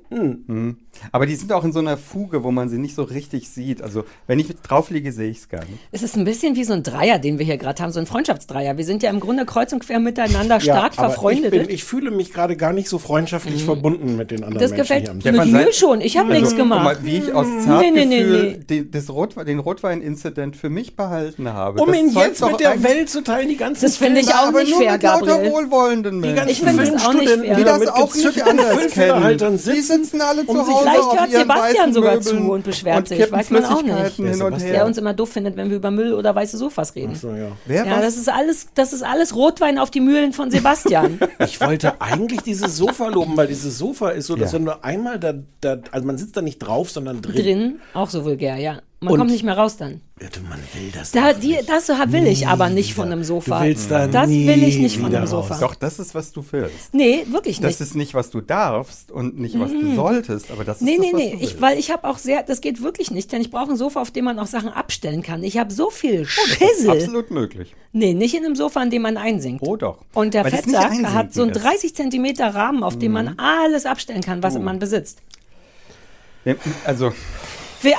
Mhm. 0.09 0.77
Aber 1.11 1.25
die 1.25 1.35
sind 1.35 1.53
auch 1.53 1.63
in 1.63 1.71
so 1.71 1.79
einer 1.79 1.95
Fuge, 1.97 2.43
wo 2.43 2.51
man 2.51 2.67
sie 2.67 2.77
nicht 2.77 2.93
so 2.95 3.03
richtig 3.03 3.49
sieht. 3.49 3.81
Also 3.81 4.03
wenn 4.27 4.37
ich 4.39 4.47
drauf 4.61 4.89
liege, 4.89 5.11
sehe 5.13 5.29
ich 5.29 5.37
es 5.39 5.49
gar 5.49 5.61
nicht. 5.61 5.79
Es 5.91 6.03
ist 6.03 6.17
ein 6.17 6.25
bisschen 6.25 6.55
wie 6.55 6.63
so 6.65 6.73
ein 6.73 6.83
Dreier, 6.83 7.19
den 7.19 7.39
wir 7.39 7.45
hier 7.45 7.57
gerade 7.57 7.81
haben, 7.81 7.91
so 7.91 7.99
ein 7.99 8.05
Freundschaftsdreier. 8.05 8.77
Wir 8.77 8.83
sind 8.85 9.01
ja 9.03 9.09
im 9.09 9.19
Grunde 9.19 9.45
kreuz 9.45 9.71
und 9.71 9.79
quer 9.85 9.99
miteinander 9.99 10.59
stark 10.59 10.97
aber 10.97 11.09
verfreundet. 11.11 11.53
Ich, 11.53 11.61
bin, 11.61 11.69
ich 11.69 11.83
fühle 11.83 12.11
mich 12.11 12.33
gerade 12.33 12.57
gar 12.57 12.73
nicht 12.73 12.89
so 12.89 12.99
freundschaftlich 12.99 13.63
verbunden 13.63 14.17
mit 14.17 14.31
den 14.31 14.43
anderen 14.43 14.55
Mhm. 14.55 14.59
das 14.59 14.71
Menschen 14.71 15.03
gefällt 15.03 15.13
mit 15.13 15.43
Tisch. 15.43 15.51
mir 15.65 15.73
schon. 15.73 16.01
Ich 16.01 16.17
habe 16.17 16.29
nichts 16.29 16.45
Also, 16.51 16.55
guck 16.57 16.63
gemacht. 16.65 16.83
Mal, 16.83 16.97
wie 17.03 17.17
ich 17.17 17.33
aus 17.33 17.47
Zartgefühl 17.63 18.05
nee, 18.05 18.05
nee, 18.05 18.23
nee. 18.23 18.57
Den, 18.69 18.91
das 18.91 19.09
Rotwe 19.09 19.45
den 19.45 19.59
Rotwein-Inzident 19.59 20.55
für 20.57 20.69
mich 20.69 20.95
behalten 20.95 21.47
habe. 21.53 21.81
Um 21.81 21.87
Das 21.87 21.97
ihn 21.97 22.09
jetzt 22.13 22.43
mit 22.45 22.59
der 22.59 22.83
Welt 22.83 23.09
zu 23.09 23.23
teilen, 23.23 23.47
die 23.47 23.57
ganzen 23.57 23.83
Das 23.85 23.95
finde 23.97 24.19
ich 24.21 24.29
auch 24.29 24.47
aber 24.47 24.61
nicht 24.63 24.71
nur 24.71 24.81
fair, 24.81 24.97
Gabriel. 24.97 25.51
wohlwollenden 25.51 26.21
Die 26.21 26.27
Menschen. 26.29 26.35
ganzen 26.35 26.51
Ich 26.51 26.59
finde 26.61 26.83
es 26.83 26.89
auch 27.05 27.13
nicht 27.13 27.29
Filmstudenten, 27.29 27.45
fair. 27.45 27.55
die 27.57 27.63
da 27.63 27.77
das 27.77 27.87
auch 27.89 28.15
nicht 28.15 28.43
anders 28.43 28.87
kennen. 28.91 29.37
Die 29.75 29.81
sitzen 29.89 30.21
alle 30.21 30.45
zu 30.45 30.51
um 30.51 30.65
sich- 30.65 30.73
Hause 30.73 30.89
Vielleicht 30.89 31.19
hört 31.19 31.31
Sebastian 31.31 31.93
sogar 31.93 32.15
Möbeln 32.15 32.23
zu 32.45 32.51
und 32.51 32.63
beschwert 32.63 32.97
und 32.99 33.07
sich. 33.09 33.31
Weiß 33.31 33.49
man 33.49 33.65
auch 33.65 33.81
nicht. 33.83 34.15
Hin 34.15 34.41
und? 34.41 34.61
Der 34.61 34.85
uns 34.85 34.97
immer 34.97 35.13
doof 35.13 35.29
findet, 35.29 35.57
wenn 35.57 35.69
wir 35.69 35.77
über 35.77 35.91
Müll 35.91 36.13
oder 36.13 36.33
weiße 36.33 36.57
Sofas 36.57 36.95
reden. 36.95 37.15
So, 37.15 37.29
ja. 37.31 37.47
Wer 37.65 37.85
Ja, 37.85 37.91
was? 37.97 38.01
das 38.01 38.17
ist 38.17 38.29
alles, 38.29 38.67
das 38.75 38.93
ist 38.93 39.03
alles 39.03 39.35
Rotwein 39.35 39.77
auf 39.77 39.91
die 39.91 39.99
Mühlen 40.01 40.33
von 40.33 40.49
Sebastian. 40.51 41.19
Ich 41.39 41.59
wollte 41.61 41.99
eigentlich 42.01 42.41
dieses 42.41 42.77
Sofa 42.77 43.07
loben, 43.07 43.35
weil 43.37 43.47
dieses 43.47 43.77
Sofa 43.77 44.09
ist 44.09 44.27
so, 44.27 44.35
dass 44.35 44.51
Ja. 44.51 44.57
wenn 44.59 44.65
du 44.65 44.83
einmal 44.83 45.19
da, 45.19 45.33
da, 45.61 45.77
also 45.91 46.05
man 46.07 46.17
sitzt 46.17 46.35
da 46.37 46.41
nicht 46.41 46.59
drauf, 46.59 46.89
sondern 46.91 47.21
drin. 47.21 47.35
Drin, 47.35 47.79
auch 47.93 48.09
so 48.09 48.25
vulgär, 48.25 48.55
ja. 48.57 48.79
Man 49.01 49.13
Und- 49.13 49.19
kommt 49.19 49.31
nicht 49.31 49.43
mehr 49.43 49.57
raus 49.57 49.77
dann. 49.77 50.01
Bitte, 50.17 50.41
man 50.41 50.59
will 50.73 50.91
das 50.93 51.11
Da, 51.11 51.31
die, 51.31 51.47
nicht. 51.55 51.69
das 51.69 51.87
will 51.87 52.27
ich 52.27 52.45
aber 52.47 52.67
nicht 52.69 52.93
von 52.93 53.05
einem 53.09 53.23
Sofa. 53.23 53.59
Du 53.61 53.65
willst 53.67 53.89
da 53.89 54.07
das 54.07 54.27
nie 54.27 54.45
will 54.45 54.61
ich 54.61 54.77
nicht 54.77 54.97
von 54.97 55.07
wieder 55.07 55.19
einem 55.19 55.27
raus. 55.31 55.47
Sofa. 55.47 55.57
Doch, 55.61 55.73
das 55.75 55.99
ist, 55.99 56.13
was 56.13 56.33
du 56.33 56.43
willst. 56.51 56.93
Nee, 56.93 57.23
wirklich 57.29 57.61
Das 57.61 57.79
nicht. 57.79 57.79
ist 57.79 57.95
nicht, 57.95 58.13
was 58.13 58.29
du 58.29 58.41
darfst 58.41 59.09
und 59.09 59.39
nicht, 59.39 59.57
was 59.57 59.71
du 59.71 59.95
solltest, 59.95 60.51
aber 60.51 60.65
das 60.65 60.77
ist 60.77 60.81
Nee, 60.83 60.97
das, 60.97 61.05
nee, 61.05 61.13
was 61.13 61.19
nee, 61.21 61.29
du 61.29 61.35
ich, 61.37 61.41
willst. 61.43 61.61
weil 61.61 61.79
ich 61.79 61.91
habe 61.91 62.05
auch 62.09 62.17
sehr, 62.17 62.43
das 62.43 62.59
geht 62.59 62.83
wirklich 62.83 63.09
nicht, 63.11 63.31
denn 63.31 63.39
ich 63.39 63.51
brauche 63.51 63.71
ein 63.71 63.77
Sofa, 63.77 64.01
auf 64.01 64.11
dem 64.11 64.25
man 64.25 64.37
auch 64.37 64.47
Sachen 64.47 64.67
abstellen 64.69 65.23
kann. 65.23 65.43
Ich 65.43 65.57
habe 65.57 65.71
so 65.71 65.89
viel 65.89 66.23
Oh, 66.23 66.41
Das 66.59 66.59
ist 66.59 66.77
Schissel. 66.79 66.89
absolut 66.91 67.31
möglich. 67.31 67.73
Nee, 67.93 68.13
nicht 68.13 68.35
in 68.35 68.43
einem 68.43 68.55
Sofa, 68.57 68.81
an 68.81 68.89
dem 68.89 69.03
man 69.03 69.15
einsinkt. 69.15 69.63
Oh 69.65 69.77
doch. 69.77 69.99
Und 70.13 70.33
der 70.33 70.43
Weil 70.43 70.51
das 70.51 70.59
Fettsack 70.61 70.91
hat 71.13 71.33
so 71.33 71.43
einen 71.43 71.51
ist. 71.51 71.57
Mhm. 71.59 71.63
30 71.63 71.95
Zentimeter 71.95 72.53
Rahmen, 72.53 72.83
auf 72.83 72.99
dem 72.99 73.13
man 73.13 73.39
alles 73.39 73.85
abstellen 73.85 74.19
kann, 74.21 74.39
Oh. 74.39 74.43
was 74.43 74.59
man 74.59 74.77
besitzt. 74.77 75.19
Ja, 76.43 76.55
Also, 76.83 77.13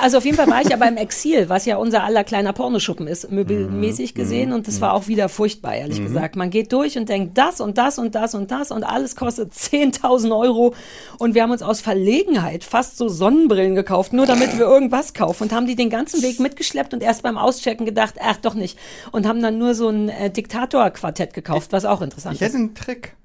Also 0.00 0.18
auf 0.18 0.24
jeden 0.24 0.36
Fall 0.36 0.48
war 0.48 0.60
ich 0.60 0.68
ja 0.68 0.76
beim 0.76 0.96
Exil, 0.96 1.48
was 1.48 1.64
ja 1.64 1.76
unser 1.76 2.04
aller 2.04 2.24
kleiner 2.24 2.52
Pornoschuppen 2.52 3.06
ist, 3.06 3.30
möbelmäßig 3.30 4.14
gesehen. 4.14 4.52
Und 4.52 4.68
das 4.68 4.80
war 4.80 4.92
auch 4.92 5.08
wieder 5.08 5.28
furchtbar, 5.28 5.74
ehrlich 5.74 6.02
gesagt. 6.02 6.36
Man 6.36 6.50
geht 6.50 6.72
durch 6.72 6.98
und 6.98 7.08
denkt, 7.08 7.38
das 7.38 7.60
und 7.60 7.78
das 7.78 7.98
und 7.98 8.14
das 8.14 8.34
und 8.34 8.50
das 8.50 8.70
und 8.70 8.84
alles 8.84 9.16
kostet 9.16 9.52
10.000 9.54 10.38
Euro. 10.38 10.74
Und 11.18 11.34
wir 11.34 11.42
haben 11.42 11.50
uns 11.50 11.62
aus 11.62 11.80
Verlegenheit 11.80 12.64
fast 12.64 12.96
so 12.98 13.08
Sonnenbrillen 13.08 13.74
gekauft, 13.74 14.12
nur 14.12 14.26
damit 14.26 14.58
wir 14.58 14.66
irgendwas 14.66 15.14
kaufen. 15.14 15.44
Und 15.44 15.52
haben 15.52 15.66
die 15.66 15.76
den 15.76 15.90
ganzen 15.90 16.22
Weg 16.22 16.40
mitgeschleppt 16.40 16.92
und 16.92 17.02
erst 17.02 17.22
beim 17.22 17.38
Auschecken 17.38 17.86
gedacht, 17.86 18.16
ach 18.20 18.36
doch 18.36 18.54
nicht. 18.54 18.78
Und 19.12 19.26
haben 19.26 19.40
dann 19.42 19.58
nur 19.58 19.74
so 19.74 19.88
ein 19.88 20.08
äh, 20.08 20.30
Diktator-Quartett 20.30 21.32
gekauft, 21.32 21.72
was 21.72 21.84
auch 21.84 22.02
interessant 22.02 22.36
ich 22.36 22.42
ist. 22.42 22.48
hätte 22.48 22.58
einen 22.58 22.74
Trick. 22.74 23.16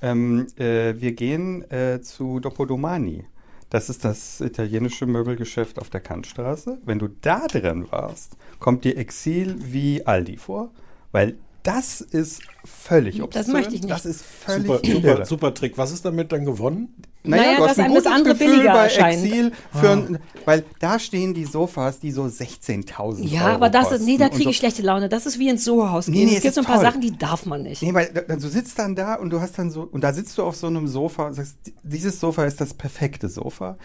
Ähm, 0.00 0.46
äh, 0.58 0.94
wir 0.98 1.12
gehen 1.12 1.70
äh, 1.70 2.00
zu 2.00 2.40
Dopodomani. 2.40 3.24
Das 3.72 3.88
ist 3.88 4.04
das 4.04 4.42
italienische 4.42 5.06
Möbelgeschäft 5.06 5.78
auf 5.78 5.88
der 5.88 6.02
Kantstraße. 6.02 6.76
Wenn 6.84 6.98
du 6.98 7.08
da 7.08 7.46
drin 7.46 7.90
warst, 7.90 8.36
kommt 8.58 8.84
dir 8.84 8.98
Exil 8.98 9.56
wie 9.60 10.06
Aldi 10.06 10.36
vor, 10.36 10.72
weil 11.10 11.38
das 11.62 12.02
ist 12.02 12.42
völlig 12.66 13.22
obszön. 13.22 13.40
Das 13.40 13.50
möchte 13.50 13.74
ich 13.74 13.80
nicht. 13.80 13.90
Das 13.90 14.04
ist 14.04 14.22
völlig 14.22 14.66
Super, 14.66 14.80
super, 14.84 15.24
super 15.24 15.54
Trick. 15.54 15.78
Was 15.78 15.90
ist 15.90 16.04
damit 16.04 16.32
dann 16.32 16.44
gewonnen? 16.44 16.94
Naja, 17.24 17.56
du 17.56 17.62
hast 17.62 17.78
dass 17.78 17.78
ein 17.78 17.90
gutes 17.90 18.06
andere 18.06 18.34
Gefühl 18.34 18.48
billiger 18.54 18.72
bei 18.72 18.84
erscheint. 18.84 19.24
Exil 19.24 19.52
für 19.72 19.90
ein, 19.90 20.18
weil 20.44 20.64
da 20.80 20.98
stehen 20.98 21.34
die 21.34 21.44
Sofas, 21.44 22.00
die 22.00 22.10
so 22.10 22.24
16.000 22.24 23.24
Ja, 23.28 23.44
Euro 23.46 23.54
aber 23.54 23.70
das 23.70 23.92
ist, 23.92 24.04
nee, 24.04 24.16
da 24.16 24.28
kriege 24.28 24.44
so. 24.44 24.50
ich 24.50 24.56
schlechte 24.56 24.82
Laune. 24.82 25.08
Das 25.08 25.26
ist 25.26 25.38
wie 25.38 25.48
ins 25.48 25.64
Soho-Haus 25.64 26.08
Nee, 26.08 26.16
gehen. 26.18 26.24
nee, 26.26 26.30
es 26.32 26.36
es 26.38 26.42
gibt 26.42 26.54
so 26.54 26.60
ein 26.60 26.64
ist 26.64 26.66
paar 26.68 26.76
toll. 26.76 26.84
Sachen, 26.86 27.00
die 27.00 27.16
darf 27.16 27.46
man 27.46 27.62
nicht. 27.62 27.80
Nee, 27.82 27.94
weil 27.94 28.10
da- 28.12 28.34
du 28.34 28.48
sitzt 28.48 28.78
dann 28.78 28.96
da 28.96 29.14
und 29.14 29.30
du 29.30 29.40
hast 29.40 29.56
dann 29.58 29.70
so, 29.70 29.82
und 29.82 30.02
da 30.02 30.12
sitzt 30.12 30.36
du 30.36 30.42
auf 30.42 30.56
so 30.56 30.66
einem 30.66 30.88
Sofa 30.88 31.26
und 31.28 31.34
sagst, 31.34 31.56
dieses 31.84 32.18
Sofa 32.18 32.44
ist 32.44 32.60
das 32.60 32.74
perfekte 32.74 33.28
Sofa. 33.28 33.76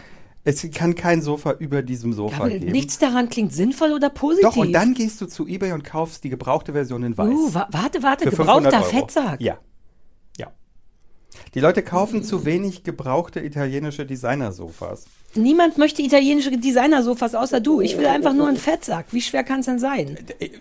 Es 0.43 0.65
kann 0.73 0.95
kein 0.95 1.21
Sofa 1.21 1.51
über 1.59 1.81
diesem 1.81 2.13
Sofa 2.13 2.43
Aber 2.43 2.49
geben. 2.49 2.71
nichts 2.71 2.97
daran 2.97 3.27
klingt 3.29 3.51
sinnvoll 3.53 3.91
oder 3.91 4.09
positiv. 4.09 4.49
Doch, 4.49 4.55
und 4.57 4.71
dann 4.71 4.93
gehst 4.93 5.19
du 5.19 5.25
zu 5.25 5.45
Ebay 5.45 5.73
und 5.73 5.83
kaufst 5.83 6.23
die 6.23 6.29
gebrauchte 6.29 6.71
Version 6.71 7.03
in 7.03 7.17
weiß. 7.17 7.27
Uh, 7.29 7.53
wa 7.53 7.67
warte, 7.69 8.01
warte, 8.01 8.29
Für 8.31 8.35
500 8.37 8.71
gebrauchter. 8.73 8.97
Fettsack. 8.97 9.41
Ja. 9.41 9.57
Die 11.53 11.59
Leute 11.59 11.83
kaufen 11.83 12.23
zu 12.23 12.45
wenig 12.45 12.83
gebrauchte 12.83 13.39
italienische 13.39 14.05
Designersofas. 14.05 15.05
Niemand 15.37 15.77
möchte 15.77 16.01
italienische 16.01 16.51
Designersofas 16.51 17.35
außer 17.35 17.59
du. 17.59 17.81
Ich 17.81 17.97
will 17.97 18.05
einfach 18.05 18.33
nur 18.33 18.47
einen 18.47 18.57
Fettsack. 18.57 19.05
Wie 19.11 19.21
schwer 19.21 19.43
kann 19.43 19.59
es 19.61 19.67
denn 19.67 19.79
sein? 19.79 20.17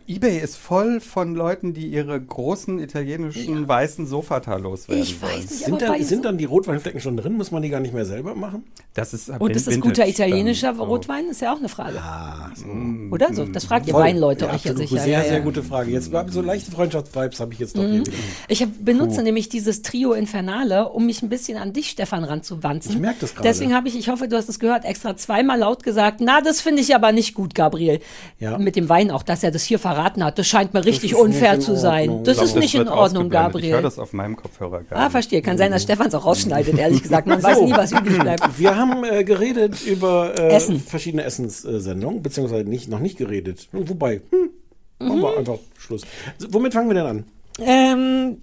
Ebay 0.06 0.38
ist 0.38 0.56
voll 0.56 1.00
von 1.00 1.34
Leuten, 1.34 1.74
die 1.74 1.86
ihre 1.88 2.20
großen 2.20 2.78
italienischen 2.78 3.66
weißen 3.66 4.06
Sofata 4.06 4.56
loswerden 4.56 5.02
Ich 5.02 5.20
wollen. 5.20 5.32
weiß 5.32 5.50
nicht, 5.50 5.64
Sind, 5.64 5.82
aber 5.82 5.92
bei 5.92 5.98
da, 5.98 6.04
sind 6.04 6.24
dann 6.24 6.38
die 6.38 6.44
Rotweinflecken 6.44 7.00
schon 7.00 7.16
drin? 7.16 7.34
Muss 7.34 7.50
man 7.50 7.62
die 7.62 7.68
gar 7.70 7.80
nicht 7.80 7.94
mehr 7.94 8.04
selber 8.04 8.34
machen? 8.34 8.64
Das 8.94 9.14
ist 9.14 9.28
Und 9.28 9.50
ist 9.50 9.66
das 9.66 9.80
guter 9.80 10.06
italienischer 10.06 10.68
dann 10.68 10.76
so. 10.76 10.84
Rotwein? 10.84 11.26
Ist 11.28 11.40
ja 11.40 11.52
auch 11.52 11.58
eine 11.58 11.68
Frage. 11.68 11.98
Ah, 12.00 12.50
so. 12.54 12.66
Oder 13.12 13.32
so? 13.34 13.44
Das 13.44 13.64
fragt 13.64 13.86
ihr 13.86 13.92
Voll. 13.92 14.02
Weinleute 14.02 14.46
ja, 14.46 14.54
euch 14.54 14.64
ja 14.64 14.74
sicher. 14.74 14.98
Sehr, 14.98 15.12
ja, 15.18 15.22
sehr 15.22 15.32
ja. 15.34 15.40
Mhm. 15.40 15.44
gute 15.44 15.62
Frage. 15.62 15.90
Jetzt 15.90 16.10
so 16.30 16.40
leichte 16.42 16.70
Freundschaftsvibes 16.70 17.40
habe 17.40 17.52
ich 17.52 17.58
jetzt 17.58 17.76
doch 17.76 17.82
hier 17.82 18.00
wieder. 18.00 18.12
Ich 18.48 18.62
hab, 18.62 18.68
benutze 18.80 19.22
nämlich 19.22 19.48
dieses 19.48 19.82
Trio 19.82 20.12
Infernale, 20.12 20.88
um 20.88 21.06
mich 21.06 21.22
ein 21.22 21.28
bisschen 21.28 21.58
an 21.58 21.72
dich, 21.72 21.90
Stefan, 21.90 22.24
ranzuwanzen. 22.24 22.92
Ich 22.92 22.98
merk 22.98 23.18
das 23.20 23.34
gerade. 23.34 23.48
Deswegen 23.48 23.74
habe 23.74 23.88
ich, 23.88 23.98
ich 23.98 24.08
hoffe, 24.08 24.28
du 24.28 24.36
hast 24.36 24.48
es 24.48 24.58
gehört, 24.58 24.65
extra 24.74 25.16
zweimal 25.16 25.58
laut 25.58 25.82
gesagt, 25.82 26.20
na, 26.20 26.40
das 26.40 26.60
finde 26.60 26.82
ich 26.82 26.94
aber 26.94 27.12
nicht 27.12 27.34
gut, 27.34 27.54
Gabriel. 27.54 28.00
Ja. 28.38 28.58
Mit 28.58 28.76
dem 28.76 28.88
Wein 28.88 29.10
auch, 29.10 29.22
dass 29.22 29.42
er 29.42 29.50
das 29.50 29.62
hier 29.64 29.78
verraten 29.78 30.24
hat. 30.24 30.38
Das 30.38 30.46
scheint 30.46 30.74
mir 30.74 30.84
richtig 30.84 31.12
ist 31.12 31.16
nicht 31.18 31.24
unfair 31.24 31.54
in 31.54 31.60
zu 31.60 31.76
sein. 31.76 32.08
Ordnung. 32.10 32.24
Das 32.24 32.42
ist 32.42 32.56
nicht 32.56 32.74
in 32.74 32.88
Ordnung, 32.88 33.24
ausgeblendet. 33.32 33.32
Ich 33.64 33.70
höre 33.70 33.72
Gabriel. 33.72 33.82
das 33.82 33.98
auf 33.98 34.12
meinem 34.12 34.36
Kopfhörer 34.36 34.82
gar 34.82 34.98
Ah, 34.98 35.02
nicht. 35.04 35.12
verstehe. 35.12 35.42
Kann 35.42 35.56
sein, 35.58 35.70
dass 35.70 35.82
Stefan 35.84 36.08
es 36.08 36.14
auch 36.14 36.24
rausschneidet, 36.24 36.76
ehrlich 36.78 37.02
gesagt. 37.04 37.26
Man 37.26 37.42
weiß 37.42 37.60
nie, 37.62 37.72
was 37.72 37.92
übrig 37.92 38.18
bleibt. 38.18 38.42
Wir 38.58 38.76
haben 38.76 39.04
äh, 39.04 39.24
geredet 39.24 39.80
über 39.86 40.38
äh, 40.38 40.48
Essen. 40.54 40.80
verschiedene 40.80 41.22
Essenssendungen, 41.24 42.22
beziehungsweise 42.22 42.64
nicht, 42.68 42.88
noch 42.88 43.00
nicht 43.00 43.16
geredet. 43.18 43.68
Wobei, 43.72 44.20
hm, 44.30 44.50
machen 44.98 45.18
Mhm. 45.18 45.22
wir 45.22 45.36
einfach 45.38 45.58
Schluss. 45.78 46.02
So, 46.38 46.48
womit 46.52 46.72
fangen 46.72 46.88
wir 46.88 46.94
denn 46.94 47.06
an? 47.06 47.24
Ähm, 47.60 48.36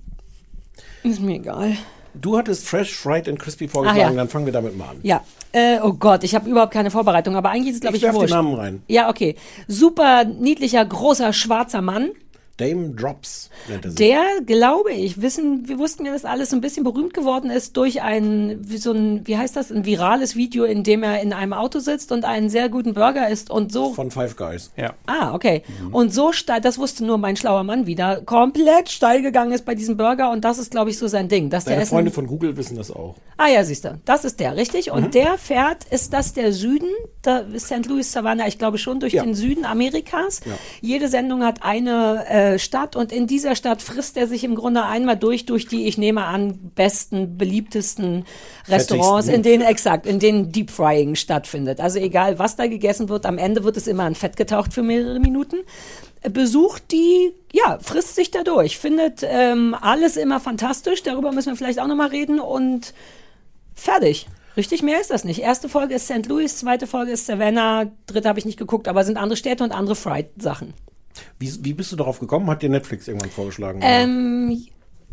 ist 1.04 1.20
mir 1.22 1.36
egal. 1.36 1.74
Du 2.16 2.38
hattest 2.38 2.68
Fresh, 2.68 2.94
Fried 2.96 3.28
and 3.28 3.40
Crispy 3.40 3.68
vorgeschlagen, 3.68 4.02
Ach 4.06 4.12
ja. 4.12 4.16
dann 4.16 4.30
fangen 4.30 4.46
wir 4.46 4.54
damit 4.54 4.78
mal 4.78 4.90
an. 4.90 4.98
Ja. 5.04 5.24
Äh, 5.52 5.80
oh 5.82 5.94
Gott, 5.94 6.24
ich 6.24 6.36
habe 6.36 6.50
überhaupt 6.50 6.74
keine 6.74 6.92
Vorbereitung, 6.92 7.36
aber 7.36 7.50
eigentlich 7.50 7.70
ist 7.70 7.76
es, 7.76 7.82
glaube 7.82 7.98
Ich 7.98 8.04
ich, 8.04 8.08
werf 8.08 8.16
wurscht. 8.16 8.34
Namen 8.34 8.54
rein. 8.56 8.84
Ja, 8.88 9.10
okay. 9.10 9.36
Super 9.68 10.24
niedlicher, 10.24 10.84
großer, 10.86 11.34
schwarzer 11.34 11.82
Mann. 11.82 12.12
Dame 12.58 12.92
Drops 12.92 13.50
nennt 13.68 13.84
er 13.86 13.92
sich. 13.92 13.98
Der, 13.98 14.24
glaube 14.46 14.92
ich, 14.92 15.22
wissen, 15.22 15.68
wir 15.68 15.80
wussten 15.80 16.06
ja, 16.06 16.14
dass 16.14 16.24
alles 16.24 16.54
ein 16.54 16.62
bisschen 16.62 16.84
berühmt 16.84 17.14
geworden 17.16 17.50
ist 17.50 17.76
durch 17.78 18.04
ein, 18.04 18.60
wie 18.62 18.78
so 18.78 18.92
ein, 18.92 19.26
wie 19.26 19.38
heißt 19.38 19.56
das, 19.56 19.72
ein 19.72 19.86
virales 19.86 20.36
Video, 20.36 20.64
in 20.64 20.84
dem 20.84 21.02
er 21.02 21.20
in 21.22 21.34
einem 21.34 21.54
Auto 21.54 21.80
sitzt 21.80 22.12
und 22.12 22.26
einen 22.26 22.50
sehr 22.50 22.70
guten 22.70 22.94
Burger 22.94 23.28
isst 23.28 23.50
und 23.50 23.72
so. 23.72 23.94
Von 23.94 24.12
Five 24.12 24.36
Guys. 24.36 24.72
Ja. 24.78 24.94
Ah, 25.08 25.34
okay. 25.34 25.64
Und 25.92 26.14
so 26.14 26.32
steil, 26.32 26.62
das 26.62 26.78
wusste 26.78 27.04
nur 27.06 27.18
mein 27.18 27.36
schlauer 27.38 27.64
Mann 27.64 27.88
wieder, 27.88 28.22
komplett 28.22 28.90
steil 28.90 29.24
gegangen 29.24 29.52
ist 29.52 29.66
bei 29.66 29.74
diesem 29.74 29.98
Burger 29.98 30.30
und 30.30 30.46
das 30.46 30.60
ist, 30.60 30.70
glaube 30.70 30.92
ich, 30.92 30.98
so 31.00 31.08
sein 31.08 31.30
Ding. 31.30 31.50
Dass 31.50 31.64
der 31.66 31.74
Deine 31.74 31.84
Essen, 31.84 31.96
Freunde 31.96 32.12
von 32.12 32.28
Google 32.28 32.56
wissen 32.56 32.78
das 32.78 32.92
auch. 32.92 33.16
Ah 33.38 33.48
ja, 33.48 33.64
siehst 33.64 33.86
du, 33.86 34.00
das 34.06 34.26
ist 34.26 34.40
der, 34.40 34.56
richtig? 34.58 34.92
Und 34.92 35.16
der 35.16 35.40
fährt, 35.40 35.86
ist 35.86 36.14
das 36.14 36.34
der 36.34 36.54
Süden, 36.54 36.88
ist 37.54 37.66
St. 37.66 37.88
Louis 37.88 38.12
Savannah, 38.12 38.48
ich 38.48 38.60
glaube 38.60 38.78
schon, 38.78 39.00
durch 39.00 39.14
Ja. 39.14 39.24
den 39.24 39.34
Süden 39.34 39.66
Amerikas. 39.66 40.42
Ja. 40.46 40.54
Jede 40.82 41.08
Sendung 41.08 41.44
hat 41.44 41.64
eine 41.64 42.26
äh, 42.30 42.43
Stadt 42.60 42.96
und 42.96 43.12
in 43.12 43.28
dieser 43.28 43.56
Stadt 43.56 43.82
frisst 43.82 44.18
er 44.18 44.28
sich 44.28 44.44
im 44.44 44.56
Grunde 44.56 44.84
einmal 44.84 45.18
durch, 45.18 45.46
durch 45.46 45.68
die, 45.68 45.88
ich 45.88 45.98
nehme 45.98 46.26
an, 46.26 46.72
besten, 46.76 47.38
beliebtesten 47.38 48.26
Restaurants, 48.68 49.28
Fettigsten. 49.28 49.36
in 49.36 49.44
denen, 49.44 49.64
exakt, 49.64 50.06
in 50.06 50.20
denen 50.20 50.52
Deep 50.52 50.72
Frying 50.72 51.16
stattfindet. 51.16 51.80
Also 51.80 52.00
egal, 52.00 52.40
was 52.40 52.56
da 52.56 52.68
gegessen 52.68 53.10
wird, 53.10 53.26
am 53.26 53.38
Ende 53.38 53.64
wird 53.64 53.78
es 53.78 53.88
immer 53.88 54.08
in 54.08 54.16
Fett 54.16 54.38
getaucht 54.38 54.74
für 54.74 54.84
mehrere 54.84 55.20
Minuten. 55.20 55.58
Besucht 56.32 56.92
die, 56.92 57.34
ja, 57.52 57.80
frisst 57.82 58.16
sich 58.16 58.32
da 58.32 58.44
durch, 58.44 58.78
findet 58.78 59.22
ähm, 59.24 59.76
alles 59.80 60.16
immer 60.16 60.40
fantastisch, 60.40 61.04
darüber 61.04 61.34
müssen 61.34 61.50
wir 61.50 61.58
vielleicht 61.58 61.82
auch 61.82 61.88
nochmal 61.88 62.10
reden 62.10 62.40
und 62.40 62.94
Fertig. 63.76 64.28
Richtig, 64.56 64.84
mehr 64.84 65.02
ist 65.02 65.10
das 65.10 65.24
nicht. 65.24 65.40
Erste 65.40 65.68
Folge 65.68 65.96
ist 65.96 66.06
St. 66.06 66.28
Louis, 66.28 66.58
zweite 66.58 66.86
Folge 66.86 67.12
ist 67.12 67.26
Savannah, 67.26 67.92
dritte 68.06 68.30
habe 68.30 68.38
ich 68.38 68.46
nicht 68.46 68.60
geguckt, 68.60 68.88
aber 68.88 69.04
sind 69.04 69.18
andere 69.18 69.36
Städte 69.36 69.64
und 69.64 69.72
andere 69.72 69.96
Fried-Sachen. 69.96 70.74
Wie, 71.40 71.52
wie 71.62 71.74
bist 71.74 71.92
du 71.92 71.96
darauf 71.96 72.20
gekommen? 72.20 72.50
Hat 72.50 72.62
dir 72.62 72.70
Netflix 72.70 73.08
irgendwann 73.08 73.32
vorgeschlagen? 73.32 73.80
Ähm, 73.84 74.66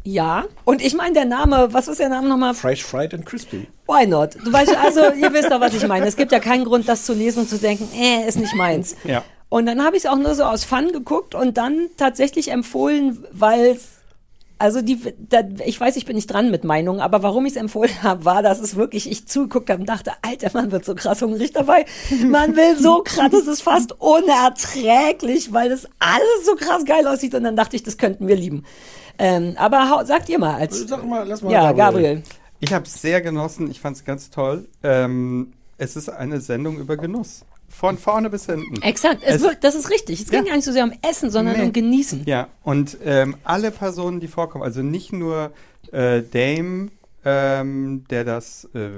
ja. 0.05 0.44
Und 0.64 0.82
ich 0.82 0.94
meine, 0.94 1.14
der 1.14 1.24
Name, 1.24 1.68
was 1.72 1.88
ist 1.88 2.01
der 2.01 2.09
Name 2.09 2.28
nochmal? 2.28 2.55
Fresh, 2.55 2.84
Fried 2.84 3.12
and 3.14 3.26
Crispy. 3.26 3.66
Why 3.86 4.07
not? 4.07 4.36
Du 4.44 4.53
weißt, 4.53 4.74
also, 4.76 5.01
ihr 5.12 5.32
wisst 5.32 5.51
doch, 5.51 5.61
was 5.61 5.74
ich 5.74 5.86
meine. 5.86 6.07
Es 6.07 6.16
gibt 6.16 6.32
ja 6.32 6.40
keinen 6.40 6.64
Grund, 6.64 6.88
das 6.88 7.05
zu 7.05 7.12
lesen 7.12 7.40
und 7.40 7.48
zu 7.48 7.59
denken, 7.59 7.88
äh, 7.94 8.26
ist 8.26 8.38
nicht 8.38 8.55
meins. 8.55 8.96
Ja. 9.05 9.22
Und 9.48 9.66
dann 9.66 9.84
habe 9.84 9.96
ich 9.96 10.05
es 10.05 10.11
auch 10.11 10.16
nur 10.16 10.34
so 10.34 10.44
aus 10.44 10.64
Fun 10.64 10.92
geguckt 10.92 11.34
und 11.34 11.59
dann 11.59 11.88
tatsächlich 11.96 12.51
empfohlen, 12.51 13.24
weil 13.32 13.72
es 13.72 13.99
Also 14.61 14.83
die, 14.83 15.01
da, 15.19 15.41
ich 15.65 15.81
weiß, 15.81 15.97
ich 15.97 16.05
bin 16.05 16.17
nicht 16.17 16.27
dran 16.27 16.51
mit 16.51 16.65
Meinungen, 16.65 17.01
aber 17.01 17.23
warum 17.23 17.47
ich 17.47 17.53
es 17.53 17.57
empfohlen 17.57 18.03
habe, 18.03 18.27
war, 18.27 18.43
dass 18.43 18.61
es 18.61 18.77
wirklich, 18.77 19.11
ich 19.11 19.27
zugeguckt 19.27 19.71
habe 19.71 19.81
und 19.81 19.89
dachte, 19.89 20.13
Alter, 20.21 20.51
man 20.53 20.71
wird 20.71 20.85
so 20.85 20.95
krass 20.95 21.23
hungrig 21.23 21.53
dabei. 21.53 21.87
Man 22.27 22.55
will 22.57 22.77
so 22.77 23.03
krass, 23.03 23.33
es 23.33 23.47
ist 23.47 23.63
fast 23.63 23.99
unerträglich, 23.99 25.55
weil 25.55 25.71
das 25.71 25.87
alles 25.99 26.45
so 26.45 26.57
krass 26.57 26.85
geil 26.85 27.07
aussieht. 27.07 27.35
Und 27.35 27.45
dann 27.45 27.57
dachte 27.57 27.75
ich, 27.75 27.85
das 27.85 27.97
könnten 27.97 28.29
wir 28.29 28.37
lieben. 28.37 28.67
Ähm, 29.19 29.55
aber 29.57 29.89
hau, 29.89 30.05
sagt 30.05 30.29
ihr 30.29 30.39
mal 30.39 30.57
als. 30.57 30.79
Sag 30.81 31.07
mal, 31.07 31.27
lass 31.27 31.41
mal 31.41 31.51
Ja, 31.51 31.73
Gabriel. 31.73 32.17
Gabriel. 32.17 32.23
Ich 32.61 32.75
habe 32.75 32.85
es 32.85 33.01
sehr 33.01 33.23
genossen, 33.23 33.71
ich 33.71 33.81
fand 33.81 33.97
es 33.97 34.05
ganz 34.05 34.29
toll. 34.29 34.69
Ähm, 34.83 35.55
es 35.79 35.97
ist 35.97 36.11
eine 36.11 36.43
Sendung 36.43 36.77
über 36.77 36.99
Genuss. 36.99 37.47
Von 37.71 37.97
vorne 37.97 38.29
bis 38.31 38.47
hinten. 38.47 38.83
Exakt, 38.83 39.23
es 39.25 39.37
Es- 39.37 39.43
wird, 39.43 39.64
das 39.64 39.75
ist 39.75 39.89
richtig. 39.91 40.21
Es 40.21 40.29
ging 40.31 40.41
Ja. 40.41 40.51
gar 40.51 40.57
nicht 40.57 40.64
so 40.64 40.73
sehr 40.73 40.85
um 40.85 40.93
Essen, 41.09 41.31
sondern 41.31 41.57
Nee. 41.57 41.64
um 41.64 41.73
Genießen. 41.73 42.25
Ja, 42.27 42.49
und 42.62 42.99
ähm, 43.05 43.37
alle 43.45 43.71
Personen, 43.71 44.21
die 44.21 44.29
vorkommen, 44.29 44.64
also 44.64 44.83
nicht 44.83 45.12
nur 45.12 45.53
äh, 45.93 46.23
Dame, 46.23 46.89
ähm, 47.25 48.05
der 48.11 48.25
das 48.25 48.68
äh, 48.75 48.89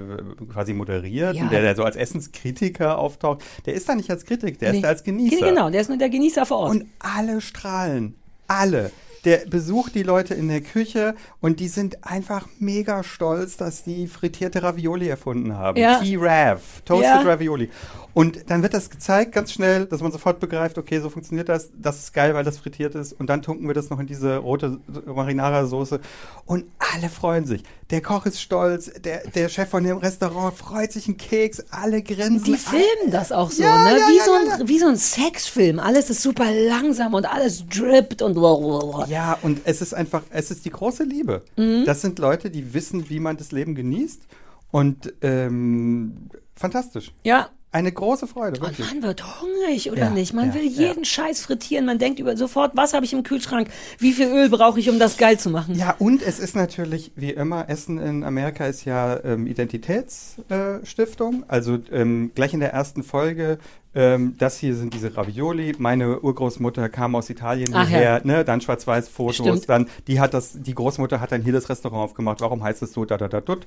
quasi 0.53 0.73
moderiert, 0.75 1.37
Ja. 1.37 1.43
und 1.43 1.53
der, 1.53 1.61
der 1.63 1.77
so 1.77 1.85
als 1.85 1.97
Essenskritiker 1.97 2.99
auftaucht, 2.99 3.43
der 3.67 3.75
ist 3.75 3.89
da 3.89 3.95
nicht 3.95 4.11
als 4.11 4.25
Kritik, 4.25 4.59
der 4.59 4.71
Nee. 4.73 4.79
ist 4.79 4.85
da 4.85 4.89
als 4.89 5.05
Genießer. 5.05 5.47
Genau, 5.49 5.71
der 5.71 5.81
ist 5.81 5.89
nur 5.89 5.99
der 5.99 6.09
Genießer 6.09 6.47
vor 6.47 6.59
Ort. 6.59 6.71
Und 6.71 6.87
alle 6.99 7.41
strahlen. 7.41 8.15
Alle. 8.49 8.91
Der 9.25 9.39
besucht 9.49 9.95
die 9.95 10.03
Leute 10.03 10.35
in 10.35 10.49
der 10.49 10.61
Küche 10.63 11.15
und 11.41 11.61
die 11.61 11.69
sind 11.69 12.05
einfach 12.05 12.49
mega 12.59 13.05
stolz, 13.05 13.57
dass 13.57 13.85
die 13.85 14.09
frittierte 14.09 14.65
Ravioli 14.65 15.07
erfunden 15.09 15.55
haben. 15.57 15.79
Ja. 15.79 16.01
T-Rav, 16.01 16.83
Toasted 16.85 17.05
Ja. 17.09 17.21
Ravioli. 17.23 17.71
Und 18.15 18.51
dann 18.51 18.63
wird 18.63 18.75
das 18.75 18.91
gezeigt, 18.91 19.33
ganz 19.33 19.53
schnell, 19.53 19.87
dass 19.87 20.03
man 20.03 20.13
sofort 20.13 20.39
begreift, 20.39 20.77
okay, 20.77 21.01
so 21.01 21.09
funktioniert 21.09 21.49
das. 21.49 21.71
Das 21.75 21.99
ist 21.99 22.13
geil, 22.13 22.35
weil 22.35 22.45
das 22.45 22.59
frittiert 22.59 22.95
ist. 22.95 23.13
Und 23.15 23.29
dann 23.29 23.41
tunken 23.41 23.67
wir 23.67 23.75
das 23.75 23.89
noch 23.89 23.99
in 23.99 24.07
diese 24.07 24.37
rote 24.37 24.81
Marinara-Soße. 25.07 26.01
Und 26.45 26.67
alle 26.79 27.09
freuen 27.09 27.47
sich. 27.47 27.63
Der 27.91 28.03
Koch 28.03 28.27
ist 28.27 28.41
stolz, 28.41 28.91
der, 29.03 29.27
der 29.29 29.49
Chef 29.49 29.69
von 29.71 29.85
dem 29.85 29.97
Restaurant 29.97 30.55
freut 30.55 30.93
sich 30.93 31.09
einen 31.09 31.17
Keks, 31.17 31.65
alle 31.71 32.03
grinsen. 32.03 32.45
Die 32.45 32.57
filmen 32.57 33.11
das 33.11 33.33
auch 33.33 33.51
so, 33.51 33.63
Ja, 33.63 33.85
ne? 33.85 33.99
ja, 33.99 34.09
wie, 34.09 34.17
ja, 34.19 34.25
so 34.25 34.33
ein, 34.33 34.69
wie 34.69 34.79
so 34.79 34.87
ein 34.89 34.97
Sexfilm. 34.97 35.79
Alles 35.79 36.11
ist 36.11 36.23
super 36.23 36.51
langsam 36.53 37.15
und 37.15 37.25
alles 37.25 37.67
drippt 37.67 38.21
und 38.21 38.35
blablabla. 38.35 39.07
Ja, 39.09 39.39
und 39.43 39.61
es 39.65 39.81
ist 39.81 39.95
einfach, 39.95 40.23
es 40.31 40.51
ist 40.51 40.65
die 40.65 40.71
große 40.71 41.05
Liebe. 41.05 41.43
Mhm. 41.57 41.85
Das 41.87 42.03
sind 42.03 42.19
Leute, 42.19 42.51
die 42.51 42.75
wissen, 42.75 43.09
wie 43.09 43.21
man 43.21 43.37
das 43.39 43.53
Leben 43.53 43.75
genießt. 43.75 44.23
Und 44.71 45.13
ähm, 45.23 46.29
fantastisch. 46.57 47.13
Ja. 47.25 47.49
Eine 47.75 47.91
große 47.91 48.27
Freude, 48.27 48.61
Und 48.61 48.67
wirklich. 48.69 48.87
man 48.93 49.03
wird 49.03 49.41
hungrig, 49.41 49.91
oder 49.91 50.03
Ja, 50.03 50.11
nicht? 50.11 50.35
Man 50.35 50.49
ja, 50.49 50.55
will 50.55 50.65
ja. 50.65 50.89
jeden 50.89 51.07
Scheiß 51.07 51.41
frittieren. 51.41 51.87
Man 51.87 51.99
denkt 51.99 52.21
über 52.21 52.37
sofort, 52.37 52.73
was 52.77 52.93
habe 52.93 53.07
ich 53.07 53.15
im 53.15 53.23
Kühlschrank? 53.23 53.69
Wie 53.99 54.13
viel 54.13 54.27
Öl 54.29 54.51
brauche 54.51 54.79
ich, 54.79 54.91
um 54.91 54.99
das 54.99 55.17
geil 55.17 55.39
zu 55.39 55.49
machen? 55.49 55.75
Ja, 55.75 55.97
und 55.99 56.21
es 56.23 56.39
ist 56.39 56.55
natürlich, 56.55 57.13
wie 57.17 57.31
immer, 57.31 57.71
Essen 57.71 57.99
in 57.99 58.25
Amerika 58.25 58.67
ist 58.67 58.85
ja 58.85 59.19
ähm, 59.25 59.47
Identitätsstiftung. 59.47 61.43
Äh, 61.43 61.45
also 61.49 61.79
ähm, 61.91 62.31
gleich 62.35 62.53
in 62.53 62.61
der 62.61 62.73
ersten 62.75 63.03
Folge, 63.03 63.59
ähm, 63.95 64.37
das 64.39 64.59
hier 64.59 64.75
sind 64.75 64.95
diese 64.95 65.17
Ravioli. 65.17 65.75
Meine 65.79 66.21
Urgroßmutter 66.21 66.89
kam 66.89 67.15
aus 67.15 67.29
Italien 67.29 67.71
Ach 67.73 67.83
ja. 67.83 67.89
hierher, 67.89 68.21
ne? 68.25 68.45
dann 68.45 68.61
Schwarz-Weiß-Fotos, 68.61 69.37
Stimmt. 69.37 69.69
dann 69.69 69.89
die 70.07 70.21
hat 70.21 70.35
das, 70.35 70.63
die 70.63 70.75
Großmutter 70.75 71.21
hat 71.21 71.33
dann 71.33 71.43
hier 71.43 71.53
das 71.53 71.69
Restaurant 71.69 72.03
aufgemacht. 72.03 72.41
Warum 72.41 72.63
heißt 72.63 72.83
es 72.83 72.93
so, 72.93 73.05
da, 73.05 73.19
da, 73.19 73.29
da, 73.29 73.41
dut? 73.41 73.67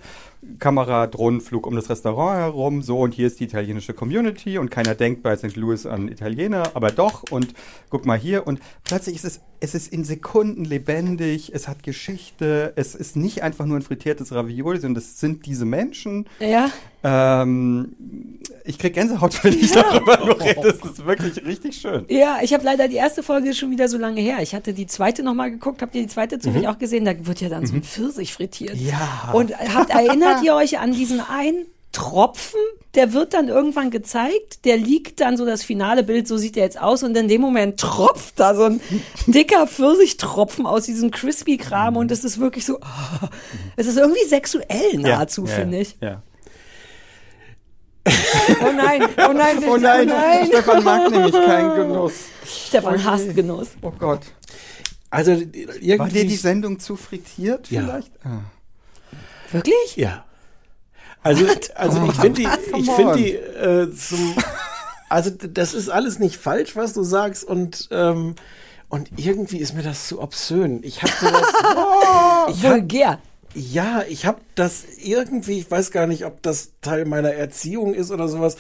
Kamera, 0.59 1.07
Drohnenflug 1.07 1.67
um 1.67 1.76
das 1.76 1.89
Restaurant 1.89 2.38
herum, 2.38 2.82
so 2.82 2.99
und 2.99 3.13
hier 3.13 3.28
ist 3.28 3.39
die 3.39 3.43
italienische 3.43 3.93
Community 3.93 4.57
und 4.57 4.71
keiner 4.71 4.95
denkt 4.95 5.21
bei 5.21 5.36
St. 5.36 5.55
Louis 5.55 5.86
an 5.86 6.07
Italiener, 6.07 6.71
aber 6.73 6.91
doch 6.91 7.23
und 7.30 7.53
guck 7.89 8.05
mal 8.05 8.17
hier 8.17 8.47
und 8.47 8.59
plötzlich 8.84 9.15
ist 9.15 9.26
es, 9.26 9.41
es 9.59 9.76
ist 9.76 9.93
in 9.93 10.03
Sekunden 10.03 10.65
lebendig, 10.65 11.51
es 11.53 11.67
hat 11.67 11.84
Geschichte, 11.84 12.73
es 12.76 12.95
ist 12.95 13.15
nicht 13.15 13.43
einfach 13.43 13.65
nur 13.65 13.78
ein 13.78 13.82
frittiertes 13.82 14.32
Ravioli, 14.34 14.80
sondern 14.80 15.01
es 15.01 15.19
sind 15.19 15.45
diese 15.45 15.65
Menschen. 15.65 16.28
Ja. 16.39 16.69
Ähm, 17.06 17.95
ich 18.64 18.80
krieg 18.80 18.95
Gänsehaut, 18.95 19.43
wenn 19.43 19.53
ich 19.53 19.72
darüber 19.72 20.18
nur 20.26 20.39
rede. 20.41 20.62
Das 20.82 20.91
ist 20.91 21.06
wirklich 21.06 21.45
richtig 21.45 21.78
schön. 21.78 22.06
Ja, 22.10 22.39
ich 22.41 22.53
habe 22.53 22.64
leider 22.66 22.88
die 22.88 22.95
erste 22.95 23.22
Folge 23.22 23.53
schon 23.53 23.70
wieder 23.70 23.88
so 23.88 23.97
lange 23.97 24.22
her. 24.22 24.38
Ich 24.41 24.56
hatte 24.56 24.74
die 24.74 24.88
zweite 24.88 25.22
nochmal 25.22 25.51
geguckt. 25.51 25.82
Habt 25.84 25.93
ihr 25.95 26.01
die 26.01 26.08
zweite 26.08 26.39
zufällig 26.39 26.68
Mhm. 26.68 26.74
auch 26.74 26.80
gesehen? 26.80 27.06
Da 27.06 27.14
wird 27.28 27.41
ja 27.41 27.49
dann 27.49 27.66
so 27.68 27.76
ein 27.76 27.84
Pfirsich 27.84 28.34
frittiert. 28.34 28.76
Ja. 28.76 29.30
Und 29.34 29.53
habt, 29.76 29.91
erinnert 29.91 30.43
ihr 30.43 30.56
euch 30.56 30.80
an 30.80 30.93
diesen 30.93 31.22
einen 31.22 31.66
Tropfen? 31.91 32.60
Der 32.95 33.14
wird 33.14 33.34
dann 33.34 33.49
irgendwann 33.49 33.91
gezeigt, 33.91 34.64
der 34.66 34.78
liegt 34.78 35.20
dann 35.20 35.36
so 35.38 35.45
das 35.45 35.64
finale 35.64 36.01
Bild, 36.01 36.28
so 36.28 36.38
sieht 36.38 36.56
der 36.56 36.64
jetzt 36.64 36.82
aus 36.82 37.03
und 37.03 37.16
in 37.18 37.28
dem 37.28 37.41
Moment 37.41 37.78
tropft 37.80 38.39
da 38.39 38.56
so 38.56 38.64
ein 38.64 38.80
dicker 39.28 39.68
Pfirsichtropfen 39.68 40.66
aus 40.66 40.86
diesem 40.86 41.12
Crispy-Kram 41.12 41.97
und 41.97 42.10
es 42.10 42.24
ist 42.24 42.39
wirklich 42.39 42.66
so, 42.66 42.78
oh, 42.78 43.28
es 43.76 43.86
ist 43.88 43.97
irgendwie 43.97 44.24
sexuell 44.28 44.97
nahezu, 44.97 45.45
ja, 45.45 45.51
finde 45.51 45.80
ich. 45.82 45.97
Ja. 46.01 46.22
Oh 48.08 48.72
nein, 48.72 49.03
oh 49.18 49.34
nein, 49.34 49.58
Oh 49.68 49.78
nein, 49.78 50.47
Stefan 50.47 50.84
mag 50.84 51.10
nämlich 51.10 51.34
keinen 51.34 51.76
Genuss. 51.76 52.14
Stefan 52.45 52.95
Oh 52.99 53.03
hasst 53.03 53.36
Genuss. 53.36 53.70
Oh 53.82 53.91
Gott. 53.91 54.22
Also 55.10 55.32
War 55.32 55.38
dir 55.38 55.47
die 55.51 55.89
irgendwie. 55.89 56.36
Sendung 56.36 56.80
zu 56.80 56.95
frittiert 56.95 57.70
Ja. 57.72 57.82
vielleicht? 57.82 58.12
Ah. 58.24 58.41
Wirklich? 59.51 59.95
Ja. 59.95 60.26
Also, 61.24 61.45
also 61.74 62.06
ich 62.06 62.16
finde 62.20 62.41
die, 62.41 62.78
ich 62.78 62.91
finde 62.91 63.16
die 63.16 63.34
äh, 63.34 63.91
zum, 63.95 64.36
also 65.10 65.32
das 65.32 65.74
ist 65.74 65.89
alles 65.89 66.20
nicht 66.20 66.38
falsch, 66.38 66.76
was 66.76 66.93
du 66.93 67.03
sagst 67.03 67.43
und 67.43 67.88
ähm, 67.91 68.36
und 68.89 69.10
irgendwie 69.18 69.58
ist 69.58 69.74
mir 69.74 69.82
das 69.82 70.08
zu 70.08 70.22
obszön. 70.22 70.82
Ich 70.84 71.01
habe 71.01 71.12
sowas, 71.20 71.47
ich 72.49 72.64
hab, 72.64 72.72
Vulgär. 72.74 73.20
Ja, 73.56 74.03
ich 74.08 74.26
habe 74.26 74.41
das 74.56 74.84
irgendwie, 75.01 75.60
ich 75.60 75.72
weiß 75.72 75.91
gar 75.91 76.08
nicht, 76.08 76.26
ob 76.26 76.41
das 76.41 76.74
Teil 76.82 77.06
meiner 77.06 77.32
Erziehung 77.32 77.93
ist 77.93 78.12
oder 78.12 78.28
sowas. 78.28 78.58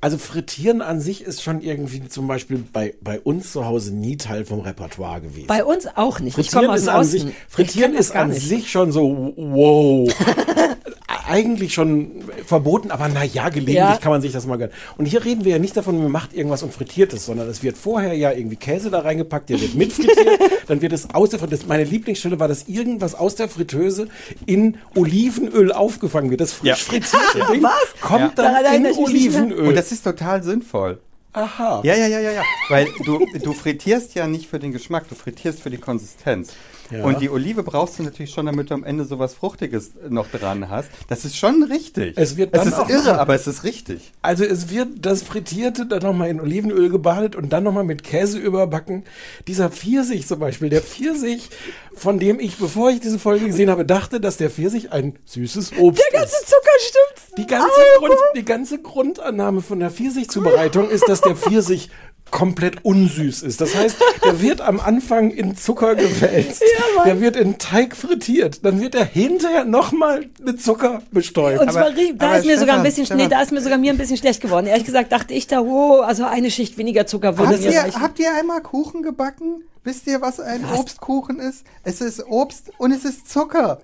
Also 0.00 0.16
Frittieren 0.16 0.80
an 0.80 1.00
sich 1.00 1.22
ist 1.22 1.42
schon 1.42 1.60
irgendwie 1.60 2.08
zum 2.08 2.26
Beispiel 2.26 2.64
bei, 2.72 2.94
bei 3.02 3.20
uns 3.20 3.52
zu 3.52 3.66
Hause 3.66 3.94
nie 3.94 4.16
Teil 4.16 4.46
vom 4.46 4.60
Repertoire 4.60 5.20
gewesen. 5.20 5.48
Bei 5.48 5.64
uns 5.64 5.86
auch 5.94 6.20
nicht. 6.20 6.38
ich 6.38 6.50
Frittieren 6.50 6.74
ist 6.74 6.88
an 6.88 7.04
sich, 7.04 7.26
Ich 7.26 7.34
Frittieren 7.48 7.94
ist 7.94 8.16
an 8.16 8.32
sich 8.32 8.70
schon 8.70 8.90
so, 8.90 9.34
wow. 9.36 10.08
Eigentlich 11.28 11.74
schon 11.74 12.10
verboten, 12.46 12.90
aber 12.90 13.08
naja, 13.08 13.48
gelegentlich 13.48 13.74
Ja. 13.76 13.96
kann 13.98 14.10
man 14.12 14.22
sich 14.22 14.32
das 14.32 14.46
mal 14.46 14.56
gönnen. 14.56 14.72
Und 14.96 15.06
hier 15.06 15.24
reden 15.24 15.44
wir 15.44 15.52
ja 15.52 15.58
nicht 15.58 15.76
davon, 15.76 16.02
man 16.02 16.10
macht 16.10 16.32
irgendwas 16.34 16.62
und 16.62 16.72
frittiert 16.72 17.12
es, 17.12 17.26
sondern 17.26 17.48
es 17.48 17.62
wird 17.62 17.76
vorher 17.76 18.14
ja 18.14 18.32
irgendwie 18.32 18.56
Käse 18.56 18.90
da 18.90 19.00
reingepackt, 19.00 19.50
der 19.50 19.60
wird 19.60 19.74
mit 19.74 19.92
frittiert, 19.92 20.40
dann 20.68 20.80
wird 20.82 20.92
es 20.92 21.10
aus 21.14 21.30
der 21.30 21.38
das 21.46 21.66
Meine 21.66 21.84
Lieblingsstelle 21.84 22.38
war, 22.40 22.48
dass 22.48 22.68
irgendwas 22.68 23.14
aus 23.14 23.34
der 23.34 23.48
Fritteuse 23.48 24.08
in 24.46 24.76
Olivenöl 24.94 25.72
aufgefangen 25.72 26.30
wird. 26.30 26.40
Das 26.40 26.52
frisch 26.52 26.68
Ja. 26.68 26.74
frittierte 26.76 27.46
Ding 27.52 27.62
Was? 27.62 28.00
kommt 28.00 28.20
Ja. 28.20 28.32
dann 28.34 28.62
Daran 28.64 28.84
in. 28.84 28.92
Olivenöl. 28.96 29.68
Und 29.68 29.74
das 29.76 29.92
ist 29.92 30.02
total 30.04 30.42
sinnvoll. 30.42 30.98
Aha. 31.34 31.82
Ja, 31.84 31.94
ja, 31.94 32.06
ja, 32.06 32.20
ja, 32.20 32.30
ja. 32.32 32.42
Weil 32.70 32.88
du, 33.04 33.24
du 33.42 33.52
frittierst 33.52 34.14
ja 34.14 34.26
nicht 34.26 34.48
für 34.48 34.58
den 34.58 34.72
Geschmack, 34.72 35.08
du 35.08 35.14
frittierst 35.14 35.60
für 35.60 35.70
die 35.70 35.76
Konsistenz. 35.76 36.52
Ja. 36.90 37.04
Und 37.04 37.20
die 37.20 37.30
Olive 37.30 37.62
brauchst 37.62 37.98
du 37.98 38.02
natürlich 38.02 38.30
schon, 38.30 38.46
damit 38.46 38.70
du 38.70 38.74
am 38.74 38.84
Ende 38.84 39.04
sowas 39.04 39.34
Fruchtiges 39.34 39.92
noch 40.08 40.28
dran 40.28 40.68
hast. 40.68 40.88
Das 41.08 41.24
ist 41.24 41.36
schon 41.36 41.62
richtig. 41.64 42.16
Es 42.16 42.36
wird 42.36 42.54
es 42.54 42.66
ist 42.66 42.74
auch 42.74 42.88
irre, 42.88 43.18
aber 43.18 43.34
es 43.34 43.46
ist 43.46 43.64
richtig. 43.64 44.12
Also 44.22 44.44
es 44.44 44.70
wird 44.70 44.88
das 45.00 45.22
Frittierte 45.22 45.86
dann 45.86 46.02
nochmal 46.02 46.30
in 46.30 46.40
Olivenöl 46.40 46.88
gebadet 46.88 47.36
und 47.36 47.52
dann 47.52 47.64
nochmal 47.64 47.84
mit 47.84 48.02
Käse 48.04 48.38
überbacken. 48.38 49.04
Dieser 49.46 49.70
Pfirsich 49.70 50.26
zum 50.26 50.38
Beispiel, 50.38 50.70
der 50.70 50.82
Pfirsich, 50.82 51.50
von 51.94 52.18
dem 52.18 52.40
ich, 52.40 52.56
bevor 52.56 52.90
ich 52.90 53.00
diese 53.00 53.18
Folge 53.18 53.46
gesehen 53.46 53.70
habe, 53.70 53.84
dachte, 53.84 54.20
dass 54.20 54.36
der 54.36 54.50
Pfirsich 54.50 54.92
ein 54.92 55.18
süßes 55.26 55.72
Obst 55.78 56.02
Der 56.12 56.20
ganze 56.20 56.36
ist. 56.36 56.48
Zucker 56.48 56.78
stimmt. 56.78 57.38
Die 57.38 57.46
ganze, 57.46 57.80
Grund, 57.98 58.14
die 58.36 58.44
ganze 58.44 58.82
Grundannahme 58.82 59.60
von 59.60 59.80
der 59.80 59.90
Pfirsichzubereitung 59.90 60.88
ist, 60.90 61.08
dass 61.08 61.20
der 61.20 61.36
Pfirsich 61.36 61.90
komplett 62.30 62.84
unsüß 62.84 63.42
ist. 63.42 63.60
Das 63.60 63.74
heißt, 63.74 63.96
der 64.24 64.40
wird 64.40 64.60
am 64.60 64.80
Anfang 64.80 65.30
in 65.30 65.56
Zucker 65.56 65.94
gewälzt, 65.94 66.62
der 67.04 67.20
wird 67.20 67.36
in 67.36 67.58
Teig 67.58 67.96
frittiert, 67.96 68.64
dann 68.64 68.80
wird 68.80 68.94
er 68.94 69.04
hinterher 69.04 69.64
nochmal 69.64 70.26
mit 70.42 70.62
Zucker 70.62 71.02
bestäubt. 71.10 71.60
Und 71.60 71.72
zwar, 71.72 71.88
rie- 71.96 72.14
da 72.16 72.28
aber 72.28 72.38
ist 72.38 72.46
mir 72.46 72.58
sogar 72.58 72.76
ein 72.76 72.80
Stefan, 72.90 73.02
bisschen, 73.02 73.16
nee, 73.16 73.28
da 73.28 73.40
ist 73.42 73.52
mir 73.52 73.60
sogar 73.60 73.78
mir 73.78 73.92
ein 73.92 73.98
bisschen 73.98 74.16
schlecht 74.16 74.40
geworden. 74.40 74.66
Ehrlich 74.66 74.84
gesagt 74.84 75.12
dachte 75.12 75.34
ich 75.34 75.46
da, 75.46 75.60
oh, 75.60 76.00
also 76.00 76.24
eine 76.24 76.50
Schicht 76.50 76.78
weniger 76.78 77.06
Zucker 77.06 77.38
würde 77.38 77.52
Habt 77.54 77.62
mir 77.64 77.72
ihr, 77.72 77.80
reichen. 77.80 78.00
habt 78.02 78.18
ihr 78.18 78.34
einmal 78.34 78.60
Kuchen 78.60 79.02
gebacken? 79.02 79.62
Wisst 79.88 80.06
ihr, 80.06 80.20
was 80.20 80.38
ein 80.38 80.66
Obstkuchen 80.76 81.38
ist? 81.40 81.64
Es 81.82 82.02
ist 82.02 82.22
Obst 82.28 82.70
und 82.76 82.92
es 82.92 83.06
ist 83.06 83.26
Zucker. 83.26 83.80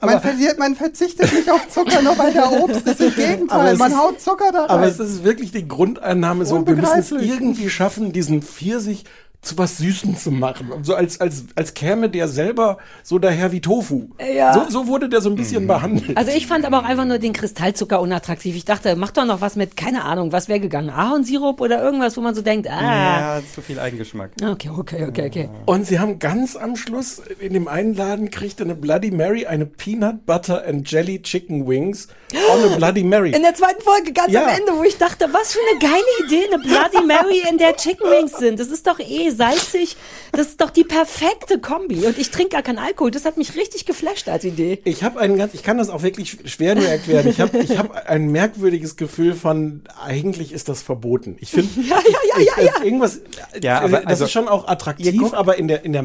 Man, 0.00 0.20
verliert, 0.20 0.60
man 0.60 0.76
verzichtet 0.76 1.32
nicht 1.32 1.50
auf 1.50 1.68
Zucker, 1.68 2.02
nur 2.02 2.16
weil 2.16 2.32
der 2.32 2.52
Obst 2.62 2.86
ist. 2.86 3.00
Im 3.00 3.12
Gegenteil, 3.16 3.76
man 3.76 3.90
ist- 3.90 3.98
haut 3.98 4.20
Zucker 4.20 4.52
da 4.52 4.60
rein. 4.66 4.70
Aber 4.70 4.86
es 4.86 5.00
ist 5.00 5.24
wirklich 5.24 5.50
die 5.50 5.66
Grundannahme 5.66 6.46
so, 6.46 6.64
wir 6.64 6.76
müssen 6.76 6.98
es 7.00 7.10
irgendwie 7.10 7.68
schaffen, 7.68 8.12
diesen 8.12 8.42
Pfirsich 8.42 9.06
zu 9.44 9.58
was 9.58 9.78
Süßen 9.78 10.16
zu 10.16 10.30
machen. 10.30 10.70
So 10.82 10.94
als, 10.94 11.20
als, 11.20 11.44
als 11.54 11.74
käme 11.74 12.08
der 12.10 12.28
selber 12.28 12.78
so 13.02 13.18
daher 13.18 13.52
wie 13.52 13.60
Tofu. 13.60 14.08
Ja. 14.34 14.52
So, 14.54 14.68
so 14.68 14.86
wurde 14.86 15.08
der 15.08 15.20
so 15.20 15.30
ein 15.30 15.36
bisschen 15.36 15.66
behandelt. 15.66 16.16
Also 16.16 16.30
ich 16.32 16.46
fand 16.46 16.64
aber 16.64 16.80
auch 16.80 16.84
einfach 16.84 17.04
nur 17.04 17.18
den 17.18 17.32
Kristallzucker 17.32 18.00
unattraktiv. 18.00 18.56
Ich 18.56 18.64
dachte, 18.64 18.96
mach 18.96 19.10
doch 19.10 19.24
noch 19.24 19.40
was 19.40 19.56
mit, 19.56 19.76
keine 19.76 20.04
Ahnung, 20.04 20.32
was 20.32 20.48
wäre 20.48 20.60
gegangen? 20.60 20.90
Ahornsirup 20.90 21.60
oder 21.60 21.82
irgendwas, 21.82 22.16
wo 22.16 22.20
man 22.20 22.34
so 22.34 22.42
denkt, 22.42 22.68
ah. 22.68 23.36
Ja, 23.38 23.42
zu 23.54 23.60
viel 23.62 23.78
Eigengeschmack. 23.78 24.30
Okay, 24.42 24.70
okay, 24.76 25.06
okay, 25.08 25.26
okay. 25.26 25.48
Und 25.66 25.86
sie 25.86 25.98
haben 25.98 26.18
ganz 26.18 26.56
am 26.56 26.76
Schluss, 26.76 27.20
in 27.38 27.52
dem 27.52 27.68
einen 27.68 27.94
Laden 27.94 28.30
kriegt 28.30 28.60
eine 28.60 28.74
Bloody 28.74 29.10
Mary 29.10 29.46
eine 29.46 29.66
Peanut 29.66 30.26
Butter 30.26 30.64
and 30.66 30.90
Jelly 30.90 31.20
Chicken 31.22 31.66
Wings 31.66 32.08
on 32.32 32.72
a 32.72 32.76
Bloody 32.76 33.04
Mary. 33.04 33.32
In 33.32 33.42
der 33.42 33.54
zweiten 33.54 33.82
Folge, 33.82 34.12
ganz 34.12 34.32
Ja. 34.32 34.42
am 34.44 34.48
Ende, 34.48 34.72
wo 34.76 34.82
ich 34.84 34.96
dachte, 34.98 35.28
was 35.32 35.52
für 35.52 35.58
eine 35.70 35.78
geile 35.80 36.26
Idee, 36.26 36.46
eine 36.52 36.62
Bloody 36.62 37.06
Mary, 37.06 37.42
in 37.50 37.58
der 37.58 37.76
Chicken 37.76 38.10
Wings 38.10 38.38
sind. 38.38 38.58
Das 38.58 38.68
ist 38.68 38.86
doch 38.86 38.98
eh 38.98 39.30
salzig. 39.36 39.96
Das 40.32 40.48
ist 40.48 40.60
doch 40.60 40.70
die 40.70 40.84
perfekte 40.84 41.58
Kombi. 41.58 42.06
Und 42.06 42.18
ich 42.18 42.30
trinke 42.30 42.50
gar 42.50 42.62
keinen 42.62 42.78
Alkohol. 42.78 43.10
Das 43.10 43.24
hat 43.24 43.36
mich 43.36 43.56
richtig 43.56 43.86
geflasht 43.86 44.28
als 44.28 44.44
Idee. 44.44 44.80
Ich 44.84 45.02
habe 45.04 45.20
einen 45.20 45.36
ganz, 45.38 45.54
ich 45.54 45.62
kann 45.62 45.78
das 45.78 45.88
auch 45.90 46.02
wirklich 46.02 46.38
schwer 46.46 46.74
nur 46.74 46.86
erklären. 46.86 47.28
Ich 47.28 47.40
habe 47.40 47.58
ich 47.58 47.76
hab 47.78 48.08
ein 48.08 48.28
merkwürdiges 48.30 48.96
Gefühl 48.96 49.34
von, 49.34 49.82
eigentlich 50.02 50.52
ist 50.52 50.68
das 50.68 50.82
verboten. 50.82 51.36
Ich 51.40 51.50
finde, 51.50 51.68
Ja, 51.88 51.98
ja, 51.98 52.38
ja, 52.38 52.42
ja, 52.56 52.62
ja. 52.78 52.84
irgendwas, 52.84 53.20
Ja, 53.62 53.80
äh, 53.80 53.84
aber 53.84 53.98
das 54.00 54.06
also- 54.06 54.24
ist 54.24 54.32
schon 54.32 54.48
auch 54.48 54.66
attraktiv, 54.68 55.32
aber 55.34 55.56
in 55.58 55.68
der, 55.68 55.84
in 55.84 55.92
der, 55.92 56.02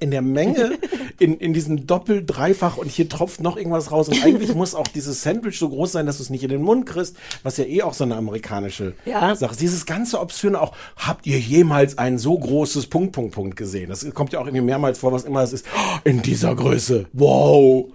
in 0.00 0.10
der 0.10 0.22
Menge, 0.22 0.78
in, 1.18 1.36
in 1.38 1.52
diesem 1.52 1.86
Doppel, 1.86 2.24
Dreifach 2.24 2.76
und 2.76 2.90
hier 2.90 3.08
tropft 3.08 3.40
noch 3.40 3.56
irgendwas 3.56 3.90
raus. 3.90 4.08
Und 4.08 4.22
eigentlich 4.24 4.54
muss 4.54 4.74
auch 4.74 4.86
dieses 4.88 5.22
Sandwich 5.22 5.58
so 5.58 5.68
groß 5.68 5.92
sein, 5.92 6.06
dass 6.06 6.18
du 6.18 6.22
es 6.22 6.30
nicht 6.30 6.42
in 6.44 6.50
den 6.50 6.62
Mund 6.62 6.86
kriegst, 6.86 7.16
was 7.42 7.56
ja 7.56 7.64
eh 7.64 7.82
auch 7.82 7.94
so 7.94 8.04
eine 8.04 8.16
amerikanische 8.16 8.94
Ja. 9.04 9.34
Sache 9.34 9.52
ist. 9.52 9.60
Dieses 9.60 9.86
ganze 9.86 10.20
Obszöne 10.20 10.60
auch, 10.60 10.72
habt 10.96 11.26
ihr 11.26 11.38
jemals 11.38 11.98
ein 11.98 12.18
so 12.18 12.38
großes 12.72 12.88
Punkt, 12.88 13.12
Punkt, 13.12 13.34
Punkt 13.34 13.56
gesehen? 13.56 13.90
Das 13.90 14.08
kommt 14.14 14.32
ja 14.32 14.40
auch 14.40 14.46
irgendwie 14.46 14.64
mehrmals 14.64 14.98
vor, 14.98 15.12
was 15.12 15.24
immer 15.24 15.42
es 15.42 15.52
ist. 15.52 15.66
Oh, 15.76 15.98
In 16.04 16.22
dieser 16.22 16.54
Größe. 16.54 17.06
Wow. 17.12 17.86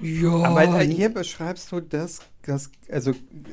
Aber 0.44 0.82
äh, 0.82 0.88
hier 0.88 1.10
beschreibst 1.10 1.72
du 1.72 1.80
das, 1.80 2.20
das, 2.48 2.72
also 2.92 3.12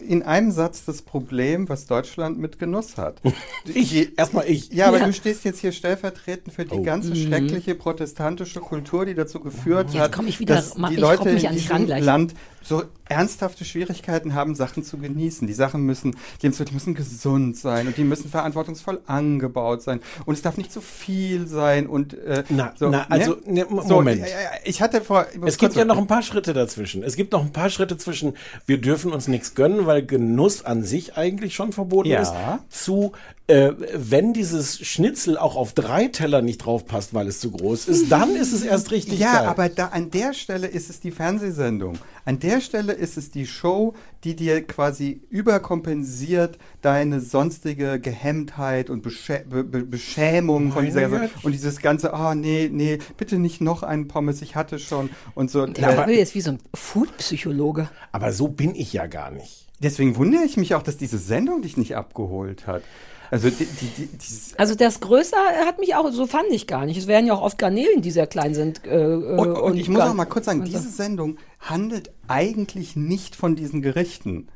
in 0.08 0.22
einem 0.22 0.50
Satz 0.50 0.84
das 0.84 1.02
Problem, 1.02 1.68
was 1.68 1.86
Deutschland 1.86 2.38
mit 2.38 2.58
Genuss 2.58 2.96
hat. 2.96 3.20
Ich, 3.66 4.18
erstmal 4.18 4.46
ich. 4.48 4.70
Ja, 4.72 4.88
aber 4.88 4.98
Ja. 4.98 5.06
du 5.06 5.12
stehst 5.12 5.44
jetzt 5.44 5.58
hier 5.60 5.72
stellvertretend 5.72 6.54
für 6.54 6.64
die 6.66 6.74
Oh. 6.76 6.82
ganze 6.82 7.16
schreckliche 7.16 7.74
protestantische 7.74 8.60
Kultur, 8.60 9.06
die 9.06 9.14
dazu 9.14 9.40
geführt 9.40 9.90
Jetzt 9.92 10.00
hat, 10.02 10.12
komm 10.12 10.26
ich 10.26 10.38
wieder, 10.38 10.56
dass 10.56 10.76
Ma- 10.76 10.90
die 10.90 10.96
Leute 10.96 11.30
in 11.30 11.38
diesem. 11.52 11.86
Land 11.88 12.34
so 12.62 12.82
ernsthafte 13.08 13.64
Schwierigkeiten 13.66 14.32
haben, 14.34 14.54
Sachen 14.54 14.82
zu 14.84 14.96
genießen. 14.96 15.46
Die 15.46 15.52
Sachen 15.52 15.82
müssen, 15.82 16.12
die 16.40 16.46
Lebensmittel 16.46 16.72
müssen 16.72 16.94
gesund 16.94 17.56
sein 17.58 17.86
und 17.86 17.96
die 17.98 18.04
müssen 18.04 18.30
verantwortungsvoll 18.30 19.00
angebaut 19.06 19.82
sein 19.82 20.00
und 20.24 20.34
es 20.34 20.40
darf 20.42 20.56
nicht 20.56 20.72
zu 20.72 20.80
viel 20.80 21.46
sein 21.46 21.86
und 21.86 22.14
äh, 22.14 22.44
Na, 22.48 22.72
so, 22.76 22.88
na, 22.88 23.06
also, 23.10 23.36
ne, 23.46 23.66
So, 23.68 23.96
Moment. 23.96 24.20
ja, 24.22 24.26
ja, 24.28 24.40
ja, 24.40 24.50
ich 24.64 24.80
hatte 24.80 25.00
vor. 25.02 25.26
Es 25.44 25.58
gibt 25.58 25.74
ja 25.74 25.84
noch 25.84 25.98
ein 25.98 26.06
paar 26.06 26.22
Schritte 26.22 26.52
dazwischen. 26.54 27.02
Es 27.02 27.16
gibt 27.16 27.32
noch 27.32 27.42
ein 27.44 27.52
paar 27.52 27.68
Schritte 27.70 27.96
zwischen, 27.98 28.34
wir 28.66 28.78
dürfen 28.84 29.12
uns 29.12 29.28
nichts 29.28 29.54
gönnen, 29.54 29.86
weil 29.86 30.04
Genuss 30.04 30.64
an 30.64 30.82
sich 30.84 31.16
eigentlich 31.16 31.54
schon 31.54 31.72
verboten 31.72 32.08
Ja. 32.10 32.20
ist, 32.20 32.34
zu, 32.68 33.12
äh, 33.46 33.72
wenn 33.94 34.32
dieses 34.32 34.78
Schnitzel 34.78 35.36
auch 35.36 35.54
auf 35.56 35.74
drei 35.74 36.08
Teller 36.08 36.40
nicht 36.40 36.58
draufpasst, 36.64 37.12
weil 37.12 37.28
es 37.28 37.40
zu 37.40 37.50
groß 37.50 37.88
ist, 37.88 38.10
dann 38.10 38.34
ist 38.36 38.52
es 38.54 38.62
erst 38.62 38.90
richtig 38.90 39.18
Ja, 39.18 39.34
geil. 39.40 39.46
aber 39.48 39.68
da 39.68 39.88
an 39.88 40.10
der 40.10 40.32
Stelle 40.32 40.66
ist 40.66 40.88
es 40.88 41.00
die 41.00 41.10
Fernsehsendung. 41.10 41.98
An 42.24 42.38
der 42.38 42.62
Stelle 42.62 42.94
ist 42.94 43.18
es 43.18 43.30
die 43.30 43.46
Show, 43.46 43.92
die 44.24 44.34
dir 44.34 44.66
quasi 44.66 45.20
überkompensiert 45.28 46.56
deine 46.80 47.20
sonstige 47.20 48.00
Gehemmtheit 48.00 48.88
und 48.88 49.02
Beschä 49.02 49.44
Be 49.48 49.62
Be 49.64 49.84
Beschämung 49.84 50.72
von 50.72 50.84
dieser 50.86 51.10
Sache. 51.10 51.28
Und 51.42 51.52
dieses 51.52 51.80
ganze, 51.80 52.12
oh 52.14 52.32
nee, 52.34 52.70
nee, 52.72 52.98
bitte 53.18 53.38
nicht 53.38 53.60
noch 53.60 53.82
einen 53.82 54.08
Pommes, 54.08 54.40
ich 54.42 54.56
hatte 54.56 54.78
schon 54.78 55.10
und 55.34 55.50
so. 55.50 55.66
Der 55.66 56.04
Äh, 56.04 56.06
will 56.06 56.16
jetzt 56.16 56.34
wie 56.34 56.40
so 56.40 56.52
ein 56.52 56.58
Food-Psychologe. 56.74 57.88
aber 58.12 58.32
so 58.32 58.48
bin 58.48 58.74
ich 58.74 58.92
ja 58.92 59.06
gar 59.06 59.30
nicht. 59.30 59.66
deswegen 59.80 60.16
wundere 60.16 60.44
ich 60.44 60.56
mich 60.56 60.74
auch, 60.74 60.82
dass 60.82 60.96
diese 60.96 61.18
Sendung 61.18 61.60
dich 61.60 61.76
nicht 61.76 61.94
abgeholt 61.96 62.66
hat. 62.66 62.82
Also 63.30 63.50
die, 63.50 63.64
die, 63.64 63.86
die, 63.96 64.06
dieses 64.06 64.54
Also 64.58 64.74
das 64.74 65.00
Größer 65.00 65.36
hat 65.66 65.78
mich 65.78 65.94
auch, 65.94 66.10
so 66.12 66.26
fand 66.26 66.46
ich 66.50 66.66
gar 66.66 66.86
nicht. 66.86 66.96
Es 66.96 67.06
wären 67.06 67.26
ja 67.26 67.34
auch 67.34 67.42
oft 67.42 67.58
Garnelen, 67.58 68.02
die 68.02 68.10
sehr 68.10 68.26
klein 68.26 68.54
sind. 68.54 68.84
Äh, 68.86 69.04
Und, 69.04 69.52
und 69.52 69.76
ich 69.76 69.88
muss 69.88 70.02
auch 70.02 70.14
mal 70.14 70.24
kurz 70.24 70.46
sagen, 70.46 70.60
und 70.60 70.66
so. 70.66 70.72
diese 70.78 70.90
Sendung 70.90 71.38
handelt 71.60 72.12
eigentlich 72.28 72.96
nicht 72.96 73.36
von 73.36 73.56
diesen 73.56 73.82
Gerichten. 73.82 74.48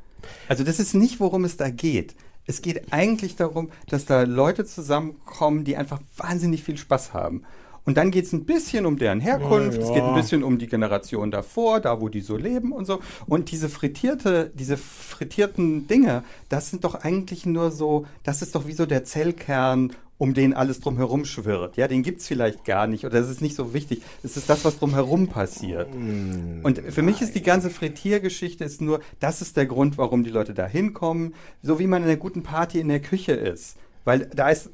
Also 0.49 0.65
das 0.65 0.79
ist 0.79 0.95
nicht, 0.95 1.21
worum 1.21 1.45
es 1.45 1.57
da 1.57 1.71
geht. 1.71 2.15
Es 2.47 2.63
geht 2.63 2.93
eigentlich 2.93 3.37
darum, 3.37 3.71
dass 3.89 4.07
da 4.07 4.23
Leute 4.23 4.65
zusammenkommen, 4.65 5.65
die 5.65 5.77
einfach 5.77 6.01
wahnsinnig 6.17 6.63
viel 6.65 6.79
Spaß 6.79 7.13
haben. 7.13 7.43
Und 7.85 7.97
dann 7.97 8.11
geht 8.11 8.27
es 8.27 8.33
ein 8.33 8.45
bisschen 8.45 8.87
um 8.87 8.99
deren 8.99 9.21
Herkunft, 9.21 9.79
es 9.79 9.93
geht 9.93 10.03
ein 10.03 10.15
bisschen 10.15 10.43
um 10.43 10.59
die 10.59 10.67
Generation 10.67 11.31
davor, 11.31 11.81
da 11.81 12.01
wo 12.01 12.09
die 12.09 12.21
so 12.21 12.37
leben 12.37 12.73
und 12.73 12.87
so. 12.87 13.01
Und 13.27 13.51
diese 13.51 13.69
frittierte, 13.69 14.51
diese 14.55 14.77
frittierten 14.77 15.87
Dinge, 15.87 16.23
das 16.49 16.71
sind 16.71 16.85
doch 16.85 16.95
eigentlich 16.95 17.47
nur 17.47 17.71
so, 17.71 18.07
das 18.25 18.43
ist 18.43 18.55
doch 18.55 18.67
wie 18.67 18.73
so 18.73 18.87
der 18.87 19.05
Zellkern, 19.05 19.93
um 20.19 20.35
den 20.35 20.53
alles 20.53 20.81
drumherum 20.81 21.25
schwirrt. 21.25 21.77
Ja, 21.77 21.89
den 21.89 22.03
gibt's 22.03 22.27
vielleicht 22.27 22.65
gar 22.65 22.87
nicht 22.89 23.07
oder 23.07 23.21
das 23.21 23.31
ist 23.31 23.41
nicht 23.41 23.55
so 23.55 23.73
wichtig. 23.73 24.03
Es 24.23 24.37
ist 24.37 24.51
das, 24.51 24.65
was 24.65 24.79
drumherum 24.79 25.29
passiert. 25.29 25.89
Und 25.95 26.83
für 26.91 27.03
mich 27.03 27.23
ist 27.23 27.37
die 27.37 27.43
ganze 27.43 27.71
Frittiergeschichte 27.71 28.65
ist 28.65 28.81
nur, 28.81 29.01
das 29.21 29.41
ist 29.41 29.57
der 29.57 29.67
Grund, 29.67 29.97
warum 29.97 30.25
die 30.25 30.31
Leute 30.31 30.55
da 30.55 30.67
hinkommen, 30.67 31.35
so 31.63 31.79
wie 31.79 31.87
man 31.87 32.03
in 32.03 32.09
einer 32.09 32.19
guten 32.19 32.43
Party 32.43 32.81
in 32.81 32.89
der 32.89 33.01
Küche 33.01 33.33
ist. 33.33 33.77
Weil 34.05 34.27
da 34.35 34.49
ist 34.49 34.71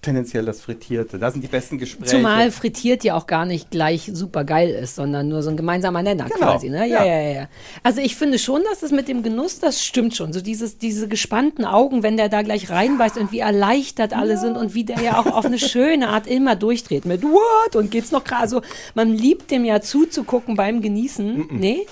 tendenziell 0.00 0.44
das 0.44 0.60
Frittierte, 0.60 1.18
da 1.18 1.30
sind 1.30 1.42
die 1.42 1.48
besten 1.48 1.78
Gespräche. 1.78 2.16
Zumal 2.16 2.52
frittiert 2.52 3.02
ja 3.02 3.16
auch 3.16 3.26
gar 3.26 3.44
nicht 3.46 3.70
gleich 3.70 4.10
super 4.12 4.44
geil 4.44 4.70
ist, 4.70 4.94
sondern 4.94 5.28
nur 5.28 5.42
so 5.42 5.50
ein 5.50 5.56
gemeinsamer 5.56 6.02
Nenner 6.02 6.26
Genau, 6.26 6.52
quasi. 6.52 6.70
Ne? 6.70 6.86
Ja, 6.86 7.04
ja. 7.04 7.04
ja, 7.04 7.20
ja, 7.20 7.32
ja. 7.40 7.48
Also 7.82 8.00
ich 8.00 8.14
finde 8.16 8.38
schon, 8.38 8.62
dass 8.70 8.82
es 8.82 8.92
mit 8.92 9.08
dem 9.08 9.22
Genuss, 9.22 9.58
das 9.58 9.84
stimmt 9.84 10.14
schon. 10.14 10.32
So 10.32 10.40
dieses, 10.40 10.78
diese 10.78 11.08
gespannten 11.08 11.64
Augen, 11.64 12.02
wenn 12.02 12.16
der 12.16 12.28
da 12.28 12.42
gleich 12.42 12.70
reinbeißt 12.70 13.18
und 13.18 13.32
wie 13.32 13.40
erleichtert 13.40 14.14
alle 14.16 14.38
sind 14.38 14.56
und 14.56 14.74
wie 14.74 14.84
der 14.84 15.00
ja 15.00 15.18
auch 15.18 15.26
auf 15.26 15.44
eine 15.44 15.58
schöne 15.58 16.08
Art 16.08 16.26
immer 16.26 16.54
durchdreht 16.54 17.04
mit 17.04 17.24
What 17.24 17.74
und 17.74 17.90
geht's 17.90 18.12
noch 18.12 18.24
gerade. 18.24 18.42
Also 18.42 18.62
man 18.94 19.12
liebt 19.12 19.50
dem 19.50 19.64
ja 19.64 19.80
zuzugucken 19.80 20.54
beim 20.54 20.80
Genießen. 20.80 21.48
Nee? 21.50 21.86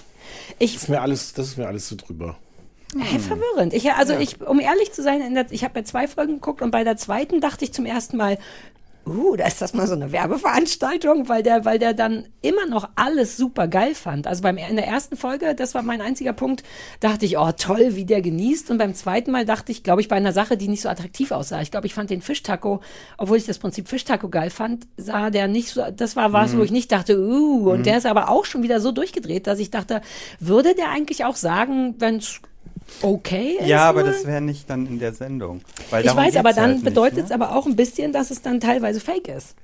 Ich, 0.59 0.75
Das 0.75 0.85
ist 0.85 0.89
mir 0.89 1.01
alles, 1.01 1.33
das 1.35 1.49
ist 1.49 1.59
mir 1.59 1.67
alles 1.67 1.89
zu 1.89 1.97
drüber. 1.97 2.37
Hey, 2.97 3.19
verwirrend. 3.19 3.75
Ich, 3.75 3.93
also 3.93 4.15
ich, 4.15 4.41
um 4.41 4.61
ehrlich 4.61 4.93
zu 4.93 5.03
sein, 5.03 5.21
in 5.21 5.35
der, 5.35 5.47
ich 5.51 5.65
habe 5.65 5.79
ja 5.81 5.85
zwei 5.85 6.07
Folgen 6.07 6.35
geguckt 6.35 6.63
und 6.63 6.71
bei 6.71 6.85
der 6.85 6.97
zweiten 6.97 7.41
dachte 7.41 7.65
ich 7.65 7.73
zum 7.73 7.85
ersten 7.85 8.17
Mal, 8.17 8.39
uh, 9.07 9.37
da 9.37 9.47
ist 9.47 9.61
das 9.61 9.75
mal 9.75 9.87
so 9.87 9.95
eine 9.95 10.13
Werbeveranstaltung, 10.13 11.29
weil 11.29 11.43
der, 11.43 11.65
weil 11.65 11.79
der 11.79 11.95
dann 11.95 12.27
immer 12.43 12.67
noch 12.67 12.89
alles 12.95 13.37
super 13.37 13.69
geil 13.69 13.95
fand. 13.95 14.27
Also 14.27 14.43
beim, 14.43 14.57
in 14.57 14.77
der 14.77 14.87
ersten 14.87 15.17
Folge, 15.17 15.55
das 15.55 15.75
war 15.75 15.83
mein 15.83 16.01
einziger 16.01 16.33
Punkt, 16.33 16.63
dachte 17.01 17.27
ich, 17.27 17.39
oh 17.39 17.51
toll, 17.53 17.97
wie 17.97 18.05
der 18.05 18.21
genießt. 18.23 18.71
Und 18.71 18.79
beim 18.79 18.95
zweiten 18.95 19.31
Mal 19.31 19.45
dachte 19.45 19.73
ich, 19.73 19.83
glaube 19.83 20.01
ich, 20.01 20.09
bei 20.09 20.17
einer 20.17 20.33
Sache, 20.33 20.57
die 20.57 20.69
nicht 20.69 20.83
so 20.83 20.89
attraktiv 20.89 21.31
aussah. 21.33 21.61
Ich 21.63 21.71
glaube, 21.71 21.87
ich 21.87 21.95
fand 21.95 22.11
den 22.11 22.23
Fischtaco, 22.23 22.81
obwohl 23.19 23.37
ich 23.37 23.47
das 23.47 23.59
Prinzip 23.59 23.89
Fischtaco 23.89 24.29
geil 24.29 24.51
fand, 24.51 24.87
sah 24.97 25.31
der 25.31 25.49
nicht 25.49 25.71
so, 25.71 25.85
das 25.95 26.17
war 26.17 26.33
was, 26.33 26.57
wo 26.57 26.63
ich 26.63 26.71
nicht 26.71 26.91
dachte, 26.93 27.19
uh, 27.19 27.71
und 27.71 27.87
der 27.87 27.99
ist 27.99 28.07
aber 28.07 28.31
auch 28.31 28.45
schon 28.45 28.63
wieder 28.63 28.81
so 28.81 28.93
durchgedreht, 28.93 29.47
dass 29.47 29.59
ich 29.59 29.71
dachte, 29.71 30.03
würde 30.41 30.75
der 30.75 30.91
eigentlich 30.91 31.25
auch 31.25 31.37
sagen, 31.37 31.97
wenn 31.99 32.17
es 32.17 32.41
okay 33.03 33.57
ist? 33.61 33.67
Ja, 33.67 33.89
aber 33.89 34.03
mal? 34.03 34.13
das 34.13 34.27
wäre 34.27 34.41
nicht 34.41 34.69
dann 34.71 34.87
in 34.87 34.99
der 34.99 35.13
Sendung. 35.15 35.61
Weil 35.91 36.05
Ich 36.05 36.15
weiß, 36.15 36.37
aber 36.37 36.53
dann 36.53 36.75
halt 36.77 36.85
bedeutet 36.85 37.25
es 37.25 37.29
ne? 37.31 37.35
aber 37.35 37.55
auch 37.57 37.67
ein 37.67 37.77
bisschen, 37.77 38.13
dass 38.13 38.31
es 38.31 38.43
dann 38.43 38.61
teilweise 38.61 39.01
fake 39.01 39.29
ist. 39.29 39.55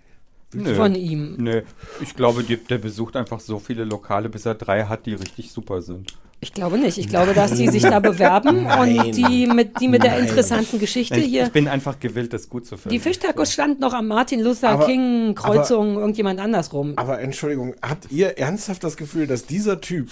Nö. 0.54 0.74
von 0.74 0.94
ihm. 0.94 1.36
Nö, 1.38 1.62
ich 2.02 2.14
glaube, 2.14 2.44
die, 2.44 2.58
der 2.58 2.76
besucht 2.76 3.16
einfach 3.16 3.40
so 3.40 3.58
viele 3.58 3.84
Lokale, 3.84 4.28
bis 4.28 4.44
er 4.44 4.54
drei 4.54 4.84
hat, 4.84 5.06
die 5.06 5.14
richtig 5.14 5.50
super 5.50 5.80
sind. 5.80 6.12
Ich 6.40 6.52
glaube 6.52 6.76
nicht. 6.76 6.98
Ich 6.98 7.08
glaube, 7.08 7.32
dass 7.34 7.54
die 7.54 7.68
sich 7.68 7.82
da 7.84 8.00
bewerben 8.00 8.64
Nein. 8.64 8.98
und 8.98 9.16
die 9.16 9.46
mit, 9.46 9.80
die 9.80 9.86
mit 9.88 10.02
der 10.02 10.18
interessanten 10.18 10.78
Geschichte 10.80 11.18
Ich, 11.20 11.26
hier. 11.26 11.44
ich 11.44 11.52
bin 11.52 11.68
einfach 11.68 12.00
gewillt, 12.00 12.32
das 12.34 12.50
gut 12.50 12.66
zu 12.66 12.76
finden. 12.76 12.90
Die 12.90 12.98
Fischtacos 12.98 13.52
stand 13.52 13.78
noch 13.80 13.94
am 13.94 14.08
Martin 14.08 14.40
Luther 14.40 14.70
Aber- 14.70 14.84
King 14.86 15.34
Kreuzung 15.36 15.94
irgendjemand 15.98 16.38
andersrum. 16.40 16.94
Aber 16.96 17.20
Entschuldigung, 17.20 17.74
habt 17.80 18.10
ihr 18.10 18.36
ernsthaft 18.38 18.82
das 18.84 18.96
Gefühl, 18.98 19.26
dass 19.28 19.46
dieser 19.46 19.80
Typ, 19.80 20.10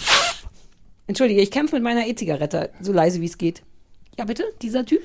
Entschuldige, 1.10 1.40
ich 1.40 1.50
kämpfe 1.50 1.74
mit 1.74 1.82
meiner 1.82 2.06
E-Zigarette, 2.06 2.70
so 2.80 2.92
leise 2.92 3.20
wie 3.20 3.24
es 3.24 3.36
geht. 3.36 3.62
Ja, 4.16 4.26
bitte? 4.26 4.44
Dieser 4.62 4.86
Typ? 4.86 5.02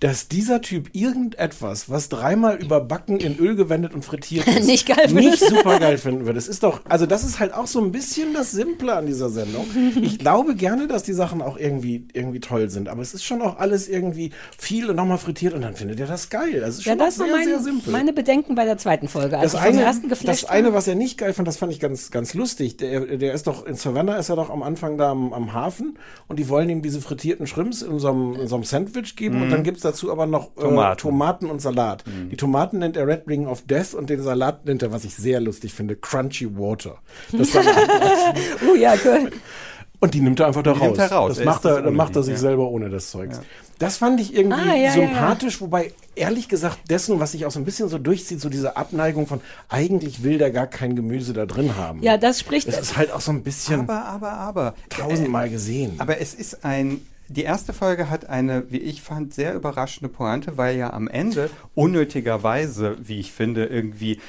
Dass 0.00 0.28
dieser 0.28 0.60
Typ 0.60 0.90
irgendetwas, 0.92 1.88
was 1.88 2.10
dreimal 2.10 2.56
überbacken, 2.56 3.18
in 3.18 3.38
Öl 3.38 3.56
gewendet 3.56 3.94
und 3.94 4.04
frittiert 4.04 4.46
ist, 4.46 4.66
Nicht 4.66 4.86
geil 4.86 5.10
nicht 5.12 5.38
super 5.38 5.78
geil 5.78 5.96
finden 5.96 6.26
würde. 6.26 6.38
Es 6.38 6.48
ist 6.48 6.62
doch, 6.62 6.82
also 6.86 7.06
das 7.06 7.24
ist 7.24 7.38
halt 7.40 7.54
auch 7.54 7.66
so 7.66 7.80
ein 7.80 7.92
bisschen 7.92 8.34
das 8.34 8.50
Simple 8.52 8.92
an 8.94 9.06
dieser 9.06 9.30
Sendung. 9.30 9.66
Ich 10.02 10.18
glaube 10.18 10.54
gerne, 10.54 10.86
dass 10.86 11.02
die 11.02 11.14
Sachen 11.14 11.40
auch 11.40 11.56
irgendwie, 11.56 12.06
irgendwie 12.12 12.40
toll 12.40 12.68
sind, 12.68 12.88
aber 12.88 13.00
es 13.00 13.14
ist 13.14 13.24
schon 13.24 13.40
auch 13.40 13.58
alles 13.58 13.88
irgendwie 13.88 14.32
viel 14.58 14.90
und 14.90 14.96
nochmal 14.96 15.16
frittiert 15.16 15.54
und 15.54 15.62
dann 15.62 15.74
findet 15.74 15.98
er 15.98 16.06
das 16.06 16.28
geil. 16.28 16.62
Also 16.62 16.74
es 16.74 16.78
ist 16.80 16.84
Ja, 16.84 16.92
schon 16.92 17.00
auch 17.00 17.04
das 17.06 17.14
sehr, 17.16 17.26
waren 17.28 17.44
sehr 17.44 17.60
simpel. 17.60 17.90
meine 17.92 18.12
Bedenken 18.12 18.54
bei 18.54 18.66
der 18.66 18.76
zweiten 18.76 19.08
Folge. 19.08 19.38
Als 19.38 19.52
das 19.52 19.62
eine, 19.62 19.80
ersten 19.80 20.10
das 20.10 20.44
eine, 20.44 20.74
was 20.74 20.88
er 20.88 20.94
nicht 20.94 21.16
geil 21.16 21.32
fand, 21.32 21.48
das 21.48 21.56
fand 21.56 21.72
ich 21.72 21.80
ganz, 21.80 22.10
ganz 22.10 22.34
lustig. 22.34 22.76
Der, 22.76 23.16
der 23.16 23.32
ist 23.32 23.46
doch, 23.46 23.64
in 23.64 23.76
Savannah 23.76 24.16
ist 24.16 24.28
er 24.28 24.36
doch 24.36 24.50
am 24.50 24.62
Anfang 24.62 24.98
da 24.98 25.10
am, 25.10 25.32
am 25.32 25.54
Hafen 25.54 25.98
und 26.28 26.38
die 26.38 26.50
wollen 26.50 26.68
ihm 26.68 26.82
diese 26.82 27.00
frittierten 27.00 27.46
Shrimps 27.46 27.80
in 27.80 27.98
so 27.98 28.08
einem, 28.10 28.34
in 28.34 28.46
so 28.46 28.56
einem 28.56 28.64
Sandwich 28.64 29.16
geben 29.16 29.40
und 29.40 29.48
dann 29.48 29.62
gibt's 29.62 29.85
dazu 29.86 30.10
aber 30.12 30.26
noch 30.26 30.50
äh, 30.56 30.60
Tomaten. 30.60 30.98
Tomaten 30.98 31.46
und 31.50 31.62
Salat. 31.62 32.04
Die 32.30 32.36
Tomaten 32.36 32.78
nennt 32.80 32.96
er 32.96 33.06
Red 33.06 33.26
Ring 33.26 33.46
of 33.46 33.62
Death 33.62 33.94
und 33.94 34.10
den 34.10 34.22
Salat 34.22 34.66
nennt 34.66 34.82
er, 34.82 34.92
was 34.92 35.04
ich 35.04 35.14
sehr 35.14 35.40
lustig 35.40 35.72
finde, 35.72 35.96
Crunchy 35.96 36.56
Water. 36.58 36.96
Das. 37.32 37.50
Oh 38.70 38.74
ja, 38.74 38.94
cool. 39.04 39.30
und 40.00 40.14
die 40.14 40.20
nimmt 40.20 40.40
er 40.40 40.46
einfach 40.48 40.62
da 40.62 40.72
Die 40.74 40.78
raus. 40.80 40.86
nimmt 40.88 40.98
er 40.98 41.12
raus. 41.12 41.28
Das 41.30 41.38
Er 41.38 41.44
macht 41.46 41.64
er, 41.64 41.78
ohne 41.78 41.90
macht 41.92 42.16
er 42.16 42.22
sich 42.22 42.34
ja. 42.34 42.38
selber 42.40 42.68
ohne 42.68 42.90
das 42.90 43.10
Zeugs. 43.10 43.40
Das 43.78 43.98
fand 43.98 44.20
ich 44.20 44.34
irgendwie 44.34 44.58
Ah, 44.70 44.74
ja, 44.74 44.84
ja, 44.84 44.92
sympathisch, 44.92 45.60
wobei 45.60 45.92
ehrlich 46.14 46.48
gesagt 46.48 46.78
dessen, 46.90 47.20
was 47.20 47.32
sich 47.32 47.44
auch 47.44 47.50
so 47.50 47.58
ein 47.58 47.66
bisschen 47.66 47.88
so 47.90 47.98
durchzieht, 47.98 48.40
so 48.40 48.48
diese 48.48 48.76
Abneigung 48.78 49.26
von 49.26 49.40
eigentlich 49.68 50.22
will 50.22 50.38
der 50.38 50.50
gar 50.50 50.66
kein 50.66 50.96
Gemüse 50.96 51.34
da 51.34 51.44
drin 51.44 51.76
haben. 51.76 52.02
Ja, 52.02 52.16
das 52.16 52.40
spricht. 52.40 52.68
Das 52.68 52.80
ist 52.80 52.96
halt 52.96 53.12
auch 53.12 53.20
so 53.20 53.32
ein 53.32 53.42
bisschen 53.42 53.80
Aber, 53.80 54.04
aber, 54.06 54.32
aber. 54.32 54.74
tausendmal 54.88 55.50
gesehen. 55.50 55.94
Aber 55.98 56.18
es 56.20 56.32
ist 56.34 56.64
ein. 56.64 57.02
Die 57.28 57.42
erste 57.42 57.72
Folge 57.72 58.08
hat 58.08 58.28
eine, 58.28 58.70
wie 58.70 58.78
ich 58.78 59.02
fand, 59.02 59.34
sehr 59.34 59.54
überraschende 59.54 60.08
Pointe, 60.08 60.56
weil 60.56 60.76
ja 60.76 60.92
am 60.92 61.08
Ende 61.08 61.50
unnötigerweise, 61.74 62.96
wie 63.00 63.18
ich 63.18 63.32
finde, 63.32 63.66
irgendwie 63.66 64.20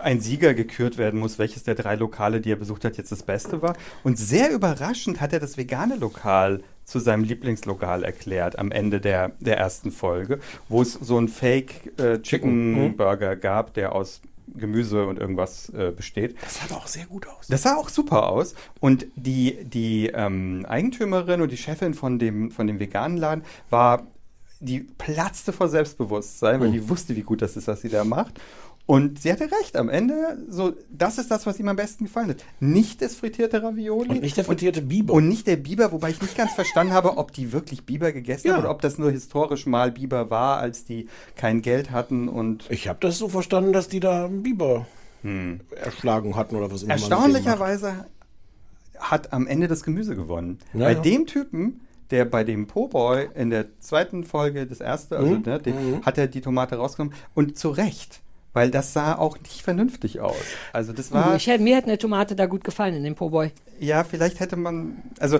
ein 0.00 0.20
Sieger 0.20 0.54
gekürt 0.54 0.96
werden 0.96 1.18
muss, 1.18 1.38
welches 1.38 1.64
der 1.64 1.74
drei 1.74 1.96
Lokale, 1.96 2.40
die 2.40 2.52
er 2.52 2.56
besucht 2.56 2.84
hat, 2.84 2.96
jetzt 2.96 3.10
das 3.10 3.24
Beste 3.24 3.62
war. 3.62 3.76
Und 4.04 4.18
sehr 4.18 4.52
überraschend 4.52 5.20
hat 5.20 5.32
er 5.32 5.40
das 5.40 5.56
vegane 5.56 5.96
Lokal 5.96 6.62
zu 6.84 7.00
seinem 7.00 7.24
Lieblingslokal 7.24 8.04
erklärt 8.04 8.58
am 8.60 8.70
Ende 8.70 9.00
der, 9.00 9.32
der 9.40 9.58
ersten 9.58 9.90
Folge, 9.90 10.38
wo 10.68 10.82
es 10.82 10.92
so 10.92 11.18
einen 11.18 11.28
Fake 11.28 11.98
äh, 11.98 12.22
Chicken 12.22 12.96
Burger 12.96 13.34
gab, 13.34 13.74
der 13.74 13.92
aus 13.92 14.20
Gemüse 14.54 15.06
und 15.06 15.18
irgendwas 15.18 15.68
äh, 15.70 15.92
besteht. 15.94 16.36
das 16.40 16.56
sah 16.68 16.74
auch 16.74 16.86
sehr 16.86 17.06
gut 17.06 17.26
aus. 17.26 17.46
Das 17.48 17.62
sah 17.62 17.76
auch 17.76 17.88
super 17.88 18.28
aus. 18.28 18.54
Und 18.80 19.06
die, 19.16 19.64
die 19.64 20.08
ähm, 20.08 20.64
Eigentümerin 20.68 21.40
und 21.40 21.50
die 21.50 21.56
Chefin 21.56 21.94
von 21.94 22.18
dem, 22.18 22.50
von 22.50 22.66
dem 22.66 22.78
veganen 22.78 23.18
Laden 23.18 23.44
war, 23.70 24.06
die 24.60 24.80
platzte 24.80 25.52
vor 25.52 25.68
Selbstbewusstsein, 25.68 26.60
weil 26.60 26.72
die 26.72 26.88
wusste, 26.88 27.14
wie 27.14 27.22
gut 27.22 27.42
das 27.42 27.56
ist, 27.56 27.68
was 27.68 27.82
sie 27.82 27.88
da 27.88 28.04
macht. 28.04 28.40
Und 28.86 29.20
sie 29.20 29.32
hatte 29.32 29.50
recht, 29.60 29.76
am 29.76 29.88
Ende, 29.88 30.38
so, 30.48 30.72
das 30.90 31.18
ist 31.18 31.28
das, 31.32 31.44
was 31.44 31.58
ihm 31.58 31.66
am 31.66 31.74
besten 31.74 32.04
gefallen 32.04 32.28
hat. 32.30 32.44
Nicht 32.60 33.02
das 33.02 33.16
frittierte 33.16 33.60
Ravioli. 33.60 34.10
Und 34.10 34.20
nicht 34.22 34.36
der 34.36 34.44
frittierte 34.44 34.80
Biber. 34.80 35.12
Und 35.12 35.26
nicht 35.26 35.48
der 35.48 35.56
Biber, 35.56 35.90
wobei 35.90 36.10
ich 36.10 36.22
nicht 36.22 36.36
ganz 36.36 36.52
verstanden 36.52 36.92
habe, 36.92 37.16
ob 37.18 37.32
die 37.32 37.50
wirklich 37.52 37.84
Biber 37.84 38.12
gegessen 38.12 38.46
Ja. 38.46 38.54
haben 38.54 38.60
oder 38.60 38.70
ob 38.70 38.80
das 38.82 38.96
nur 38.96 39.10
historisch 39.10 39.66
mal 39.66 39.90
Biber 39.90 40.30
war, 40.30 40.58
als 40.58 40.84
die 40.84 41.08
kein 41.34 41.62
Geld 41.62 41.90
hatten 41.90 42.28
und 42.28 42.64
Ich 42.70 42.86
habe 42.86 42.98
das 43.00 43.18
so 43.18 43.28
verstanden, 43.28 43.72
dass 43.72 43.88
die 43.88 43.98
da 43.98 44.26
einen 44.26 44.44
Biber 44.44 44.86
erschlagen 45.82 46.36
hatten 46.36 46.54
oder 46.54 46.70
was 46.70 46.84
immer. 46.84 46.92
Erstaunlicherweise 46.92 48.06
hat 49.00 49.32
am 49.32 49.48
Ende 49.48 49.66
das 49.66 49.82
Gemüse 49.82 50.14
gewonnen. 50.14 50.58
Ja, 50.72 50.84
bei 50.84 50.92
ja. 50.92 51.00
dem 51.00 51.26
Typen, 51.26 51.80
der 52.12 52.24
bei 52.24 52.44
dem 52.44 52.68
Po-Boy 52.68 53.30
in 53.34 53.50
der 53.50 53.66
zweiten 53.80 54.22
Folge, 54.22 54.66
das 54.66 54.80
erste, 54.80 55.16
also 55.16 55.34
Mhm. 55.34 55.42
ne, 55.44 55.58
den, 55.58 56.06
hat 56.06 56.16
er 56.18 56.28
die 56.28 56.40
Tomate 56.40 56.76
rausgenommen 56.76 57.14
und 57.34 57.58
zu 57.58 57.70
Recht. 57.70 58.20
Weil 58.56 58.70
das 58.70 58.94
sah 58.94 59.16
auch 59.18 59.38
nicht 59.38 59.60
vernünftig 59.60 60.20
aus. 60.20 60.34
Also 60.72 60.94
das 60.94 61.12
war, 61.12 61.36
ich, 61.36 61.46
hätte- 61.46 61.62
mir 61.62 61.76
hätte 61.76 61.88
eine 61.88 61.98
Tomate 61.98 62.34
da 62.34 62.46
gut 62.46 62.64
gefallen 62.64 62.94
in 62.94 63.04
dem 63.04 63.14
Po-Boy. 63.14 63.50
ja, 63.80 64.02
vielleicht 64.02 64.40
hätte 64.40 64.56
man, 64.56 65.02
also 65.20 65.38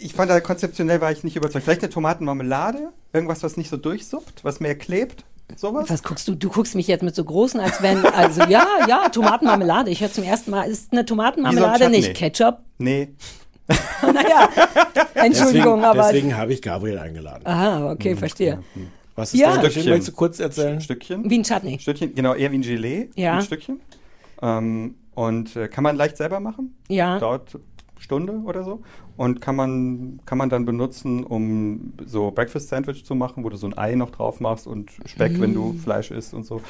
ich 0.00 0.12
fand 0.14 0.30
da 0.30 0.38
konzeptionell 0.40 1.00
war 1.00 1.10
ich 1.10 1.24
nicht 1.24 1.34
überzeugt. 1.34 1.64
Vielleicht 1.64 1.82
eine 1.82 1.90
Tomatenmarmelade, 1.90 2.90
irgendwas, 3.12 3.42
was 3.42 3.56
nicht 3.56 3.68
so 3.68 3.76
durchsuppt, 3.76 4.44
was 4.44 4.60
mehr 4.60 4.76
klebt, 4.76 5.24
sowas. 5.56 5.90
Was 5.90 6.02
guckst 6.04 6.28
du? 6.28 6.36
Du 6.36 6.50
guckst 6.50 6.76
mich 6.76 6.86
jetzt 6.86 7.02
mit 7.02 7.14
so 7.16 7.24
großen, 7.24 7.58
als 7.58 7.82
wenn, 7.82 8.04
also 8.06 8.42
ja, 8.44 8.66
ja, 8.88 9.08
Tomatenmarmelade. 9.08 9.90
Ich 9.90 10.00
höre 10.02 10.12
zum 10.12 10.24
ersten 10.24 10.50
Mal, 10.52 10.64
ist 10.70 10.92
eine 10.92 11.04
Tomatenmarmelade 11.04 11.84
Chutney. 11.84 11.98
nicht 11.98 12.14
Ketchup? 12.14 12.58
Nee, 12.78 13.08
naja, 14.02 14.48
Entschuldigung, 15.14 15.80
deswegen, 15.80 15.84
aber. 15.84 16.02
Deswegen 16.12 16.36
habe 16.36 16.52
ich 16.52 16.62
Gabriel 16.62 16.98
eingeladen. 16.98 17.46
Aha, 17.46 17.90
okay, 17.90 18.14
verstehe. 18.14 18.62
Was 19.16 19.32
ist 19.32 19.40
Ja. 19.40 19.46
der 19.48 19.56
Unterschied? 19.56 19.72
Stückchen. 19.82 19.90
Möchtest 19.92 20.08
du 20.08 20.12
kurz 20.16 20.40
erzählen? 20.40 20.80
Stückchen. 20.80 21.30
Wie 21.30 21.38
ein 21.38 21.44
Chutney. 21.44 21.78
Stückchen, 21.78 22.14
genau, 22.14 22.34
eher 22.34 22.50
wie 22.52 22.58
ein 22.58 22.62
Gelee, 22.62 23.10
Ja. 23.14 23.36
ein 23.36 23.42
Stückchen. 23.42 23.80
Ähm, 24.42 24.94
und 25.14 25.54
äh, 25.56 25.68
kann 25.68 25.84
man 25.84 25.96
leicht 25.96 26.16
selber 26.16 26.40
machen. 26.40 26.74
Ja. 26.88 27.18
Dauert 27.18 27.58
Stunde 27.98 28.40
oder 28.44 28.64
so. 28.64 28.82
Und 29.16 29.40
kann 29.40 29.54
man, 29.54 30.20
kann 30.26 30.36
man 30.38 30.50
dann 30.50 30.64
benutzen, 30.64 31.22
um 31.22 31.92
so 32.04 32.32
Breakfast 32.32 32.68
Sandwich 32.68 33.04
zu 33.04 33.14
machen, 33.14 33.44
wo 33.44 33.48
du 33.48 33.56
so 33.56 33.68
ein 33.68 33.78
Ei 33.78 33.94
noch 33.94 34.10
drauf 34.10 34.40
machst 34.40 34.66
und 34.66 34.90
Speck, 35.06 35.40
wenn 35.40 35.54
du 35.54 35.72
Fleisch 35.74 36.10
isst 36.10 36.34
und 36.34 36.44
so. 36.44 36.60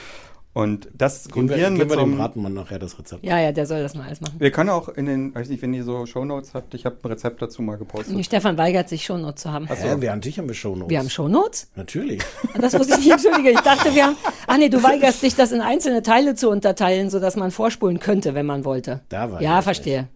Und 0.55 0.89
das 0.97 1.25
Geben 1.25 1.35
wir, 1.49 1.57
kombinieren 1.57 1.75
geben 1.77 1.91
wir 1.91 1.97
so 1.97 2.01
dem 2.05 2.13
einem- 2.13 2.21
Ratenmann 2.21 2.55
nachher 2.55 2.79
das 2.79 2.97
Rezept. 2.97 3.25
Ja, 3.25 3.41
ja, 3.41 3.51
der 3.51 3.67
soll 3.67 3.83
das 3.83 3.95
mal 3.97 4.07
alles 4.07 4.21
machen. 4.21 4.37
Wir 4.39 4.53
können 4.53 4.71
auch 4.71 4.89
in 4.89 5.07
den, 5.07 5.35
weiß 5.35 5.49
nicht, 5.49 5.61
wenn 5.63 5.75
ihr 5.75 5.83
so 5.83 6.07
Shownotes 6.07 6.55
habt, 6.55 6.75
ich 6.75 6.87
habe 6.87 6.95
ein 7.03 7.09
Rezept 7.09 7.43
dazu 7.43 7.61
mal 7.61 7.77
gepostet. 7.77 8.15
Nee, 8.15 8.23
Stefan 8.23 8.57
weigert 8.57 8.89
sich, 8.89 9.05
Shownotes 9.05 9.43
zu 9.43 9.53
haben. 9.53 9.67
Hä, 9.67 9.75
während 9.99 10.25
dich 10.25 10.39
haben 10.39 10.47
wir 10.47 10.55
Shownotes. 10.55 10.91
Wir 10.91 11.01
haben 11.01 11.11
Shownotes? 11.11 11.69
Natürlich. 11.75 12.23
Das 12.57 12.73
wusste 12.79 12.95
ich 12.95 13.01
nicht, 13.01 13.11
entschuldige. 13.11 13.51
Ich 13.51 13.61
dachte, 13.61 13.93
wir 13.95 14.07
haben. 14.07 14.17
Ach 14.47 14.57
nee, 14.57 14.69
du 14.69 14.81
weigerst 14.81 15.23
dich, 15.25 15.35
das 15.35 15.51
in 15.51 15.61
einzelne 15.61 16.03
Teile 16.03 16.37
zu 16.37 16.49
unterteilen, 16.51 17.11
sodass 17.11 17.35
man 17.35 17.51
vorspulen 17.51 17.99
könnte, 17.99 18.35
wenn 18.35 18.47
man 18.47 18.65
wollte. 18.65 19.01
Da 19.09 19.33
war 19.33 19.43
Ja, 19.43 19.59
ich 19.59 19.65
verstehe. 19.65 20.07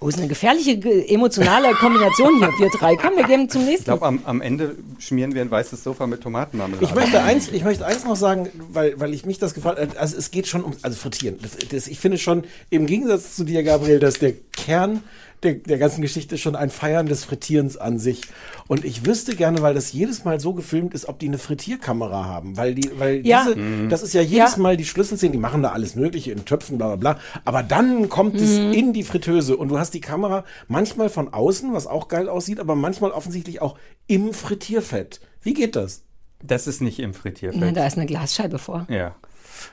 Oh, 0.00 0.08
ist 0.08 0.18
eine 0.18 0.28
gefährliche, 0.28 0.76
ge- 0.76 1.06
emotionale 1.12 1.72
Kombination 1.74 2.38
hier, 2.38 2.48
wir 2.58 2.68
drei. 2.78 2.96
Komm, 2.96 3.16
wir 3.16 3.24
gehen 3.24 3.48
zum 3.48 3.62
Ich 3.62 3.68
nächsten. 3.68 3.84
glaube, 3.86 4.04
am, 4.06 4.20
am 4.24 4.40
Ende 4.42 4.76
schmieren 4.98 5.34
wir 5.34 5.40
ein 5.40 5.50
weißes 5.50 5.82
Sofa 5.82 6.06
mit 6.06 6.20
Tomatenmarmelade. 6.22 6.84
Ich 6.84 6.94
möchte 6.94 7.22
eins, 7.22 7.48
ich 7.48 7.64
möchte 7.64 7.86
eins 7.86 8.04
noch 8.04 8.16
sagen, 8.16 8.48
weil, 8.70 8.98
weil 9.00 9.14
ich 9.14 9.24
mich 9.24 9.38
das 9.38 9.54
gefragt 9.54 9.80
habe. 9.80 9.98
Also 9.98 10.16
es 10.18 10.30
geht 10.30 10.46
schon 10.48 10.62
um, 10.64 10.74
also 10.82 10.96
frittieren. 10.96 11.38
Das, 11.40 11.52
das, 11.70 11.86
ich 11.88 11.98
finde 11.98 12.18
schon, 12.18 12.44
im 12.70 12.86
Gegensatz 12.86 13.34
zu 13.36 13.44
dir, 13.44 13.62
Gabriel, 13.62 13.98
dass 13.98 14.18
der 14.18 14.32
Kern 14.52 15.02
der, 15.42 15.54
der 15.54 15.78
ganzen 15.78 16.02
Geschichte 16.02 16.38
schon 16.38 16.56
ein 16.56 16.70
Feiern 16.70 17.06
des 17.06 17.24
Frittierens 17.24 17.76
an 17.76 17.98
sich. 17.98 18.22
Und 18.68 18.84
ich 18.84 19.04
wüsste 19.06 19.36
gerne, 19.36 19.62
weil 19.62 19.74
das 19.74 19.92
jedes 19.92 20.24
Mal 20.24 20.40
so 20.40 20.52
gefilmt 20.54 20.94
ist, 20.94 21.08
ob 21.08 21.18
die 21.18 21.26
eine 21.28 21.38
Frittierkamera 21.38 22.24
haben. 22.24 22.56
Weil 22.56 22.74
die, 22.74 22.90
weil 22.98 23.26
Ja. 23.26 23.44
diese, 23.44 23.56
Mhm. 23.56 23.88
das 23.88 24.02
ist 24.02 24.14
ja 24.14 24.22
jedes 24.22 24.56
Ja. 24.56 24.62
Mal 24.62 24.76
die 24.76 24.84
Schlüsselszene, 24.84 25.32
die 25.32 25.38
machen 25.38 25.62
da 25.62 25.70
alles 25.72 25.94
Mögliche 25.94 26.32
in 26.32 26.44
Töpfen, 26.44 26.78
bla 26.78 26.96
bla 26.96 27.14
bla. 27.14 27.20
Aber 27.44 27.62
dann 27.62 28.08
kommt 28.08 28.36
es 28.36 28.58
Mhm. 28.58 28.72
in 28.72 28.92
die 28.92 29.02
Fritteuse 29.02 29.56
und 29.56 29.68
du 29.68 29.78
hast 29.78 29.92
die 29.94 30.00
Kamera 30.00 30.44
manchmal 30.68 31.08
von 31.10 31.32
außen, 31.32 31.72
was 31.72 31.86
auch 31.86 32.08
geil 32.08 32.28
aussieht, 32.28 32.58
aber 32.60 32.74
manchmal 32.74 33.10
offensichtlich 33.10 33.60
auch 33.62 33.76
im 34.06 34.32
Frittierfett. 34.32 35.20
Wie 35.42 35.54
geht 35.54 35.76
das? 35.76 36.02
Das 36.42 36.66
ist 36.66 36.80
nicht 36.82 36.98
im 36.98 37.14
Frittierfett. 37.14 37.60
Na, 37.60 37.72
da 37.72 37.86
ist 37.86 37.96
eine 37.96 38.06
Glasscheibe 38.06 38.58
vor. 38.58 38.86
Ja. 38.90 39.14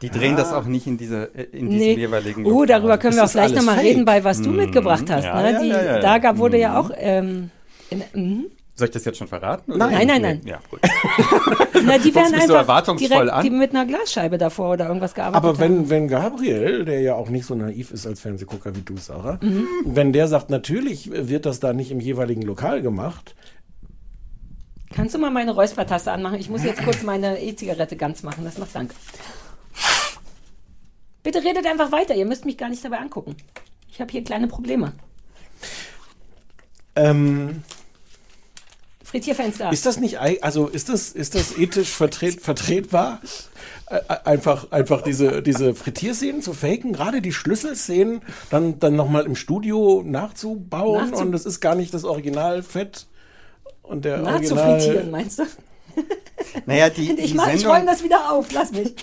Die 0.02 0.10
drehen 0.10 0.36
das 0.36 0.52
auch 0.54 0.66
nicht 0.66 0.88
in, 0.88 0.98
diese, 0.98 1.30
äh, 1.36 1.44
in 1.44 1.70
diesem 1.70 1.88
Nee. 1.88 1.94
jeweiligen 1.96 2.46
Oh, 2.46 2.66
darüber 2.66 2.98
können 2.98 3.16
wir 3.16 3.24
auch 3.24 3.32
gleich 3.32 3.54
nochmal 3.54 3.80
reden, 3.80 4.06
bei 4.06 4.24
was 4.24 4.42
du 4.42 4.50
mitgebracht 4.50 5.10
hast. 5.10 5.24
Ja, 5.26 5.42
ne? 5.42 5.52
ja, 5.54 5.60
Die, 5.62 5.68
ja, 5.70 5.76
ja, 5.78 5.84
ja. 5.96 6.00
Da 6.00 6.18
gab, 6.18 6.38
wurde 6.38 6.58
ja 6.58 6.78
auch. 6.80 6.92
Ähm, 6.96 7.50
in, 7.90 8.04
mhm. 8.14 8.46
Soll 8.76 8.88
ich 8.88 8.94
das 8.94 9.06
jetzt 9.06 9.20
schon 9.20 9.28
verraten? 9.28 9.74
oder? 9.74 9.86
Nein, 9.88 10.08
nein, 10.08 10.22
nein. 10.24 10.42
Ja, 10.46 10.60
gut. 10.68 10.80
Na, 11.86 12.00
die 12.00 12.16
werden 12.16 12.34
einfach 12.34 12.56
erwartungsvoll 12.56 13.08
direkt 13.08 13.32
an. 13.32 13.44
die 13.44 13.52
mit 13.52 13.70
einer 13.70 13.86
Glasscheibe 13.86 14.40
davor 14.40 14.72
oder 14.72 14.88
irgendwas 14.88 15.14
gearbeitet 15.14 15.38
Aber 15.38 15.50
haben. 15.50 15.60
wenn, 15.60 15.90
wenn 15.92 16.08
Gabriel, 16.08 16.84
der 16.84 17.02
ja 17.02 17.14
auch 17.14 17.30
nicht 17.30 17.46
so 17.46 17.54
naiv 17.54 17.92
ist 17.92 18.08
als 18.08 18.20
Fernsehgucker 18.22 18.76
wie 18.76 18.82
du, 18.82 18.98
Sarah, 18.98 19.38
Mhm. 19.44 19.68
wenn 19.86 20.12
der 20.12 20.28
sagt, 20.28 20.50
natürlich 20.50 21.12
wird 21.14 21.46
das 21.46 21.60
da 21.60 21.72
nicht 21.74 21.92
im 21.92 22.00
jeweiligen 22.00 22.42
Lokal 22.42 22.82
gemacht, 22.82 23.36
Kannst 24.96 25.16
du 25.16 25.20
mal 25.20 25.32
meine 25.32 25.52
Räuspertaste 25.56 26.12
anmachen? 26.12 26.36
Ich 26.40 26.52
muss 26.52 26.64
jetzt 26.64 26.84
kurz 26.84 27.02
meine 27.02 27.42
E-Zigarette 27.42 27.96
ganz 27.96 28.22
machen. 28.22 28.44
Das 28.46 28.60
macht 28.60 28.76
Dank. 28.76 28.92
Bitte 31.24 31.44
redet 31.44 31.66
einfach 31.66 31.92
weiter. 31.92 32.14
Ihr 32.16 32.26
müsst 32.26 32.46
mich 32.46 32.58
gar 32.58 32.70
nicht 32.70 32.84
dabei 32.84 32.98
angucken. 33.00 33.36
Ich 33.90 34.00
habe 34.02 34.12
hier 34.12 34.24
kleine 34.24 34.48
Probleme. 34.48 34.94
ähm, 36.96 37.64
Frittierfenster. 39.04 39.72
ist 39.72 39.86
das 39.86 40.00
nicht, 40.00 40.20
also 40.20 40.68
ist 40.68 40.90
das, 40.90 41.12
ist 41.12 41.36
das 41.36 41.56
ethisch 41.58 41.90
vertret, 41.90 42.42
vertretbar? 42.42 43.20
Einfach, 44.26 44.72
einfach 44.72 45.02
diese, 45.04 45.44
diese 45.44 45.76
Frittierszenen 45.76 46.42
zu 46.42 46.54
faken, 46.54 46.94
gerade 46.94 47.22
die 47.22 47.32
Schlüsselszenen 47.32 48.22
dann, 48.50 48.80
dann 48.80 48.96
nochmal 48.96 49.26
im 49.26 49.36
Studio 49.36 50.02
nachzubauen 50.04 51.12
Nachzu- 51.12 51.22
und 51.22 51.32
das 51.32 51.46
ist 51.46 51.60
gar 51.60 51.76
nicht 51.76 51.94
das 51.94 52.06
Originalfett 52.06 53.06
und 53.84 54.04
der 54.04 54.18
Nachzufrittieren, 54.18 54.72
Original. 54.74 55.06
meinst 55.12 55.40
du? 55.40 55.44
Naja, 56.66 56.90
die, 56.90 57.12
Ich, 57.20 57.32
die, 57.32 57.38
mach, 57.38 57.48
ich 57.48 57.60
Sendung, 57.60 57.72
räume 57.76 57.86
das 57.86 58.04
wieder 58.04 58.32
auf. 58.32 58.52
Lass 58.52 58.72
mich. 58.72 58.96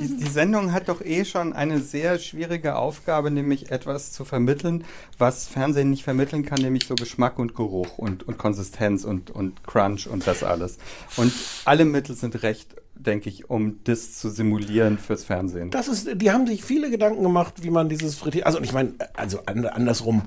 Die, 0.00 0.16
die 0.16 0.30
Sendung 0.30 0.72
hat 0.72 0.88
doch 0.88 1.00
eh 1.02 1.24
schon 1.24 1.52
eine 1.52 1.80
sehr 1.80 2.18
schwierige 2.18 2.76
Aufgabe, 2.76 3.30
nämlich 3.30 3.70
etwas 3.70 4.12
zu 4.12 4.24
vermitteln, 4.24 4.84
was 5.18 5.46
Fernsehen 5.46 5.90
nicht 5.90 6.04
vermitteln 6.04 6.44
kann, 6.44 6.60
nämlich 6.60 6.86
so 6.86 6.94
Geschmack 6.94 7.38
und 7.38 7.54
Geruch 7.54 7.98
und, 7.98 8.26
und 8.26 8.38
Konsistenz 8.38 9.04
und, 9.04 9.30
und 9.30 9.64
Crunch 9.64 10.06
und 10.08 10.26
das 10.26 10.42
alles. 10.42 10.78
Und 11.16 11.32
alle 11.64 11.84
Mittel 11.84 12.14
sind 12.14 12.42
recht, 12.42 12.74
denke 12.94 13.28
ich, 13.28 13.48
um 13.48 13.80
das 13.84 14.18
zu 14.18 14.30
simulieren 14.30 14.98
fürs 14.98 15.24
Fernsehen. 15.24 15.70
Das 15.70 15.88
ist, 15.88 16.08
die 16.20 16.30
haben 16.30 16.46
sich 16.46 16.64
viele 16.64 16.90
Gedanken 16.90 17.22
gemacht, 17.22 17.62
wie 17.62 17.70
man 17.70 17.88
dieses 17.88 18.16
Frittier, 18.16 18.46
also 18.46 18.60
ich 18.60 18.72
meine, 18.72 18.94
also 19.14 19.40
and- 19.46 19.66
andersrum, 19.66 20.22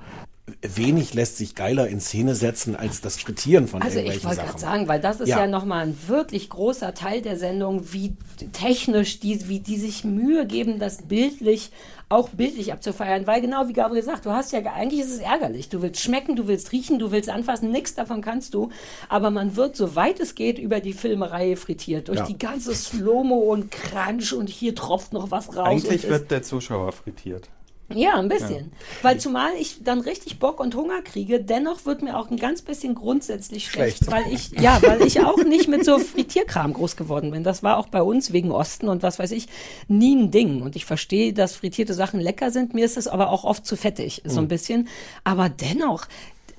wenig 0.61 1.13
lässt 1.13 1.37
sich 1.37 1.55
geiler 1.55 1.87
in 1.87 1.99
Szene 2.01 2.35
setzen 2.35 2.75
als 2.75 2.99
das 3.01 3.17
Frittieren 3.17 3.67
von 3.67 3.81
Also 3.81 3.99
ich 3.99 4.05
irgendwelchen 4.05 4.29
wollte 4.29 4.41
gerade 4.41 4.59
Sachen. 4.59 4.71
sagen, 4.71 4.87
weil 4.87 4.99
das 4.99 5.19
ist 5.21 5.29
Ja. 5.29 5.39
ja, 5.39 5.47
nochmal 5.47 5.85
ein 5.87 5.97
wirklich 6.07 6.49
großer 6.49 6.93
Teil 6.93 7.21
der 7.21 7.37
Sendung, 7.37 7.93
wie 7.93 8.15
technisch, 8.51 9.19
die, 9.19 9.47
wie 9.47 9.59
die 9.59 9.77
sich 9.77 10.03
Mühe 10.03 10.45
geben, 10.45 10.77
das 10.79 11.03
bildlich, 11.03 11.71
auch 12.09 12.27
bildlich 12.29 12.73
abzufeiern. 12.73 13.27
Weil 13.27 13.39
genau 13.41 13.67
wie 13.69 13.73
Gabriel 13.73 14.03
sagt, 14.03 14.25
du 14.25 14.31
hast 14.31 14.51
ja, 14.51 14.59
eigentlich 14.73 14.99
ist 15.01 15.11
es 15.11 15.19
ärgerlich. 15.19 15.69
Du 15.69 15.81
willst 15.81 16.01
schmecken, 16.01 16.35
du 16.35 16.47
willst 16.47 16.71
riechen, 16.73 16.99
du 16.99 17.11
willst 17.11 17.29
anfassen, 17.29 17.71
nichts 17.71 17.95
davon 17.95 18.21
kannst 18.21 18.53
du. 18.53 18.69
Aber 19.07 19.29
man 19.31 19.55
wird, 19.55 19.77
soweit 19.77 20.19
es 20.19 20.35
geht, 20.35 20.59
über 20.59 20.81
die 20.81 20.93
Filmerei 20.93 21.55
frittiert. 21.55 22.09
Durch 22.09 22.19
Ja. 22.19 22.25
die 22.25 22.37
ganze 22.37 22.75
Slow-Mo 22.75 23.37
und 23.37 23.71
Crunch 23.71 24.33
und 24.33 24.49
hier 24.49 24.75
tropft 24.75 25.13
noch 25.13 25.31
was 25.31 25.55
raus. 25.55 25.67
Eigentlich 25.67 26.09
wird 26.09 26.29
der 26.31 26.41
Zuschauer 26.43 26.91
frittiert. 26.91 27.47
Ja, 27.95 28.15
ein 28.15 28.29
bisschen. 28.29 28.71
Weil 29.01 29.19
zumal 29.19 29.51
ich 29.59 29.83
dann 29.83 30.01
richtig 30.01 30.39
Bock 30.39 30.59
und 30.59 30.75
Hunger 30.75 31.01
kriege, 31.01 31.41
dennoch 31.41 31.85
wird 31.85 32.01
mir 32.01 32.17
auch 32.17 32.29
ein 32.29 32.37
ganz 32.37 32.61
bisschen 32.61 32.95
grundsätzlich 32.95 33.67
schlecht, 33.67 34.05
Schlecht. 34.05 34.11
weil 34.11 34.33
ich 34.33 34.51
ja, 34.51 34.79
weil 34.81 35.01
ich 35.03 35.21
auch 35.21 35.43
nicht 35.43 35.67
mit 35.67 35.85
so 35.85 35.99
Frittierkram 35.99 36.73
groß 36.73 36.95
geworden 36.95 37.31
bin. 37.31 37.43
Das 37.43 37.63
war 37.63 37.77
auch 37.77 37.87
bei 37.87 38.01
uns 38.01 38.33
wegen 38.33 38.51
Osten 38.51 38.87
und 38.87 39.03
was 39.03 39.19
weiß 39.19 39.31
ich 39.31 39.47
nie 39.87 40.15
ein 40.15 40.31
Ding 40.31 40.61
und 40.61 40.75
ich 40.75 40.85
verstehe, 40.85 41.33
dass 41.33 41.55
frittierte 41.55 41.93
Sachen 41.93 42.19
lecker 42.19 42.51
sind, 42.51 42.73
mir 42.73 42.85
ist 42.85 42.97
es 42.97 43.07
aber 43.07 43.29
auch 43.29 43.43
oft 43.43 43.65
zu 43.65 43.75
fettig, 43.75 44.21
so 44.25 44.39
ein 44.39 44.47
bisschen, 44.47 44.87
aber 45.23 45.49
dennoch 45.49 46.07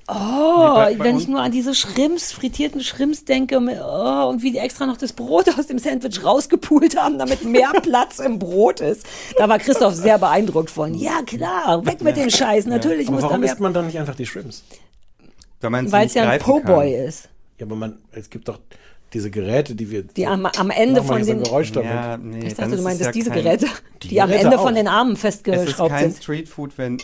Oh, 0.07 0.85
wenn 0.97 1.17
ich 1.17 1.29
nur 1.29 1.41
an 1.41 1.51
diese 1.51 1.73
Schrimps, 1.73 2.33
frittierten 2.33 2.81
Schrimps 2.81 3.23
denke 3.23 3.57
oh, 3.57 4.27
und 4.27 4.43
wie 4.43 4.51
die 4.51 4.57
extra 4.57 4.85
noch 4.85 4.97
das 4.97 5.13
Brot 5.13 5.47
aus 5.57 5.67
dem 5.67 5.79
Sandwich 5.79 6.23
rausgepult 6.23 6.97
haben, 6.97 7.17
damit 7.17 7.45
mehr 7.45 7.71
Platz 7.81 8.19
im 8.19 8.37
Brot 8.37 8.81
ist. 8.81 9.05
Da 9.37 9.47
war 9.47 9.59
Christoph 9.59 9.93
sehr 9.93 10.17
beeindruckt 10.17 10.69
von. 10.69 10.93
Ja, 10.93 11.21
klar, 11.25 11.85
weg 11.85 12.01
mit 12.01 12.17
dem 12.17 12.29
Scheiß. 12.29 12.65
Natürlich 12.65 13.07
Aber 13.07 13.15
muss 13.15 13.21
da 13.21 13.29
warum 13.29 13.41
mehr, 13.41 13.51
isst 13.51 13.61
man 13.61 13.73
dann 13.73 13.85
nicht 13.85 13.97
einfach 13.97 14.15
die 14.15 14.25
Shrimps? 14.25 14.63
Weil 15.61 16.07
es 16.07 16.13
ja 16.13 16.29
ein 16.29 16.39
Po-Boy 16.39 16.93
ist. 16.93 17.29
Ja, 17.57 17.65
aber 17.65 17.75
man, 17.75 17.97
es 18.11 18.29
gibt 18.29 18.49
doch 18.49 18.59
diese 19.13 19.31
Geräte, 19.31 19.75
die 19.75 19.89
wir. 19.89 20.03
Die 20.03 20.27
am, 20.27 20.45
am 20.45 20.69
Ende 20.69 21.03
von 21.03 21.23
den. 21.23 21.43
Geräusch 21.43 21.71
damit. 21.71 21.89
Ja, 21.91 22.17
nee, 22.17 22.47
Ich 22.47 22.55
dachte, 22.55 22.71
du 22.71 22.77
es 22.77 22.81
meintest 22.81 23.05
ja 23.05 23.11
diese 23.11 23.29
kein, 23.29 23.43
Geräte, 23.43 23.67
Die 24.01 24.09
die, 24.09 24.21
am 24.21 24.27
Geräte 24.29 24.45
Ende 24.45 24.59
auch. 24.59 24.63
von 24.63 24.75
den 24.75 24.87
Armen 24.87 25.13
Es 25.13 25.17
ist 25.19 25.21
festgeschraubt 25.21 25.91
kein 25.91 26.11
sind. 26.11 26.23
Streetfood, 26.23 26.77
wenn 26.77 26.97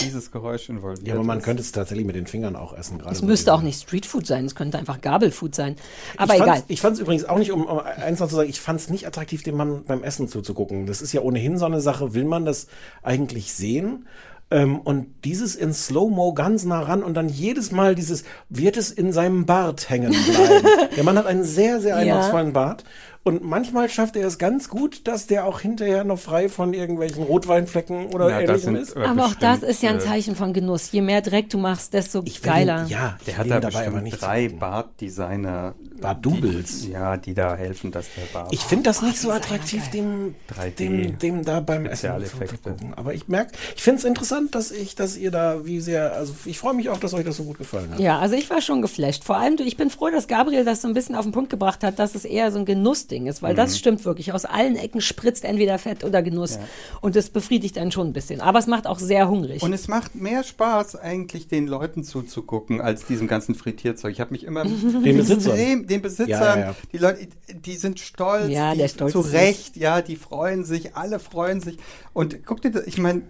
dieses 0.00 0.30
Geräusch 0.30 0.68
involviert 0.68 1.06
Ja, 1.06 1.14
aber 1.14 1.24
man 1.24 1.38
ist. 1.38 1.44
könnte 1.44 1.62
es 1.62 1.72
tatsächlich 1.72 2.06
mit 2.06 2.16
den 2.16 2.26
Fingern 2.26 2.56
auch 2.56 2.76
essen. 2.76 2.98
gerade 2.98 3.12
Es 3.12 3.22
müsste 3.22 3.52
auch 3.54 3.62
nicht 3.62 3.80
Streetfood 3.82 4.26
sein, 4.26 4.44
es 4.44 4.54
könnte 4.54 4.78
einfach 4.78 5.00
Gabelfood 5.00 5.54
sein. 5.54 5.76
Aber 6.16 6.34
ich 6.34 6.42
egal. 6.42 6.62
Ich 6.68 6.80
fand 6.80 6.94
es 6.94 7.00
übrigens 7.00 7.24
auch 7.24 7.38
nicht, 7.38 7.52
um, 7.52 7.64
um 7.66 7.78
eins 7.78 8.20
noch 8.20 8.28
zu 8.28 8.36
sagen, 8.36 8.48
ich 8.50 8.60
fand 8.60 8.80
es 8.80 8.90
nicht 8.90 9.06
attraktiv, 9.06 9.42
dem 9.42 9.56
Mann 9.56 9.84
beim 9.86 10.02
Essen 10.02 10.28
zuzugucken. 10.28 10.86
Das 10.86 11.02
ist 11.02 11.12
ja 11.12 11.20
ohnehin 11.20 11.58
so 11.58 11.66
eine 11.66 11.80
Sache, 11.80 12.14
will 12.14 12.24
man 12.24 12.44
das 12.44 12.66
eigentlich 13.02 13.52
sehen? 13.52 14.06
Ähm, 14.52 14.80
und 14.80 15.06
dieses 15.24 15.54
in 15.54 15.72
Slow-Mo 15.72 16.34
ganz 16.34 16.64
nah 16.64 16.80
ran 16.82 17.04
und 17.04 17.14
dann 17.14 17.28
jedes 17.28 17.70
Mal 17.70 17.94
dieses, 17.94 18.24
wird 18.48 18.76
es 18.76 18.90
in 18.90 19.12
seinem 19.12 19.46
Bart 19.46 19.88
hängen 19.90 20.10
bleiben. 20.10 20.66
Der 20.96 21.04
Mann 21.04 21.16
hat 21.16 21.26
einen 21.26 21.44
sehr, 21.44 21.80
sehr 21.80 21.90
Ja. 21.94 21.96
eindrucksvollen 22.14 22.52
Bart. 22.52 22.82
Und 23.22 23.44
manchmal 23.44 23.90
schafft 23.90 24.16
er 24.16 24.26
es 24.26 24.38
ganz 24.38 24.70
gut, 24.70 25.06
dass 25.06 25.26
der 25.26 25.44
auch 25.44 25.60
hinterher 25.60 26.04
noch 26.04 26.18
frei 26.18 26.48
von 26.48 26.72
irgendwelchen 26.72 27.22
Rotweinflecken 27.22 28.06
oder 28.14 28.30
Ja, 28.30 28.40
das 28.46 28.64
ähnlichem 28.64 28.74
sind, 28.76 28.76
ist. 28.76 28.96
äh, 28.96 29.00
Aber 29.04 29.26
auch 29.26 29.34
das 29.34 29.62
ist 29.62 29.82
ja 29.82 29.90
ein 29.90 29.96
äh, 29.96 30.00
Zeichen 30.00 30.34
von 30.34 30.54
Genuss. 30.54 30.90
Je 30.90 31.02
mehr 31.02 31.20
Dreck 31.20 31.50
du 31.50 31.58
machst, 31.58 31.92
desto 31.92 32.24
geiler. 32.42 32.84
Den, 32.84 32.88
ja, 32.88 33.18
Der 33.26 33.34
ich 33.34 33.38
hat 33.38 33.50
da 33.50 33.60
dabei 33.60 33.86
aber 33.88 34.00
nicht 34.00 34.22
drei. 34.22 34.48
Bartdesigner. 34.48 35.74
Bart-Doubles. 36.00 36.82
die- 36.82 36.92
Ja, 36.92 37.18
die 37.18 37.34
da 37.34 37.54
helfen, 37.56 37.90
dass 37.92 38.06
der 38.16 38.22
Bart. 38.32 38.52
Ich 38.54 38.60
finde 38.60 38.84
das 38.84 39.02
nicht 39.02 39.18
so 39.18 39.30
attraktiv, 39.30 39.88
dem, 39.90 40.34
3D 40.50 40.70
dem, 40.78 41.18
dem 41.18 41.44
da 41.44 41.60
beim 41.60 41.84
Essen 41.84 42.08
Spezialeffekte. 42.08 42.56
zuzugucken. 42.56 42.94
Aber 42.94 43.12
ich 43.12 43.28
merke, 43.28 43.52
ich 43.76 43.82
finde 43.82 43.98
es 43.98 44.04
interessant, 44.06 44.54
dass 44.54 44.70
ich, 44.70 44.94
dass 44.94 45.18
ihr 45.18 45.30
da 45.30 45.66
wie 45.66 45.78
sehr, 45.80 46.14
also 46.14 46.32
ich 46.46 46.58
freue 46.58 46.72
mich 46.72 46.88
auch, 46.88 46.98
dass 46.98 47.12
euch 47.12 47.26
das 47.26 47.36
so 47.36 47.44
gut 47.44 47.58
gefallen 47.58 47.90
hat. 47.92 48.00
Ja, 48.00 48.18
also 48.18 48.34
ich 48.34 48.48
war 48.48 48.62
schon 48.62 48.80
geflasht. 48.80 49.24
Vor 49.24 49.36
allem, 49.36 49.56
ich 49.62 49.76
bin 49.76 49.90
froh, 49.90 50.08
dass 50.08 50.26
Gabriel 50.26 50.64
das 50.64 50.80
so 50.80 50.88
ein 50.88 50.94
bisschen 50.94 51.14
auf 51.14 51.24
den 51.26 51.32
Punkt 51.32 51.50
gebracht 51.50 51.84
hat, 51.84 51.98
dass 51.98 52.14
es 52.14 52.24
eher 52.24 52.50
so 52.50 52.58
ein 52.60 52.64
Genussding 53.10 53.26
ist, 53.26 53.42
weil 53.42 53.52
Mhm. 53.52 53.56
das 53.56 53.78
stimmt 53.78 54.04
wirklich. 54.04 54.32
Aus 54.32 54.44
allen 54.44 54.76
Ecken 54.76 55.00
spritzt 55.00 55.44
entweder 55.44 55.78
Fett 55.78 56.04
oder 56.04 56.22
Genuss. 56.22 56.58
Und 57.00 57.16
das 57.16 57.30
befriedigt 57.30 57.76
einen 57.78 57.92
schon 57.92 58.08
ein 58.08 58.12
bisschen. 58.12 58.40
Aber 58.40 58.58
es 58.58 58.66
macht 58.66 58.86
auch 58.86 58.98
sehr 58.98 59.28
hungrig. 59.28 59.62
Und 59.62 59.72
es 59.72 59.88
macht 59.88 60.14
mehr 60.14 60.42
Spaß, 60.44 60.96
eigentlich 60.96 61.48
den 61.48 61.66
Leuten 61.66 62.04
zuzugucken, 62.04 62.80
als 62.80 63.04
diesem 63.06 63.26
ganzen 63.26 63.54
Frittierzeug. 63.54 64.12
Ich 64.12 64.20
habe 64.20 64.32
mich 64.32 64.44
immer 64.44 64.64
Den 65.04 65.16
Besitzern. 65.16 65.86
den 65.86 66.02
Besitzern, 66.02 66.28
Ja, 66.28 66.54
ja, 66.56 66.60
ja. 66.60 66.74
die 66.92 66.98
Leute, 66.98 67.28
die 67.54 67.74
sind 67.76 68.00
stolz, 68.00 68.48
Ja, 68.50 68.72
die, 68.72 68.78
der 68.78 68.88
Stolz 68.88 69.12
zu 69.12 69.20
ist 69.20 69.32
Recht, 69.32 69.76
ja, 69.76 70.02
die 70.02 70.16
freuen 70.16 70.64
sich, 70.64 70.94
alle 70.96 71.18
freuen 71.18 71.60
sich. 71.60 71.76
Und 72.12 72.44
guck 72.46 72.62
dir 72.62 72.70
das, 72.70 72.86
ich 72.86 72.98
meine, 72.98 73.22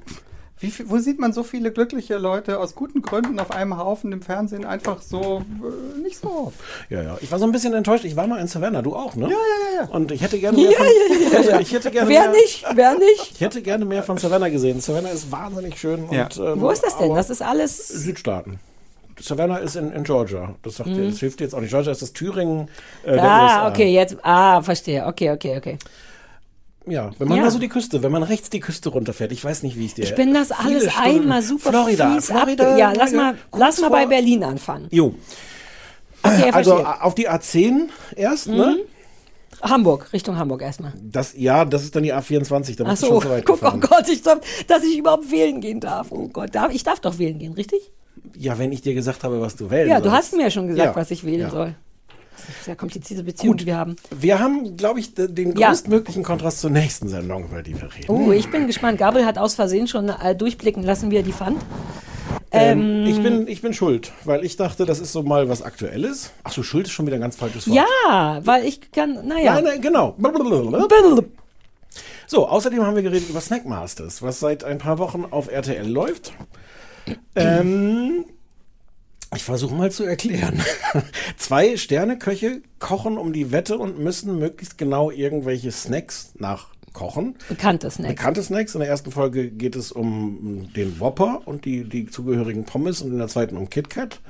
wie 0.60 0.72
wo 0.86 0.98
sieht 0.98 1.18
man 1.18 1.32
so 1.32 1.42
viele 1.42 1.72
glückliche 1.72 2.16
Leute 2.18 2.58
aus 2.58 2.74
guten 2.74 3.00
Gründen 3.02 3.40
auf 3.40 3.50
einem 3.50 3.78
Haufen 3.78 4.12
im 4.12 4.20
Fernsehen 4.22 4.64
einfach 4.64 5.00
so 5.02 5.42
äh, 5.62 5.98
nicht 6.02 6.18
so 6.18 6.28
oft? 6.48 6.56
Ja, 6.90 7.02
ja. 7.02 7.18
Ich 7.20 7.32
war 7.32 7.38
so 7.38 7.46
ein 7.46 7.52
bisschen 7.52 7.72
enttäuscht. 7.74 8.04
Ich 8.04 8.14
war 8.16 8.26
mal 8.26 8.38
in 8.40 8.46
Savannah, 8.46 8.82
du 8.82 8.94
auch, 8.94 9.14
ne? 9.16 9.24
Ja, 9.24 9.30
ja, 9.30 9.36
ja, 9.36 9.82
ja. 9.84 9.88
Und 9.94 10.12
ich 10.12 10.20
hätte 10.20 10.38
gerne 10.38 10.58
mehr 10.58 10.72
von, 10.72 10.86
Ich, 10.86 11.32
hätte, 11.32 11.62
ich 11.62 11.72
hätte 11.72 11.90
gerne 11.90 12.08
Wer 12.10 12.20
mehr, 12.22 12.30
nicht? 12.32 12.64
Wer 12.74 12.94
nicht? 12.98 13.32
Ich 13.34 13.40
hätte 13.40 13.62
gerne 13.62 13.84
mehr 13.84 14.02
von 14.02 14.18
Savannah 14.18 14.48
gesehen. 14.50 14.80
Savannah 14.80 15.10
ist 15.10 15.32
wahnsinnig 15.32 15.78
schön. 15.78 16.04
Ja. 16.10 16.24
Und, 16.24 16.36
ähm, 16.38 16.60
Wo 16.60 16.70
ist 16.70 16.82
das 16.84 16.98
denn? 16.98 17.14
Das 17.14 17.30
ist 17.30 17.42
alles. 17.42 17.88
Südstaaten. 17.88 18.60
Savannah 19.18 19.58
ist 19.58 19.76
in, 19.76 19.92
in 19.92 20.04
Georgia. 20.04 20.54
Das, 20.62 20.76
sagt 20.76 20.88
ihr, 20.88 21.08
das 21.10 21.18
hilft 21.20 21.40
jetzt 21.42 21.54
auch 21.54 21.60
nicht. 21.60 21.70
Georgia 21.70 21.92
ist 21.92 22.00
das 22.02 22.12
Thüringen 22.14 22.68
äh, 23.02 23.12
der 23.12 23.14
Mhm. 23.14 23.20
Ah, 23.28 23.44
USA. 23.44 23.68
okay, 23.68 23.92
jetzt. 23.92 24.16
Ah, 24.22 24.62
verstehe. 24.62 25.06
Okay, 25.06 25.30
okay, 25.30 25.56
okay. 25.58 25.78
Ja, 26.90 27.10
wenn 27.18 27.28
man 27.28 27.38
Ja. 27.38 27.44
mal 27.44 27.50
so 27.50 27.58
die 27.58 27.68
Küste, 27.68 28.02
wenn 28.02 28.12
man 28.12 28.22
rechts 28.22 28.50
die 28.50 28.60
Küste 28.60 28.88
runterfährt, 28.90 29.32
ich 29.32 29.44
weiß 29.44 29.62
nicht, 29.62 29.78
wie 29.78 29.86
es 29.86 29.94
dir 29.94 30.04
Ich 30.04 30.14
bin 30.14 30.34
das 30.34 30.50
alles 30.52 30.90
Stunden- 30.92 30.98
einmal 31.00 31.42
super 31.42 31.70
Florida, 31.70 32.14
fies 32.14 32.26
Florida, 32.26 32.72
ab. 32.72 32.78
Ja, 32.78 32.92
lass 32.92 33.12
mal, 33.12 33.34
lass 33.56 33.80
mal 33.80 33.90
bei 33.90 34.06
Berlin 34.06 34.42
anfangen. 34.44 34.88
Jo. 34.90 35.14
Okay, 36.22 36.50
Also 36.52 36.72
verstehe. 36.76 36.94
Mhm. 36.96 37.00
auf 37.02 37.14
die 37.14 37.28
A10 37.30 37.88
erst, 38.16 38.48
ne? 38.48 38.78
Hamburg, 39.62 40.12
Richtung 40.12 40.36
Hamburg 40.38 40.62
erstmal. 40.62 40.92
Das, 41.02 41.34
ja, 41.36 41.64
das 41.66 41.82
ist 41.84 41.94
dann 41.94 42.02
die 42.02 42.14
A24, 42.14 42.76
da 42.76 42.84
bist 42.84 43.02
du 43.02 43.06
so, 43.06 43.12
schon 43.20 43.22
so 43.22 43.30
weit 43.30 43.44
guck, 43.46 43.56
oh 43.56 43.60
gefahren. 43.60 43.80
Gott, 43.80 44.08
ich 44.08 44.22
darf, 44.22 44.40
dass 44.66 44.82
ich 44.84 44.96
überhaupt 44.98 45.30
wählen 45.30 45.60
gehen 45.60 45.80
darf. 45.80 46.08
Oh 46.10 46.28
Gott, 46.28 46.54
darf, 46.54 46.72
ich 46.72 46.82
darf 46.82 47.00
doch 47.00 47.18
wählen 47.18 47.38
gehen, 47.38 47.52
richtig? 47.52 47.90
Ja, 48.36 48.58
wenn 48.58 48.72
ich 48.72 48.80
dir 48.82 48.94
gesagt 48.94 49.22
habe, 49.22 49.40
was 49.40 49.56
du 49.56 49.70
wählen 49.70 49.88
Ja, 49.88 49.98
du 50.00 50.04
sollst. 50.08 50.16
hast 50.16 50.36
mir 50.36 50.44
ja 50.44 50.50
schon 50.50 50.68
gesagt, 50.68 50.94
Ja, 50.94 50.96
was 50.96 51.10
ich 51.10 51.24
wählen 51.24 51.40
ja. 51.40 51.50
soll. 51.50 51.74
Sehr 52.64 52.76
komplizierte 52.76 53.22
Beziehung, 53.24 53.56
die 53.56 53.66
wir 53.66 53.76
haben. 53.76 53.96
Wir 54.10 54.38
haben, 54.38 54.76
glaube 54.76 55.00
ich, 55.00 55.14
den 55.14 55.56
Ja. 55.56 55.68
größtmöglichen 55.68 56.22
Kontrast 56.22 56.60
zur 56.60 56.70
nächsten 56.70 57.08
Sendung, 57.08 57.44
über 57.44 57.62
die 57.62 57.74
wir 57.80 57.88
reden. 57.94 58.08
Oh, 58.08 58.32
ich 58.32 58.50
bin 58.50 58.66
gespannt. 58.66 58.98
Gabriel 58.98 59.26
hat 59.26 59.38
aus 59.38 59.54
Versehen 59.54 59.86
schon 59.88 60.08
äh, 60.08 60.34
durchblicken 60.34 60.82
lassen, 60.82 61.10
wie 61.10 61.16
er 61.16 61.22
die 61.22 61.32
fand. 61.32 61.62
Ähm, 62.52 63.04
ich, 63.06 63.22
bin, 63.22 63.46
ich 63.46 63.62
bin 63.62 63.72
schuld, 63.72 64.12
weil 64.24 64.44
ich 64.44 64.56
dachte, 64.56 64.84
das 64.84 64.98
ist 64.98 65.12
so 65.12 65.22
mal 65.22 65.48
was 65.48 65.62
Aktuelles. 65.62 66.32
Ach 66.42 66.52
so, 66.52 66.62
schuld 66.62 66.86
ist 66.86 66.92
schon 66.92 67.06
wieder 67.06 67.16
ein 67.16 67.20
ganz 67.20 67.36
falsches 67.36 67.68
Wort. 67.68 67.76
Ja, 67.76 68.40
weil 68.44 68.64
ich 68.64 68.90
kann, 68.90 69.26
naja. 69.26 69.54
Nein, 69.54 69.64
nein, 69.64 69.80
genau. 69.80 70.16
So, 72.26 72.48
außerdem 72.48 72.84
haben 72.84 72.96
wir 72.96 73.02
geredet 73.02 73.28
über 73.28 73.40
Snackmasters, 73.40 74.22
was 74.22 74.40
seit 74.40 74.64
ein 74.64 74.78
paar 74.78 74.98
Wochen 74.98 75.24
auf 75.30 75.50
RTL 75.50 75.86
läuft. 75.88 76.32
Ähm, 77.34 78.24
ich 79.34 79.44
versuche 79.44 79.74
mal 79.74 79.92
zu 79.92 80.04
erklären. 80.04 80.60
Zwei 81.36 81.76
Sterneköche 81.76 82.62
kochen 82.78 83.16
um 83.16 83.32
die 83.32 83.52
Wette 83.52 83.78
und 83.78 83.98
müssen 83.98 84.38
möglichst 84.38 84.76
genau 84.76 85.10
irgendwelche 85.10 85.70
Snacks 85.70 86.32
nachkochen. 86.38 87.36
Bekannte 87.48 87.90
Snacks. 87.90 88.14
Bekannte 88.14 88.42
Snacks. 88.42 88.74
In 88.74 88.80
der 88.80 88.88
ersten 88.88 89.12
Folge 89.12 89.50
geht 89.50 89.76
es 89.76 89.92
um 89.92 90.72
den 90.74 90.98
Whopper 90.98 91.42
und 91.44 91.64
die, 91.64 91.84
die 91.84 92.06
zugehörigen 92.06 92.64
Pommes 92.64 93.02
und 93.02 93.12
in 93.12 93.18
der 93.18 93.28
zweiten 93.28 93.56
um 93.56 93.70
KitKat. 93.70 94.20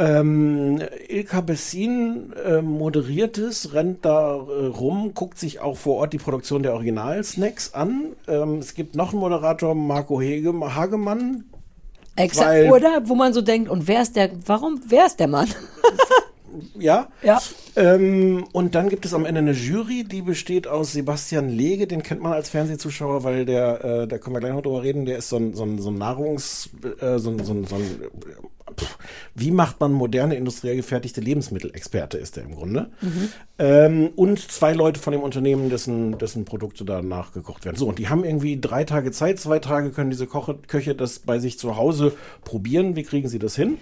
Ähm, 0.00 0.80
Ilka 1.08 1.40
Bessin 1.40 2.32
äh, 2.34 2.62
moderiert 2.62 3.36
es, 3.36 3.74
rennt 3.74 4.04
da 4.04 4.36
äh, 4.36 4.66
rum, 4.66 5.12
guckt 5.12 5.38
sich 5.38 5.58
auch 5.58 5.76
vor 5.76 5.96
Ort 5.96 6.12
die 6.12 6.18
Produktion 6.18 6.62
der 6.62 6.74
Original-Snacks 6.74 7.74
an. 7.74 8.12
Ähm, 8.28 8.58
es 8.58 8.74
gibt 8.74 8.94
noch 8.94 9.10
einen 9.10 9.18
Moderator, 9.18 9.74
Marco 9.74 10.20
Hege, 10.20 10.52
Hagemann. 10.72 11.46
Exakt. 12.18 12.70
Oder 12.70 13.02
wo 13.04 13.14
man 13.14 13.32
so 13.32 13.40
denkt, 13.40 13.70
und 13.70 13.86
wer 13.86 14.02
ist 14.02 14.16
der, 14.16 14.30
warum, 14.46 14.80
wer 14.86 15.06
ist 15.06 15.20
der 15.20 15.28
Mann? 15.28 15.48
Ja. 16.78 17.08
Ja. 17.22 17.40
Ähm, 17.76 18.46
und 18.52 18.74
dann 18.74 18.88
gibt 18.88 19.04
es 19.04 19.14
am 19.14 19.24
Ende 19.24 19.40
eine 19.40 19.52
Jury, 19.52 20.04
die 20.04 20.22
besteht 20.22 20.66
aus 20.66 20.92
Sebastian 20.92 21.48
Lege, 21.48 21.86
den 21.86 22.02
kennt 22.02 22.22
man 22.22 22.32
als 22.32 22.48
Fernsehzuschauer, 22.48 23.24
weil 23.24 23.44
der, 23.44 23.84
äh, 23.84 24.08
da 24.08 24.18
können 24.18 24.36
wir 24.36 24.40
gleich 24.40 24.52
noch 24.52 24.62
drüber 24.62 24.82
reden, 24.82 25.04
der 25.04 25.18
ist 25.18 25.28
so 25.28 25.36
ein, 25.36 25.54
so 25.54 25.64
ein, 25.64 25.78
so 25.78 25.90
ein 25.90 25.98
Nahrungs, 25.98 26.70
äh, 27.00 27.18
so 27.18 27.30
ein, 27.30 27.44
so 27.44 27.52
ein, 27.52 27.66
so 27.66 27.76
ein 27.76 27.84
pff, 28.78 28.98
wie 29.34 29.50
macht 29.50 29.80
man 29.80 29.92
moderne 29.92 30.36
industriell 30.36 30.76
gefertigte 30.76 31.20
Lebensmittelexperte 31.20 32.18
ist 32.18 32.36
der 32.36 32.44
im 32.44 32.54
Grunde. 32.54 32.90
Ähm, 33.58 34.10
und 34.16 34.38
zwei 34.50 34.72
Leute 34.72 35.00
von 35.00 35.12
dem 35.12 35.22
Unternehmen, 35.22 35.70
dessen, 35.70 36.18
dessen 36.18 36.44
Produkte 36.44 36.84
da 36.84 37.02
nachgekocht 37.02 37.64
werden. 37.64 37.76
So, 37.76 37.88
und 37.88 37.98
die 37.98 38.08
haben 38.08 38.24
irgendwie 38.24 38.60
drei 38.60 38.84
Tage 38.84 39.10
Zeit, 39.10 39.38
zwei 39.38 39.58
Tage 39.58 39.90
können 39.90 40.10
diese 40.10 40.26
Koche, 40.26 40.56
Köche 40.66 40.94
das 40.94 41.18
bei 41.18 41.38
sich 41.38 41.58
zu 41.58 41.76
Hause 41.76 42.12
probieren. 42.44 42.96
Wie 42.96 43.02
kriegen 43.02 43.28
sie 43.28 43.38
das 43.38 43.56
hin? 43.56 43.78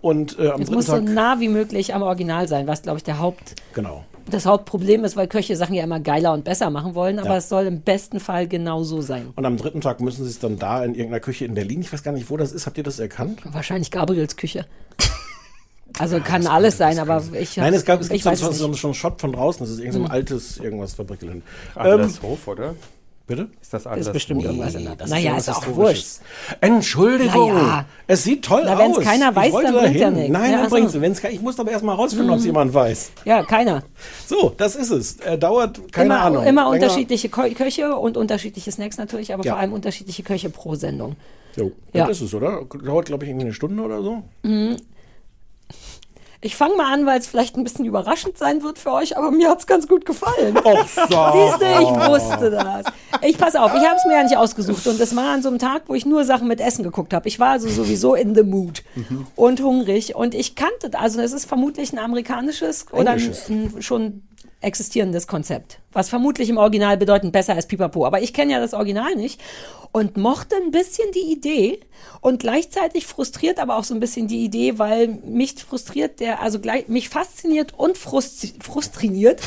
Und 0.00 0.38
äh, 0.38 0.48
am 0.50 0.62
Es 0.62 0.70
muss 0.70 0.86
so 0.86 0.92
Tag. 0.94 1.04
nah 1.04 1.40
wie 1.40 1.48
möglich 1.48 1.94
am 1.94 2.02
Original 2.02 2.48
sein, 2.48 2.66
was, 2.66 2.82
glaube 2.82 2.98
ich, 2.98 3.04
der 3.04 3.18
Haupt, 3.18 3.54
genau. 3.74 4.04
das 4.30 4.46
Hauptproblem 4.46 5.04
ist, 5.04 5.16
weil 5.16 5.28
Köche 5.28 5.56
Sachen 5.56 5.74
ja 5.74 5.84
immer 5.84 6.00
geiler 6.00 6.32
und 6.32 6.44
besser 6.44 6.70
machen 6.70 6.94
wollen, 6.94 7.18
aber 7.18 7.30
Ja. 7.30 7.36
es 7.36 7.48
soll 7.50 7.66
im 7.66 7.82
besten 7.82 8.18
Fall 8.20 8.48
genau 8.48 8.82
so 8.82 9.02
sein. 9.02 9.28
Und 9.36 9.44
am 9.44 9.56
dritten 9.58 9.80
Tag 9.82 10.00
müssen 10.00 10.24
sie 10.24 10.30
es 10.30 10.38
dann 10.38 10.58
da 10.58 10.82
in 10.84 10.94
irgendeiner 10.94 11.20
Küche 11.20 11.44
in 11.44 11.52
Berlin. 11.54 11.80
Ich 11.82 11.92
weiß 11.92 12.02
gar 12.02 12.12
nicht, 12.12 12.30
wo 12.30 12.36
das 12.38 12.52
ist. 12.52 12.66
Habt 12.66 12.78
ihr 12.78 12.84
das 12.84 12.98
erkannt? 12.98 13.40
Wahrscheinlich 13.44 13.90
Gabriels 13.90 14.36
Küche. 14.36 14.66
Also 15.98 16.20
kann 16.20 16.46
alles 16.46 16.78
sein, 16.78 17.00
aber 17.00 17.20
ich 17.38 17.56
Nein, 17.56 17.74
es 17.74 17.84
gab 17.84 18.00
es 18.00 18.08
gibt 18.08 18.22
so, 18.22 18.30
so, 18.34 18.48
es 18.50 18.58
so, 18.58 18.72
so 18.74 18.86
einen 18.86 18.94
Shot 18.94 19.20
von 19.20 19.32
draußen. 19.32 19.60
Das 19.66 19.70
ist 19.70 19.80
irgend 19.80 19.94
so 19.94 19.98
ein 20.00 20.04
Hm. 20.04 20.10
altes 20.12 20.56
irgendwas 20.58 20.94
Fabrikeln. 20.94 21.42
Adlershof, 21.74 22.46
oder? 22.46 22.76
Bitte? 23.30 23.42
Ist 23.62 23.72
das 23.72 23.84
Das 23.84 23.92
alles? 23.92 24.06
ist 24.08 24.12
bestimmt 24.12 24.42
irgendwas 24.42 24.74
in 24.74 24.84
der 24.84 24.96
das 24.96 25.08
Naja, 25.08 25.30
irgendwas 25.34 25.46
ist 25.48 25.54
auch 25.68 25.76
wurscht. 25.76 26.06
Entschuldigung. 26.60 27.54
Naja. 27.54 27.84
Es 28.08 28.24
sieht 28.24 28.44
toll 28.44 28.62
Na, 28.64 28.74
aus. 28.74 28.78
wenn's 28.80 28.98
keiner 28.98 29.30
Ich 29.30 29.36
weiß, 29.36 29.52
wollte 29.52 29.72
dann 29.72 29.80
bringt's 29.82 30.00
ja 30.00 30.10
nichts. 30.10 30.32
Nein, 30.32 30.50
Ja, 30.52 30.66
dann. 30.66 31.00
Wenn's, 31.00 31.20
ke- 31.20 31.28
ich 31.28 31.40
muss 31.40 31.58
aber 31.60 31.70
erstmal 31.70 31.94
rausfinden, 31.94 32.30
ob 32.30 32.36
es 32.38 32.42
Mhm. 32.42 32.46
jemand 32.48 32.74
weiß. 32.74 33.12
Ja, 33.24 33.42
keiner. 33.44 33.82
So, 34.26 34.52
das 34.56 34.74
ist 34.76 34.90
es. 34.90 35.20
Äh, 35.20 35.38
dauert, 35.38 35.92
keine 35.92 36.06
immer, 36.14 36.20
Ahnung. 36.22 36.44
Immer 36.44 36.62
länger. 36.72 36.74
unterschiedliche 36.84 37.28
Kö 37.28 37.50
Köche 37.54 37.96
und 37.96 38.16
unterschiedliche 38.16 38.72
Snacks 38.72 38.98
natürlich, 38.98 39.32
aber 39.32 39.44
Ja. 39.44 39.52
vor 39.52 39.60
allem 39.60 39.72
unterschiedliche 39.72 40.22
Köche 40.24 40.50
pro 40.50 40.74
Sendung. 40.74 41.14
So, 41.56 41.72
Ja. 41.92 42.06
das 42.08 42.18
ist 42.18 42.26
es, 42.28 42.34
oder? 42.34 42.64
Dauert, 42.84 43.06
glaube 43.06 43.24
ich, 43.24 43.30
irgendwie 43.30 43.46
eine 43.46 43.54
Stunde 43.54 43.82
oder 43.82 44.02
so. 44.02 44.22
Mhm. 44.42 44.76
Ich 46.42 46.56
fange 46.56 46.74
mal 46.74 46.90
an, 46.90 47.04
weil 47.04 47.18
es 47.18 47.26
vielleicht 47.26 47.56
ein 47.56 47.64
bisschen 47.64 47.84
überraschend 47.84 48.38
sein 48.38 48.62
wird 48.62 48.78
für 48.78 48.92
euch, 48.92 49.18
aber 49.18 49.30
mir 49.30 49.50
hat's 49.50 49.66
ganz 49.66 49.86
gut 49.86 50.06
gefallen. 50.06 50.56
Och, 50.56 50.88
so. 50.88 51.02
Siehst 51.02 51.60
du, 51.60 51.66
ich 51.82 52.08
wusste 52.08 52.50
das. 52.50 52.86
Ich 53.22 53.36
pass 53.36 53.56
auf, 53.56 53.74
ich 53.74 53.86
habe 53.86 53.96
es 53.96 54.06
mir 54.06 54.14
ja 54.14 54.22
nicht 54.22 54.38
ausgesucht 54.38 54.86
und 54.86 54.98
es 54.98 55.14
war 55.14 55.34
an 55.34 55.42
so 55.42 55.50
einem 55.50 55.58
Tag, 55.58 55.82
wo 55.88 55.94
ich 55.94 56.06
nur 56.06 56.24
Sachen 56.24 56.48
mit 56.48 56.60
Essen 56.60 56.82
geguckt 56.82 57.12
habe. 57.12 57.28
Ich 57.28 57.38
war 57.38 57.50
also 57.50 57.68
sowieso 57.68 58.14
in 58.14 58.34
the 58.34 58.42
mood 58.42 58.82
und 59.36 59.60
hungrig 59.60 60.14
und 60.14 60.34
ich 60.34 60.54
kannte, 60.54 60.98
also 60.98 61.20
es 61.20 61.32
ist 61.32 61.44
vermutlich 61.44 61.92
ein 61.92 61.98
amerikanisches 61.98 62.86
oder 62.90 63.10
ein, 63.10 63.34
ein 63.50 63.82
schon 63.82 64.22
existierendes 64.60 65.26
Konzept, 65.26 65.80
was 65.92 66.08
vermutlich 66.08 66.50
im 66.50 66.58
Original 66.58 66.96
bedeutend 66.96 67.32
besser 67.32 67.54
als 67.54 67.66
Pipapo. 67.66 68.04
Aber 68.06 68.20
ich 68.20 68.34
kenne 68.34 68.52
ja 68.52 68.60
das 68.60 68.74
Original 68.74 69.14
nicht 69.14 69.40
und 69.92 70.16
mochte 70.16 70.56
ein 70.56 70.70
bisschen 70.70 71.10
die 71.12 71.32
Idee 71.32 71.80
und 72.20 72.40
gleichzeitig 72.40 73.06
frustriert 73.06 73.58
aber 73.58 73.76
auch 73.76 73.84
so 73.84 73.94
ein 73.94 74.00
bisschen 74.00 74.28
die 74.28 74.44
Idee, 74.44 74.78
weil 74.78 75.08
mich 75.08 75.54
frustriert 75.54 76.20
der, 76.20 76.42
also 76.42 76.60
gleich, 76.60 76.88
mich 76.88 77.08
fasziniert 77.08 77.74
und 77.76 77.96
frustri 77.96 78.52
frustriniert 78.60 79.40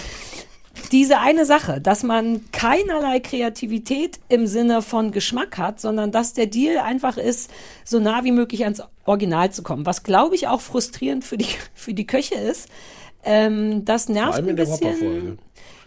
diese 0.92 1.20
eine 1.20 1.46
Sache, 1.46 1.80
dass 1.80 2.04
man 2.04 2.42
keinerlei 2.52 3.20
Kreativität 3.20 4.20
im 4.28 4.48
Sinne 4.48 4.82
von 4.82 5.12
Geschmack 5.12 5.58
hat, 5.58 5.80
sondern 5.80 6.12
dass 6.12 6.34
der 6.34 6.48
Deal 6.48 6.80
einfach 6.80 7.18
ist, 7.18 7.52
so 7.86 8.00
nah 8.00 8.24
wie 8.24 8.32
möglich 8.32 8.64
ans 8.64 8.82
Original 9.06 9.52
zu 9.52 9.64
kommen. 9.64 9.86
Was 9.86 10.04
glaube 10.04 10.36
ich 10.36 10.48
auch 10.48 10.62
frustrierend 10.62 11.24
für 11.24 11.38
die, 11.38 11.48
für 11.74 11.94
die 11.94 12.08
Köche 12.08 12.36
ist. 12.36 12.70
Ähm, 13.26 13.86
das 13.86 14.10
nervt 14.10 14.28
Vor 14.28 14.36
allem 14.36 14.46
ein 14.46 14.50
in 14.50 14.56
der 14.56 14.64
bisschen. 14.66 14.88
Whopper-Folge. 14.88 15.38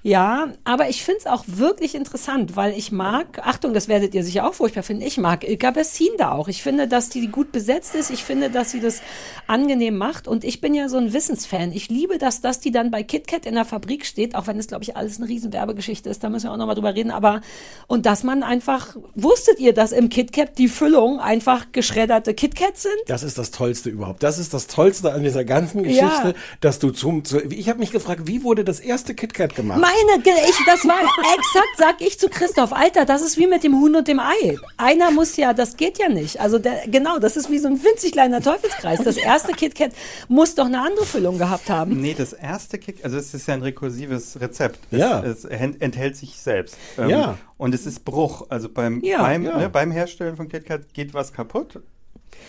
Ja, 0.07 0.53
aber 0.63 0.89
ich 0.89 1.03
finde 1.03 1.19
es 1.19 1.27
auch 1.27 1.43
wirklich 1.49 1.97
interessant, 1.97 2.55
weil 2.55 2.79
ich 2.79 2.93
mag, 2.93 3.41
Achtung, 3.43 3.75
das 3.75 3.89
werdet 3.89 4.15
ihr 4.15 4.23
sicher 4.23 4.49
auch 4.49 4.55
furchtbar 4.55 4.85
finden, 4.85 5.03
ich 5.03 5.19
mag 5.19 5.43
Ilka 5.43 5.73
Bessin 5.73 6.11
da 6.17 6.31
auch. 6.31 6.47
Ich 6.47 6.63
finde, 6.63 6.87
dass 6.87 7.09
die 7.09 7.27
gut 7.27 7.51
besetzt 7.51 7.97
ist, 7.97 8.11
ich 8.11 8.23
finde, 8.23 8.49
dass 8.49 8.71
sie 8.71 8.79
das 8.79 9.03
angenehm 9.49 9.97
macht 9.97 10.29
und 10.29 10.45
ich 10.45 10.61
bin 10.61 10.75
ja 10.75 10.89
so 10.89 10.97
ein 10.97 11.13
Wissensfan. 11.13 11.73
Ich 11.73 11.89
liebe 11.89 12.19
das, 12.19 12.41
dass 12.41 12.61
die 12.61 12.71
dann 12.71 12.93
bei 12.93 13.03
KitKat 13.03 13.47
in 13.47 13.57
der 13.57 13.65
Fabrik 13.65 14.07
steht, 14.07 14.37
auch 14.37 14.47
wenn 14.47 14.61
es, 14.61 14.69
glaube 14.69 14.85
ich, 14.85 14.97
alles 14.97 15.19
eine 15.19 15.29
riesen 15.29 15.53
Werbegeschichte 15.53 16.09
ist, 16.09 16.23
da 16.23 16.29
müssen 16.29 16.47
wir 16.47 16.53
auch 16.53 16.57
nochmal 16.57 16.77
drüber 16.77 16.95
reden, 16.95 17.11
aber 17.11 17.41
und 17.89 18.07
dass 18.07 18.23
man 18.23 18.45
einfach, 18.45 18.95
wusstet 19.17 19.59
ihr, 19.59 19.75
dass 19.75 19.91
im 19.91 20.09
KitKat 20.09 20.57
die 20.57 20.69
Füllung 20.69 21.19
einfach 21.19 21.73
geschredderte 21.73 22.33
KitKats 22.33 22.83
sind? 22.83 22.95
Das 23.09 23.25
ist 23.25 23.39
das 23.39 23.51
Tollste 23.51 23.91
überhaupt. 23.91 24.23
Das 24.23 24.39
ist 24.39 24.55
das 24.55 24.69
Tollste 24.69 25.13
an 25.13 25.25
dieser 25.25 25.45
ganzen 25.45 25.85
Ja. 25.85 26.07
Geschichte, 26.07 26.35
dass 26.61 26.79
du 26.79 26.93
zum. 26.93 27.25
Zu, 27.25 27.41
ich 27.51 27.69
habe 27.69 27.81
mich 27.81 27.91
gefragt, 27.91 28.23
wie 28.27 28.45
wurde 28.45 28.63
das 28.63 28.79
erste 28.79 29.13
KitKat 29.13 29.57
gemacht? 29.57 29.81
Meine, 30.05 30.23
ich, 30.49 30.57
das 30.67 30.85
war 30.87 31.01
exakt, 31.01 31.77
sag 31.77 32.01
ich 32.01 32.19
zu 32.19 32.29
Christoph, 32.29 32.73
Alter, 32.73 33.05
das 33.05 33.23
ist 33.23 33.39
wie 33.39 33.47
mit 33.47 33.65
dem 33.65 33.75
Huhn 33.81 33.95
und 33.97 34.09
dem 34.09 34.21
Ei. 34.21 34.57
Einer 34.77 35.11
muss 35.11 35.37
ja, 35.37 35.55
das 35.55 35.77
geht 35.77 35.99
ja 35.99 36.09
nicht. 36.09 36.41
Also 36.41 36.59
der, 36.59 36.83
genau, 36.87 37.19
das 37.19 37.37
ist 37.37 37.51
wie 37.51 37.59
so 37.59 37.69
ein 37.69 37.83
winzig 37.83 38.13
kleiner 38.13 38.41
Teufelskreis. 38.43 39.01
Das 39.03 39.17
erste 39.17 39.53
KitKat 39.53 39.93
muss 40.29 40.55
doch 40.55 40.67
eine 40.67 40.81
andere 40.83 41.07
Füllung 41.07 41.39
gehabt 41.39 41.71
haben. 41.71 42.01
Nee, 42.01 42.15
das 42.17 42.33
erste 42.33 42.79
Kick, 42.79 43.05
also 43.05 43.17
es 43.17 43.33
ist 43.33 43.47
ja 43.49 43.55
ein 43.55 43.63
rekursives 43.63 44.41
Rezept. 44.41 44.79
Ja. 44.91 45.23
Es, 45.23 45.45
es 45.45 45.45
ent- 45.47 45.81
enthält 45.81 46.17
sich 46.17 46.37
selbst. 46.37 46.77
Ähm, 46.99 47.09
Ja. 47.11 47.39
Und 47.59 47.75
es 47.75 47.87
ist 47.87 48.05
Bruch. 48.05 48.47
Also 48.51 48.69
beim, 48.69 49.01
Ja. 49.03 49.23
beim, 49.23 49.45
Ja. 49.45 49.57
Ne, 49.57 49.69
beim 49.71 49.91
Herstellen 49.91 50.37
von 50.37 50.49
KitKat 50.49 50.93
geht 50.93 51.15
was 51.15 51.33
kaputt. 51.33 51.81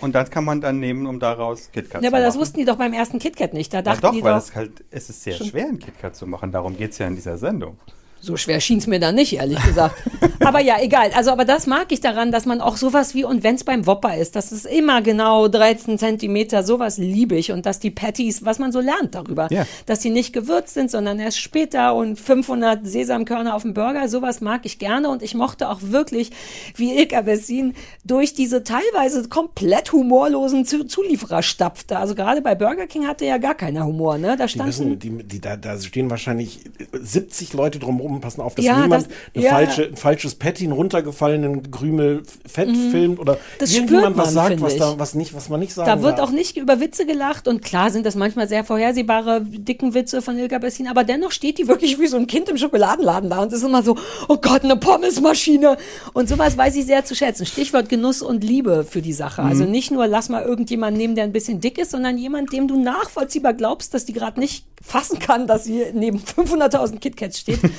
Und 0.01 0.13
das 0.13 0.29
kann 0.29 0.45
man 0.45 0.61
dann 0.61 0.79
nehmen, 0.79 1.07
um 1.07 1.19
daraus 1.19 1.71
KitKat 1.71 2.03
Ja, 2.03 2.09
zu 2.09 2.15
aber 2.15 2.23
das 2.23 2.35
machen. 2.35 2.41
wussten 2.41 2.59
die 2.59 2.65
doch 2.65 2.75
beim 2.77 2.93
ersten 2.93 3.19
KitKat 3.19 3.53
nicht. 3.53 3.73
Da 3.73 3.77
Ja, 3.79 3.81
dachten 3.81 4.01
doch, 4.01 4.11
die 4.13 4.23
weil 4.23 4.33
doch, 4.33 4.39
es 4.39 4.55
halt, 4.55 4.83
es 4.91 5.09
ist 5.09 5.23
sehr 5.23 5.33
Schon- 5.35 5.47
schwer, 5.47 5.65
ein 5.67 5.79
KitKat 5.79 6.15
zu 6.15 6.27
machen. 6.27 6.51
Darum 6.51 6.77
geht 6.77 6.91
es 6.91 6.97
ja 6.99 7.07
in 7.07 7.15
dieser 7.15 7.37
Sendung. 7.37 7.77
So 8.19 8.35
schwer 8.35 8.59
schien 8.59 8.79
es 8.79 8.87
mir 8.87 8.99
dann 8.99 9.15
nicht, 9.15 9.33
ehrlich 9.33 9.61
gesagt. 9.63 9.95
aber 10.43 10.59
ja, 10.59 10.75
egal. 10.81 11.11
Also, 11.15 11.31
aber 11.31 11.45
das 11.45 11.67
mag 11.67 11.91
ich 11.91 12.01
daran, 12.01 12.31
dass 12.31 12.45
man 12.45 12.61
auch 12.61 12.75
sowas 12.77 13.13
wie, 13.15 13.23
und 13.23 13.43
wenn 13.43 13.55
es 13.55 13.63
beim 13.63 13.85
Whopper 13.85 14.17
ist, 14.17 14.35
dass 14.35 14.51
es 14.51 14.65
immer 14.65 15.01
genau 15.01 15.47
13 15.47 15.97
Zentimeter, 15.97 16.63
sowas 16.63 16.97
liebe 16.97 17.35
ich. 17.35 17.51
Und 17.51 17.65
dass 17.65 17.79
die 17.79 17.91
Patties, 17.91 18.43
was 18.43 18.59
man 18.59 18.71
so 18.71 18.79
lernt 18.79 19.15
darüber, 19.15 19.47
Ja. 19.51 19.65
dass 19.85 19.99
die 19.99 20.09
nicht 20.09 20.33
gewürzt 20.33 20.73
sind, 20.73 20.89
sondern 20.91 21.19
erst 21.19 21.39
später 21.39 21.95
und 21.95 22.19
500 22.19 22.85
Sesamkörner 22.87 23.55
auf 23.55 23.61
dem 23.61 23.73
Burger, 23.73 24.09
sowas 24.09 24.41
mag 24.41 24.61
ich 24.65 24.79
gerne. 24.79 25.09
Und 25.09 25.21
ich 25.21 25.35
mochte 25.35 25.69
auch 25.69 25.79
wirklich, 25.81 26.31
wie 26.75 26.97
Ilka 26.97 27.21
Bessin 27.21 27.73
durch 28.03 28.33
diese 28.33 28.63
teilweise 28.63 29.27
komplett 29.29 29.91
humorlosen 29.93 30.65
Zu 30.65 30.85
Zulieferer 30.85 31.43
stapfte. 31.43 31.97
Also 31.97 32.15
gerade 32.15 32.41
bei 32.41 32.55
Burger 32.55 32.87
King 32.87 33.07
hatte 33.07 33.25
ja 33.25 33.37
gar 33.37 33.55
keiner 33.55 33.85
Humor, 33.85 34.17
ne? 34.17 34.35
Da 34.37 34.45
Die 34.45 34.51
standen 34.53 34.67
müssen, 34.67 34.99
die, 34.99 35.23
die, 35.23 35.39
da, 35.41 35.55
da 35.55 35.79
stehen 35.79 36.09
wahrscheinlich 36.09 36.61
70 36.93 37.53
Leute 37.53 37.79
drumherum, 37.79 38.06
passen 38.21 38.41
auf, 38.41 38.55
dass 38.55 38.65
Ja, 38.65 38.81
niemand 38.81 39.07
das- 39.33 39.43
ja. 39.43 39.51
falsche, 39.51 39.83
ein 39.85 39.95
falsches 39.95 40.35
Patty, 40.35 40.67
runtergefallenen 40.67 41.71
Krümel 41.71 42.23
Fett 42.45 42.69
filmt 42.91 43.19
oder 43.19 43.33
Mhm. 43.33 43.37
Das 43.59 43.73
irgendjemand 43.73 44.15
spürt 44.15 44.17
was 44.27 44.33
man, 44.33 44.47
sagt, 44.49 44.61
was, 44.61 44.75
da, 44.77 44.99
was, 44.99 45.13
nicht, 45.15 45.33
was 45.33 45.49
man 45.49 45.59
nicht 45.59 45.73
sagen 45.73 45.87
Da 45.89 46.01
wird 46.01 46.19
darf. 46.19 46.29
auch 46.29 46.31
nicht 46.33 46.57
über 46.57 46.79
Witze 46.79 47.05
gelacht 47.05 47.47
und 47.47 47.61
klar 47.61 47.91
sind 47.91 48.05
das 48.05 48.15
manchmal 48.15 48.47
sehr 48.47 48.63
vorhersehbare 48.63 49.41
dicken 49.41 49.93
Witze 49.93 50.21
von 50.21 50.37
Ilka 50.37 50.57
Bessin, 50.59 50.87
aber 50.87 51.03
dennoch 51.03 51.31
steht 51.31 51.57
die 51.57 51.67
wirklich 51.67 51.99
wie 51.99 52.07
so 52.07 52.17
ein 52.17 52.27
Kind 52.27 52.49
im 52.49 52.57
Schokoladenladen 52.57 53.29
da 53.29 53.41
und 53.41 53.53
ist 53.53 53.63
immer 53.63 53.83
so, 53.83 53.97
oh 54.27 54.37
Gott, 54.37 54.63
eine 54.63 54.75
Pommesmaschine 54.77 55.77
und 56.13 56.29
sowas 56.29 56.57
weiß 56.57 56.75
ich 56.75 56.85
sehr 56.85 57.05
zu 57.05 57.15
schätzen. 57.15 57.45
Stichwort 57.45 57.89
Genuss 57.89 58.21
und 58.21 58.43
Liebe 58.43 58.85
für 58.89 59.01
die 59.01 59.13
Sache. 59.13 59.41
Also 59.43 59.63
Mhm. 59.65 59.71
nicht 59.71 59.91
nur 59.91 60.07
lass 60.07 60.29
mal 60.29 60.43
irgendjemanden 60.43 60.97
nehmen, 60.97 61.15
der 61.15 61.23
ein 61.23 61.31
bisschen 61.33 61.59
dick 61.61 61.77
ist, 61.77 61.91
sondern 61.91 62.17
jemand, 62.17 62.51
dem 62.53 62.67
du 62.67 62.79
nachvollziehbar 62.81 63.53
glaubst, 63.53 63.93
dass 63.93 64.05
die 64.05 64.13
gerade 64.13 64.39
nicht 64.39 64.65
fassen 64.83 65.19
kann, 65.19 65.47
dass 65.47 65.63
sie 65.65 65.83
neben 65.93 66.19
500.000 66.19 66.99
KitKats 66.99 67.39
steht. 67.39 67.59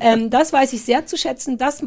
ähm, 0.00 0.30
das 0.30 0.52
weiß 0.52 0.72
ich 0.72 0.82
sehr 0.82 1.06
zu 1.06 1.16
schätzen. 1.16 1.58
Das 1.58 1.84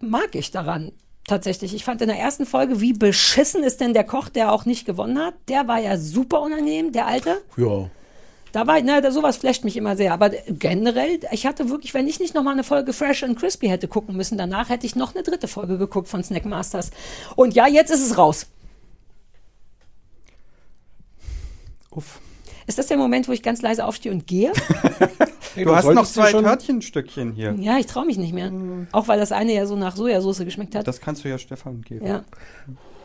mag 0.00 0.34
ich 0.34 0.50
daran. 0.50 0.92
Tatsächlich. 1.26 1.74
Ich 1.74 1.84
fand 1.84 2.00
in 2.02 2.08
der 2.08 2.18
ersten 2.18 2.46
Folge, 2.46 2.80
wie 2.80 2.92
beschissen 2.92 3.64
ist 3.64 3.80
denn 3.80 3.94
der 3.94 4.04
Koch, 4.04 4.28
der 4.28 4.52
auch 4.52 4.64
nicht 4.64 4.86
gewonnen 4.86 5.18
hat. 5.18 5.34
Der 5.48 5.66
war 5.66 5.80
ja 5.80 5.98
super 5.98 6.40
unangenehm, 6.40 6.92
der 6.92 7.06
Alte. 7.06 7.42
Ja. 7.56 7.90
Da 8.52 8.66
war, 8.66 8.80
na, 8.80 9.00
da, 9.00 9.10
sowas 9.10 9.36
flasht 9.36 9.64
mich 9.64 9.76
immer 9.76 9.96
sehr. 9.96 10.12
Aber 10.12 10.30
generell, 10.30 11.18
ich 11.32 11.44
hatte 11.44 11.68
wirklich, 11.68 11.94
wenn 11.94 12.06
ich 12.06 12.20
nicht 12.20 12.34
nochmal 12.34 12.52
eine 12.52 12.62
Folge 12.62 12.92
Fresh 12.92 13.24
and 13.24 13.38
Crispy 13.38 13.66
hätte 13.66 13.88
gucken 13.88 14.16
müssen, 14.16 14.38
danach 14.38 14.68
hätte 14.68 14.86
ich 14.86 14.94
noch 14.94 15.14
eine 15.14 15.24
dritte 15.24 15.48
Folge 15.48 15.78
geguckt 15.78 16.08
von 16.08 16.22
Snack 16.22 16.44
Masters. 16.44 16.90
Und 17.34 17.54
ja, 17.54 17.66
jetzt 17.66 17.90
ist 17.90 18.02
es 18.02 18.16
raus. 18.16 18.46
Uff. 21.90 22.20
Ist 22.68 22.78
das 22.78 22.86
der 22.86 22.96
Moment, 22.96 23.26
wo 23.26 23.32
ich 23.32 23.42
ganz 23.42 23.62
leise 23.62 23.84
aufstehe 23.84 24.12
und 24.12 24.26
gehe? 24.26 24.52
Hey, 25.56 25.64
Du 25.64 25.74
hast 25.74 25.86
noch 25.90 26.06
zwei 26.06 26.30
Törtchenstückchen 26.32 27.32
hier. 27.32 27.54
ja, 27.58 27.78
ich 27.78 27.86
traue 27.86 28.04
mich 28.06 28.18
nicht 28.18 28.32
mehr. 28.34 28.52
Auch 28.92 29.08
weil 29.08 29.18
das 29.18 29.32
eine 29.32 29.52
ja 29.54 29.66
so 29.66 29.74
nach 29.76 29.96
Sojasauce 29.96 30.38
geschmeckt 30.40 30.74
hat. 30.74 30.86
Das 30.86 31.00
kannst 31.00 31.24
du 31.24 31.28
ja 31.28 31.38
Stefan 31.38 31.82
geben. 31.82 32.06
Ja. 32.06 32.24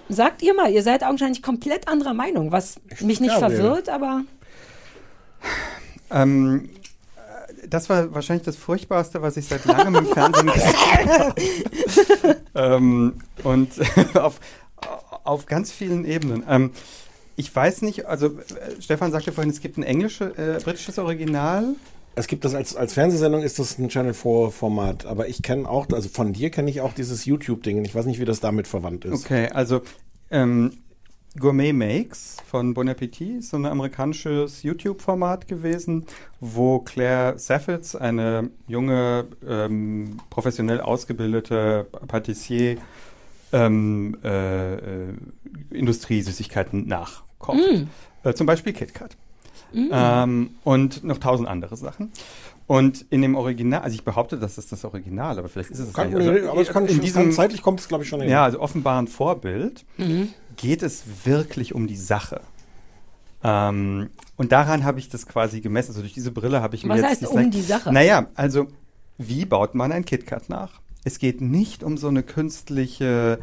Sagt 0.10 0.42
ihr 0.44 0.54
mal, 0.54 0.70
ihr 0.72 0.84
seid 0.84 1.04
augenscheinlich 1.04 1.42
komplett 1.42 1.88
anderer 1.88 2.14
Meinung, 2.14 2.52
was 2.52 2.76
mich 3.00 3.22
nicht 3.22 3.34
verwirrt, 3.34 3.88
aber 3.90 4.24
Ähm, 6.10 6.70
äh, 7.16 7.68
das 7.70 7.90
war 7.90 8.14
wahrscheinlich 8.14 8.44
das 8.44 8.58
Furchtbarste, 8.58 9.22
was 9.22 9.38
ich 9.38 9.46
seit 9.48 9.64
langem 9.66 9.96
im 9.96 10.06
Fernsehen 10.08 10.48
gesehen 10.48 11.10
habe. 11.10 11.36
ähm, 12.56 13.14
und 13.44 13.72
auf, 14.16 14.40
auf 15.24 15.46
ganz 15.46 15.72
vielen 15.72 16.04
Ebenen. 16.06 16.44
Ähm, 16.50 16.72
ich 17.38 17.56
weiß 17.56 17.82
nicht, 17.84 18.06
also 18.08 18.28
äh, 18.28 18.82
Stefan 18.82 19.12
sagte 19.12 19.32
vorhin, 19.32 19.50
es 19.52 19.62
gibt 19.62 19.78
ein 19.78 19.84
englisches, 19.84 20.38
äh, 20.38 20.60
britisches 20.64 21.00
Original. 21.00 21.76
Es 22.16 22.28
gibt 22.28 22.44
das 22.44 22.56
als, 22.56 22.76
als 22.76 22.94
Fernsehsendung, 22.94 23.42
ist 23.42 23.60
das 23.60 23.78
ein 23.78 23.90
Channel 23.90 24.14
4 24.14 24.52
Format. 24.52 25.06
Aber 25.06 25.28
ich 25.28 25.42
kenne 25.42 25.68
auch, 25.70 25.88
also 25.92 26.10
von 26.10 26.34
dir 26.34 26.50
kenne 26.50 26.70
ich 26.70 26.82
auch 26.82 26.94
dieses 26.94 27.26
YouTube-Ding. 27.26 27.86
Ich 27.86 27.96
weiß 27.96 28.06
nicht, 28.06 28.20
wie 28.20 28.26
das 28.26 28.40
damit 28.40 28.68
verwandt 28.68 29.06
ist. 29.06 29.26
Okay, 29.26 29.48
also 29.48 29.82
ähm, 30.30 30.72
Gourmet 31.40 31.72
Makes 31.72 32.38
von 32.46 32.74
Bon 32.74 32.90
Appetit 32.90 33.40
ist 33.40 33.52
so 33.52 33.58
ein 33.58 33.66
amerikanisches 33.66 34.64
YouTube-Format 34.64 35.48
gewesen, 35.48 36.06
wo 36.42 36.80
Claire 36.80 37.40
Saffitz, 37.40 37.96
eine 37.96 38.50
junge, 38.68 39.28
ähm, 39.48 40.20
professionell 40.30 40.82
ausgebildete 40.82 41.88
Patissier, 42.08 42.78
ähm, 43.54 44.18
äh, 44.24 44.74
äh, 44.74 45.14
Industriesüßigkeiten 45.72 46.88
nachkocht. 46.88 47.58
Äh, 48.24 48.34
zum 48.34 48.46
Beispiel 48.48 48.74
KitKat. 48.74 49.16
Mhm. 49.74 49.90
Ähm, 49.92 50.50
und 50.64 51.04
noch 51.04 51.18
tausend 51.18 51.48
andere 51.48 51.76
Sachen. 51.78 52.12
Und 52.68 53.06
in 53.10 53.22
dem 53.22 53.36
Original, 53.36 53.82
also 53.82 53.96
ich 53.96 54.04
behaupte, 54.06 54.38
das 54.38 54.58
ist 54.58 54.72
das 54.72 54.86
Original, 54.86 55.38
aber 55.38 55.50
vielleicht 55.50 55.72
ist 55.72 55.80
es 55.80 55.94
Kann, 55.94 56.12
gar 56.12 56.20
nicht. 56.20 56.30
Also, 56.30 56.50
aber 56.52 56.62
es 56.62 56.70
kann, 56.70 56.84
in 56.86 56.90
schon- 56.96 57.02
diesem, 57.02 57.24
kann 57.24 57.32
zeitlich 57.34 57.62
kommt 57.62 57.80
es, 57.82 57.88
glaube 57.90 58.04
ich, 58.04 58.10
schon 58.10 58.22
hin. 58.22 58.30
ja, 58.30 58.44
also 58.46 58.60
offenbaren 58.62 59.08
Vorbild 59.08 59.84
Mhm. 59.98 60.30
geht 60.56 60.82
es 60.84 61.04
wirklich 61.26 61.76
um 61.76 61.88
die 61.88 61.98
Sache. 61.98 62.42
Ähm, 63.44 64.10
und 64.38 64.52
daran 64.52 64.84
habe 64.84 65.00
ich 65.00 65.10
das 65.10 65.26
quasi 65.28 65.62
gemessen. 65.62 65.90
Also 65.92 66.02
durch 66.02 66.14
diese 66.14 66.32
Brille 66.32 66.62
habe 66.62 66.76
ich 66.76 66.84
mir 66.84 66.92
Was 66.94 66.98
jetzt 67.02 67.10
heißt 67.10 67.22
nicht 67.24 67.32
um 67.32 67.38
gesagt- 67.38 67.54
die 67.56 67.62
Sache? 67.62 67.92
Naja, 67.94 68.28
also 68.36 68.68
wie 69.18 69.46
baut 69.46 69.76
man 69.76 69.92
ein 69.92 70.06
KitKat 70.06 70.50
nach? 70.50 70.80
Es 71.04 71.18
geht 71.20 71.42
nicht 71.42 71.84
um 71.84 71.98
so 71.98 72.08
eine 72.08 72.24
künstliche 72.24 73.40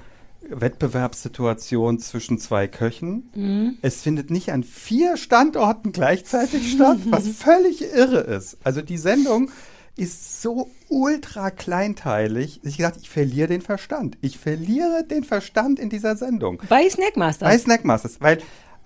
Wettbewerbssituation 0.51 1.99
zwischen 1.99 2.39
zwei 2.39 2.69
Köchen. 2.69 3.31
Mhm. 3.35 3.79
Es 3.83 4.03
findet 4.03 4.31
nicht 4.31 4.53
an 4.53 4.63
vier 4.65 5.17
Standorten 5.17 5.93
gleichzeitig 5.93 6.73
statt, 6.75 6.99
was 7.07 7.29
völlig 7.29 7.83
irre 7.83 8.21
ist. 8.21 8.59
Also 8.65 8.83
die 8.83 8.99
Sendung 8.99 9.51
ist 9.97 10.43
so 10.43 10.71
ultra 10.89 11.51
kleinteilig. 11.51 12.61
Ich 12.63 12.77
gedacht, 12.77 12.95
ich 13.01 13.11
verliere 13.11 13.49
den 13.49 13.63
Verstand. 13.63 14.17
Ich 14.21 14.39
verliere 14.39 15.05
den 15.05 15.25
Verstand 15.25 15.81
in 15.81 15.91
dieser 15.91 16.17
Sendung. 16.17 16.63
Bei 16.69 16.89
Snackmasters. 16.89 17.49
Bei 17.49 17.59
Snackmasters, 17.59 18.21
weil 18.21 18.39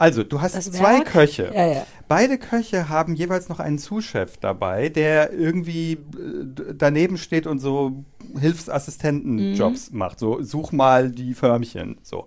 also 0.03 0.23
du 0.25 0.41
hast 0.41 0.55
Das 0.57 0.71
zwei 0.71 0.95
Werk? 0.97 1.07
Köche. 1.07 1.51
Ja, 1.55 1.67
ja. 1.67 1.87
Beide 2.09 2.37
Köche 2.39 2.89
haben 2.89 3.15
jeweils 3.15 3.49
noch 3.49 3.61
einen 3.61 3.79
Zuschef 3.79 4.37
dabei, 4.37 4.89
der 4.89 5.33
irgendwie 5.33 5.93
äh, 5.93 6.75
daneben 6.77 7.17
steht 7.19 7.47
und 7.47 7.59
so 7.61 8.05
Hilfsassistentenjobs 8.39 9.91
Mhm. 9.93 9.99
macht. 9.99 10.19
So 10.19 10.43
such 10.43 10.73
mal 10.73 11.11
die 11.11 11.35
Förmchen. 11.35 11.99
So. 12.03 12.27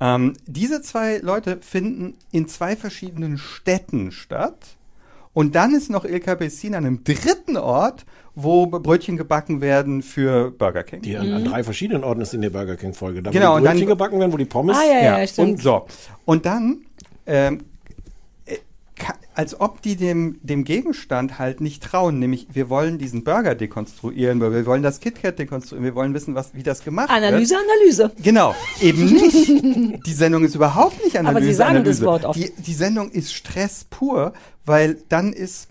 Ähm, 0.00 0.34
diese 0.46 0.80
zwei 0.82 1.18
Leute 1.18 1.58
finden 1.60 2.14
in 2.32 2.48
zwei 2.48 2.76
verschiedenen 2.76 3.38
Städten 3.38 4.12
statt. 4.12 4.76
Und 5.32 5.54
dann 5.54 5.74
ist 5.74 5.90
noch 5.90 6.04
Ilka 6.04 6.34
Bessin 6.34 6.74
an 6.74 6.84
einem 6.84 7.04
dritten 7.04 7.56
Ort, 7.56 8.04
wo 8.34 8.66
Brötchen 8.66 9.16
gebacken 9.16 9.60
werden 9.60 10.02
für 10.02 10.50
Burger 10.50 10.82
King. 10.82 11.02
Die 11.02 11.16
an, 11.16 11.32
an 11.32 11.44
drei 11.44 11.62
verschiedenen 11.62 12.02
Orten 12.02 12.20
ist 12.20 12.34
in 12.34 12.42
der 12.42 12.50
Burger 12.50 12.76
King-Folge. 12.76 13.22
Da, 13.22 13.30
Mhm. 13.30 13.34
Genau, 13.34 13.52
wo 13.54 13.58
die 13.58 13.62
Brötchen 13.64 13.78
dann- 13.80 13.88
gebacken 13.88 14.18
werden, 14.18 14.32
wo 14.32 14.36
die 14.36 14.44
Pommes. 14.44 14.76
Ah, 14.76 14.82
ja, 14.84 15.18
ja, 15.20 15.26
stimmt. 15.26 15.50
Und 15.50 15.62
so. 15.62 15.86
Und 16.24 16.46
dann, 16.46 16.78
ähm, 17.30 17.58
äh, 18.44 18.56
als 19.34 19.60
ob 19.60 19.80
die 19.82 19.94
dem, 19.94 20.40
dem 20.42 20.64
Gegenstand 20.64 21.38
halt 21.38 21.60
nicht 21.60 21.82
trauen, 21.82 22.18
nämlich 22.18 22.48
wir 22.52 22.68
wollen 22.68 22.98
diesen 22.98 23.22
Burger 23.22 23.54
dekonstruieren, 23.54 24.40
wir 24.40 24.66
wollen 24.66 24.82
das 24.82 24.98
KitKat 24.98 25.38
dekonstruieren, 25.38 25.84
wir 25.84 25.94
wollen 25.94 26.12
wissen, 26.12 26.34
was, 26.34 26.54
wie 26.54 26.64
das 26.64 26.84
gemacht 26.84 27.08
Analyse, 27.08 27.54
wird. 27.54 27.64
Analyse. 27.70 28.12
Genau, 28.22 28.54
eben 28.80 29.04
nicht. 29.06 29.48
Die 30.06 30.12
Sendung 30.12 30.44
ist 30.44 30.56
überhaupt 30.56 31.02
nicht 31.04 31.16
Analyse. 31.16 31.36
Aber 31.36 31.44
Sie 31.44 31.54
sagen 31.54 31.84
das 31.84 32.00
Analyse. 32.00 32.04
Wort 32.04 32.24
oft. 32.24 32.38
Die, 32.38 32.50
die 32.50 32.74
Sendung 32.74 33.10
ist 33.10 33.32
Stress 33.32 33.86
pur, 33.88 34.32
weil 34.66 34.98
dann 35.08 35.32
ist 35.32 35.68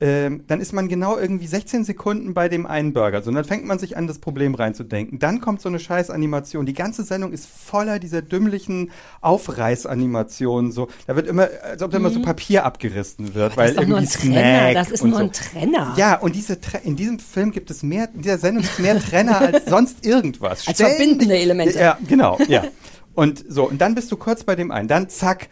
ähm, 0.00 0.44
dann 0.46 0.60
ist 0.60 0.72
man 0.72 0.86
genau 0.88 1.16
irgendwie 1.18 1.46
16 1.48 1.82
Sekunden 1.84 2.32
bei 2.32 2.48
dem 2.48 2.66
einen 2.66 2.92
Burger. 2.92 3.20
So, 3.22 3.30
und 3.30 3.34
dann 3.34 3.44
fängt 3.44 3.64
man 3.66 3.78
sich 3.80 3.96
an, 3.96 4.06
das 4.06 4.20
Problem 4.20 4.54
reinzudenken. 4.54 5.18
Dann 5.18 5.40
kommt 5.40 5.60
so 5.60 5.68
eine 5.68 5.80
scheiß 5.80 6.10
Animation. 6.10 6.66
Die 6.66 6.72
ganze 6.72 7.02
Sendung 7.02 7.32
ist 7.32 7.46
voller 7.48 7.98
dieser 7.98 8.22
dümmlichen 8.22 8.90
Aufreißanimationen. 9.68 10.72
So, 10.72 10.88
da 11.06 11.16
wird 11.16 11.26
immer, 11.26 11.48
als 11.62 11.82
ob 11.82 11.90
da 11.90 11.96
immer 11.98 12.10
so 12.10 12.22
Papier 12.22 12.64
abgerissen 12.64 13.34
wird, 13.34 13.52
Mhm. 13.52 13.56
Das 13.56 13.56
weil 13.56 13.70
ist 13.70 13.76
irgendwie 13.78 13.98
ein 14.00 14.08
Trenner. 14.08 14.40
Snack 14.70 14.74
Das 14.74 14.90
ist 14.90 15.04
nur 15.04 15.14
so. 15.18 15.24
ein 15.24 15.32
Trenner. 15.32 15.94
Ja, 15.96 16.14
und 16.18 16.34
diese 16.34 16.60
Tre 16.60 16.78
in 16.84 16.96
diesem 16.96 17.18
Film 17.18 17.50
gibt 17.50 17.70
es 17.70 17.82
mehr, 17.82 18.08
in 18.14 18.22
dieser 18.22 18.38
Sendung 18.38 18.62
gibt 18.62 18.74
es 18.74 18.78
mehr 18.80 18.98
Trenner 19.00 19.38
als 19.40 19.64
sonst 19.68 20.04
irgendwas. 20.06 20.66
Als 20.66 20.76
Ständig- 20.78 20.96
verbindende 20.96 21.36
Elemente. 21.38 21.78
Ja, 21.78 21.98
genau, 22.06 22.38
ja. 22.48 22.64
Und 23.14 23.44
so, 23.48 23.68
und 23.68 23.80
dann 23.80 23.94
bist 23.96 24.12
du 24.12 24.16
kurz 24.16 24.44
bei 24.44 24.54
dem 24.54 24.70
einen. 24.70 24.86
Dann 24.88 25.08
zack, 25.08 25.48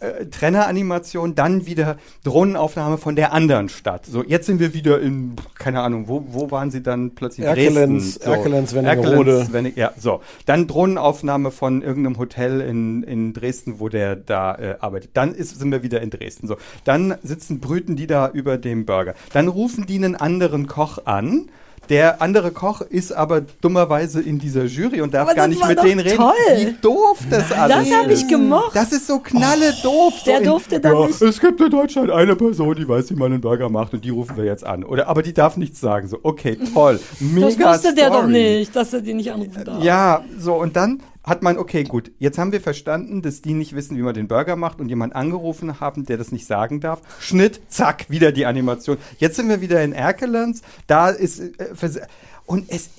äh, 0.00 0.26
Trenneranimation, 0.26 1.34
dann 1.34 1.66
wieder 1.66 1.96
Drohnenaufnahme 2.24 2.98
von 2.98 3.16
der 3.16 3.32
anderen 3.32 3.68
Stadt. 3.68 4.06
So, 4.06 4.24
jetzt 4.24 4.46
sind 4.46 4.60
wir 4.60 4.74
wieder 4.74 5.00
in, 5.00 5.36
keine 5.58 5.80
Ahnung, 5.80 6.08
wo, 6.08 6.24
wo 6.28 6.50
waren 6.50 6.70
sie 6.70 6.82
dann 6.82 7.14
plötzlich? 7.14 7.46
Erkelenz. 7.46 8.14
So. 8.14 8.30
Erkelenz, 8.30 8.74
Wernigerode. 8.74 9.40
Erkelenz, 9.40 9.76
ja, 9.76 9.92
so. 9.98 10.20
Dann 10.46 10.66
Drohnenaufnahme 10.66 11.50
von 11.50 11.82
irgendeinem 11.82 12.18
Hotel 12.18 12.60
in, 12.60 13.02
in 13.02 13.32
Dresden, 13.32 13.80
wo 13.80 13.88
der 13.88 14.16
da 14.16 14.54
äh, 14.54 14.76
arbeitet. 14.80 15.10
Dann 15.14 15.34
ist, 15.34 15.58
sind 15.58 15.70
wir 15.70 15.82
wieder 15.82 16.00
in 16.00 16.10
Dresden. 16.10 16.46
So. 16.46 16.56
Dann 16.84 17.16
sitzen, 17.22 17.60
brüten 17.60 17.96
die 17.96 18.06
da 18.06 18.28
über 18.28 18.58
dem 18.58 18.86
Burger. 18.86 19.14
Dann 19.32 19.48
rufen 19.48 19.86
die 19.86 19.96
einen 19.96 20.16
anderen 20.16 20.66
Koch 20.66 20.98
an. 21.04 21.48
Der 21.88 22.20
andere 22.20 22.50
Koch 22.50 22.80
ist 22.82 23.12
aber 23.12 23.40
dummerweise 23.60 24.20
in 24.20 24.38
dieser 24.38 24.64
Jury 24.64 25.00
und 25.00 25.14
darf 25.14 25.22
Aber 25.28 25.34
gar 25.34 25.48
nicht 25.48 25.66
mit 25.66 25.82
denen 25.82 26.00
reden. 26.00 26.16
toll. 26.16 26.32
Wie 26.56 26.76
doof 26.82 27.18
das 27.30 27.50
alles 27.52 27.88
Das 27.88 27.98
habe 27.98 28.12
ich 28.12 28.20
ist. 28.22 28.28
gemocht. 28.28 28.74
Das 28.74 28.92
ist 28.92 29.06
so 29.06 29.18
knalle 29.20 29.72
doof. 29.82 30.12
Der 30.26 30.36
so 30.36 30.42
in- 30.42 30.48
durfte 30.48 30.80
dann 30.80 30.92
ja, 30.94 31.06
nicht- 31.06 31.22
Es 31.22 31.40
gibt 31.40 31.60
in 31.60 31.70
Deutschland 31.70 32.10
eine 32.10 32.36
Person, 32.36 32.74
die 32.76 32.86
weiß, 32.88 33.10
wie 33.10 33.14
man 33.14 33.32
einen 33.32 33.40
Burger 33.40 33.68
macht 33.68 33.94
und 33.94 34.04
die 34.04 34.10
rufen 34.10 34.36
wir 34.36 34.44
jetzt 34.44 34.64
an. 34.66 34.84
Oder, 34.84 35.08
aber 35.08 35.22
die 35.22 35.32
darf 35.32 35.56
nichts 35.56 35.80
sagen. 35.80 36.08
So, 36.08 36.18
okay, 36.22 36.58
toll. 36.74 37.00
Mega 37.20 37.46
Das 37.48 37.58
wusste 37.84 37.94
der 37.94 38.08
doch 38.10 38.18
Story. 38.18 38.32
nicht, 38.32 38.76
dass 38.76 38.92
er 38.92 39.00
den 39.00 39.16
nicht 39.16 39.32
anrufen 39.32 39.64
darf. 39.64 39.82
Ja, 39.82 40.22
so 40.38 40.54
und 40.54 40.76
dann 40.76 41.00
hat 41.28 41.42
man, 41.42 41.58
okay, 41.58 41.84
gut, 41.84 42.10
jetzt 42.18 42.38
haben 42.38 42.52
wir 42.52 42.60
verstanden, 42.60 43.22
dass 43.22 43.42
die 43.42 43.54
nicht 43.54 43.74
wissen, 43.74 43.96
wie 43.96 44.02
man 44.02 44.14
den 44.14 44.28
Burger 44.28 44.56
macht 44.56 44.80
und 44.80 44.88
jemand 44.88 45.14
angerufen 45.14 45.80
haben, 45.80 46.04
der 46.04 46.16
das 46.16 46.32
nicht 46.32 46.46
sagen 46.46 46.80
darf. 46.80 47.00
Schnitt, 47.20 47.60
zack, 47.68 48.08
wieder 48.08 48.32
die 48.32 48.46
Animation. 48.46 48.98
Jetzt 49.18 49.36
sind 49.36 49.48
wir 49.48 49.60
wieder 49.60 49.82
in 49.82 49.92
Erkelenz. 49.92 50.62
Da 50.86 51.10
ist, 51.10 51.40
äh, 51.40 52.06
und 52.46 52.70
es, 52.70 52.90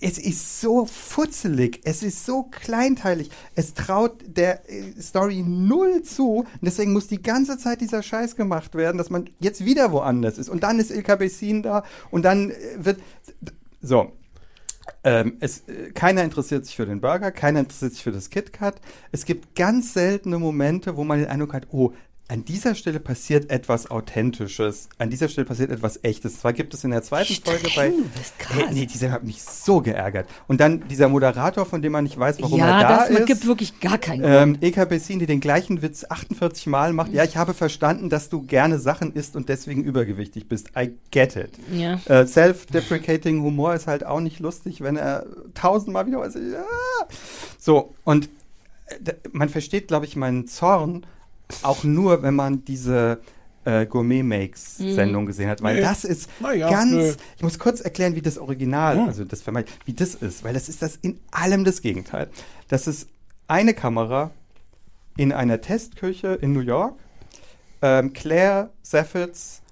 es 0.00 0.18
ist 0.18 0.60
so 0.60 0.84
futzelig, 0.84 1.80
es 1.84 2.02
ist 2.02 2.26
so 2.26 2.42
kleinteilig, 2.42 3.30
es 3.54 3.72
traut 3.72 4.12
der 4.26 4.68
äh, 4.70 5.00
Story 5.00 5.42
null 5.46 6.02
zu. 6.02 6.40
Und 6.40 6.60
deswegen 6.60 6.92
muss 6.92 7.06
die 7.06 7.22
ganze 7.22 7.56
Zeit 7.58 7.80
dieser 7.80 8.02
Scheiß 8.02 8.36
gemacht 8.36 8.74
werden, 8.74 8.98
dass 8.98 9.10
man 9.10 9.30
jetzt 9.40 9.64
wieder 9.64 9.92
woanders 9.92 10.36
ist. 10.38 10.48
Und 10.48 10.62
dann 10.62 10.78
ist 10.78 10.90
Ilka 10.90 11.16
Bessin 11.16 11.62
da 11.62 11.84
und 12.10 12.24
dann 12.24 12.50
äh, 12.50 12.54
wird, 12.76 13.00
so, 13.80 14.12
ähm, 15.04 15.36
es, 15.40 15.68
äh, 15.68 15.90
keiner 15.92 16.24
interessiert 16.24 16.64
sich 16.66 16.76
für 16.76 16.86
den 16.86 17.00
Burger, 17.00 17.30
keiner 17.30 17.60
interessiert 17.60 17.92
sich 17.92 18.02
für 18.02 18.12
das 18.12 18.30
KitKat. 18.30 18.80
Es 19.12 19.24
gibt 19.24 19.54
ganz 19.54 19.92
seltene 19.92 20.38
Momente, 20.38 20.96
wo 20.96 21.04
man 21.04 21.18
den 21.18 21.28
Eindruck 21.28 21.52
hat, 21.52 21.68
oh, 21.70 21.92
an 22.26 22.44
dieser 22.46 22.74
Stelle 22.74 23.00
passiert 23.00 23.50
etwas 23.50 23.90
Authentisches, 23.90 24.88
an 24.96 25.10
dieser 25.10 25.28
Stelle 25.28 25.46
passiert 25.46 25.70
etwas 25.70 26.02
Echtes. 26.02 26.38
Zwar 26.40 26.54
gibt 26.54 26.72
es 26.72 26.82
in 26.82 26.90
der 26.90 27.02
zweiten 27.02 27.34
Folge 27.34 27.68
bei. 27.76 27.90
du 27.90 28.02
bist 28.16 28.38
krass. 28.38 28.56
Hey, 28.56 28.66
nee, 28.72 28.86
dieser 28.86 29.10
hat 29.10 29.24
mich 29.24 29.42
so 29.42 29.82
geärgert. 29.82 30.26
Und 30.48 30.58
dann 30.60 30.88
dieser 30.88 31.10
Moderator, 31.10 31.66
von 31.66 31.82
dem 31.82 31.92
man 31.92 32.04
nicht 32.04 32.18
weiß, 32.18 32.40
warum 32.40 32.58
ja, 32.58 32.80
er 32.80 32.88
da 32.88 32.96
das 32.96 33.10
ist. 33.10 33.26
gibt 33.26 33.46
wirklich 33.46 33.78
gar 33.78 33.98
keinen 33.98 34.24
Ähm, 34.24 34.52
Grund. 34.54 34.64
Eka 34.64 34.86
Bessin, 34.86 35.18
die 35.18 35.26
den 35.26 35.40
gleichen 35.40 35.82
Witz 35.82 36.06
48 36.08 36.66
Mal 36.66 36.94
macht. 36.94 37.12
Ja, 37.12 37.24
ich 37.24 37.36
habe 37.36 37.52
verstanden, 37.52 38.08
dass 38.08 38.30
du 38.30 38.40
gerne 38.42 38.78
Sachen 38.78 39.12
isst 39.12 39.36
und 39.36 39.50
deswegen 39.50 39.84
übergewichtig 39.84 40.48
bist. 40.48 40.70
I 40.78 40.92
get 41.10 41.36
it. 41.36 41.50
Ja. 41.72 42.00
Äh, 42.06 42.26
Self-deprecating 42.26 43.42
Humor 43.42 43.74
ist 43.74 43.86
halt 43.86 44.06
auch 44.06 44.20
nicht 44.20 44.40
lustig, 44.40 44.80
wenn 44.80 44.96
er 44.96 45.26
tausendmal 45.52 46.06
wieder. 46.06 46.24
Ja. 46.24 46.64
So, 47.58 47.94
und 48.04 48.30
äh, 48.86 49.12
man 49.32 49.50
versteht, 49.50 49.88
glaube 49.88 50.06
ich, 50.06 50.16
meinen 50.16 50.46
Zorn 50.46 51.04
auch 51.62 51.84
nur, 51.84 52.22
wenn 52.22 52.34
man 52.34 52.64
diese 52.64 53.20
äh, 53.64 53.86
Gourmet-Makes-Sendung 53.86 55.26
gesehen 55.26 55.48
hat, 55.48 55.62
weil 55.62 55.76
Nee. 55.76 55.80
das 55.80 56.04
ist 56.04 56.28
ja, 56.40 56.70
ganz. 56.70 56.90
nö. 56.90 57.12
Ich 57.36 57.42
muss 57.42 57.58
kurz 57.58 57.80
erklären, 57.80 58.14
wie 58.14 58.22
das 58.22 58.38
Original, 58.38 58.98
also 59.00 59.24
das 59.24 59.42
vermeid, 59.42 59.68
wie 59.84 59.94
das 59.94 60.14
ist, 60.14 60.44
weil 60.44 60.54
das 60.54 60.68
ist 60.68 60.82
das 60.82 60.96
in 60.96 61.18
allem 61.30 61.64
das 61.64 61.80
Gegenteil. 61.80 62.28
Das 62.68 62.86
ist 62.86 63.08
eine 63.48 63.74
Kamera 63.74 64.30
in 65.16 65.32
einer 65.32 65.60
Testküche 65.60 66.34
in 66.34 66.52
New 66.52 66.60
York, 66.60 66.94
ähm, 67.82 68.12
Claire 68.12 68.70
Saffitz 68.82 69.62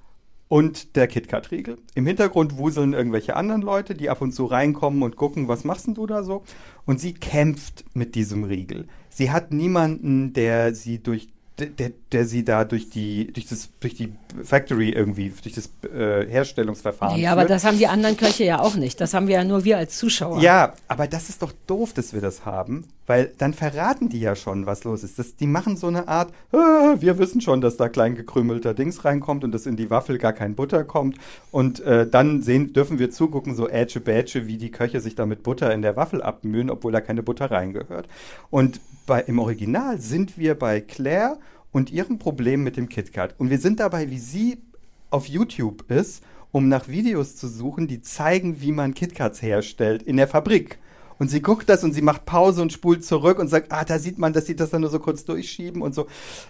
und 0.49 0.97
der 0.97 1.07
KitKat-Riegel. 1.07 1.79
Im 1.95 2.07
Hintergrund 2.07 2.59
wuseln 2.59 2.93
irgendwelche 2.93 3.37
anderen 3.37 3.63
Leute, 3.63 3.95
die 3.95 4.11
ab 4.11 4.21
und 4.21 4.33
zu 4.33 4.45
reinkommen 4.47 5.03
und 5.03 5.17
gucken, 5.17 5.49
was 5.49 5.65
machst 5.65 5.87
denn 5.87 5.95
du 5.95 6.07
da 6.07 6.23
so? 6.23 6.45
Und 6.85 7.01
sie 7.01 7.15
kämpft 7.15 7.85
mit 7.95 8.15
diesem 8.15 8.45
Riegel. 8.45 8.87
Sie 9.09 9.31
hat 9.31 9.51
niemanden, 9.53 10.33
der 10.35 10.75
sie 10.75 10.99
durch 11.03 11.29
der, 11.59 11.67
der, 11.67 11.93
der 12.11 12.25
sie 12.25 12.45
da 12.45 12.65
durch 12.65 12.89
die 12.89 13.33
durch 13.33 13.47
das 13.47 13.69
durch 13.81 13.95
die 13.95 14.13
Factory 14.43 14.91
irgendwie 14.91 15.33
durch 15.43 15.55
das 15.55 15.71
äh, 15.91 16.27
Herstellungsverfahren 16.27 17.21
Ja, 17.21 17.33
aber 17.33 17.45
das 17.45 17.65
haben 17.65 17.79
die 17.79 17.87
anderen 17.87 18.17
Köche 18.17 18.45
ja 18.45 18.61
auch 18.61 18.75
nicht. 18.75 19.01
Das 19.01 19.13
haben 19.13 19.27
wir 19.27 19.35
ja 19.37 19.45
nur 19.45 19.65
wir 19.65 19.77
als 19.77 19.99
Zuschauer. 19.99 20.41
Ja, 20.41 20.75
aber 20.89 21.07
das 21.07 21.29
ist 21.29 21.43
doch 21.43 21.53
doof, 21.67 21.93
dass 21.93 22.15
wir 22.15 22.21
das 22.21 22.47
haben, 22.47 22.89
weil 23.13 23.31
dann 23.37 23.53
verraten 23.53 24.09
die 24.09 24.21
ja 24.21 24.35
schon, 24.35 24.65
was 24.65 24.85
los 24.85 25.05
ist. 25.05 25.19
Das, 25.19 25.37
die 25.37 25.47
machen 25.47 25.77
so 25.77 25.87
eine 25.87 26.09
Art, 26.09 26.33
ah, 26.51 26.95
wir 26.99 27.19
wissen 27.19 27.43
schon, 27.43 27.61
dass 27.61 27.77
da 27.77 27.91
klein 27.91 28.15
gekrümelter 28.15 28.73
Dings 28.73 29.05
reinkommt 29.05 29.45
und 29.45 29.53
dass 29.53 29.67
in 29.67 29.77
die 29.77 29.91
Waffel 29.91 30.17
gar 30.17 30.33
kein 30.33 30.55
Butter 30.55 30.83
kommt. 30.83 31.19
Und 31.51 31.81
äh, 31.81 32.09
dann 32.09 32.41
sehen, 32.41 32.73
dürfen 32.73 32.99
wir 32.99 33.11
zugucken, 33.11 33.55
so 33.55 33.69
ätsche 33.69 34.01
bätsche, 34.01 34.47
wie 34.47 34.57
die 34.57 34.71
Köche 34.71 35.03
sich 35.03 35.15
da 35.15 35.27
mit 35.27 35.43
Butter 35.43 35.75
in 35.75 35.83
der 35.83 35.95
Waffel 35.95 36.23
abmühen, 36.23 36.71
obwohl 36.71 36.91
da 36.91 37.03
keine 37.03 37.23
Butter 37.23 37.51
reingehört. 37.51 38.09
Und 38.49 38.81
bei, 39.05 39.21
im 39.21 39.39
Original 39.41 39.99
sind 39.99 40.39
wir 40.39 40.55
bei 40.55 40.81
Claire 40.81 41.37
und 41.71 41.93
ihrem 41.93 42.19
Problem 42.19 42.63
mit 42.63 42.79
dem 42.79 42.89
KitKat. 42.89 43.35
Und 43.37 43.51
wir 43.51 43.59
sind 43.59 43.79
dabei, 43.79 44.09
wie 44.09 44.19
sie 44.21 44.57
auf 45.11 45.27
YouTube 45.27 45.91
ist, 45.91 46.23
um 46.51 46.71
nach 46.71 46.89
Videos 46.89 47.37
zu 47.37 47.47
suchen, 47.47 47.89
die 47.89 48.01
zeigen, 48.01 48.63
wie 48.63 48.73
man 48.73 48.95
KitKats 48.95 49.43
herstellt 49.43 50.03
in 50.03 50.17
der 50.17 50.29
Fabrik. 50.29 50.79
Und 51.19 51.31
sie 51.31 51.41
guckt 51.41 51.69
das 51.69 51.85
und 51.85 51.93
sie 51.93 52.03
macht 52.03 52.25
Pause 52.25 52.63
und 52.63 52.73
spult 52.73 53.05
zurück 53.05 53.39
und 53.39 53.49
sagt, 53.49 53.73
ah, 53.73 53.85
da 53.85 53.99
sieht 53.99 54.19
man, 54.19 54.33
dass 54.33 54.47
sie 54.47 54.57
das 54.57 54.71
dann 54.71 54.81
nur 54.81 54.91
so 54.91 54.99
kurz 54.99 55.25
durchschieben 55.25 55.83
und 55.83 55.95
so. 55.95 56.07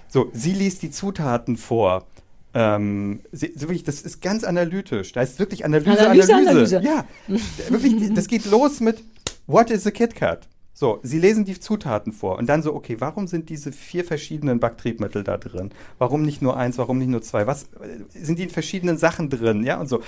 So, 0.09 0.31
sie 0.33 0.53
liest 0.53 0.83
die 0.83 0.91
Zutaten 0.91 1.57
vor. 1.57 2.07
Ähm, 2.55 3.21
sie, 3.33 3.53
wirklich, 3.57 3.83
das 3.83 4.03
ist 4.03 4.21
ganz 4.21 4.45
analytisch. 4.45 5.13
Da 5.13 5.23
ist 5.23 5.39
wirklich 5.39 5.65
Analyse, 5.65 6.01
Analyse, 6.01 6.35
Analyse. 6.35 6.79
Analyse. 6.79 6.83
Ja, 6.83 7.07
wirklich, 7.69 8.13
das 8.15 8.27
geht 8.27 8.45
los 8.47 8.81
mit 8.81 9.03
What 9.47 9.71
is 9.71 9.87
a 9.87 9.91
KitKat? 9.91 10.49
So, 10.75 11.01
sie 11.03 11.19
lesen 11.19 11.45
die 11.45 11.59
Zutaten 11.61 12.13
vor 12.13 12.39
und 12.39 12.47
dann 12.47 12.63
so, 12.63 12.75
okay, 12.75 12.97
warum 12.99 13.27
sind 13.27 13.51
diese 13.51 13.73
vier 13.73 14.05
verschiedenen 14.05 14.59
Backtriebmittel 14.59 15.23
da 15.23 15.37
drin? 15.37 15.71
Warum 15.99 16.23
nicht 16.23 16.41
nur 16.41 16.57
eins, 16.57 16.79
warum 16.79 16.99
nicht 16.99 17.09
nur 17.09 17.23
zwei? 17.23 17.47
Was 17.47 17.65
äh, 17.65 17.99
sind 18.15 18.39
die 18.39 18.45
in 18.45 18.51
verschiedenen 18.51 18.99
Sachen 18.99 19.29
drin? 19.29 19.65
Ja, 19.65 19.79
und 19.81 19.89
so. 19.89 20.03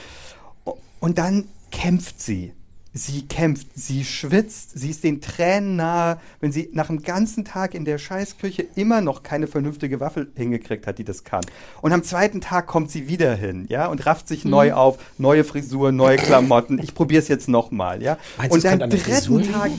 Und 1.00 1.18
dann 1.18 1.48
kämpft 1.70 2.20
sie. 2.20 2.52
Sie 2.96 3.26
kämpft, 3.26 3.66
sie 3.74 4.04
schwitzt, 4.04 4.78
sie 4.78 4.90
ist 4.90 5.02
den 5.02 5.20
Tränen 5.20 5.74
nahe, 5.74 6.20
wenn 6.38 6.52
sie 6.52 6.70
nach 6.72 6.90
einem 6.90 7.02
ganzen 7.02 7.44
Tag 7.44 7.74
in 7.74 7.84
der 7.84 7.98
Scheißküche 7.98 8.64
immer 8.76 9.00
noch 9.00 9.24
keine 9.24 9.48
vernünftige 9.48 9.98
Waffel 9.98 10.30
hingekriegt 10.36 10.86
hat, 10.86 10.98
die 10.98 11.04
das 11.04 11.24
kann. 11.24 11.44
Und 11.82 11.92
am 11.92 12.04
zweiten 12.04 12.40
Tag 12.40 12.68
kommt 12.68 12.92
sie 12.92 13.08
wieder 13.08 13.34
hin, 13.34 13.66
ja, 13.68 13.88
und 13.88 14.06
rafft 14.06 14.28
sich 14.28 14.44
neu 14.44 14.74
auf, 14.74 14.98
neue 15.18 15.42
Frisur, 15.42 15.90
neue 15.90 16.18
Klamotten. 16.18 16.78
Ich 16.78 16.94
probiere 16.94 17.20
es 17.20 17.26
jetzt 17.26 17.48
nochmal, 17.48 18.00
ja. 18.00 18.16
Meinst 18.38 18.54
und 18.54 18.64
am 18.66 18.88
der 18.88 19.00
Frisur 19.00 19.40
dritten 19.40 19.52
Tag, 19.52 19.72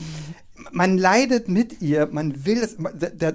man 0.72 0.98
leidet 0.98 1.48
mit 1.48 1.80
ihr, 1.80 2.08
man 2.10 2.44
will 2.44 2.58
es, 2.58 2.76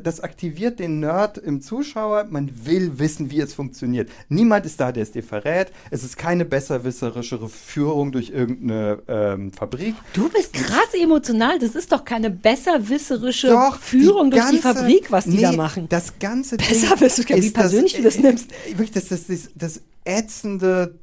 das 0.03 0.19
aktiviert 0.19 0.80
den 0.80 0.99
Nerd 0.99 1.38
im 1.38 1.61
Zuschauer, 1.61 2.26
man 2.30 2.52
will 2.65 2.99
wissen, 2.99 3.31
wie 3.31 3.39
es 3.39 3.53
funktioniert. 3.53 4.10
Niemand 4.30 4.65
ist 4.65 4.80
da, 4.80 4.91
der 4.91 5.03
es 5.03 5.11
dir 5.11 5.23
verrät. 5.23 5.72
Es 5.89 6.03
ist 6.03 6.18
keine 6.18 6.45
besserwisserischere 6.45 7.49
Führung 7.49 8.11
durch 8.11 8.30
irgendeine 8.30 8.99
ähm, 9.07 9.52
Fabrik. 9.52 9.95
Du 10.14 10.30
bist 10.30 10.53
krass 10.53 10.93
emotional. 10.93 11.60
Das 11.60 11.76
ist 11.76 11.91
doch 11.91 12.06
keine 12.06 12.30
besserwisserische 12.30 13.48
Doch, 13.48 13.80
Führung 13.80 14.31
durch 14.31 14.49
die 14.49 14.57
Fabrik, 14.57 15.11
was 15.11 15.26
die 15.26 15.41
da 15.41 15.52
nee, 15.52 15.57
machen. 15.57 15.88
Das 15.89 16.19
ganze 16.19 16.57
Ding 16.57 16.68
Besserwisserlich, 16.68 17.43
wie 17.43 17.48
ist 17.48 17.53
persönlich 17.53 17.93
du 17.93 18.03
das 18.03 18.18
nimmst. 18.18 18.52
Wirklich, 18.68 18.91
das, 18.91 19.07
das, 19.07 19.27
das, 19.27 19.49
das 19.56 19.81
ätzende 20.06 20.99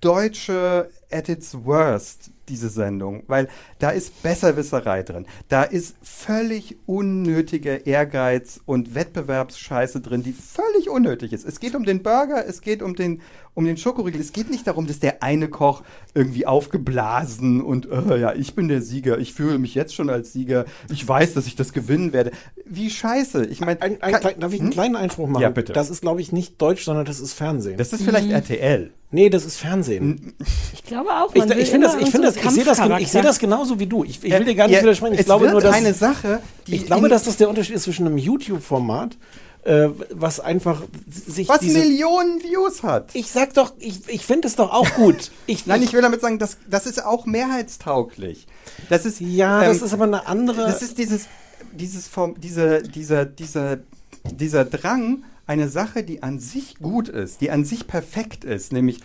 deutsche 0.00 0.90
at 1.10 1.28
its 1.28 1.54
worst, 1.64 2.30
diese 2.50 2.68
Sendung, 2.68 3.22
weil 3.28 3.48
da 3.78 3.90
ist 3.90 4.22
Besserwisserei 4.22 5.02
drin. 5.02 5.26
Da 5.48 5.62
ist 5.62 5.96
völlig 6.02 6.76
unnötiger 6.86 7.86
Ehrgeiz 7.86 8.60
und 8.66 8.94
Wettbewerbsscheiße 8.94 10.00
drin, 10.00 10.22
die 10.22 10.32
völlig 10.32 10.90
unnötig 10.90 11.32
ist. 11.32 11.46
Es 11.46 11.60
geht 11.60 11.74
um 11.74 11.84
den 11.84 12.02
Burger, 12.02 12.44
es 12.46 12.60
geht 12.60 12.82
um 12.82 12.94
den, 12.94 13.22
um 13.54 13.64
den 13.64 13.76
Schokoriegel. 13.76 14.20
Es 14.20 14.32
geht 14.32 14.50
nicht 14.50 14.66
darum, 14.66 14.86
dass 14.86 15.00
der 15.00 15.22
eine 15.22 15.48
Koch 15.48 15.82
irgendwie 16.14 16.46
aufgeblasen 16.46 17.60
und 17.60 17.88
äh, 17.90 18.18
ja, 18.18 18.34
ich 18.34 18.54
bin 18.54 18.68
der 18.68 18.80
Sieger, 18.82 19.18
ich 19.18 19.34
fühle 19.34 19.58
mich 19.58 19.74
jetzt 19.74 19.94
schon 19.94 20.08
als 20.10 20.32
Sieger, 20.32 20.64
ich 20.90 21.06
weiß, 21.06 21.34
dass 21.34 21.46
ich 21.46 21.56
das 21.56 21.72
gewinnen 21.72 22.12
werde. 22.12 22.32
Wie 22.64 22.90
scheiße. 22.90 23.46
Ich 23.46 23.60
meine, 23.60 23.80
Ein, 23.82 24.00
ein, 24.02 24.14
klein- 24.20 24.40
darf 24.40 24.52
ich 24.52 24.60
einen 24.60 24.70
kleinen 24.70 24.96
Einspruch 24.96 25.28
machen? 25.28 25.42
Ja, 25.42 25.50
bitte. 25.50 25.72
Das 25.72 25.90
ist, 25.90 26.00
glaube 26.00 26.20
ich, 26.20 26.32
nicht 26.32 26.60
Deutsch, 26.60 26.84
sondern 26.84 27.04
das 27.04 27.20
ist 27.20 27.32
Fernsehen. 27.32 27.76
das 27.76 27.92
ist 27.92 28.02
vielleicht 28.02 28.30
RTL. 28.30 28.90
nee, 29.10 29.28
das 29.30 29.44
ist 29.44 29.56
Fernsehen. 29.56 30.34
Ich 30.72 30.84
glaube 30.84 31.10
auch, 31.10 31.34
Ich, 31.34 31.40
man 31.40 31.50
will 31.50 31.58
ich 31.58 31.70
finde 31.70 31.86
das, 31.88 31.96
ich 31.96 32.10
finde 32.10 32.28
das, 32.28 32.36
ich 32.36 32.50
sehe 32.50 32.64
das, 32.64 32.80
ich 33.00 33.10
sehe 33.10 33.22
das 33.22 33.38
genauso 33.38 33.78
wie 33.78 33.86
du. 33.86 34.04
Ich, 34.04 34.22
ich 34.24 34.32
will 34.32 34.44
dir 34.44 34.54
gar 34.54 34.66
nicht 34.68 34.76
Ja, 34.76 34.82
widersprechen. 34.82 35.14
Ich 35.14 35.20
es 35.20 35.26
glaube 35.26 35.42
wird 35.44 35.52
nur, 35.52 35.60
dass 35.60 35.74
eine 35.74 35.94
Sache, 35.94 36.40
die 36.66 36.76
ich 36.76 36.86
glaube, 36.86 37.08
dass 37.08 37.24
das 37.24 37.36
der 37.36 37.48
Unterschied 37.48 37.74
ist 37.76 37.84
zwischen 37.84 38.06
einem 38.06 38.18
YouTube-Format, 38.18 39.16
äh, 39.64 39.88
was 40.10 40.40
einfach 40.40 40.82
sich 41.08 41.48
was 41.48 41.60
diese, 41.60 41.78
Millionen 41.78 42.42
Views 42.42 42.82
hat. 42.82 43.14
Ich 43.14 43.30
sag 43.30 43.54
doch, 43.54 43.72
ich, 43.78 44.08
ich 44.08 44.24
finde 44.24 44.48
es 44.48 44.56
doch 44.56 44.72
auch 44.72 44.90
gut. 44.94 45.30
Ich, 45.46 45.66
Nein, 45.66 45.82
ich 45.82 45.92
will 45.92 46.00
damit 46.00 46.20
sagen, 46.20 46.38
das, 46.38 46.58
das 46.68 46.86
ist 46.86 47.04
auch 47.04 47.26
mehrheitstauglich. 47.26 48.46
Das 48.88 49.04
ist 49.04 49.20
ja, 49.20 49.62
ähm, 49.62 49.68
das 49.68 49.82
ist 49.82 49.92
aber 49.92 50.04
eine 50.04 50.26
andere. 50.26 50.62
das 50.62 50.80
ist 50.80 50.96
dieses 50.98 51.26
dieses 51.72 52.08
Form, 52.08 52.40
diese, 52.40 52.82
dieser 52.82 53.24
dieser 53.24 53.78
dieser 54.24 54.64
Drang, 54.64 55.24
eine 55.46 55.68
Sache, 55.68 56.04
die 56.04 56.22
an 56.22 56.38
sich 56.38 56.78
gut 56.78 57.08
ist, 57.08 57.40
die 57.40 57.50
an 57.50 57.64
sich 57.64 57.88
perfekt 57.88 58.44
ist, 58.44 58.72
nämlich 58.72 59.00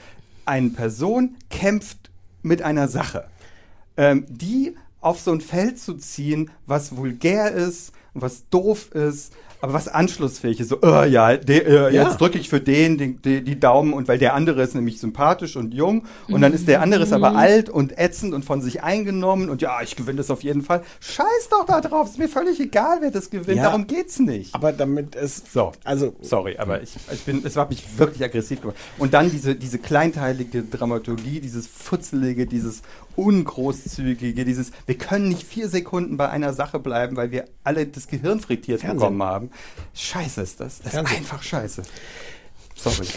eine 0.46 0.70
Person 0.70 1.36
kämpft 1.50 2.12
mit 2.44 2.62
einer 2.62 2.88
Sache, 2.88 3.28
ähm, 3.98 4.26
die 4.30 4.76
auf 5.02 5.20
so 5.20 5.32
ein 5.32 5.42
Feld 5.42 5.80
zu 5.80 5.96
ziehen, 5.96 6.52
was 6.68 6.96
vulgär 6.96 7.52
ist, 7.52 7.92
was 8.16 8.48
doof 8.50 8.92
ist, 8.94 9.34
aber 9.62 9.74
was 9.74 9.88
anschlussfähig 9.88 10.60
ist. 10.60 10.70
So, 10.70 10.80
äh, 10.82 11.08
ja, 11.10 11.38
de, 11.38 11.60
äh, 11.64 11.74
Ja. 11.94 12.04
jetzt 12.04 12.20
drücke 12.22 12.38
ich 12.38 12.50
für 12.50 12.60
den, 12.60 12.98
den 12.98 13.22
die, 13.22 13.42
die 13.44 13.60
Daumen 13.60 13.94
und 13.94 14.08
weil 14.08 14.18
der 14.20 14.34
andere 14.36 14.62
ist 14.62 14.76
nämlich 14.76 15.00
sympathisch 15.00 15.56
und 15.56 15.74
jung 15.74 16.04
und 16.28 16.42
dann 16.42 16.54
ist 16.54 16.68
der 16.68 16.82
andere 16.82 17.04
ist 17.04 17.14
aber 17.14 17.36
alt 17.36 17.70
und 17.70 17.98
ätzend 17.98 18.34
und 18.34 18.46
von 18.46 18.62
sich 18.62 18.84
eingenommen 18.84 19.50
und 19.50 19.62
ja, 19.62 19.82
ich 19.82 19.96
gewinne 19.96 20.18
das 20.18 20.30
auf 20.30 20.44
jeden 20.44 20.62
Fall. 20.62 20.84
Scheiß 21.00 21.50
doch 21.50 21.66
da 21.66 21.82
drauf, 21.82 22.08
ist 22.10 22.20
mir 22.20 22.28
völlig 22.30 22.60
egal, 22.60 22.98
wer 23.02 23.12
das 23.12 23.30
gewinnt, 23.30 23.58
Ja. 23.58 23.64
darum 23.64 23.88
geht's 23.88 24.20
nicht. 24.20 24.54
aber 24.54 24.72
damit 24.72 25.16
es. 25.16 25.42
So, 25.52 25.72
Also, 25.84 26.14
Sorry, 26.22 26.58
aber 26.58 26.82
ich, 26.84 26.96
ich 27.12 27.22
bin, 27.24 27.42
es 27.46 27.56
hat 27.58 27.70
mich 27.70 27.84
wirklich 27.98 28.24
aggressiv 28.24 28.62
gemacht. 28.62 28.78
Und 28.98 29.14
dann 29.14 29.32
diese, 29.32 29.56
diese 29.56 29.80
kleinteilige 29.80 30.64
Dramaturgie, 30.64 31.40
dieses 31.40 31.66
Futzelige, 31.68 32.46
dieses 32.46 32.82
Ungroßzügige, 33.16 34.46
dieses, 34.46 34.72
wir 34.86 34.98
können 34.98 35.30
nicht 35.30 35.44
vier 35.44 35.70
Sekunden 35.70 36.18
bei 36.18 36.30
einer 36.30 36.54
Sache 36.54 36.80
bleiben, 36.80 37.16
weil 37.16 37.32
wir 37.32 37.46
alle 37.64 37.86
das 37.86 38.08
Gehirn 38.08 38.40
frittiert 38.40 38.82
Fernsehen. 38.82 39.00
bekommen 39.00 39.24
haben. 39.24 39.50
Scheiße 39.94 40.42
ist 40.42 40.60
das. 40.60 40.78
Das 40.78 40.88
ist 40.88 40.92
Fernsehen. 40.92 41.18
einfach 41.18 41.44
scheiße. 41.44 41.84
Sorry. 42.76 43.08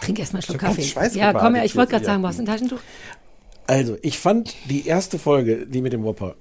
Trink 0.00 0.18
erstmal 0.18 0.40
einen 0.40 0.46
Schluck 0.46 0.58
Kaffee. 0.58 1.18
Ja, 1.18 1.32
komm 1.32 1.54
her, 1.54 1.64
ich 1.64 1.76
wollte 1.76 1.92
gerade 1.92 2.04
sagen, 2.04 2.22
brauchst 2.22 2.38
du 2.38 2.42
ein 2.42 2.46
Taschentuch? 2.46 2.80
Also, 3.66 3.96
ich 4.02 4.18
fand 4.18 4.54
die 4.68 4.86
erste 4.86 5.18
Folge, 5.18 5.66
die 5.66 5.80
mit 5.80 5.92
dem 5.92 6.02
Whopper, 6.02 6.34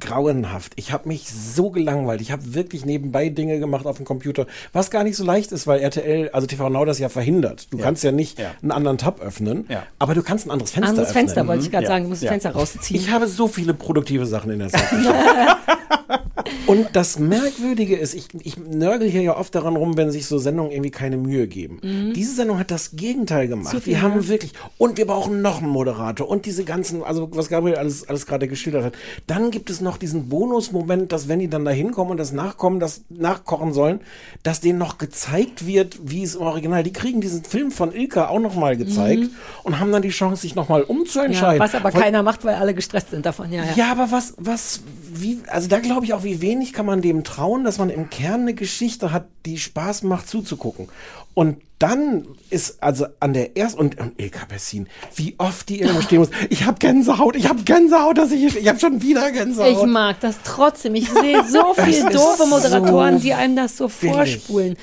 grauenhaft. 0.00 0.72
Ich 0.76 0.92
habe 0.92 1.08
mich 1.08 1.28
so 1.30 1.70
gelangweilt. 1.70 2.20
Ich 2.20 2.30
habe 2.30 2.54
wirklich 2.54 2.84
nebenbei 2.84 3.28
Dinge 3.30 3.58
gemacht 3.58 3.86
auf 3.86 3.96
dem 3.96 4.04
Computer, 4.04 4.46
was 4.72 4.90
gar 4.90 5.04
nicht 5.04 5.16
so 5.16 5.24
leicht 5.24 5.52
ist, 5.52 5.66
weil 5.66 5.80
RTL, 5.80 6.30
also 6.32 6.46
TV 6.46 6.68
Now 6.68 6.84
das 6.84 6.98
ja 6.98 7.08
verhindert. 7.08 7.72
Du 7.72 7.78
kannst 7.78 8.04
ja 8.04 8.12
nicht 8.12 8.38
Ja. 8.38 8.50
einen 8.62 8.72
anderen 8.72 8.98
Tab 8.98 9.20
öffnen, 9.20 9.64
Ja. 9.68 9.84
aber 9.98 10.14
du 10.14 10.22
kannst 10.22 10.46
ein 10.46 10.50
anderes 10.50 10.70
Fenster 10.72 10.90
Anderes 10.90 11.08
öffnen. 11.10 11.24
Fenster, 11.26 11.46
wollte 11.46 11.64
ich 11.64 11.70
gerade 11.70 11.84
Ja. 11.84 11.88
sagen. 11.88 12.04
Du 12.04 12.10
musst 12.10 12.22
Ja. 12.22 12.26
das 12.32 12.42
Fenster 12.42 12.58
rausziehen. 12.58 13.00
Ich 13.00 13.10
habe 13.10 13.26
so 13.26 13.48
viele 13.48 13.72
produktive 13.74 14.26
Sachen 14.26 14.50
in 14.50 14.58
der 14.58 14.68
Zeit. 14.68 14.82
Und 16.66 16.88
das 16.94 17.18
Merkwürdige 17.18 17.96
ist, 17.96 18.14
ich, 18.14 18.28
ich 18.42 18.56
nörgel 18.58 19.08
hier 19.08 19.22
ja 19.22 19.36
oft 19.36 19.54
daran 19.54 19.76
rum, 19.76 19.96
wenn 19.96 20.10
sich 20.10 20.26
so 20.26 20.38
Sendungen 20.38 20.72
irgendwie 20.72 20.90
keine 20.90 21.16
Mühe 21.16 21.46
geben. 21.46 22.12
Diese 22.14 22.34
Sendung 22.34 22.58
hat 22.58 22.70
das 22.70 22.96
Gegenteil 22.96 23.46
gemacht. 23.48 23.76
Die 23.86 23.98
haben 24.00 24.26
wirklich, 24.28 24.52
und 24.78 24.98
wir 24.98 25.06
brauchen 25.06 25.42
noch 25.42 25.58
einen 25.62 25.70
Moderator 25.70 26.28
und 26.28 26.44
diese 26.46 26.64
ganzen, 26.64 27.02
also 27.04 27.28
was 27.32 27.48
Gabriel 27.48 27.76
alles, 27.76 28.08
alles 28.08 28.26
gerade 28.26 28.48
geschildert 28.48 28.84
hat. 28.84 28.94
Dann 29.26 29.50
gibt 29.50 29.70
es 29.70 29.80
noch 29.80 29.96
diesen 29.96 30.28
Bonusmoment, 30.28 31.12
dass 31.12 31.28
wenn 31.28 31.38
die 31.38 31.48
dann 31.48 31.64
da 31.64 31.70
hinkommen 31.70 32.12
und 32.12 32.16
das 32.16 32.32
Nachkommen, 32.32 32.80
das 32.80 33.02
nachkochen 33.08 33.72
sollen, 33.72 34.00
dass 34.42 34.60
denen 34.60 34.78
noch 34.78 34.98
gezeigt 34.98 35.66
wird, 35.66 35.98
wie 36.02 36.22
es 36.22 36.34
im 36.34 36.42
Original, 36.42 36.82
die 36.82 36.92
kriegen 36.92 37.20
diesen 37.20 37.44
Film 37.44 37.70
von 37.70 37.92
Ilka 37.94 38.28
auch 38.28 38.40
noch 38.40 38.54
mal 38.56 38.76
gezeigt 38.76 39.28
und 39.62 39.78
haben 39.78 39.92
dann 39.92 40.02
die 40.02 40.08
Chance, 40.10 40.42
sich 40.42 40.54
noch 40.54 40.68
mal 40.68 40.82
umzuentscheiden. 40.82 41.58
ja, 41.58 41.64
was 41.64 41.74
aber 41.74 41.94
Weil- 41.94 42.02
keiner 42.02 42.22
macht, 42.22 42.44
weil 42.44 42.56
alle 42.56 42.74
gestresst 42.74 43.10
sind 43.10 43.24
davon. 43.24 43.52
Ja, 43.52 43.64
ja. 43.64 43.70
ja, 43.76 43.92
aber 43.92 44.10
was, 44.10 44.34
was, 44.38 44.80
wie, 45.14 45.38
also 45.48 45.68
da 45.68 45.78
glaube 45.78 46.04
ich 46.04 46.12
auch, 46.12 46.24
wie 46.24 46.40
wenig 46.46 46.72
kann 46.72 46.86
man 46.86 47.02
dem 47.02 47.24
trauen, 47.24 47.64
dass 47.64 47.78
man 47.78 47.90
im 47.90 48.08
Kern 48.08 48.42
eine 48.42 48.54
Geschichte 48.54 49.12
hat, 49.12 49.26
die 49.44 49.58
Spaß 49.58 50.04
macht 50.04 50.28
zuzugucken. 50.28 50.88
Und 51.34 51.60
dann 51.78 52.26
ist 52.48 52.82
also 52.82 53.06
an 53.20 53.34
der 53.34 53.58
ersten 53.58 53.80
und, 53.80 54.00
und 54.00 54.18
Ilka 54.18 54.46
Bessin, 54.46 54.88
wie 55.16 55.34
oft 55.36 55.68
die 55.68 55.80
irgendwo 55.80 56.00
stehen 56.00 56.20
muss. 56.20 56.30
Ich 56.48 56.64
habe 56.64 56.78
Gänsehaut, 56.78 57.36
ich 57.36 57.48
habe 57.48 57.62
Gänsehaut, 57.62 58.16
dass 58.16 58.32
ich, 58.32 58.56
ich 58.56 58.68
habe 58.68 58.78
schon 58.78 59.02
wieder 59.02 59.30
Gänsehaut. 59.32 59.72
Ich 59.72 59.82
mag 59.82 60.18
das 60.20 60.36
trotzdem. 60.44 60.94
Ich 60.94 61.10
sehe 61.10 61.44
so 61.48 61.74
viele 61.74 62.10
doofe 62.10 62.46
Moderatoren, 62.46 63.18
so 63.18 63.24
die 63.24 63.34
einem 63.34 63.56
das 63.56 63.76
so 63.76 63.88
billig. 63.88 64.14
vorspulen. 64.14 64.76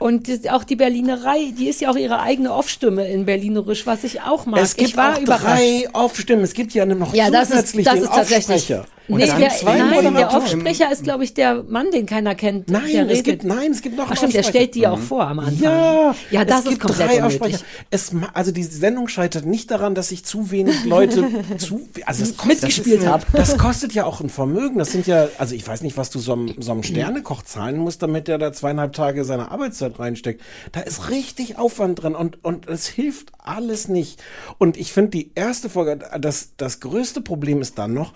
Und 0.00 0.28
das, 0.28 0.46
auch 0.46 0.64
die 0.64 0.76
Berlinerei, 0.76 1.52
die 1.56 1.68
ist 1.68 1.82
ja 1.82 1.90
auch 1.90 1.96
ihre 1.96 2.20
eigene 2.20 2.54
Off-Stimme 2.54 3.06
in 3.06 3.26
Berlinerisch, 3.26 3.86
was 3.86 4.02
ich 4.02 4.22
auch 4.22 4.46
mag. 4.46 4.60
es 4.62 4.74
gibt 4.74 4.90
ich 4.90 4.96
war 4.96 5.16
auch 5.16 5.20
überrascht. 5.20 5.44
drei 5.44 5.88
Aufstimmen. 5.92 6.42
Es 6.42 6.54
gibt 6.54 6.72
ja 6.72 6.86
noch 6.86 7.14
Ja, 7.14 7.30
das 7.30 7.50
ist, 7.50 7.50
zusätzlich 7.50 7.84
das 7.84 7.94
den 7.94 8.02
ist 8.04 8.12
tatsächlich. 8.14 8.72
Aufsprecher. 9.08 9.36
Nee, 9.64 9.76
der, 9.78 10.02
nein, 10.02 10.14
der. 10.14 10.36
Aufsprecher 10.36 10.92
ist, 10.92 11.02
glaube 11.04 11.24
ich, 11.24 11.34
der 11.34 11.62
Mann, 11.64 11.90
den 11.90 12.06
keiner 12.06 12.34
kennt. 12.34 12.70
Nein, 12.70 13.08
es 13.08 13.22
gibt, 13.22 13.44
nein, 13.44 13.72
es 13.72 13.82
gibt 13.82 13.96
noch 13.96 14.04
Ach 14.04 14.10
einen 14.10 14.16
stimmt, 14.18 14.34
der 14.34 14.42
stellt 14.42 14.74
die 14.74 14.86
auch 14.86 14.98
vor 14.98 15.26
am 15.26 15.40
Anfang. 15.40 15.62
Ja, 15.62 16.14
ja 16.30 16.44
das 16.44 16.60
es 16.60 16.64
ist 16.64 16.70
gibt 16.70 16.82
komplett 16.82 17.08
drei 17.08 17.16
unnötig. 17.16 17.40
Aufsprecher. 17.42 17.64
Es, 17.90 18.12
also 18.34 18.52
die 18.52 18.62
Sendung 18.62 19.08
scheitert 19.08 19.46
nicht 19.46 19.70
daran, 19.70 19.94
dass 19.94 20.10
sich 20.10 20.24
zu 20.24 20.50
wenig 20.50 20.84
Leute 20.84 21.28
zu, 21.58 21.88
also 22.06 22.20
das 22.24 22.36
kostet, 22.36 22.62
Mitgespielt 22.62 23.00
ist- 23.00 23.06
haben. 23.06 23.24
Das 23.32 23.58
kostet 23.58 23.92
ja 23.94 24.04
auch 24.04 24.20
ein 24.20 24.28
Vermögen. 24.30 24.78
Das 24.78 24.92
sind 24.92 25.06
ja, 25.06 25.28
also 25.38 25.54
ich 25.54 25.66
weiß 25.66 25.82
nicht, 25.82 25.96
was 25.96 26.10
du 26.10 26.18
so 26.18 26.32
einem, 26.32 26.54
so 26.60 26.72
einem 26.72 26.82
Sternekoch 26.82 27.42
zahlen 27.42 27.78
musst, 27.78 28.02
damit 28.02 28.28
der 28.28 28.38
da 28.38 28.52
zweieinhalb 28.52 28.92
Tage 28.92 29.24
seine 29.24 29.50
Arbeitszeit 29.50 29.98
reinsteckt. 29.98 30.42
Da 30.72 30.80
ist 30.80 31.10
richtig 31.10 31.58
Aufwand 31.58 32.02
drin 32.02 32.14
und, 32.14 32.44
und 32.44 32.68
es 32.68 32.86
hilft 32.86 33.32
alles 33.38 33.88
nicht. 33.88 34.22
Und 34.58 34.76
ich 34.76 34.92
finde 34.92 35.10
die 35.10 35.32
erste 35.34 35.68
Folge, 35.68 35.98
das, 36.20 36.50
das 36.56 36.80
größte 36.80 37.20
Problem 37.20 37.60
ist 37.60 37.78
dann 37.78 37.92
noch, 37.94 38.12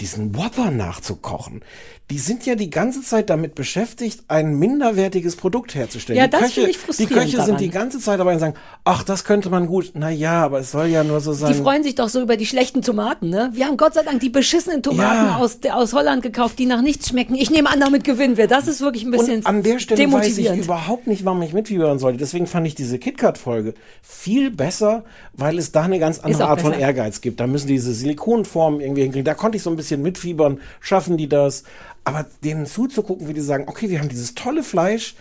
diesen 0.00 0.34
Whopper 0.36 0.70
nachzukochen. 0.70 1.64
Die 2.10 2.18
sind 2.18 2.44
ja 2.44 2.54
die 2.54 2.68
ganze 2.68 3.00
Zeit 3.00 3.30
damit 3.30 3.54
beschäftigt, 3.54 4.24
ein 4.28 4.56
minderwertiges 4.58 5.36
Produkt 5.36 5.74
herzustellen. 5.74 6.18
Ja, 6.18 6.26
die 6.26 6.32
das 6.32 6.40
Köche, 6.42 6.52
finde 6.54 6.70
ich 6.70 6.76
Die 6.76 6.82
frustrierend 6.82 7.14
Köche 7.16 7.30
sind 7.38 7.46
daran. 7.48 7.56
die 7.56 7.70
ganze 7.70 7.98
Zeit 7.98 8.20
dabei 8.20 8.34
und 8.34 8.40
sagen, 8.40 8.54
ach, 8.84 9.04
das 9.04 9.24
könnte 9.24 9.48
man 9.48 9.66
gut. 9.66 9.92
Na 9.94 10.10
ja, 10.10 10.44
aber 10.44 10.58
es 10.58 10.70
soll 10.70 10.88
ja 10.88 11.02
nur 11.02 11.20
so 11.20 11.32
sein. 11.32 11.54
Die 11.54 11.58
freuen 11.58 11.82
sich 11.82 11.94
doch 11.94 12.10
so 12.10 12.20
über 12.20 12.36
die 12.36 12.44
schlechten 12.44 12.82
Tomaten, 12.82 13.30
ne? 13.30 13.48
Wir 13.54 13.64
haben 13.64 13.78
Gott 13.78 13.94
sei 13.94 14.02
Dank 14.02 14.20
die 14.20 14.28
beschissenen 14.28 14.82
Tomaten 14.82 15.28
Ja. 15.28 15.36
aus, 15.38 15.60
aus 15.72 15.94
Holland 15.94 16.22
gekauft, 16.22 16.58
die 16.58 16.66
nach 16.66 16.82
nichts 16.82 17.08
schmecken. 17.08 17.36
Ich 17.36 17.50
nehme 17.50 17.70
an, 17.70 17.80
damit 17.80 18.04
gewinnen 18.04 18.36
wir. 18.36 18.48
Das 18.48 18.68
ist 18.68 18.82
wirklich 18.82 19.04
ein 19.04 19.10
bisschen 19.10 19.36
Und 19.38 19.46
an 19.46 19.62
der 19.62 19.78
Stelle 19.78 20.12
weiß 20.12 20.36
ich 20.36 20.50
überhaupt 20.50 21.06
nicht, 21.06 21.24
warum 21.24 21.40
ich 21.40 21.54
mitfiebern 21.54 21.98
sollte. 21.98 22.18
Deswegen 22.18 22.46
fand 22.46 22.66
ich 22.66 22.74
diese 22.74 22.98
KitKat-Folge 22.98 23.72
viel 24.02 24.50
besser, 24.50 25.04
weil 25.32 25.58
es 25.58 25.72
da 25.72 25.84
eine 25.84 25.98
ganz 25.98 26.18
andere 26.18 26.48
Art 26.48 26.60
von 26.60 26.72
besser. 26.72 26.82
Ehrgeiz 26.82 27.22
gibt. 27.22 27.40
Da 27.40 27.46
müssen 27.46 27.66
diese 27.68 27.94
Silikonformen 27.94 28.82
irgendwie 28.82 29.02
hinkriegen. 29.04 29.24
Da 29.24 29.32
konnte 29.32 29.56
ich 29.56 29.62
so 29.62 29.70
ein 29.70 29.76
bisschen 29.76 30.02
mitfiebern. 30.02 30.60
Schaffen 30.80 31.16
die 31.16 31.30
das? 31.30 31.64
Aber 32.04 32.26
denen 32.42 32.66
zuzugucken, 32.66 33.28
wie 33.28 33.34
die 33.34 33.40
sagen, 33.40 33.64
okay, 33.66 33.88
wir 33.88 33.98
haben 33.98 34.08
dieses 34.08 34.34
tolle 34.34 34.62
Fleisch, 34.62 35.14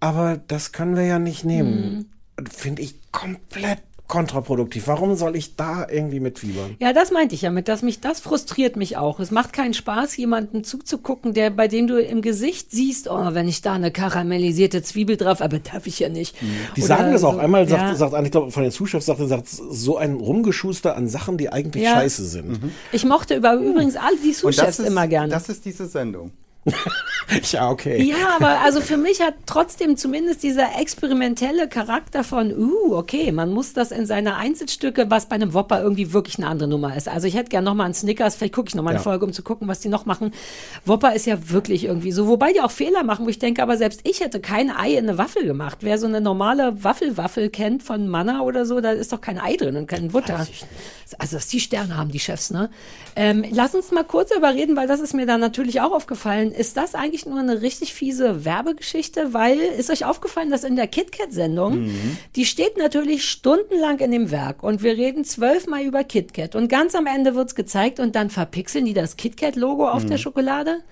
aber 0.00 0.40
das 0.48 0.72
können 0.72 0.96
wir 0.96 1.04
ja 1.04 1.18
nicht 1.18 1.44
nehmen. 1.44 2.08
Mhm. 2.38 2.46
Finde 2.50 2.82
ich 2.82 3.12
komplett 3.12 3.80
kontraproduktiv. 4.06 4.86
Warum 4.86 5.14
soll 5.16 5.34
ich 5.34 5.56
da 5.56 5.86
irgendwie 5.90 6.20
mitfiebern? 6.20 6.76
Ja, 6.78 6.92
das 6.92 7.10
meinte 7.10 7.34
ich 7.34 7.42
ja 7.42 7.50
mit, 7.50 7.68
dass 7.68 7.82
mich 7.82 8.00
das 8.00 8.20
frustriert 8.20 8.76
mich 8.76 8.96
auch. 8.96 9.18
Es 9.18 9.30
macht 9.30 9.52
keinen 9.52 9.74
Spaß, 9.74 10.16
jemanden 10.16 10.62
zuzugucken, 10.62 11.32
der 11.32 11.50
bei 11.50 11.68
dem 11.68 11.86
du 11.86 11.98
im 12.00 12.20
Gesicht 12.20 12.70
siehst, 12.70 13.08
oh, 13.10 13.28
wenn 13.32 13.48
ich 13.48 13.62
da 13.62 13.72
eine 13.72 13.90
karamellisierte 13.90 14.82
Zwiebel 14.82 15.16
drauf, 15.16 15.40
aber 15.40 15.58
darf 15.58 15.86
ich 15.86 15.98
ja 16.00 16.08
nicht. 16.10 16.36
Die 16.76 16.80
Oder 16.82 16.86
sagen 16.88 17.12
das 17.12 17.24
auch. 17.24 17.34
so, 17.34 17.38
Einmal 17.40 17.66
sagt, 17.66 17.82
ja. 17.82 17.94
sagt 17.94 18.14
einer, 18.14 18.26
ich 18.26 18.32
glaube, 18.32 18.50
von 18.50 18.62
den 18.62 18.72
Zuschauern 18.72 19.02
sagt, 19.02 19.20
er, 19.20 19.26
sagt 19.28 19.48
so 19.48 19.96
ein 19.96 20.14
Rumgeschuster 20.14 20.96
an 20.96 21.08
Sachen, 21.08 21.38
die 21.38 21.50
eigentlich 21.50 21.84
Ja. 21.84 21.94
scheiße 21.94 22.24
sind. 22.26 22.60
Ich 22.92 23.04
mochte 23.04 23.34
über 23.34 23.54
übrigens 23.54 23.96
alle 23.96 24.16
die 24.22 24.30
ist, 24.30 24.80
immer 24.80 25.08
gerne. 25.08 25.28
das 25.28 25.48
ist 25.48 25.64
diese 25.64 25.86
Sendung. 25.86 26.30
Ja, 27.52 27.70
okay. 27.70 28.02
Ja, 28.02 28.36
aber 28.36 28.60
also 28.60 28.80
für 28.80 28.96
mich 28.96 29.20
hat 29.20 29.34
trotzdem 29.46 29.96
zumindest 29.96 30.42
dieser 30.42 30.78
experimentelle 30.78 31.68
Charakter 31.68 32.22
von, 32.22 32.52
uh, 32.56 32.94
okay, 32.96 33.32
man 33.32 33.50
muss 33.50 33.72
das 33.72 33.92
in 33.92 34.06
seine 34.06 34.36
Einzelstücke, 34.36 35.10
was 35.10 35.26
bei 35.26 35.36
einem 35.36 35.54
Whopper 35.54 35.82
irgendwie 35.82 36.12
wirklich 36.12 36.38
eine 36.38 36.48
andere 36.48 36.68
Nummer 36.68 36.96
ist. 36.96 37.08
Also 37.08 37.26
ich 37.26 37.34
hätte 37.34 37.48
gerne 37.48 37.64
nochmal 37.64 37.86
einen 37.86 37.94
Snickers, 37.94 38.36
vielleicht 38.36 38.54
gucke 38.54 38.68
ich 38.68 38.74
nochmal 38.74 38.92
eine 38.92 38.98
Ja. 39.00 39.04
Folge, 39.04 39.24
um 39.24 39.32
zu 39.32 39.42
gucken, 39.42 39.68
was 39.68 39.80
die 39.80 39.88
noch 39.88 40.04
machen. 40.06 40.32
Whopper 40.84 41.14
ist 41.14 41.26
ja 41.26 41.50
wirklich 41.50 41.84
irgendwie 41.84 42.12
so, 42.12 42.28
wobei 42.28 42.52
die 42.52 42.60
auch 42.60 42.70
Fehler 42.70 43.04
machen, 43.04 43.24
wo 43.24 43.30
ich 43.30 43.38
denke, 43.38 43.62
aber 43.62 43.76
selbst 43.76 44.00
ich 44.04 44.20
hätte 44.20 44.40
kein 44.40 44.70
Ei 44.70 44.92
in 44.92 45.08
eine 45.08 45.18
Waffel 45.18 45.44
gemacht. 45.46 45.78
Wer 45.80 45.98
so 45.98 46.06
eine 46.06 46.20
normale 46.20 46.84
Waffelwaffel 46.84 47.48
kennt 47.48 47.82
von 47.82 48.06
Manna 48.06 48.42
oder 48.42 48.66
so, 48.66 48.80
da 48.80 48.92
ist 48.92 49.12
doch 49.12 49.20
kein 49.20 49.38
Ei 49.40 49.56
drin 49.56 49.76
und 49.76 49.86
keine 49.86 50.08
Butter. 50.08 50.46
Also, 51.18 51.36
dass 51.36 51.48
die 51.48 51.60
Sterne 51.60 51.96
haben, 51.96 52.10
die 52.10 52.20
Chefs, 52.20 52.50
ne? 52.50 52.70
Ähm, 53.16 53.44
lass 53.50 53.74
uns 53.74 53.92
mal 53.92 54.04
kurz 54.04 54.30
darüber 54.30 54.54
reden, 54.54 54.76
weil 54.76 54.88
das 54.88 55.00
ist 55.00 55.14
mir 55.14 55.26
dann 55.26 55.40
natürlich 55.40 55.80
auch 55.80 55.92
aufgefallen. 55.92 56.52
Ist 56.56 56.76
das 56.76 56.94
eigentlich 56.94 57.26
nur 57.26 57.38
eine 57.38 57.62
richtig 57.62 57.94
fiese 57.94 58.44
Werbegeschichte? 58.44 59.32
Weil, 59.34 59.58
ist 59.58 59.90
euch 59.90 60.04
aufgefallen, 60.04 60.50
dass 60.50 60.64
in 60.64 60.76
der 60.76 60.86
KitKat-Sendung, 60.86 61.90
die 62.36 62.44
steht 62.44 62.76
natürlich 62.76 63.24
stundenlang 63.24 63.98
in 63.98 64.10
dem 64.10 64.30
Werk 64.30 64.62
und 64.62 64.82
wir 64.82 64.96
reden 64.96 65.24
zwölfmal 65.24 65.82
über 65.82 66.04
KitKat 66.04 66.54
und 66.54 66.68
ganz 66.68 66.94
am 66.94 67.06
Ende 67.06 67.34
wird's 67.34 67.54
gezeigt 67.54 68.00
und 68.00 68.14
dann 68.16 68.30
verpixeln 68.30 68.84
die 68.84 68.94
das 68.94 69.16
KitKat-Logo 69.16 69.88
auf 69.88 70.04
der 70.06 70.18
Schokolade. 70.18 70.82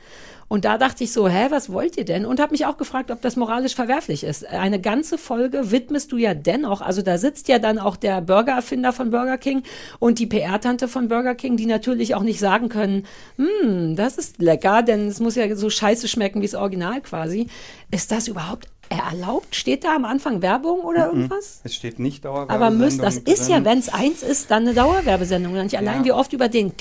Und 0.48 0.64
da 0.64 0.76
dachte 0.78 1.04
ich 1.04 1.12
so, 1.12 1.28
hä, 1.28 1.46
was 1.50 1.72
wollt 1.72 1.96
ihr 1.96 2.04
denn? 2.04 2.26
Und 2.26 2.40
habe 2.40 2.52
mich 2.52 2.66
auch 2.66 2.76
gefragt, 2.76 3.10
ob 3.10 3.22
das 3.22 3.36
moralisch 3.36 3.74
verwerflich 3.74 4.22
ist. 4.24 4.46
Eine 4.46 4.80
ganze 4.80 5.16
Folge 5.18 5.70
widmest 5.70 6.12
du 6.12 6.16
ja 6.18 6.34
dennoch, 6.34 6.80
also 6.82 7.00
da 7.02 7.16
sitzt 7.18 7.48
ja 7.48 7.58
dann 7.58 7.78
auch 7.78 7.96
der 7.96 8.20
Burgererfinder 8.20 8.92
von 8.92 9.10
Burger 9.10 9.38
King 9.38 9.62
und 9.98 10.18
die 10.18 10.26
PR-Tante 10.26 10.88
von 10.88 11.08
Burger 11.08 11.34
King, 11.34 11.56
die 11.56 11.66
natürlich 11.66 12.14
auch 12.14 12.22
nicht 12.22 12.38
sagen 12.38 12.68
können, 12.68 13.06
hm, 13.36 13.96
das 13.96 14.18
ist 14.18 14.40
lecker, 14.42 14.82
denn 14.82 15.08
es 15.08 15.20
muss 15.20 15.36
ja 15.36 15.54
so 15.56 15.70
scheiße 15.70 16.08
schmecken 16.08 16.42
wie 16.42 16.46
das 16.46 16.54
Original 16.54 17.00
quasi. 17.00 17.46
Ist 17.90 18.12
das 18.12 18.28
überhaupt 18.28 18.68
erlaubt? 18.90 19.54
Steht 19.56 19.84
da 19.84 19.94
am 19.96 20.04
Anfang 20.04 20.42
Werbung 20.42 20.80
oder 20.80 21.06
irgendwas? 21.06 21.60
Es 21.64 21.74
steht 21.74 21.98
nicht 21.98 22.24
Dauerwerbesendung 22.24 22.66
Aber 22.66 22.76
müsst, 22.76 23.02
das 23.02 23.16
ist 23.16 23.48
ja, 23.48 23.64
wenn 23.64 23.78
es 23.78 23.88
eins 23.88 24.22
ist, 24.22 24.50
dann 24.50 24.64
eine 24.64 24.74
Dauerwerbesendung. 24.74 25.54
Und 25.54 25.62
nicht 25.64 25.78
allein, 25.78 26.00
Ja. 26.00 26.04
wie 26.04 26.12
oft 26.12 26.32
über 26.34 26.48
den 26.48 26.76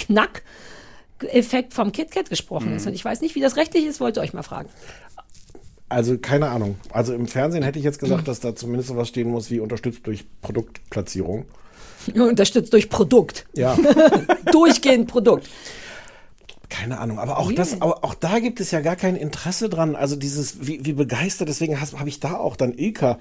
Knack-Effekt 1.22 1.74
vom 1.74 1.92
KitKat 1.92 2.30
gesprochen 2.30 2.76
ist. 2.76 2.88
Und 2.88 2.94
ich 2.94 3.04
weiß 3.04 3.22
nicht, 3.22 3.36
wie 3.36 3.42
das 3.42 3.56
rechtlich 3.58 3.86
ist, 3.86 4.00
wollte 4.00 4.22
euch 4.22 4.34
mal 4.34 4.44
fragen. 4.44 4.70
Also 5.90 6.18
keine 6.18 6.50
Ahnung. 6.50 6.78
Also 6.92 7.14
im 7.14 7.28
Fernsehen 7.28 7.64
hätte 7.64 7.78
ich 7.78 7.86
jetzt 7.86 8.00
gesagt, 8.00 8.28
dass 8.28 8.40
da 8.40 8.56
zumindest 8.56 8.90
sowas 8.90 9.10
stehen 9.10 9.30
muss 9.30 9.52
wie 9.52 9.60
unterstützt 9.60 10.08
durch 10.08 10.26
Produktplatzierung. 10.42 11.46
Unterstützt 12.16 12.74
durch 12.74 12.90
Produkt. 12.90 13.46
Ja, 13.54 13.78
Durchgehend 14.52 15.08
Produkt. 15.08 15.50
keine 16.70 16.98
Ahnung. 16.98 17.20
Aber 17.20 17.38
auch 17.38 17.52
das, 17.52 17.82
auch, 17.82 18.04
auch 18.04 18.16
da 18.16 18.40
gibt 18.40 18.60
es 18.60 18.72
ja 18.72 18.80
gar 18.80 18.96
kein 18.96 19.16
Interesse 19.16 19.70
dran. 19.70 19.96
Also 19.96 20.16
dieses, 20.16 20.66
wie, 20.66 20.84
wie 20.86 20.94
begeistert, 20.94 21.50
deswegen 21.50 21.80
habe 21.80 22.10
ich 22.10 22.20
da 22.20 22.38
auch 22.38 22.56
dann 22.56 22.74
Ilka, 22.74 23.20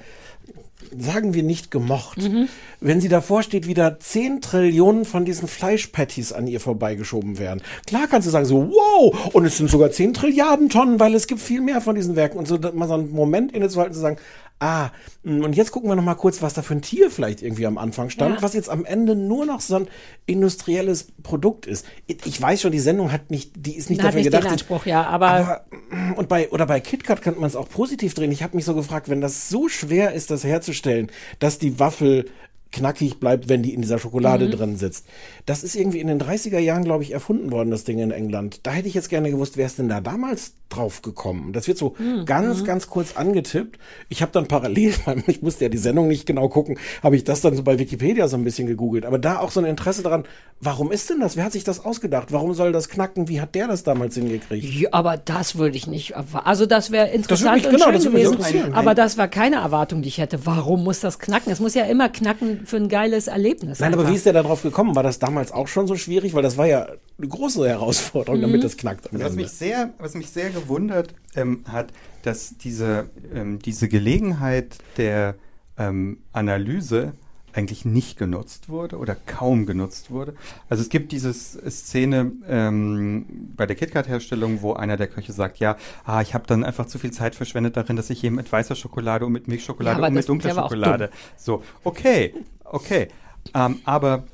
sagen 0.98 1.34
wir 1.34 1.42
nicht 1.42 1.70
gemocht. 1.70 2.18
Mhm. 2.18 2.48
Wenn 2.80 3.00
sie 3.00 3.08
davor 3.08 3.42
steht, 3.42 3.66
wieder 3.66 3.98
10 3.98 4.40
Trillionen 4.40 5.04
von 5.04 5.24
diesen 5.24 5.48
Fleischpatties 5.48 6.32
an 6.32 6.46
ihr 6.46 6.60
vorbeigeschoben 6.60 7.38
werden. 7.38 7.62
Klar 7.86 8.06
kannst 8.08 8.26
du 8.26 8.32
sagen 8.32 8.46
so, 8.46 8.70
wow, 8.70 9.34
und 9.34 9.44
es 9.44 9.56
sind 9.56 9.70
sogar 9.70 9.90
10 9.90 10.14
Trilliarden 10.14 10.68
Tonnen, 10.68 11.00
weil 11.00 11.14
es 11.14 11.26
gibt 11.26 11.40
viel 11.40 11.60
mehr 11.60 11.80
von 11.80 11.94
diesen 11.94 12.16
Werken. 12.16 12.38
Und 12.38 12.48
so 12.48 12.58
mal 12.58 12.88
so 12.88 12.94
einen 12.94 13.10
Moment 13.10 13.52
innezuhalten 13.52 13.94
zu 13.94 14.00
sagen, 14.00 14.16
ah, 14.60 14.90
mh, 15.24 15.44
und 15.44 15.56
jetzt 15.56 15.72
gucken 15.72 15.90
wir 15.90 15.96
noch 15.96 16.02
mal 16.04 16.14
kurz, 16.14 16.40
was 16.42 16.54
da 16.54 16.62
für 16.62 16.74
ein 16.74 16.82
Tier 16.82 17.10
vielleicht 17.10 17.42
irgendwie 17.42 17.66
am 17.66 17.78
Anfang 17.78 18.10
stand, 18.10 18.36
Ja. 18.36 18.42
was 18.42 18.54
jetzt 18.54 18.68
am 18.70 18.84
Ende 18.84 19.16
nur 19.16 19.46
noch 19.46 19.60
so 19.60 19.76
ein 19.76 19.88
industrielles 20.26 21.08
Produkt 21.22 21.66
ist. 21.66 21.84
Ich 22.06 22.40
weiß 22.40 22.60
schon, 22.60 22.72
die 22.72 22.78
Sendung 22.78 23.10
hat 23.10 23.30
nicht, 23.30 23.52
die 23.56 23.74
ist 23.76 23.90
nicht 23.90 24.00
Hat 24.00 24.08
dafür 24.08 24.18
nicht 24.20 24.26
gedacht. 24.26 24.44
den 24.44 24.52
Anspruch, 24.52 24.86
ja, 24.86 25.02
aber, 25.04 25.28
Aber, 25.28 25.64
mm, 25.90 26.12
und 26.12 26.28
bei, 26.28 26.48
oder 26.50 26.66
bei 26.66 26.80
KitKat 26.80 27.22
könnte 27.22 27.40
man 27.40 27.48
es 27.48 27.56
auch 27.56 27.68
positiv 27.68 28.14
drehen. 28.14 28.30
Ich 28.32 28.42
habe 28.42 28.54
mich 28.56 28.64
so 28.64 28.74
gefragt, 28.74 29.08
wenn 29.08 29.20
das 29.20 29.48
so 29.48 29.68
schwer 29.68 30.12
ist, 30.12 30.30
das 30.30 30.44
herzustellen, 30.44 31.10
dass 31.38 31.58
die 31.58 31.78
Waffel 31.80 32.26
knackig 32.72 33.18
bleibt, 33.18 33.48
wenn 33.48 33.64
die 33.64 33.74
in 33.74 33.82
dieser 33.82 33.98
Schokolade 33.98 34.46
Mhm. 34.46 34.50
drin 34.52 34.76
sitzt. 34.76 35.06
Das 35.44 35.64
ist 35.64 35.74
irgendwie 35.74 35.98
in 35.98 36.06
den 36.06 36.20
30er 36.20 36.60
Jahren, 36.60 36.84
glaube 36.84 37.02
ich, 37.02 37.10
erfunden 37.10 37.50
worden, 37.50 37.70
das 37.72 37.82
Ding 37.84 37.98
in 37.98 38.12
England. 38.12 38.60
Da 38.62 38.70
hätte 38.70 38.86
ich 38.86 38.94
jetzt 38.94 39.08
gerne 39.08 39.30
gewusst, 39.30 39.56
wer 39.56 39.66
ist 39.66 39.78
denn 39.80 39.88
da 39.88 40.00
damals 40.00 40.52
drauf 40.70 41.02
gekommen? 41.02 41.52
Das 41.52 41.68
wird 41.68 41.76
so 41.78 41.94
Mhm. 41.98 42.24
ganz, 42.24 42.64
ganz 42.64 42.88
kurz 42.88 43.16
angetippt. 43.16 43.78
Ich 44.08 44.22
habe 44.22 44.32
dann 44.32 44.48
parallel, 44.48 44.94
ich 45.26 45.42
musste 45.42 45.64
ja 45.64 45.68
die 45.68 45.78
Sendung 45.78 46.08
nicht 46.08 46.26
genau 46.26 46.48
gucken, 46.48 46.78
habe 47.02 47.16
ich 47.16 47.24
das 47.24 47.40
dann 47.42 47.54
so 47.54 47.62
bei 47.62 47.78
Wikipedia 47.78 48.26
so 48.28 48.36
ein 48.36 48.44
bisschen 48.44 48.66
gegoogelt. 48.66 49.04
Aber 49.04 49.18
da 49.18 49.38
auch 49.40 49.50
so 49.50 49.60
ein 49.60 49.66
Interesse 49.66 50.02
daran, 50.02 50.24
warum 50.60 50.90
ist 50.92 51.10
denn 51.10 51.20
das? 51.20 51.36
Wer 51.36 51.44
hat 51.44 51.52
sich 51.52 51.64
das 51.64 51.84
ausgedacht? 51.84 52.32
Warum 52.32 52.54
soll 52.54 52.72
das 52.72 52.88
knacken? 52.88 53.28
Wie 53.28 53.40
hat 53.40 53.54
der 53.54 53.66
das 53.68 53.82
damals 53.82 54.14
hingekriegt? 54.14 54.64
ja, 54.64 54.88
aber 54.92 55.16
das 55.16 55.56
würde 55.56 55.76
ich 55.76 55.86
nicht. 55.86 56.14
Also 56.16 56.66
das 56.66 56.90
wäre 56.90 57.08
interessant 57.08 57.56
mich- 57.56 57.66
und 57.66 57.72
genau, 57.72 57.84
schön 57.86 57.94
das 57.94 58.04
gewesen. 58.04 58.32
interessieren. 58.34 58.74
aber 58.74 58.94
das 58.94 59.18
war 59.18 59.28
keine 59.28 59.56
Erwartung, 59.56 60.02
die 60.02 60.08
ich 60.08 60.18
hätte. 60.18 60.46
Warum 60.46 60.84
muss 60.84 61.00
das 61.00 61.18
knacken? 61.18 61.52
Es 61.52 61.60
muss 61.60 61.74
ja 61.74 61.84
immer 61.84 62.08
knacken 62.08 62.60
für 62.66 62.76
ein 62.76 62.88
geiles 62.88 63.26
Erlebnis. 63.26 63.80
Nein, 63.80 63.92
aber 63.92 64.02
einfach. 64.02 64.12
wie 64.12 64.16
ist 64.16 64.26
der 64.26 64.32
da 64.32 64.42
drauf 64.42 64.62
gekommen? 64.62 64.94
War 64.94 65.02
das 65.02 65.18
damals 65.18 65.52
auch 65.52 65.68
schon 65.68 65.86
so 65.86 65.96
schwierig? 65.96 66.34
Weil 66.34 66.42
das 66.42 66.56
war 66.56 66.66
ja 66.66 66.86
eine 67.20 67.28
große 67.28 67.68
Herausforderung, 67.68 68.38
Mhm. 68.38 68.42
damit 68.42 68.64
das 68.64 68.76
knackt. 68.76 69.12
am 69.12 69.20
Was 69.20 69.30
Ende. 69.32 69.42
mich 69.42 69.50
sehr, 69.52 69.90
was 69.98 70.14
mich 70.14 70.30
sehr 70.30 70.50
gewundert 70.50 71.14
ähm, 71.36 71.64
hat, 71.68 71.92
dass 72.22 72.56
diese, 72.58 73.10
ähm, 73.34 73.58
diese 73.60 73.88
Gelegenheit 73.88 74.78
der 74.96 75.34
ähm, 75.78 76.18
Analyse 76.32 77.12
eigentlich 77.52 77.84
nicht 77.84 78.16
genutzt 78.16 78.68
wurde 78.68 78.96
oder 78.96 79.16
kaum 79.26 79.66
genutzt 79.66 80.12
wurde. 80.12 80.34
Also 80.68 80.82
es 80.84 80.88
gibt 80.88 81.10
diese 81.10 81.32
Szene 81.34 82.30
ähm, 82.48 83.24
bei 83.56 83.66
der 83.66 83.74
KitKat-Herstellung, 83.74 84.62
wo 84.62 84.74
einer 84.74 84.96
der 84.96 85.08
Köche 85.08 85.32
sagt, 85.32 85.58
ja, 85.58 85.76
ah, 86.04 86.20
ich 86.20 86.32
habe 86.34 86.44
dann 86.46 86.62
einfach 86.62 86.86
zu 86.86 87.00
viel 87.00 87.10
Zeit 87.10 87.34
verschwendet 87.34 87.76
darin, 87.76 87.96
dass 87.96 88.08
ich 88.08 88.22
eben 88.22 88.36
mit 88.36 88.50
weißer 88.52 88.76
Schokolade 88.76 89.26
und 89.26 89.32
mit 89.32 89.48
Milchschokolade 89.48 90.00
Ja, 90.00 90.06
und 90.06 90.14
mit 90.14 90.28
dunkler 90.28 90.54
Schokolade. 90.54 91.10
So, 91.36 91.64
okay, 91.82 92.34
okay. 92.64 93.08
Ähm, 93.52 93.80
aber 93.84 94.24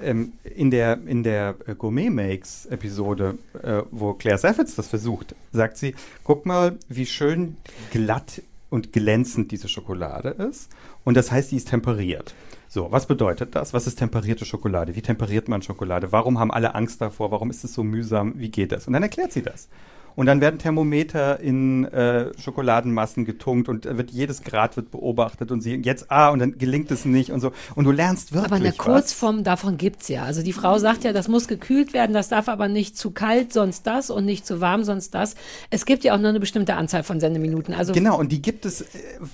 ähm, 0.00 0.32
in 0.44 0.70
der, 0.70 0.98
in 1.06 1.22
der 1.22 1.56
äh, 1.66 1.74
Gourmet-Makes-Episode, 1.74 3.38
äh, 3.62 3.82
wo 3.90 4.14
Claire 4.14 4.38
Saffitz 4.38 4.74
das 4.74 4.88
versucht, 4.88 5.34
sagt 5.52 5.76
sie, 5.76 5.94
guck 6.24 6.46
mal, 6.46 6.78
wie 6.88 7.06
schön 7.06 7.56
glatt 7.90 8.42
und 8.70 8.92
glänzend 8.92 9.50
diese 9.50 9.68
Schokolade 9.68 10.30
ist. 10.30 10.70
Und 11.04 11.16
das 11.16 11.30
heißt, 11.30 11.50
die 11.50 11.56
ist 11.56 11.68
temperiert. 11.68 12.34
So, 12.68 12.92
was 12.92 13.06
bedeutet 13.06 13.56
das? 13.56 13.74
Was 13.74 13.88
ist 13.88 13.96
temperierte 13.96 14.44
Schokolade? 14.44 14.94
Wie 14.94 15.02
temperiert 15.02 15.48
man 15.48 15.60
Schokolade? 15.60 16.12
Warum 16.12 16.38
haben 16.38 16.52
alle 16.52 16.76
Angst 16.76 17.00
davor? 17.00 17.32
Warum 17.32 17.50
ist 17.50 17.64
es 17.64 17.74
so 17.74 17.82
mühsam? 17.82 18.34
Wie 18.36 18.50
geht 18.50 18.70
das? 18.70 18.86
Und 18.86 18.92
dann 18.92 19.02
erklärt 19.02 19.32
sie 19.32 19.42
das. 19.42 19.68
Und 20.16 20.26
dann 20.26 20.40
werden 20.40 20.58
Thermometer 20.58 21.40
in 21.40 21.84
äh, 21.84 22.32
Schokoladenmassen 22.38 23.24
getunkt 23.24 23.68
und 23.68 23.84
wird 23.84 24.10
jedes 24.10 24.42
Grad 24.42 24.76
wird 24.76 24.90
beobachtet 24.90 25.50
und 25.50 25.60
sie 25.62 25.76
jetzt 25.76 26.10
ah 26.10 26.28
und 26.30 26.38
dann 26.40 26.58
gelingt 26.58 26.90
es 26.90 27.04
nicht 27.04 27.30
und 27.30 27.40
so 27.40 27.52
und 27.74 27.84
du 27.84 27.90
lernst 27.92 28.32
wirklich 28.32 28.46
Aber 28.52 28.56
eine 28.56 28.68
was. 28.70 28.78
Kurzform 28.78 29.44
davon 29.44 29.76
gibt's 29.76 30.08
ja. 30.08 30.24
Also 30.24 30.42
die 30.42 30.52
Frau 30.52 30.78
sagt 30.78 31.04
ja, 31.04 31.12
das 31.12 31.28
muss 31.28 31.48
gekühlt 31.48 31.92
werden, 31.92 32.12
das 32.12 32.28
darf 32.28 32.48
aber 32.48 32.68
nicht 32.68 32.96
zu 32.98 33.10
kalt, 33.12 33.52
sonst 33.52 33.86
das 33.86 34.10
und 34.10 34.24
nicht 34.24 34.46
zu 34.46 34.60
warm, 34.60 34.84
sonst 34.84 35.14
das. 35.14 35.36
Es 35.70 35.86
gibt 35.86 36.04
ja 36.04 36.14
auch 36.14 36.18
nur 36.18 36.28
eine 36.30 36.40
bestimmte 36.40 36.74
Anzahl 36.74 37.02
von 37.02 37.20
Sendeminuten. 37.20 37.74
Also 37.74 37.92
Genau, 37.92 38.18
und 38.18 38.32
die 38.32 38.42
gibt 38.42 38.66
es, 38.66 38.82
äh, 38.82 38.86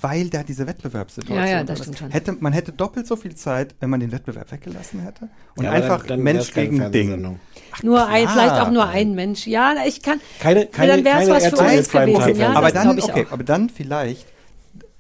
weil 0.03 0.28
da 0.31 0.43
diese 0.43 0.66
Wettbewerbssituation 0.66 1.44
Ja, 1.47 1.51
ja, 1.59 1.65
das 1.65 1.81
stimmt 1.81 1.98
schon. 1.98 2.11
Hätte, 2.11 2.32
man 2.39 2.53
hätte 2.53 2.73
doppelt 2.73 3.07
so 3.07 3.16
viel 3.16 3.35
Zeit, 3.35 3.74
wenn 3.81 3.90
man 3.90 4.01
den 4.01 4.12
Wettbewerb 4.12 4.51
weggelassen 4.53 5.01
hätte. 5.01 5.28
Und 5.57 5.65
Ja, 5.65 5.70
einfach 5.73 6.01
dann- 6.01 6.09
dann 6.19 6.23
Mensch 6.23 6.53
gegen 6.53 6.90
Ding. 6.93 7.39
Fernsehsendung. 7.81 7.94
nur 7.94 8.07
ein, 8.09 8.28
vielleicht 8.28 8.53
auch 8.62 8.70
nur 8.70 8.86
ein 8.89 9.15
Mensch. 9.15 9.47
Ja, 9.47 9.74
ich 9.86 10.03
kann. 10.03 10.20
Keine- 10.40 10.66
keine- 10.66 10.93
dann 10.93 11.05
wäre 11.05 11.19
es 11.23 11.28
keine 11.28 11.35
was 11.36 11.44
für 11.61 11.77
uns 11.78 11.89
gewesen. 11.90 12.40
Ja, 12.40 12.53
aber 12.53 12.70
dann, 12.73 13.01
okay, 13.01 13.27
aber 13.31 13.44
dann 13.44 13.69
vielleicht, 13.70 14.27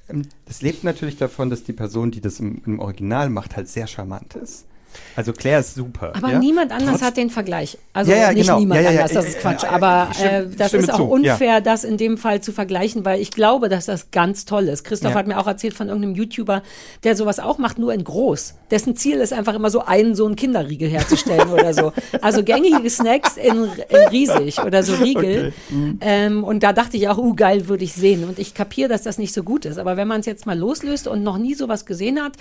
ähm, 0.08 0.22
das 0.46 0.62
lebt 0.62 0.84
natürlich 0.84 1.16
davon, 1.16 1.50
dass 1.50 1.64
die 1.64 1.72
Person, 1.72 2.10
die 2.10 2.20
das 2.20 2.40
im, 2.40 2.62
im 2.66 2.78
Original 2.80 3.28
macht, 3.30 3.56
halt 3.56 3.68
sehr 3.68 3.86
charmant 3.86 4.34
ist. 4.36 4.66
Also 5.14 5.32
Claire 5.32 5.60
ist 5.60 5.74
super. 5.74 6.12
Aber 6.14 6.32
ja? 6.32 6.38
niemand 6.38 6.72
anders 6.72 6.98
Trotz- 6.98 7.02
hat 7.02 7.16
den 7.16 7.30
Vergleich. 7.30 7.78
Also 7.92 8.12
Ja, 8.12 8.18
ja, 8.18 8.32
nicht 8.32 8.46
genau. 8.46 8.58
niemand 8.58 8.86
anders, 8.86 9.12
das 9.12 9.28
ist 9.28 9.40
Quatsch. 9.40 9.64
Aber 9.64 10.08
äh, 10.22 10.44
das 10.56 10.74
ist 10.74 10.92
auch 10.92 10.98
zu, 10.98 11.04
unfair, 11.04 11.60
das 11.60 11.84
in 11.84 11.96
dem 11.96 12.18
Fall 12.18 12.40
zu 12.40 12.52
vergleichen, 12.52 13.04
weil 13.04 13.20
ich 13.20 13.30
glaube, 13.30 13.68
dass 13.68 13.86
das 13.86 14.10
ganz 14.10 14.44
toll 14.44 14.68
ist. 14.68 14.84
Christoph 14.84 15.14
hat 15.14 15.26
mir 15.26 15.38
auch 15.38 15.46
erzählt 15.46 15.74
von 15.74 15.88
irgendeinem 15.88 16.14
YouTuber, 16.14 16.62
der 17.04 17.16
sowas 17.16 17.38
auch 17.40 17.58
macht, 17.58 17.78
nur 17.78 17.92
in 17.94 18.04
groß. 18.04 18.54
Dessen 18.70 18.96
Ziel 18.96 19.16
ist 19.18 19.32
einfach 19.32 19.54
immer 19.54 19.70
so 19.70 19.80
einen 19.84 20.14
so 20.14 20.26
einen 20.26 20.36
Kinderriegel 20.36 20.88
herzustellen 20.88 21.50
oder 21.50 21.72
so. 21.74 21.92
Also 22.22 22.42
gängige 22.42 22.88
Snacks 22.90 23.36
in, 23.36 23.64
in 23.88 24.08
riesig 24.10 24.60
oder 24.60 24.82
so 24.82 24.94
Riegel. 24.94 25.52
Okay. 25.68 25.74
Mhm. 25.74 25.98
Ähm, 26.00 26.44
und 26.44 26.62
da 26.62 26.72
dachte 26.72 26.96
ich 26.96 27.08
auch, 27.08 27.18
uh, 27.18 27.34
geil, 27.34 27.68
würde 27.68 27.84
ich 27.84 27.92
sehen. 27.92 28.24
Und 28.24 28.38
ich 28.38 28.54
kapiere, 28.54 28.88
dass 28.88 29.02
das 29.02 29.18
nicht 29.18 29.32
so 29.32 29.42
gut 29.42 29.64
ist. 29.64 29.78
Aber 29.78 29.96
wenn 29.96 30.08
man 30.08 30.20
es 30.20 30.26
jetzt 30.26 30.46
mal 30.46 30.58
loslöst 30.58 31.06
und 31.08 31.22
noch 31.22 31.38
nie 31.38 31.54
sowas 31.54 31.86
gesehen 31.86 32.22
hat, 32.22 32.32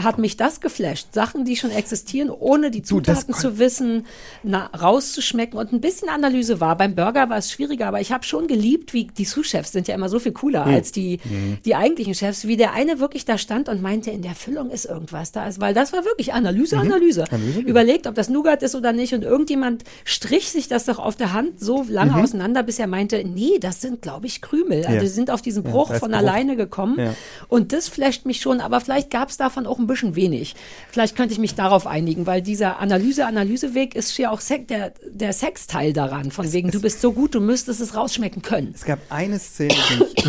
hat 0.00 0.18
mich 0.18 0.36
das 0.36 0.60
geflasht. 0.60 1.08
Sachen, 1.12 1.44
die 1.44 1.56
schon 1.56 1.70
existieren, 1.72 2.30
ohne 2.30 2.70
die 2.70 2.82
Du, 2.82 2.86
Zutaten 2.88 3.32
kon- 3.34 3.40
zu 3.40 3.58
wissen, 3.58 4.06
na, 4.44 4.66
rauszuschmecken 4.66 5.58
und 5.58 5.72
ein 5.72 5.80
bisschen 5.80 6.08
Analyse 6.08 6.60
war. 6.60 6.76
Beim 6.76 6.94
Burger 6.94 7.28
war 7.28 7.36
es 7.38 7.50
schwieriger, 7.50 7.88
aber 7.88 8.00
ich 8.00 8.12
habe 8.12 8.24
schon 8.24 8.46
geliebt, 8.46 8.92
wie 8.92 9.04
die 9.06 9.24
Sous-Chefs 9.24 9.72
sind 9.72 9.88
ja 9.88 9.94
immer 9.96 10.08
so 10.08 10.18
viel 10.20 10.30
cooler 10.32 10.64
Hm. 10.64 10.74
als 10.74 10.92
die, 10.92 11.18
Mhm. 11.24 11.58
die 11.64 11.74
eigentlichen 11.74 12.14
Chefs, 12.14 12.46
wie 12.46 12.56
der 12.56 12.74
eine 12.74 13.00
wirklich 13.00 13.24
da 13.24 13.38
stand 13.38 13.68
und 13.68 13.82
meinte, 13.82 14.10
in 14.12 14.22
der 14.22 14.36
Füllung 14.36 14.70
ist 14.70 14.84
irgendwas 14.84 15.32
da. 15.32 15.48
Ist, 15.48 15.60
weil 15.60 15.74
das 15.74 15.92
war 15.92 16.04
wirklich 16.04 16.32
Analyse, 16.32 16.76
Mhm. 16.76 16.82
Analyse. 16.82 17.24
Analyse. 17.30 17.60
Überlegt, 17.60 18.06
ob 18.06 18.14
das 18.14 18.28
Nougat 18.28 18.62
ist 18.62 18.76
oder 18.76 18.92
nicht 18.92 19.14
und 19.14 19.24
irgendjemand 19.24 19.82
strich 20.04 20.48
sich 20.50 20.68
das 20.68 20.84
doch 20.84 21.00
auf 21.00 21.16
der 21.16 21.32
Hand 21.32 21.58
so 21.58 21.84
lange 21.88 22.12
Mhm. 22.12 22.22
auseinander, 22.22 22.62
bis 22.62 22.78
er 22.78 22.86
meinte, 22.86 23.22
nee, 23.24 23.58
das 23.60 23.80
sind, 23.80 24.00
glaube 24.02 24.26
ich, 24.26 24.40
Krümel. 24.42 24.78
Also 24.84 24.92
Ja. 24.94 25.00
die 25.00 25.08
sind 25.08 25.30
auf 25.32 25.42
diesen 25.42 25.64
Ja, 25.64 25.70
Bruch 25.72 25.90
ist 25.90 25.98
von 25.98 26.10
Bruch. 26.12 26.18
alleine 26.18 26.54
gekommen. 26.54 26.98
Ja. 27.00 27.14
Und 27.48 27.72
das 27.72 27.88
flasht 27.88 28.26
mich 28.26 28.40
schon, 28.40 28.60
aber 28.60 28.80
vielleicht 28.80 29.10
gab 29.10 29.28
es 29.30 29.36
davon 29.36 29.66
auch 29.66 29.78
ein 29.80 29.87
bisschen 29.88 30.14
wenig. 30.14 30.54
Vielleicht 30.90 31.16
könnte 31.16 31.32
ich 31.32 31.40
mich 31.40 31.56
darauf 31.56 31.88
einigen, 31.88 32.26
weil 32.26 32.40
dieser 32.42 32.78
Analyse-Analyseweg 32.78 33.96
ist 33.96 34.16
ja 34.18 34.30
auch 34.30 34.40
Sex, 34.40 34.68
der, 34.68 34.92
der 35.10 35.32
Sexteil 35.32 35.92
daran, 35.92 36.30
von 36.30 36.52
wegen, 36.52 36.70
du 36.70 36.80
bist 36.80 37.00
so 37.00 37.12
gut, 37.12 37.34
du 37.34 37.40
müsstest 37.40 37.80
es 37.80 37.96
rausschmecken 37.96 38.42
können. 38.42 38.72
Es 38.74 38.84
gab 38.84 39.00
eine 39.08 39.40
Szene, 39.40 39.74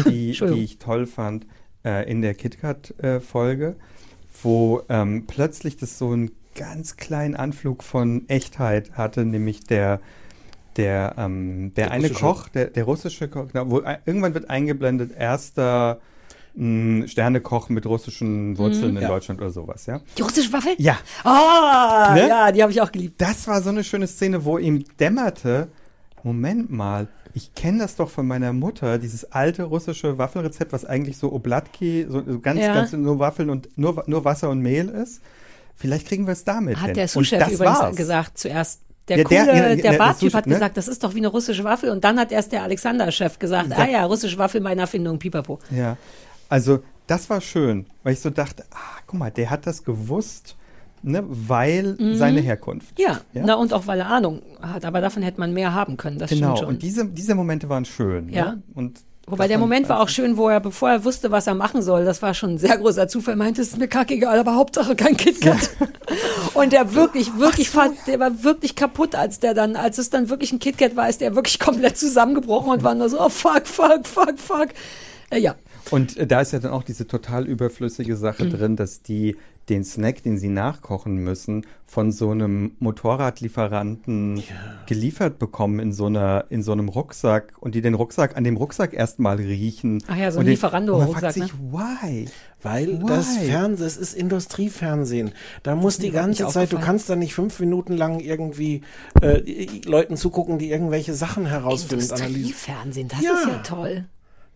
die 0.08 0.32
ich, 0.32 0.40
die, 0.40 0.46
ich 0.64 0.78
toll 0.80 1.06
fand, 1.06 1.46
äh, 1.86 2.10
in 2.10 2.24
der 2.24 2.34
KitKat-Folge, 2.34 3.76
wo 4.42 4.82
ähm, 4.90 5.26
plötzlich 5.28 5.78
das 5.78 5.98
so 5.98 6.12
einen 6.12 6.32
ganz 6.56 6.98
kleinen 6.98 7.36
Anflug 7.36 7.84
von 7.84 8.28
Echtheit 8.28 8.92
hatte, 8.94 9.26
nämlich 9.26 9.64
der 9.66 10.00
der, 10.78 11.16
ähm, 11.18 11.74
der, 11.76 11.86
Der 11.88 11.92
eine 11.94 12.04
russische. 12.08 12.24
Koch, 12.24 12.48
der, 12.50 12.66
der 12.68 12.84
russische 12.86 13.28
Koch, 13.28 13.48
genau, 13.52 13.70
wo 13.70 13.82
ein- 13.82 13.98
irgendwann 14.06 14.34
wird 14.34 14.50
eingeblendet, 14.50 15.12
erster 15.18 16.00
mh, 16.56 17.08
Sternekoch 17.08 17.70
mit 17.70 17.86
russischen 17.86 18.58
Wurzeln 18.58 18.92
Mhm. 18.92 18.98
in 18.98 19.04
Ja. 19.04 19.08
Deutschland 19.10 19.40
oder 19.42 19.50
sowas, 19.52 19.86
ja? 19.86 20.02
Die 20.18 20.22
russische 20.22 20.52
Waffel? 20.54 20.74
Ja. 20.78 20.98
Ah, 21.24 22.12
Ne? 22.16 22.28
ja, 22.28 22.52
die 22.52 22.62
habe 22.62 22.72
ich 22.72 22.82
auch 22.82 22.92
geliebt. 22.92 23.22
Das 23.22 23.48
war 23.48 23.62
so 23.62 23.70
eine 23.70 23.84
schöne 23.84 24.08
Szene, 24.08 24.44
wo 24.46 24.58
ihm 24.58 24.84
dämmerte, 25.00 25.68
Moment 26.24 26.70
mal, 26.70 27.08
ich 27.34 27.54
kenne 27.56 27.80
das 27.80 27.96
doch 27.96 28.10
von 28.10 28.28
meiner 28.28 28.52
Mutter, 28.52 28.98
dieses 28.98 29.32
alte 29.32 29.64
russische 29.64 30.18
Waffelrezept, 30.18 30.74
was 30.74 30.84
eigentlich 30.84 31.18
so 31.18 31.32
Oblatki, 31.32 32.08
so, 32.10 32.22
so 32.28 32.40
ganz, 32.40 32.60
Ja. 32.60 32.74
ganz 32.74 32.92
nur 32.92 33.20
Waffeln 33.20 33.50
und 33.50 33.70
nur, 33.78 34.04
nur 34.08 34.26
Wasser 34.26 34.50
und 34.50 34.60
Mehl 34.60 34.90
ist. 34.90 35.22
Vielleicht 35.76 36.08
kriegen 36.08 36.26
wir 36.28 36.34
es 36.34 36.44
damit 36.44 36.78
hin. 36.78 36.88
Hat 36.90 36.96
der 36.98 37.04
Und 37.04 37.10
Sous-Chef 37.10 37.42
übrigens 37.52 37.60
war's. 37.62 37.96
gesagt 37.96 38.38
zuerst. 38.38 38.82
Der 39.08 39.18
Ja, 39.20 39.24
der- 39.24 39.46
coole, 39.46 39.58
ja, 39.58 39.76
der 39.76 39.92
der 39.92 39.98
Bartyp 39.98 40.30
Sous- 40.30 40.34
hat 40.36 40.46
ne? 40.46 40.54
gesagt, 40.56 40.78
das 40.78 40.88
ist 40.88 41.04
doch 41.04 41.16
wie 41.16 41.20
eine 41.20 41.30
russische 41.30 41.64
Waffel. 41.64 41.90
Und 41.90 42.04
dann 42.04 42.20
hat 42.20 42.32
erst 42.32 42.52
der 42.52 42.64
Alexander-Chef 42.64 43.40
gesagt, 43.40 43.70
Sag- 43.70 43.80
ah 43.80 43.88
ja, 43.90 44.06
russische 44.06 44.38
Waffel, 44.38 44.60
meine 44.62 44.82
Erfindung, 44.82 45.18
pipapo. 45.18 45.60
Ja, 45.72 45.98
also 46.50 46.80
das 47.08 47.30
war 47.30 47.42
schön, 47.42 47.86
weil 48.04 48.14
ich 48.14 48.20
so 48.20 48.30
dachte, 48.30 48.64
ah, 48.72 49.00
guck 49.08 49.20
mal, 49.20 49.32
der 49.32 49.50
hat 49.50 49.66
das 49.66 49.84
gewusst, 49.84 50.56
ne, 51.02 51.24
weil 51.28 51.96
Mhm. 52.00 52.16
seine 52.16 52.42
Herkunft. 52.42 53.00
Ja, 53.00 53.22
Ja? 53.34 53.44
na 53.46 53.54
und 53.56 53.74
auch 53.74 53.88
weil 53.88 54.00
er 54.00 54.08
Ahnung 54.08 54.42
hat. 54.62 54.86
Aber 54.86 55.02
davon 55.02 55.24
hätte 55.24 55.40
man 55.40 55.54
mehr 55.54 55.74
haben 55.74 55.98
können, 55.98 56.20
das 56.20 56.30
genau, 56.30 56.48
stimmt 56.56 56.60
schon. 56.60 56.68
und 56.70 56.82
diese, 56.84 57.06
diese 57.06 57.34
Momente 57.36 57.70
waren 57.70 57.86
schön. 57.86 58.30
Ja. 58.30 58.52
Ne? 58.54 58.64
Und 58.76 59.00
Wobei 59.26 59.48
der 59.48 59.60
Moment 59.60 59.88
war 59.90 60.00
auch 60.02 60.10
schön, 60.10 60.38
wo 60.38 60.50
er, 60.50 60.60
bevor 60.60 60.90
er 60.90 61.06
wusste, 61.06 61.30
was 61.30 61.46
er 61.46 61.54
machen 61.54 61.84
soll, 61.84 62.04
das 62.04 62.20
war 62.24 62.34
schon 62.34 62.52
ein 62.56 62.58
sehr 62.58 62.76
großer 62.80 63.08
Zufall, 63.08 63.36
meinte, 63.36 63.62
es 63.62 63.68
ist 63.70 63.78
mir 63.78 63.88
kackegal, 63.88 64.40
aber 64.40 64.56
Hauptsache 64.56 64.96
kein 64.96 65.16
KitKat. 65.18 65.70
Und 66.56 66.74
der 66.74 66.96
wirklich, 66.96 67.38
wirklich, 67.38 67.70
fa- 67.70 67.92
der 68.08 68.20
war 68.20 68.44
wirklich 68.44 68.76
kaputt, 68.76 69.14
als 69.14 69.40
der 69.40 69.54
dann, 69.54 69.76
als 69.76 70.00
es 70.00 70.10
dann 70.10 70.30
wirklich 70.30 70.52
ein 70.52 70.58
KitKat 70.58 70.96
war, 70.96 71.08
ist 71.08 71.22
der 71.22 71.36
wirklich 71.36 71.60
komplett 71.60 71.96
zusammengebrochen 71.98 72.72
und 72.72 72.82
war 72.84 72.96
nur 72.96 73.08
so, 73.08 73.22
oh 73.24 73.30
fuck, 73.30 73.68
fuck, 73.68 74.08
fuck, 74.08 74.40
fuck. 74.40 74.70
Äh, 75.30 75.38
ja. 75.40 75.54
Und 75.92 76.18
äh, 76.18 76.28
da 76.28 76.42
ist 76.42 76.54
ja 76.54 76.60
dann 76.60 76.72
auch 76.72 76.84
diese 76.84 77.08
total 77.08 77.48
überflüssige 77.48 78.16
Sache 78.16 78.46
Mhm. 78.46 78.50
drin, 78.52 78.76
dass 78.76 79.02
die 79.02 79.36
den 79.70 79.84
Snack, 79.84 80.24
den 80.24 80.40
sie 80.40 80.50
nachkochen 80.50 81.18
müssen, 81.18 81.64
von 81.86 82.12
so 82.12 82.32
einem 82.32 82.72
Motorradlieferanten 82.80 84.42
geliefert 84.88 85.38
bekommen 85.38 85.80
in 85.80 85.94
so 85.94 86.08
einer 86.08 86.46
in 86.50 86.64
so 86.64 86.72
einem 86.72 86.90
Rucksack 86.90 87.54
und 87.60 87.76
die 87.76 87.82
den 87.82 87.94
Rucksack 87.94 88.36
an 88.36 88.44
dem 88.44 88.58
Rucksack 88.58 88.94
erstmal 88.94 89.38
riechen. 89.38 90.04
Ach 90.08 90.16
ja, 90.16 90.32
so 90.32 90.40
ein 90.40 90.48
Lieferando-Rucksack, 90.48 91.20
fragt 91.20 91.34
sich, 91.36 91.54
ne? 91.54 91.72
why? 91.72 92.26
Weil 92.64 93.00
Why? 93.02 93.06
das 93.08 93.38
Fernsehen, 93.38 93.86
es 93.88 93.98
ist 93.98 94.16
Industriefernsehen. 94.16 95.32
Da 95.64 95.76
muss 95.76 95.98
die 96.00 96.12
ganze 96.12 96.48
Zeit, 96.48 96.74
du 96.74 96.80
kannst 96.80 97.10
da 97.10 97.16
nicht 97.16 97.34
fünf 97.36 97.60
Minuten 97.60 97.96
lang 97.96 98.20
irgendwie 98.20 98.82
äh, 99.22 99.68
Leuten 99.86 100.18
zugucken, 100.18 100.58
die 100.58 100.70
irgendwelche 100.72 101.14
Sachen 101.14 101.46
herausfinden. 101.46 102.04
Industriefernsehen, 102.06 103.08
das 103.08 103.22
Ja. 103.22 103.34
ist 103.34 103.48
ja 103.48 103.58
toll. 103.60 104.06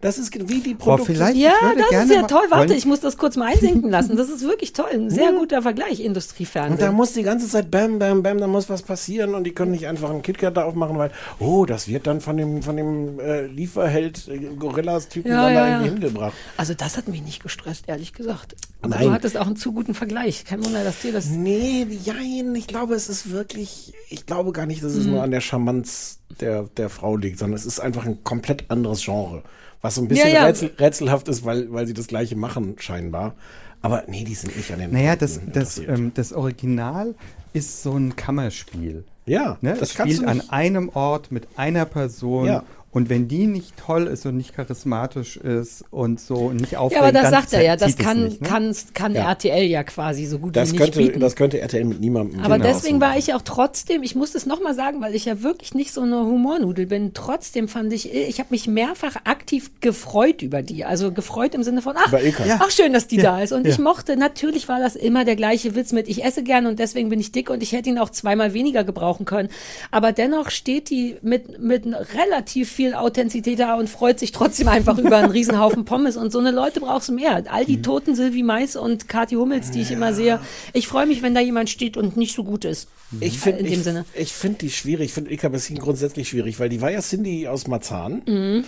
Das 0.03 0.17
ist 0.17 0.33
wie 0.49 0.59
die 0.59 0.73
Boah, 0.73 0.97
Produkte. 0.97 1.13
vielleicht- 1.13 1.37
Ja, 1.37 1.53
das 1.91 2.03
ist 2.05 2.11
ja 2.11 2.23
toll. 2.23 2.41
Warte, 2.49 2.67
wollen- 2.69 2.77
ich 2.77 2.85
muss 2.85 2.99
das 2.99 3.17
kurz 3.17 3.37
mal 3.37 3.51
einsinken 3.53 3.89
lassen. 3.89 4.17
Das 4.17 4.29
ist 4.29 4.41
wirklich 4.43 4.73
toll. 4.73 4.89
Ein 4.93 5.09
sehr 5.09 5.31
guter 5.31 5.61
Vergleich, 5.61 6.01
Industriefernsehen. 6.01 6.73
Und 6.73 6.81
da 6.81 6.91
muss 6.91 7.13
die 7.13 7.23
ganze 7.23 7.47
Zeit 7.47 7.71
bam, 7.71 7.99
bam, 7.99 8.21
bam, 8.21 8.37
da 8.37 8.47
muss 8.47 8.69
was 8.69 8.81
passieren 8.81 9.33
und 9.33 9.45
die 9.45 9.51
können 9.51 9.71
nicht 9.71 9.87
einfach 9.87 10.09
einen 10.09 10.21
KitKat 10.21 10.57
da 10.57 10.65
aufmachen, 10.65 10.97
weil, 10.97 11.11
oh, 11.39 11.65
das 11.65 11.87
wird 11.87 12.05
dann 12.05 12.19
von 12.19 12.35
dem, 12.35 12.61
von 12.61 12.75
dem 12.75 13.17
äh, 13.21 13.45
Lieferheld 13.47 14.27
äh, 14.27 14.37
Gorillas-Typen 14.59 15.31
Ja, 15.31 15.43
dann 15.45 15.53
ja, 15.53 15.59
da 15.61 15.67
ja. 15.67 15.81
irgendwie 15.85 16.01
hingebracht. 16.07 16.33
Also 16.57 16.73
das 16.73 16.97
hat 16.97 17.07
mich 17.07 17.23
nicht 17.23 17.41
gestresst, 17.41 17.85
ehrlich 17.87 18.11
gesagt. 18.11 18.55
Aber 18.81 18.95
Nein. 18.95 19.05
du 19.07 19.11
hattest 19.13 19.37
auch 19.37 19.45
einen 19.47 19.55
zu 19.55 19.71
guten 19.71 19.93
Vergleich. 19.93 20.43
Kein 20.43 20.65
Wunder, 20.65 20.83
dass 20.83 20.99
dir 20.99 21.13
das... 21.13 21.29
Nee, 21.29 21.87
jein, 22.03 22.53
ich 22.55 22.67
glaube, 22.67 22.93
es 22.95 23.07
ist 23.07 23.31
wirklich, 23.31 23.93
ich 24.09 24.25
glaube 24.25 24.51
gar 24.51 24.65
nicht, 24.65 24.83
dass 24.83 24.91
es 24.95 25.05
Mhm. 25.05 25.11
nur 25.11 25.23
an 25.23 25.31
der 25.31 25.39
Charmanz 25.39 26.19
der, 26.41 26.63
der 26.75 26.89
Frau 26.89 27.15
liegt, 27.15 27.39
sondern 27.39 27.55
es 27.57 27.65
ist 27.65 27.79
einfach 27.79 28.05
ein 28.05 28.21
komplett 28.25 28.69
anderes 28.69 29.01
Genre. 29.05 29.43
Was 29.83 29.95
so 29.95 30.01
ein 30.01 30.07
bisschen 30.07 30.29
Ja, 30.29 30.33
ja. 30.33 30.45
Rätsel, 30.45 30.71
rätselhaft 30.79 31.27
ist, 31.27 31.45
weil, 31.45 31.71
weil 31.71 31.85
sie 31.85 31.93
das 31.93 32.07
gleiche 32.07 32.35
machen, 32.35 32.75
scheinbar. 32.79 33.35
Aber 33.81 34.05
nee, 34.07 34.23
die 34.23 34.33
sind 34.33 34.55
nicht 34.55 34.71
an 34.71 34.79
den 34.79 34.91
Naja, 34.91 35.17
das, 35.17 35.41
das, 35.45 35.77
ähm, 35.77 36.11
das 36.15 36.31
Original 36.31 37.13
ist 37.51 37.83
so 37.83 37.91
ein 37.91 38.15
Kammerspiel. 38.15 39.03
Ja, 39.25 39.57
ne? 39.61 39.75
das 39.77 39.91
Es 39.91 39.95
kannst 39.95 40.15
spielt 40.15 40.27
du 40.27 40.31
an 40.31 40.49
einem 40.49 40.89
Ort 40.89 41.31
mit 41.33 41.47
einer 41.57 41.85
Person. 41.85 42.45
Ja. 42.45 42.63
Und 42.93 43.09
wenn 43.09 43.27
die 43.27 43.47
nicht 43.47 43.75
toll 43.75 44.05
ist 44.05 44.25
und 44.27 44.37
nicht 44.37 44.53
charismatisch 44.55 45.37
ist 45.37 45.83
und 45.89 46.19
so 46.19 46.35
und 46.35 46.57
nicht 46.61 46.73
Ja, 46.73 46.79
aufregend, 46.79 47.03
aber 47.03 47.11
das 47.11 47.23
dann 47.23 47.31
sagt 47.31 47.53
er 47.53 47.63
ja. 47.63 47.75
Das 47.75 47.89
es 47.91 47.97
kann, 47.97 48.23
nicht, 48.25 48.41
ne? 48.41 48.47
kann, 48.47 48.75
kann 48.93 49.15
Ja. 49.15 49.29
RTL 49.31 49.63
ja 49.63 49.83
quasi 49.83 50.25
so 50.27 50.37
gut 50.37 50.55
das 50.55 50.69
wie 50.69 50.73
nicht 50.73 50.81
könnte, 50.83 50.99
bieten. 50.99 51.19
das 51.19 51.35
könnte 51.35 51.59
RTL 51.59 51.85
mit 51.85 51.99
niemandem. 51.99 52.39
Aber 52.41 52.57
genau 52.59 52.69
deswegen 52.69 52.97
so 52.97 53.01
war 53.01 53.17
ich 53.17 53.33
auch 53.33 53.41
trotzdem, 53.41 54.03
ich 54.03 54.15
muss 54.15 54.33
das 54.33 54.45
nochmal 54.45 54.75
sagen, 54.75 55.01
weil 55.01 55.15
ich 55.15 55.25
ja 55.25 55.41
wirklich 55.41 55.73
nicht 55.73 55.91
so 55.91 56.01
eine 56.01 56.17
Humornudel 56.19 56.85
bin. 56.85 57.13
Trotzdem 57.15 57.67
fand 57.67 57.91
ich, 57.93 58.13
ich 58.13 58.37
habe 58.39 58.49
mich 58.51 58.67
mehrfach 58.67 59.15
aktiv 59.23 59.71
gefreut 59.81 60.43
über 60.43 60.61
die. 60.61 60.85
Also 60.85 61.11
gefreut 61.11 61.55
im 61.55 61.63
Sinne 61.63 61.81
von, 61.81 61.95
ach. 61.97 62.11
Ja. 62.45 62.59
ach 62.61 62.69
schön, 62.69 62.93
dass 62.93 63.07
die 63.07 63.17
Ja. 63.17 63.23
da 63.23 63.41
ist. 63.41 63.53
Und 63.53 63.65
ich 63.65 63.77
Ja. 63.77 63.83
mochte, 63.83 64.17
natürlich 64.17 64.67
war 64.67 64.79
das 64.79 64.95
immer 64.95 65.25
der 65.25 65.35
gleiche 65.35 65.73
Witz 65.73 65.93
mit, 65.93 66.07
ich 66.07 66.23
esse 66.23 66.43
gern 66.43 66.67
und 66.67 66.77
deswegen 66.77 67.09
bin 67.09 67.19
ich 67.19 67.31
dick 67.31 67.49
und 67.49 67.63
ich 67.63 67.71
hätte 67.71 67.89
ihn 67.89 67.97
auch 67.97 68.11
zweimal 68.11 68.53
weniger 68.53 68.83
gebrauchen 68.83 69.25
können. 69.25 69.49
Aber 69.89 70.11
dennoch 70.11 70.51
steht 70.51 70.91
die 70.91 71.15
mit, 71.23 71.59
mit 71.59 71.87
relativ 72.13 72.69
viel 72.71 72.82
Authentizität 72.93 73.59
da 73.59 73.75
und 73.75 73.89
freut 73.89 74.19
sich 74.19 74.31
trotzdem 74.31 74.67
einfach 74.67 74.97
über 74.97 75.17
einen 75.17 75.31
Riesenhaufen 75.31 75.85
Pommes. 75.85 76.17
Und 76.17 76.31
so 76.31 76.39
eine 76.39 76.51
Leute 76.51 76.79
brauchst 76.81 77.09
du 77.09 77.13
mehr. 77.13 77.43
All 77.49 77.63
Mhm. 77.63 77.67
die 77.67 77.81
toten 77.81 78.15
Sylvie 78.15 78.43
Mais 78.43 78.75
und 78.75 79.07
Kathi 79.07 79.35
Hummels, 79.35 79.71
die 79.71 79.81
ich 79.81 79.91
immer 79.91 80.13
sehe. 80.13 80.39
Ich 80.73 80.87
freue 80.87 81.05
mich, 81.05 81.21
wenn 81.21 81.33
da 81.33 81.41
jemand 81.41 81.69
steht 81.69 81.95
und 81.97 82.17
nicht 82.17 82.35
so 82.35 82.43
gut 82.43 82.65
ist. 82.65 82.89
Ich 83.19 83.39
finde 83.39 83.59
in 83.59 83.65
dem 83.67 83.73
ich, 83.73 83.83
Sinne. 83.83 84.05
ich 84.15 84.33
find 84.33 84.61
die 84.61 84.69
schwierig, 84.71 85.05
ich 85.07 85.13
finde 85.13 85.31
Ika 85.31 85.47
Bessin 85.49 85.77
grundsätzlich 85.77 86.27
schwierig, 86.29 86.59
weil 86.59 86.69
die 86.69 86.81
war 86.81 86.89
ja 86.91 86.99
Cindy 87.01 87.47
aus 87.47 87.67
Marzahn 87.67 88.23
Mhm. 88.27 88.63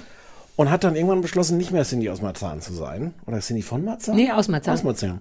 und 0.55 0.69
hat 0.71 0.83
dann 0.83 0.95
irgendwann 0.95 1.21
beschlossen, 1.21 1.57
nicht 1.57 1.71
mehr 1.71 1.83
Cindy 1.83 2.09
aus 2.09 2.21
Marzahn 2.21 2.61
zu 2.61 2.73
sein. 2.73 3.13
Oder 3.25 3.39
Cindy 3.39 3.63
von 3.63 3.83
Marzahn? 3.83 4.15
Nee, 4.15 4.31
aus 4.31 4.47
Marzahn. 4.47 4.73
Aus 4.75 4.83
Marzahn. 4.83 5.19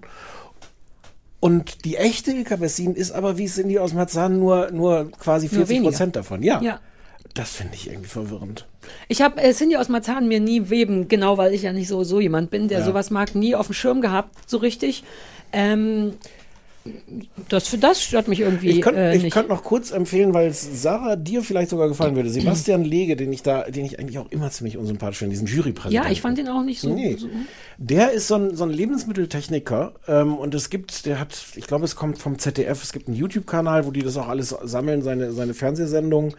Und 1.39 1.85
die 1.85 1.97
echte 1.97 2.31
Ilka 2.31 2.55
Bessin 2.55 2.95
ist 2.95 3.11
aber 3.11 3.37
wie 3.37 3.45
Cindy 3.47 3.77
aus 3.77 3.93
Marzahn 3.93 4.39
nur, 4.39 4.71
nur 4.71 5.11
quasi 5.11 5.45
Nur 5.47 5.57
40 5.65 5.69
weniger. 5.69 5.91
Prozent 5.91 6.15
davon. 6.15 6.41
Ja. 6.41 6.61
Ja. 6.61 6.79
Das 7.35 7.51
finde 7.51 7.75
ich 7.75 7.87
irgendwie 7.87 8.09
verwirrend. 8.09 8.65
Ich 9.07 9.21
habe 9.21 9.41
äh, 9.41 9.53
Cindy 9.53 9.75
aus 9.75 9.89
Marzahn 9.89 10.27
mir 10.27 10.39
nie 10.39 10.69
weben, 10.69 11.07
genau 11.07 11.37
weil 11.37 11.53
ich 11.53 11.61
ja 11.63 11.73
nicht 11.73 11.87
so, 11.87 12.03
so 12.03 12.19
jemand 12.19 12.49
bin, 12.49 12.67
der 12.69 12.79
Ja. 12.79 12.85
sowas 12.85 13.11
mag, 13.11 13.35
nie 13.35 13.55
auf 13.55 13.67
dem 13.67 13.73
Schirm 13.73 14.01
gehabt, 14.01 14.49
so 14.49 14.57
richtig. 14.57 15.03
Ähm, 15.51 16.13
das, 17.49 17.67
für 17.67 17.79
das 17.79 18.03
stört 18.03 18.27
mich 18.27 18.41
irgendwie 18.41 18.69
Ich 18.69 18.81
könnte 18.81 19.01
äh, 19.01 19.29
könnt 19.31 19.49
noch 19.49 19.63
kurz 19.63 19.89
empfehlen, 19.91 20.35
weil 20.35 20.49
es 20.49 20.83
Sarah 20.83 21.15
dir 21.15 21.41
vielleicht 21.41 21.71
sogar 21.71 21.87
gefallen 21.87 22.15
würde. 22.15 22.29
Sebastian 22.29 22.83
Lege, 22.83 23.15
den 23.15 23.33
ich 23.33 23.41
da, 23.41 23.63
den 23.63 23.85
ich 23.85 23.97
eigentlich 23.99 24.19
auch 24.19 24.29
immer 24.31 24.51
ziemlich 24.51 24.77
unsympathisch 24.77 25.17
finde, 25.17 25.31
diesen 25.31 25.47
Jurypräsidenten. 25.47 26.05
ja, 26.05 26.11
ich 26.11 26.21
fand 26.21 26.37
den 26.37 26.47
auch 26.47 26.61
nicht 26.61 26.79
so. 26.81 26.93
Nee. 26.93 27.15
so 27.17 27.27
Der 27.79 28.11
ist 28.11 28.27
so 28.27 28.35
ein, 28.35 28.55
so 28.55 28.63
ein 28.65 28.69
Lebensmitteltechniker 28.69 29.93
ähm, 30.07 30.35
und 30.35 30.53
es 30.53 30.69
gibt, 30.69 31.07
der 31.07 31.19
hat, 31.19 31.35
ich 31.55 31.65
glaube, 31.65 31.85
es 31.85 31.95
kommt 31.95 32.19
vom 32.19 32.37
ZDF, 32.37 32.83
es 32.83 32.93
gibt 32.93 33.07
einen 33.07 33.17
YouTube-Kanal, 33.17 33.87
wo 33.87 33.91
die 33.91 34.03
das 34.03 34.15
auch 34.17 34.27
alles 34.27 34.55
sammeln, 34.63 35.01
seine, 35.01 35.31
seine 35.33 35.55
Fernsehsendung. 35.55 36.35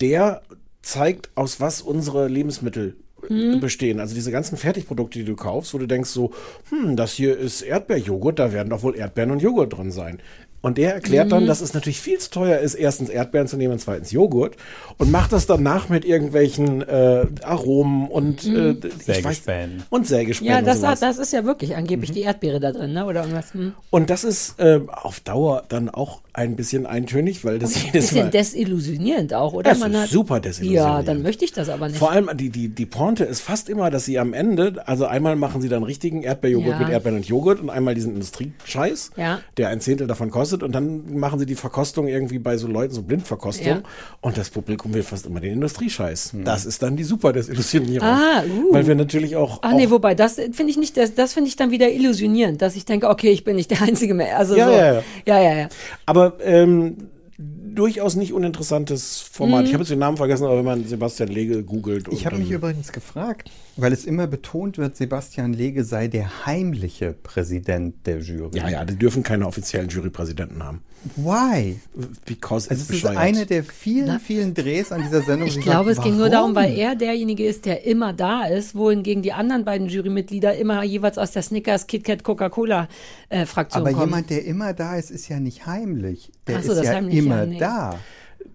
Der 0.00 0.42
zeigt, 0.82 1.30
aus 1.34 1.60
was 1.60 1.82
unsere 1.82 2.28
Lebensmittel 2.28 2.96
Mhm. 3.28 3.58
bestehen. 3.60 3.98
Also 3.98 4.14
diese 4.14 4.30
ganzen 4.30 4.56
Fertigprodukte, 4.56 5.18
die 5.18 5.24
du 5.24 5.34
kaufst, 5.34 5.74
wo 5.74 5.78
du 5.78 5.86
denkst 5.86 6.10
so, 6.10 6.30
hm, 6.70 6.94
das 6.94 7.12
hier 7.12 7.36
ist 7.36 7.62
Erdbeerjoghurt, 7.62 8.38
da 8.38 8.52
werden 8.52 8.70
doch 8.70 8.84
wohl 8.84 8.96
Erdbeeren 8.96 9.32
und 9.32 9.42
Joghurt 9.42 9.76
drin 9.76 9.90
sein. 9.90 10.20
Und 10.60 10.78
der 10.78 10.94
erklärt 10.94 11.30
dann, 11.32 11.42
Mhm. 11.44 11.46
dass 11.48 11.60
es 11.60 11.74
natürlich 11.74 12.00
viel 12.00 12.18
zu 12.18 12.30
teuer 12.30 12.58
ist, 12.58 12.74
erstens 12.74 13.08
Erdbeeren 13.10 13.46
zu 13.48 13.56
nehmen 13.56 13.72
und 13.74 13.78
zweitens 13.80 14.10
Joghurt 14.12 14.56
und 14.98 15.10
macht 15.10 15.32
das 15.32 15.46
danach 15.46 15.88
mit 15.88 16.04
irgendwelchen 16.04 16.82
äh, 16.82 17.26
Aromen 17.42 18.08
und 18.08 18.44
äh, 18.44 18.70
ich 18.70 18.76
weiß- 18.84 19.02
Sägespänen. 19.22 19.82
und 19.90 20.06
Sägespänen. 20.06 20.52
ja, 20.52 20.58
und 20.60 20.66
das, 20.66 20.80
sowas. 20.80 21.00
das 21.00 21.18
ist 21.18 21.32
ja 21.32 21.44
wirklich 21.44 21.76
angeblich 21.76 22.12
die 22.12 22.22
Erdbeere 22.22 22.60
da 22.60 22.72
drin, 22.72 22.92
ne? 22.92 23.04
Oder 23.04 23.20
irgendwas. 23.22 23.52
Hm. 23.52 23.72
Und 23.90 24.10
das 24.10 24.24
ist 24.24 24.58
äh, 24.60 24.80
auf 24.86 25.20
Dauer 25.20 25.64
dann 25.68 25.88
auch 25.90 26.22
ein 26.38 26.54
bisschen 26.54 26.86
eintönig, 26.86 27.44
weil 27.44 27.58
das 27.58 27.74
jedes 27.82 27.92
Bisschen 28.08 28.26
Mal. 28.26 28.30
desillusionierend 28.30 29.34
auch, 29.34 29.52
oder? 29.54 29.70
Das 29.74 29.78
ist 29.80 30.10
super 30.10 30.38
desillusionierend. 30.40 30.98
Ja, 30.98 31.02
dann 31.02 31.22
möchte 31.22 31.44
ich 31.44 31.52
das 31.52 31.68
aber 31.68 31.88
nicht. 31.88 31.98
Vor 31.98 32.12
allem 32.12 32.30
die, 32.34 32.50
die, 32.50 32.68
die 32.68 32.86
Pointe 32.86 33.24
ist 33.24 33.40
fast 33.40 33.68
immer, 33.68 33.90
dass 33.90 34.04
sie 34.04 34.18
am 34.20 34.32
Ende, 34.34 34.86
also 34.86 35.06
einmal 35.06 35.34
machen 35.36 35.60
sie 35.60 35.68
dann 35.68 35.82
richtigen 35.82 36.22
Erdbeerjoghurt 36.22 36.74
Ja. 36.74 36.78
mit 36.78 36.88
Erdbeeren 36.90 37.16
und 37.18 37.26
Joghurt 37.26 37.60
und 37.60 37.70
einmal 37.70 37.94
diesen 37.96 38.14
Industriescheiß, 38.14 39.10
Ja. 39.16 39.40
der 39.56 39.68
ein 39.70 39.80
Zehntel 39.80 40.06
davon 40.06 40.30
kostet 40.30 40.62
und 40.62 40.72
dann 40.72 41.16
machen 41.18 41.38
sie 41.40 41.46
die 41.46 41.56
Verkostung 41.56 42.06
irgendwie 42.08 42.38
bei 42.38 42.56
so 42.56 42.68
Leuten, 42.68 42.94
so 42.94 43.02
Blindverkostung 43.02 43.66
Ja. 43.66 43.82
und 44.20 44.38
das 44.38 44.50
Publikum 44.50 44.94
will 44.94 45.02
fast 45.02 45.26
immer 45.26 45.40
den 45.40 45.54
Industriescheiß. 45.54 46.34
Das 46.44 46.64
ist 46.66 46.82
dann 46.82 46.96
die 46.96 47.04
super 47.04 47.32
Desillusionierung. 47.32 48.06
Ah, 48.08 48.42
uh. 48.44 48.72
Weil 48.72 48.86
wir 48.86 48.94
natürlich 48.94 49.34
auch, 49.36 49.58
Ach 49.62 49.72
auch 49.72 49.76
nee, 49.76 49.90
wobei, 49.90 50.14
das 50.14 50.34
finde 50.34 50.66
ich 50.70 50.76
nicht, 50.76 50.96
das, 50.96 51.14
das 51.14 51.32
finde 51.32 51.48
ich 51.48 51.56
dann 51.56 51.70
wieder 51.72 51.90
illusionierend, 51.90 52.62
dass 52.62 52.76
ich 52.76 52.84
denke, 52.84 53.08
okay, 53.08 53.30
ich 53.30 53.42
bin 53.44 53.56
nicht 53.56 53.70
der 53.70 53.82
Einzige 53.82 54.14
mehr. 54.14 54.38
Also 54.38 54.56
Ja, 54.56 54.66
so. 54.66 54.72
ja, 54.72 54.94
ja. 54.94 55.02
ja, 55.26 55.42
ja, 55.42 55.58
ja. 55.62 55.68
Aber 56.06 56.27
ähm, 56.42 57.08
durchaus 57.38 58.16
nicht 58.16 58.32
uninteressantes 58.32 59.20
Format. 59.20 59.60
Mhm. 59.60 59.66
Ich 59.66 59.72
habe 59.72 59.82
jetzt 59.82 59.90
den 59.90 60.00
Namen 60.00 60.16
vergessen, 60.16 60.44
aber 60.44 60.58
wenn 60.58 60.64
man 60.64 60.84
Sebastian 60.84 61.28
Lege 61.28 61.62
googelt. 61.62 62.08
Ich 62.10 62.26
habe 62.26 62.36
mich 62.36 62.50
übrigens 62.50 62.90
gefragt, 62.90 63.50
weil 63.76 63.92
es 63.92 64.04
immer 64.04 64.26
betont 64.26 64.76
wird, 64.76 64.96
Sebastian 64.96 65.52
Lege 65.52 65.84
sei 65.84 66.08
der 66.08 66.46
heimliche 66.46 67.12
Präsident 67.12 68.06
der 68.06 68.18
Jury. 68.18 68.58
Ja, 68.58 68.68
ja, 68.68 68.84
die 68.84 68.96
dürfen 68.96 69.22
keine 69.22 69.46
offiziellen 69.46 69.88
Jurypräsidenten 69.88 70.64
haben. 70.64 70.82
Why? 71.16 71.80
Because 72.26 72.68
Also 72.68 72.82
it's 72.82 72.90
es 72.90 72.96
ist 72.96 73.02
bescheuert. 73.02 73.16
eine 73.16 73.46
der 73.46 73.62
vielen, 73.64 74.18
vielen 74.20 74.54
Drehs 74.54 74.92
an 74.92 75.02
dieser 75.02 75.22
Sendung. 75.22 75.48
Ich 75.48 75.54
die 75.54 75.60
glaube, 75.60 75.94
sagt, 75.94 75.98
es 75.98 76.04
ging 76.04 76.16
nur 76.18 76.28
darum, 76.28 76.54
weil 76.54 76.76
er 76.76 76.96
derjenige 76.96 77.44
ist, 77.46 77.64
der 77.66 77.84
immer 77.86 78.12
da 78.12 78.44
ist, 78.46 78.74
wohingegen 78.74 79.22
die 79.22 79.32
anderen 79.32 79.64
beiden 79.64 79.88
Jurymitglieder 79.88 80.56
immer 80.56 80.82
jeweils 80.82 81.16
aus 81.18 81.30
der 81.30 81.42
Snickers, 81.42 81.86
KitKat, 81.86 82.24
Coca-Cola-Fraktion 82.24 83.82
Aber 83.82 83.92
kommen. 83.92 84.06
jemand, 84.06 84.30
der 84.30 84.44
immer 84.44 84.72
da 84.74 84.96
ist, 84.96 85.10
ist 85.10 85.28
ja 85.28 85.40
nicht 85.40 85.66
heimlich. 85.66 86.30
Der 86.46 86.62
so, 86.62 86.72
ist 86.72 86.78
das 86.78 86.86
ja 86.86 86.94
Heimliche, 86.94 87.18
immer 87.18 87.46
nee. 87.46 87.58
da. 87.58 87.98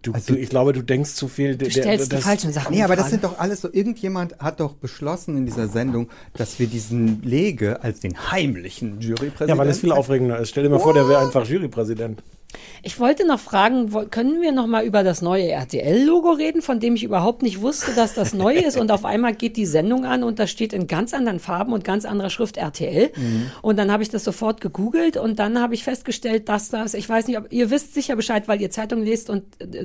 Du, 0.02 0.12
du, 0.12 0.36
ich 0.36 0.50
glaube, 0.50 0.74
du 0.74 0.82
denkst 0.82 1.14
zu 1.14 1.30
viel. 1.30 1.56
Du 1.56 1.70
stellst 1.70 2.12
die 2.12 2.18
falschen 2.18 2.52
Sachen. 2.52 2.74
Nee, 2.74 2.84
aber 2.84 2.98
das 2.98 3.10
sind 3.10 3.24
doch 3.24 3.40
alles 3.40 3.62
so. 3.62 3.72
Irgendjemand 3.72 4.38
hat 4.40 4.60
doch 4.60 4.74
beschlossen 4.74 5.38
in 5.38 5.46
dieser 5.46 5.70
Sendung, 5.70 6.10
dass 6.34 6.60
wir 6.60 6.68
diesen 6.68 7.22
Lege 7.24 7.84
als 7.84 8.02
den 8.02 8.32
heimlichen 8.32 9.00
Jurypräsidenten. 9.00 9.50
Ja, 9.50 9.58
weil 9.58 9.70
es 9.70 9.80
viel 9.80 9.94
aufregender 9.94 10.40
ist. 10.40 10.50
Stell 10.50 10.64
dir 10.64 10.70
mal 10.70 10.80
vor, 10.80 10.94
der 10.94 11.08
wäre 11.08 11.22
einfach 11.22 11.48
Jurypräsident. 11.48 12.22
Ich 12.84 13.00
wollte 13.00 13.26
noch 13.26 13.40
fragen, 13.40 13.90
können 14.12 14.42
wir 14.42 14.52
noch 14.52 14.68
mal 14.68 14.84
über 14.84 15.04
das 15.04 15.22
neue 15.22 15.48
RTL-Logo 15.50 16.32
reden, 16.32 16.62
von 16.62 16.80
dem 16.80 16.96
ich 16.96 17.04
überhaupt 17.04 17.42
nicht 17.42 17.62
wusste, 17.62 17.94
dass 17.94 18.14
das 18.14 18.34
neu 18.34 18.56
ist 18.56 18.78
und 18.78 18.92
auf 18.92 19.06
einmal 19.06 19.34
geht 19.34 19.56
die 19.58 19.66
Sendung 19.66 20.06
an 20.06 20.24
und 20.24 20.38
da 20.40 20.48
steht 20.48 20.74
in 20.74 20.88
ganz 20.88 21.14
anderen 21.14 21.40
Farben 21.40 21.72
und 21.74 21.84
ganz 21.84 22.06
anderer 22.06 22.30
Schrift 22.30 22.58
RTL 22.58 23.12
Mhm. 23.16 23.52
und 23.62 23.78
dann 23.78 23.92
habe 23.92 24.04
ich 24.04 24.10
das 24.10 24.24
sofort 24.24 24.60
gegoogelt 24.62 25.18
und 25.18 25.40
dann 25.40 25.60
habe 25.62 25.74
ich 25.74 25.84
festgestellt, 25.84 26.50
dass 26.50 26.70
das, 26.70 26.94
ich 26.94 27.08
weiß 27.08 27.28
nicht, 27.28 27.38
ob 27.38 27.52
ihr 27.54 27.70
wisst 27.70 27.94
sicher 27.94 28.16
Bescheid, 28.16 28.48
weil 28.48 28.62
ihr 28.62 28.70
Zeitung 28.72 29.04
lest 29.04 29.30
und, 29.30 29.44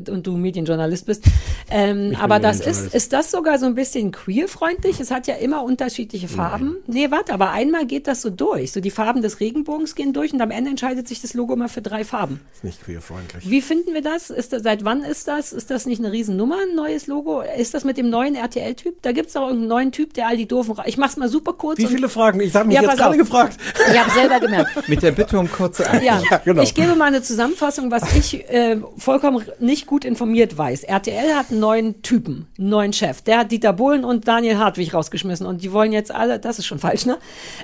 und 0.08 0.26
du 0.26 0.36
Medienjournalist 0.36 1.06
bist, 1.06 1.24
ähm, 1.70 2.16
aber 2.20 2.38
das 2.40 2.60
ist, 2.60 2.94
ist 2.94 3.12
das 3.12 3.30
sogar 3.30 3.58
so 3.58 3.66
ein 3.66 3.74
bisschen 3.74 4.10
queerfreundlich? 4.12 5.00
Es 5.00 5.10
hat 5.10 5.26
ja 5.26 5.34
immer 5.36 5.62
unterschiedliche 5.62 6.28
Farben. 6.28 6.76
Nee, 6.86 7.10
warte, 7.10 7.32
aber 7.32 7.50
einmal 7.50 7.86
geht 7.86 8.06
das 8.06 8.22
so 8.22 8.30
durch, 8.30 8.72
so 8.72 8.80
die 8.80 8.90
Farben 8.90 9.22
des 9.22 9.40
Regenbogens 9.40 9.94
gehen 9.94 10.12
durch 10.12 10.32
und 10.32 10.40
am 10.40 10.50
Ende 10.50 10.70
entscheidet 10.70 11.06
sich 11.08 11.20
das 11.22 11.34
Logo 11.34 11.54
immer 11.54 11.68
für 11.68 11.82
drei 11.82 12.04
Farben. 12.04 12.40
Ist 12.58 12.64
nicht 12.64 12.84
queerfreundlich. 12.84 13.48
Wie 13.48 13.62
finden 13.62 13.94
wir 13.94 14.02
das? 14.02 14.30
Ist 14.30 14.52
das? 14.52 14.64
Seit 14.64 14.84
wann 14.84 15.02
ist 15.04 15.28
das? 15.28 15.52
Ist 15.52 15.70
das 15.70 15.86
nicht 15.86 16.00
eine 16.00 16.10
Riesennummer, 16.10 16.56
ein 16.68 16.74
neues 16.74 17.06
Logo? 17.06 17.40
Ist 17.56 17.72
das 17.72 17.84
mit 17.84 17.96
dem 17.96 18.10
neuen 18.10 18.34
RTL-Typ? 18.34 19.00
Da 19.02 19.12
gibt 19.12 19.28
es 19.28 19.34
doch 19.34 19.42
irgendeinen 19.42 19.68
neuen 19.68 19.92
Typ, 19.92 20.12
der 20.14 20.26
all 20.26 20.36
die 20.36 20.48
doofen... 20.48 20.74
Ich 20.86 20.96
mach's 20.98 21.16
mal 21.16 21.28
super 21.28 21.52
kurz. 21.52 21.78
Wie 21.78 21.86
viele 21.86 22.08
Fragen? 22.08 22.40
Ich 22.40 22.52
habe 22.56 22.66
mich 22.66 22.74
Ja, 22.74 22.82
jetzt 22.82 22.96
gerade 22.96 23.10
auf. 23.10 23.16
gefragt. 23.16 23.56
Ich 23.92 23.96
habe 23.96 24.10
selber 24.10 24.40
gemerkt. 24.40 24.70
Mit 24.88 25.02
der 25.04 25.12
Bitte 25.12 25.38
um 25.38 25.48
kurze 25.48 25.88
Antwort. 25.88 26.24
Ja, 26.28 26.38
genau. 26.38 26.62
ich 26.62 26.74
gebe 26.74 26.96
mal 26.96 27.04
eine 27.04 27.22
Zusammenfassung, 27.22 27.92
was 27.92 28.12
ich 28.16 28.48
äh, 28.50 28.78
vollkommen 28.96 29.44
nicht 29.60 29.86
gut 29.86 30.04
informiert 30.04 30.58
weiß. 30.58 30.82
RTL 30.82 31.36
hat 31.36 31.50
einen 31.52 31.60
neuen 31.60 32.02
Typen, 32.02 32.48
einen 32.58 32.70
neuen 32.70 32.92
Chef. 32.92 33.22
Der 33.22 33.38
hat 33.38 33.52
Dieter 33.52 33.72
Bohlen 33.72 34.04
und 34.04 34.26
Daniel 34.26 34.58
Hartwig 34.58 34.92
rausgeschmissen 34.94 35.46
und 35.46 35.62
die 35.62 35.70
wollen 35.72 35.92
jetzt 35.92 36.10
alle, 36.12 36.40
das 36.40 36.58
ist 36.58 36.66
schon 36.66 36.80
falsch, 36.80 37.06
ne? 37.06 37.18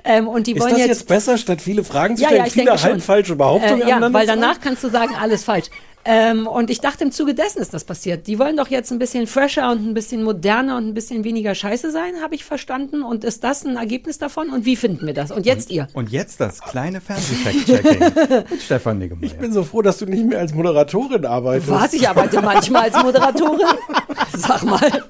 Ähm, 0.05 0.29
und 0.29 0.47
die 0.47 0.53
Ist 0.53 0.61
wollen 0.61 0.71
das 0.71 0.79
jetzt, 0.79 0.89
jetzt 0.89 1.09
besser, 1.09 1.37
statt 1.37 1.61
viele 1.61 1.83
Fragen 1.83 2.17
zu 2.17 2.23
ja, 2.23 2.29
stellen? 2.29 2.41
ja, 2.43 2.47
ich 2.47 2.53
viele 2.53 2.67
denke 2.67 2.79
schon. 2.81 2.91
halb 2.91 3.03
falsche 3.03 3.35
Behauptungen 3.35 3.83
Äh, 3.83 3.89
ja, 3.89 4.13
weil 4.13 4.27
danach 4.29 4.61
kannst 4.61 4.84
du 4.85 4.91
sagen, 4.91 5.15
alles 5.15 5.45
falsch. 5.45 5.71
Ähm, 6.07 6.47
und 6.47 6.69
ich 6.69 6.81
dachte, 6.81 7.03
im 7.03 7.13
Zuge 7.13 7.35
dessen 7.35 7.61
ist 7.63 7.73
das 7.73 7.85
passiert. 7.85 8.27
Die 8.27 8.39
wollen 8.39 8.59
doch 8.59 8.69
jetzt 8.69 8.93
ein 8.93 8.99
bisschen 8.99 9.27
fresher 9.27 9.71
und 9.71 9.89
ein 9.89 9.95
bisschen 9.95 10.23
moderner 10.23 10.77
und 10.77 10.89
ein 10.89 10.95
bisschen 10.95 11.25
weniger 11.25 11.55
scheiße 11.55 11.91
sein, 11.91 12.21
habe 12.23 12.35
ich 12.35 12.45
verstanden. 12.45 13.03
Und 13.03 13.25
ist 13.25 13.43
das 13.43 13.65
ein 13.65 13.77
Ergebnis 13.77 14.19
davon? 14.19 14.51
Und 14.51 14.67
wie 14.67 14.77
finden 14.77 15.07
wir 15.07 15.15
das? 15.15 15.31
Und 15.31 15.47
jetzt 15.47 15.71
ihr. 15.71 15.89
Und 15.95 16.11
jetzt 16.11 16.41
das 16.41 16.61
kleine 16.61 17.01
Fernsehfact-Checking 17.01 18.45
mit 18.51 18.63
Stefan 18.63 18.99
Niggemeier. 18.99 19.25
Ich 19.25 19.39
bin 19.39 19.53
so 19.53 19.65
froh, 19.65 19.81
dass 19.81 19.99
du 19.99 20.05
nicht 20.05 20.27
mehr 20.27 20.41
als 20.41 20.53
Moderatorin 20.53 21.25
arbeitest. 21.25 21.71
Was? 21.71 21.95
Ich 21.95 22.07
arbeite 22.07 22.43
manchmal 22.43 22.91
als 22.91 23.03
Moderatorin. 23.03 23.67
Sag 24.37 24.63
mal. 24.65 25.05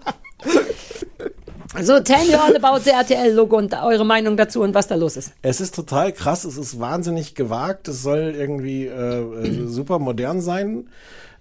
So, 1.82 1.99
tell 2.01 2.24
me 2.27 2.35
all 2.39 2.55
about 2.57 2.85
the 2.85 2.91
RTL-Logo 2.91 3.57
und 3.57 3.74
eure 3.74 4.05
Meinung 4.05 4.36
dazu 4.36 4.62
und 4.62 4.74
was 4.74 4.86
da 4.86 4.95
los 4.95 5.16
ist. 5.16 5.32
Es 5.43 5.61
ist 5.61 5.74
total 5.74 6.12
krass, 6.12 6.45
es 6.45 6.57
ist 6.57 6.78
wahnsinnig 6.78 7.35
gewagt, 7.35 7.89
es 7.89 8.03
soll 8.03 8.35
irgendwie 8.36 8.86
äh, 8.86 8.91
äh, 8.91 9.66
super 9.66 9.99
modern 9.99 10.41
sein. 10.41 10.89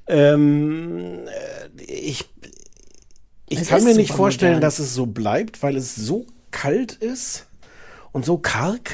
Ähm, 0.08 1.20
äh, 1.28 1.84
ich 1.84 2.26
ich 3.50 3.62
Es 3.62 3.68
kann 3.68 3.84
mir 3.84 3.94
nicht 3.96 4.12
vorstellen, 4.14 4.54
modern. 4.54 4.62
dass 4.62 4.80
es 4.80 4.94
so 4.96 5.06
bleibt, 5.06 5.62
weil 5.62 5.76
es 5.78 5.96
so 5.96 6.26
kalt 6.52 6.94
ist 6.94 7.46
und 8.12 8.26
so 8.26 8.38
karg. 8.38 8.92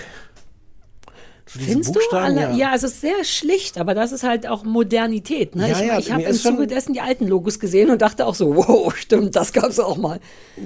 So 1.51 1.59
Findest 1.59 1.95
du? 1.95 1.99
Alle, 2.11 2.55
ja. 2.55 2.75
es 2.75 2.83
ist 2.83 3.01
sehr 3.01 3.23
schlicht, 3.23 3.79
aber 3.79 3.95
das 3.95 4.11
ist 4.11 4.23
halt 4.23 4.47
auch 4.47 4.63
Modernität. 4.63 5.55
Ne? 5.55 5.69
Ja, 5.69 5.79
ich 5.79 5.87
ja, 5.87 5.99
ich 5.99 6.11
habe 6.11 6.23
im 6.23 6.33
Zuge 6.33 6.67
dessen 6.67 6.93
die 6.93 7.01
alten 7.01 7.27
Logos 7.27 7.59
gesehen 7.59 7.89
und 7.89 8.03
dachte 8.03 8.27
auch 8.27 8.35
so, 8.35 8.55
wow, 8.55 8.95
stimmt, 8.95 9.35
das 9.35 9.51
gab's 9.51 9.79
auch 9.79 9.97
mal. 9.97 10.19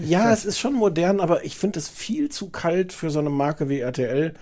Ja, 0.05 0.34
es 0.34 0.43
ist 0.43 0.60
schon 0.60 0.73
modern, 0.73 1.22
aber 1.22 1.45
ich 1.45 1.55
finde 1.55 1.80
es 1.80 1.88
viel 1.88 2.27
zu 2.30 2.49
kalt 2.49 2.91
für 2.91 3.10
so 3.11 3.19
eine 3.19 3.30
Marke 3.30 3.69
wie 3.69 3.80
RTL. 3.80 4.34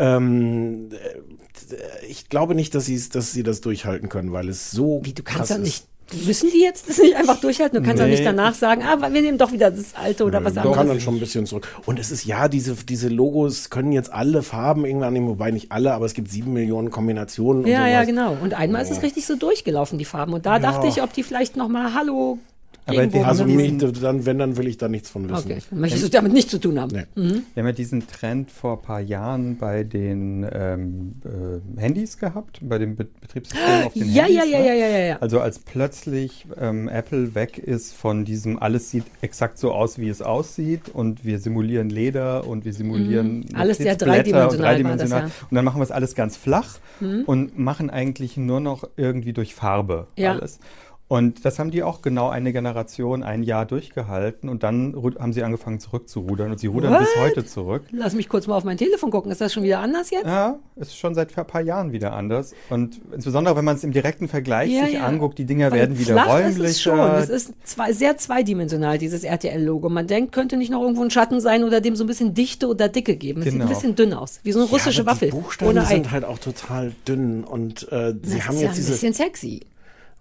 Ähm, 0.00 0.88
äh, 0.90 2.06
ich 2.08 2.28
glaube 2.28 2.56
nicht, 2.56 2.74
dass, 2.74 2.86
dass 3.10 3.32
sie 3.32 3.42
das 3.44 3.60
durchhalten 3.60 4.08
können, 4.08 4.32
weil 4.32 4.48
es 4.48 4.72
so. 4.72 5.00
Wie, 5.04 5.12
du 5.12 5.22
kannst 5.22 5.50
ja 5.50 5.58
nicht, 5.58 5.86
müssen 6.26 6.50
die 6.50 6.60
jetzt 6.60 6.88
das 6.88 6.98
nicht 6.98 7.16
einfach 7.16 7.40
durchhalten? 7.40 7.78
Du 7.80 7.84
kannst 7.86 8.00
ja 8.00 8.06
Nee. 8.06 8.12
nicht 8.12 8.24
danach 8.26 8.54
sagen, 8.54 8.82
ah, 8.82 9.00
wir 9.00 9.08
nehmen 9.22 9.38
doch 9.38 9.52
wieder 9.52 9.70
das 9.70 9.94
alte 9.94 10.24
oder 10.24 10.44
was 10.44 10.54
Man 10.54 10.64
kann 10.64 10.72
dann 10.72 10.80
anderes. 10.80 11.02
schon 11.02 11.14
ein 11.16 11.20
bisschen 11.20 11.46
zurück. 11.46 11.66
Und 11.86 11.98
es 11.98 12.10
ist 12.10 12.24
ja, 12.24 12.48
diese, 12.48 12.74
diese 12.74 13.08
Logos 13.08 13.70
können 13.70 13.92
jetzt 13.92 14.12
alle 14.12 14.42
Farben 14.42 14.84
irgendwann 14.84 15.12
nehmen, 15.12 15.28
wobei 15.28 15.50
nicht 15.50 15.72
alle, 15.72 15.92
aber 15.94 16.06
es 16.06 16.14
gibt 16.14 16.30
sieben 16.30 16.52
Millionen 16.52 16.90
Kombinationen. 16.90 17.64
Und 17.64 17.70
Ja, 17.70 17.78
sowas. 17.78 17.92
ja, 17.92 18.04
genau. 18.04 18.36
Und 18.42 18.54
einmal 18.54 18.82
ist 18.82 18.90
es 18.90 19.02
richtig 19.02 19.26
so 19.26 19.36
durchgelaufen, 19.36 19.98
die 19.98 20.04
Farben. 20.04 20.34
Und 20.34 20.46
da 20.46 20.58
dachte 20.58 20.86
ich, 20.86 21.02
ob 21.02 21.12
die 21.12 21.22
vielleicht 21.22 21.56
noch 21.56 21.68
mal 21.68 21.94
Hallo 21.94 22.38
Aber 22.86 23.00
Also 23.26 23.46
mich, 23.46 23.78
dann, 23.78 24.26
wenn, 24.26 24.38
dann 24.38 24.56
will 24.58 24.66
ich 24.66 24.76
da 24.76 24.88
nichts 24.88 25.08
von 25.08 25.24
wissen. 25.30 25.50
okay, 25.50 25.58
möchtest 25.70 26.04
du 26.04 26.10
damit 26.10 26.34
nichts 26.34 26.50
zu 26.50 26.58
tun 26.58 26.78
haben. 26.78 26.90
Nee. 26.94 27.04
Mhm. 27.14 27.42
Wir 27.54 27.62
haben 27.62 27.66
ja 27.68 27.72
diesen 27.72 28.06
Trend 28.06 28.50
vor 28.50 28.76
ein 28.76 28.82
paar 28.82 29.00
Jahren 29.00 29.56
bei 29.56 29.84
den 29.84 30.46
ähm, 30.52 31.14
äh, 31.24 31.80
Handys 31.80 32.18
gehabt, 32.18 32.58
bei 32.62 32.76
dem 32.78 32.94
Be 32.96 33.06
Betriebssystem 33.22 33.86
auf 33.86 33.94
den 33.94 34.12
Ja, 34.12 34.24
Handys. 34.24 34.36
ja, 34.36 34.44
ja, 34.44 34.58
ne? 34.58 34.66
ja, 34.66 34.74
ja, 34.74 34.88
ja, 34.88 34.98
ja. 35.06 35.16
Also 35.20 35.40
als 35.40 35.60
plötzlich 35.60 36.46
ähm, 36.60 36.88
Apple 36.88 37.34
weg 37.34 37.56
ist 37.56 37.94
von 37.94 38.26
diesem, 38.26 38.58
alles 38.58 38.90
sieht 38.90 39.04
exakt 39.22 39.58
so 39.58 39.72
aus, 39.72 39.98
wie 39.98 40.08
es 40.10 40.20
aussieht 40.20 40.90
und 40.92 41.24
wir 41.24 41.38
simulieren 41.38 41.88
Leder 41.88 42.46
und 42.46 42.64
wir 42.66 42.74
simulieren 42.74 43.40
Mhm. 43.40 43.44
Alles 43.54 43.78
sehr 43.78 43.92
Notizblätter 43.92 44.10
und 44.50 44.58
dreidimensional 44.58 44.58
dreidimensional. 44.74 45.22
das, 45.22 45.30
ja. 45.40 45.46
Und 45.50 45.54
dann 45.54 45.64
machen 45.64 45.78
wir 45.78 45.84
es 45.84 45.90
alles 45.90 46.14
ganz 46.14 46.36
flach 46.36 46.78
Mhm. 47.00 47.22
und 47.26 47.58
machen 47.58 47.88
eigentlich 47.90 48.36
nur 48.36 48.60
noch 48.60 48.84
irgendwie 48.96 49.32
durch 49.32 49.54
Farbe 49.54 50.06
Ja. 50.16 50.32
alles. 50.32 50.58
Und 51.06 51.44
das 51.44 51.58
haben 51.58 51.70
die 51.70 51.82
auch 51.82 52.00
genau 52.00 52.30
eine 52.30 52.50
Generation, 52.52 53.22
ein 53.22 53.42
Jahr 53.42 53.66
durchgehalten 53.66 54.48
und 54.48 54.62
dann 54.62 54.96
haben 55.18 55.34
sie 55.34 55.42
angefangen 55.42 55.78
zurückzurudern 55.78 56.50
und 56.50 56.58
sie 56.58 56.66
rudern 56.66 56.94
What? 56.94 57.00
bis 57.00 57.08
heute 57.20 57.44
zurück. 57.44 57.82
Lass 57.92 58.14
mich 58.14 58.28
kurz 58.28 58.46
mal 58.46 58.56
auf 58.56 58.64
mein 58.64 58.78
Telefon 58.78 59.10
gucken. 59.10 59.30
Ist 59.30 59.40
das 59.42 59.52
schon 59.52 59.62
wieder 59.64 59.80
anders 59.80 60.10
jetzt? 60.10 60.24
Ja, 60.24 60.56
ist 60.76 60.96
schon 60.96 61.14
seit 61.14 61.36
ein 61.36 61.46
paar 61.46 61.60
Jahren 61.60 61.92
wieder 61.92 62.14
anders. 62.14 62.54
Und 62.70 63.02
insbesondere, 63.12 63.54
wenn 63.54 63.66
man 63.66 63.76
es 63.76 63.84
im 63.84 63.92
direkten 63.92 64.28
Vergleich 64.28 64.72
Ja, 64.72 64.86
sich 64.86 64.94
ja. 64.94 65.04
anguckt, 65.06 65.38
die 65.38 65.44
Dinger 65.44 65.70
Weil 65.70 65.80
werden 65.80 65.98
wieder 65.98 66.14
flach 66.14 66.28
räumlicher. 66.38 66.64
Ist 66.64 66.70
es, 66.70 66.82
schon. 66.82 66.98
es 66.98 67.28
ist 67.28 67.52
zwei, 67.64 67.92
sehr 67.92 68.16
zweidimensional, 68.16 68.96
dieses 68.96 69.24
RTL-Logo. 69.24 69.90
Man 69.90 70.06
denkt, 70.06 70.32
könnte 70.32 70.56
nicht 70.56 70.70
noch 70.70 70.80
irgendwo 70.80 71.02
ein 71.02 71.10
Schatten 71.10 71.38
sein 71.40 71.64
oder 71.64 71.82
dem 71.82 71.96
so 71.96 72.04
ein 72.04 72.06
bisschen 72.06 72.32
Dichte 72.32 72.66
oder 72.66 72.88
Dicke 72.88 73.16
geben. 73.16 73.40
Es 73.40 73.44
sieht 73.44 73.52
Genau. 73.54 73.66
ein 73.66 73.68
bisschen 73.68 73.94
dünn 73.94 74.14
aus, 74.14 74.40
wie 74.42 74.52
so 74.52 74.60
eine 74.60 74.68
russische 74.68 75.02
ja, 75.02 75.04
aber 75.04 75.12
Waffel. 75.12 75.30
Die 75.30 75.36
Buchstaben 75.36 75.84
sind 75.84 76.10
halt 76.10 76.24
auch 76.24 76.38
total 76.38 76.92
dünn 77.06 77.44
und 77.44 77.92
äh, 77.92 78.14
sie 78.22 78.38
das 78.38 78.48
haben 78.48 78.54
ist 78.56 78.62
ja 78.62 78.68
jetzt 78.68 78.70
ein 78.70 78.74
diese. 78.76 78.92
bisschen 78.92 79.12
sexy. 79.12 79.60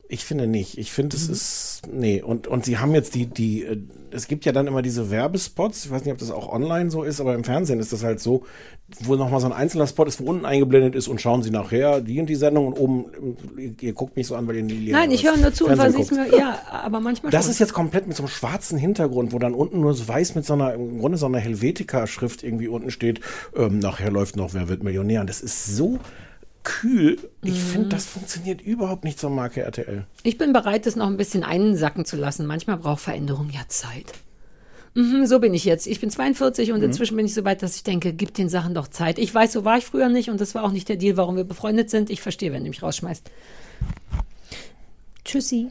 Ich 0.10 0.26
finde 0.26 0.48
nicht. 0.48 0.78
Ich 0.78 0.92
finde, 0.92 1.16
Mhm. 1.18 1.24
es 1.24 1.30
ist. 1.30 1.82
Nee, 1.92 2.22
und, 2.22 2.46
und 2.48 2.66
sie 2.66 2.78
haben 2.78 2.94
jetzt 2.94 3.16
die, 3.16 3.26
die, 3.26 3.64
äh, 3.64 3.78
es 4.12 4.28
gibt 4.28 4.46
ja 4.46 4.52
dann 4.52 4.68
immer 4.68 4.82
diese 4.82 5.10
Werbespots, 5.10 5.86
ich 5.86 5.92
weiß 5.92 6.04
nicht, 6.04 6.12
ob 6.12 6.20
das 6.20 6.30
auch 6.30 6.52
online 6.52 6.92
so 6.92 7.04
ist, 7.04 7.20
aber 7.22 7.34
im 7.34 7.44
Fernsehen 7.44 7.80
ist 7.80 7.94
das 7.94 8.04
halt 8.04 8.20
so, 8.20 8.44
wo 9.00 9.16
nochmal 9.16 9.40
so 9.40 9.48
ein 9.48 9.54
einzelner 9.54 9.88
Spot 9.88 10.04
ist, 10.04 10.22
wo 10.24 10.30
unten 10.30 10.46
eingeblendet 10.46 10.94
ist 10.94 11.08
und 11.08 11.20
schauen 11.22 11.42
Sie 11.42 11.50
nachher 11.50 12.00
die 12.02 12.20
und 12.20 12.28
die 12.28 12.36
Sendung 12.36 12.68
und 12.68 12.74
oben, 12.74 13.06
ähm, 13.58 13.76
ihr 13.80 13.94
guckt 13.94 14.16
mich 14.18 14.28
so 14.28 14.36
an, 14.36 14.46
weil 14.46 14.58
ihr 14.58 14.64
nie 14.64 14.92
Nein, 14.92 15.10
ich 15.10 15.26
höre 15.26 15.38
nur 15.38 15.54
zu 15.54 15.66
und 15.66 15.78
Fernsehen 15.78 16.04
versieh's 16.06 16.18
guckt. 16.18 16.32
mir. 16.32 16.38
Ja, 16.38 16.62
aber 16.70 17.00
manchmal 17.00 17.32
Das 17.32 17.46
schon. 17.46 17.52
ist 17.52 17.60
jetzt 17.60 17.74
komplett 17.74 18.06
mit 18.06 18.16
so 18.16 18.24
einem 18.24 18.30
schwarzen 18.30 18.78
Hintergrund, 18.78 19.32
wo 19.34 19.40
dann 19.40 19.54
unten 19.56 19.80
nur 19.80 19.94
so 19.96 20.08
weiß 20.08 20.36
mit 20.36 20.46
so 20.46 20.54
einer, 20.54 20.74
im 20.74 21.00
Grunde 21.00 21.18
so 21.18 21.26
einer 21.26 21.40
Helvetica-Schrift 21.40 22.44
irgendwie 22.44 22.68
unten 22.68 22.92
steht, 22.92 23.22
ähm, 23.56 23.80
nachher 23.80 24.12
läuft 24.12 24.36
noch 24.36 24.54
Wer 24.54 24.68
wird 24.70 24.84
Millionär. 24.84 25.22
Und 25.22 25.28
das 25.30 25.42
ist 25.42 25.76
so 25.76 25.98
kühl. 26.64 27.18
Ich 27.41 27.52
Mhm. 27.53 27.57
finde, 27.57 27.90
das 27.90 28.06
funktioniert 28.06 28.61
überhaupt 28.61 29.03
nicht 29.03 29.19
zur 29.19 29.30
Marke 29.30 29.61
RTL. 29.61 30.06
Ich 30.23 30.38
bin 30.38 30.53
bereit, 30.53 30.85
das 30.85 30.95
noch 30.95 31.07
ein 31.07 31.18
bisschen 31.18 31.44
einsacken 31.44 32.06
zu 32.06 32.15
lassen. 32.15 32.45
Manchmal 32.45 32.77
braucht 32.77 33.02
Veränderung 33.02 33.49
ja 33.52 33.61
Zeit. 33.68 34.14
Mhm, 34.95 35.26
so 35.26 35.40
bin 35.40 35.53
ich 35.56 35.65
jetzt. 35.65 35.88
Ich 35.88 35.99
bin 35.99 36.10
42 36.11 36.72
und 36.72 36.77
Mhm. 36.80 36.85
inzwischen 36.85 37.18
bin 37.18 37.26
ich 37.26 37.34
so 37.34 37.44
weit, 37.44 37.64
dass 37.64 37.76
ich 37.76 37.84
denke, 37.84 38.14
gib 38.14 38.34
den 38.35 38.48
Sachen 38.48 38.73
doch 38.76 38.88
Zeit. 38.88 39.18
Ich 39.18 39.34
weiß, 39.34 39.52
so 39.52 39.65
war 39.65 39.77
ich 39.77 39.85
früher 39.85 40.07
nicht 40.10 40.30
und 40.30 40.40
das 40.40 40.53
war 40.53 40.64
auch 40.64 40.72
nicht 40.72 40.88
der 40.88 40.98
Deal, 40.98 41.18
warum 41.18 41.35
wir 41.35 41.44
befreundet 41.45 41.90
sind. 41.90 42.10
Ich 42.11 42.22
verstehe, 42.22 42.52
wenn 42.53 42.64
du 42.64 42.69
mich 42.69 42.84
rausschmeißt. 42.84 43.30
Tschüssi. 45.26 45.69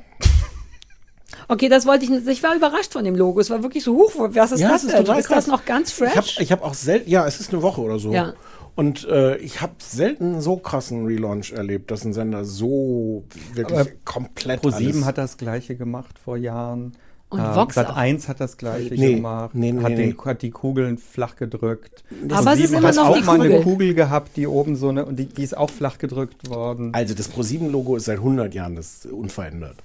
Okay, 1.49 1.69
das 1.69 1.87
wollte 1.87 2.05
ich 2.05 2.11
nicht. 2.11 2.27
Ich 2.29 2.43
war 2.43 2.55
überrascht 2.55 2.93
von 2.93 3.05
dem 3.05 3.15
Logo. 3.17 3.41
Es 3.41 3.51
war 3.51 3.63
wirklich 3.63 3.85
so 3.85 3.95
hoch. 3.97 4.13
Was 4.17 4.53
ist 4.53 4.61
Ja, 4.61 4.71
das 4.71 4.85
ist 4.85 4.93
denn? 4.93 5.05
total 5.05 5.21
ist 5.21 5.31
das 5.31 5.47
noch 5.47 5.65
ganz 5.65 5.93
fresh? 5.93 6.11
Ich 6.11 6.17
habe 6.17 6.27
ich 6.41 6.53
hab 6.53 6.63
auch 6.63 6.75
selten, 6.75 7.11
ja, 7.11 7.27
es 7.27 7.41
ist 7.41 7.53
eine 7.53 7.63
Woche 7.63 7.81
oder 7.81 7.99
so. 7.99 8.13
Ja. 8.13 8.35
Und 8.75 9.07
äh, 9.07 9.37
ich 9.37 9.61
habe 9.61 9.75
selten 9.79 10.41
so 10.41 10.57
krassen 10.57 11.05
Relaunch 11.07 11.53
erlebt, 11.53 11.91
dass 11.91 12.05
ein 12.05 12.13
Sender 12.15 12.45
so 12.45 13.25
wirklich 13.55 13.79
Aber 13.79 13.91
komplett 14.05 14.63
Pro7 14.63 14.75
alles- 14.75 15.05
hat 15.05 15.19
das 15.19 15.37
gleiche 15.37 15.77
gemacht 15.77 16.19
vor 16.19 16.37
Jahren. 16.37 16.93
Und 17.29 17.41
Ähm, 17.41 17.55
Vox 17.55 17.75
Sat 17.77 17.89
auch. 17.91 17.97
1 17.97 18.29
hat 18.29 18.41
das 18.41 18.57
gleiche 18.59 18.95
Nee, 18.95 19.15
gemacht. 19.15 19.55
nee, 19.55 19.73
nee, 19.73 19.83
hat, 19.83 19.91
nee. 19.93 19.97
Den, 20.13 20.19
hat 20.25 20.43
die 20.43 20.51
Kugeln 20.51 20.99
flach 20.99 21.37
gedrückt. 21.37 22.05
Aber 22.31 22.53
es 22.53 22.61
ist 22.61 22.73
ProSieben 22.73 22.79
immer 22.79 22.89
hat 22.89 22.95
noch 22.97 23.09
auch 23.09 23.17
die 23.17 23.23
mal 23.25 23.41
eine 23.41 23.49
Kugel. 23.49 23.63
Kugel 23.63 23.95
gehabt, 23.95 24.37
die 24.37 24.47
oben 24.47 24.77
so 24.77 24.89
eine, 24.91 25.05
und 25.07 25.17
die, 25.17 25.27
die 25.27 25.43
ist 25.43 25.57
auch 25.57 25.71
flach 25.71 25.97
gedrückt 25.99 26.49
worden. 26.51 26.93
Also 26.95 27.15
das 27.15 27.31
Pro7-Logo 27.33 27.97
ist 27.97 28.05
seit 28.07 28.19
100 28.19 28.53
Jahren 28.55 28.77
das 28.77 29.07
unverändert. 29.07 29.77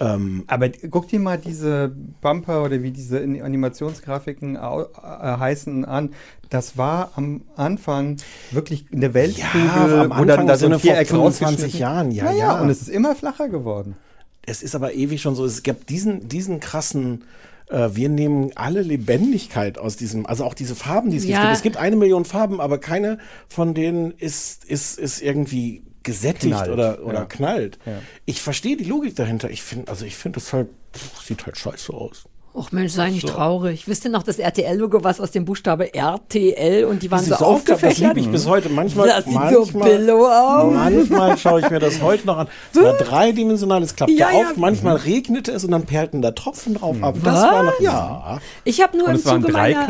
Ähm, 0.00 0.42
Aber 0.48 0.68
guck 0.90 1.08
dir 1.08 1.20
mal 1.20 1.38
diese 1.38 1.94
Bumper 2.20 2.64
oder 2.64 2.82
wie 2.82 2.90
diese 2.90 3.18
In- 3.18 3.40
Animationsgrafiken 3.40 4.56
au- 4.56 4.82
äh, 4.82 4.86
heißen 5.38 5.84
an. 5.84 6.10
Das 6.50 6.76
war 6.76 7.12
am 7.16 7.42
Anfang 7.56 8.16
wirklich 8.50 8.86
eine 8.92 9.14
Weltkugel, 9.14 9.66
Ja, 9.66 10.02
am 10.02 10.12
Anfang 10.12 10.26
dann 10.26 10.46
da 10.48 10.56
so 10.56 10.66
ein 10.66 10.70
Sinne 10.72 10.78
vor 10.80 10.90
Viereck 10.90 11.08
25 11.08 11.74
rausgeschnitten- 11.74 11.78
Jahren, 11.78 12.10
ja, 12.10 12.24
ja, 12.26 12.30
ja. 12.32 12.36
ja. 12.56 12.60
Und 12.60 12.70
es 12.70 12.82
ist 12.82 12.88
immer 12.88 13.14
flacher 13.14 13.48
geworden. 13.48 13.96
es 14.46 14.62
ist 14.62 14.74
aber 14.74 14.92
ewig 14.94 15.22
schon 15.22 15.34
so, 15.36 15.44
es 15.46 15.62
gab 15.62 15.86
diesen, 15.86 16.28
diesen 16.28 16.60
krassen, 16.60 17.24
äh, 17.70 17.88
wir 17.94 18.10
nehmen 18.10 18.50
alle 18.56 18.82
Lebendigkeit 18.82 19.78
aus 19.78 19.96
diesem, 19.96 20.26
also 20.26 20.44
auch 20.44 20.52
diese 20.54 20.74
Farben, 20.74 21.10
die 21.10 21.16
es 21.16 21.24
Ja. 21.24 21.40
gibt. 21.40 21.52
Es 21.54 21.62
gibt 21.62 21.76
eine 21.78 21.96
Million 21.96 22.26
Farben, 22.26 22.60
aber 22.60 22.76
keine 22.78 23.18
von 23.48 23.72
denen 23.72 24.10
ist, 24.10 24.64
ist, 24.66 24.98
ist 24.98 25.22
irgendwie 25.22 25.82
gesättigt 26.04 26.54
Knallt, 26.54 26.70
oder, 26.70 26.98
oder 27.04 27.18
ja. 27.20 27.24
knallt. 27.24 27.78
Ja. 27.86 27.92
Ich 28.26 28.40
verstehe 28.40 28.76
die 28.76 28.84
Logik 28.84 29.16
dahinter. 29.16 29.50
Ich 29.50 29.62
finde, 29.62 29.90
also 29.90 30.04
ich 30.04 30.14
finde 30.16 30.38
das 30.38 30.52
halt, 30.52 30.68
pff, 30.96 31.24
sieht 31.26 31.44
halt 31.46 31.56
scheiße 31.58 31.92
aus. 31.92 32.24
Och 32.56 32.70
Mensch, 32.70 32.92
sei 32.92 33.10
nicht 33.10 33.26
traurig. 33.26 33.88
Wisst 33.88 34.04
ihr 34.04 34.12
noch 34.12 34.22
das 34.22 34.38
RTL-Logo, 34.38 35.02
was 35.02 35.18
aus 35.20 35.32
dem 35.32 35.44
Buchstabe 35.44 35.92
RTL 35.92 36.84
und 36.84 37.02
die 37.02 37.10
waren 37.10 37.18
Das 37.18 37.26
so 37.26 37.34
ist 37.34 37.40
aufge- 37.42 37.70
Das 37.70 37.80
liebe 37.80 37.88
aufgefächert? 37.88 38.16
ich 38.16 38.28
bis 38.30 38.46
heute. 38.46 38.68
Manchmal, 38.68 39.08
Das 39.08 39.24
sieht 39.24 39.34
so 39.34 39.38
manchmal, 39.40 40.08
aus. 40.20 40.72
manchmal 40.72 41.36
schaue 41.36 41.60
ich 41.62 41.70
mir 41.70 41.80
das 41.80 42.00
heute 42.00 42.24
noch 42.28 42.36
an. 42.38 42.46
Es 42.72 42.80
war 42.80 42.92
dreidimensional, 42.92 43.82
es 43.82 43.96
klappte 43.96 44.14
Ja, 44.14 44.30
ja. 44.30 44.36
auf, 44.38 44.56
manchmal 44.56 44.94
regnete 44.98 45.50
es 45.50 45.64
und 45.64 45.72
dann 45.72 45.82
perlten 45.84 46.22
da 46.22 46.30
Tropfen 46.30 46.74
drauf 46.74 46.96
ab. 47.02 47.16
Das 47.24 47.34
war 47.42 47.64
noch, 47.64 47.80
ja. 47.80 48.40
Ich 48.62 48.80
habe 48.80 48.98
nur 48.98 49.08
Und 49.08 49.16
im 49.16 49.20
Zuge 49.24 49.50
meiner. 49.50 49.88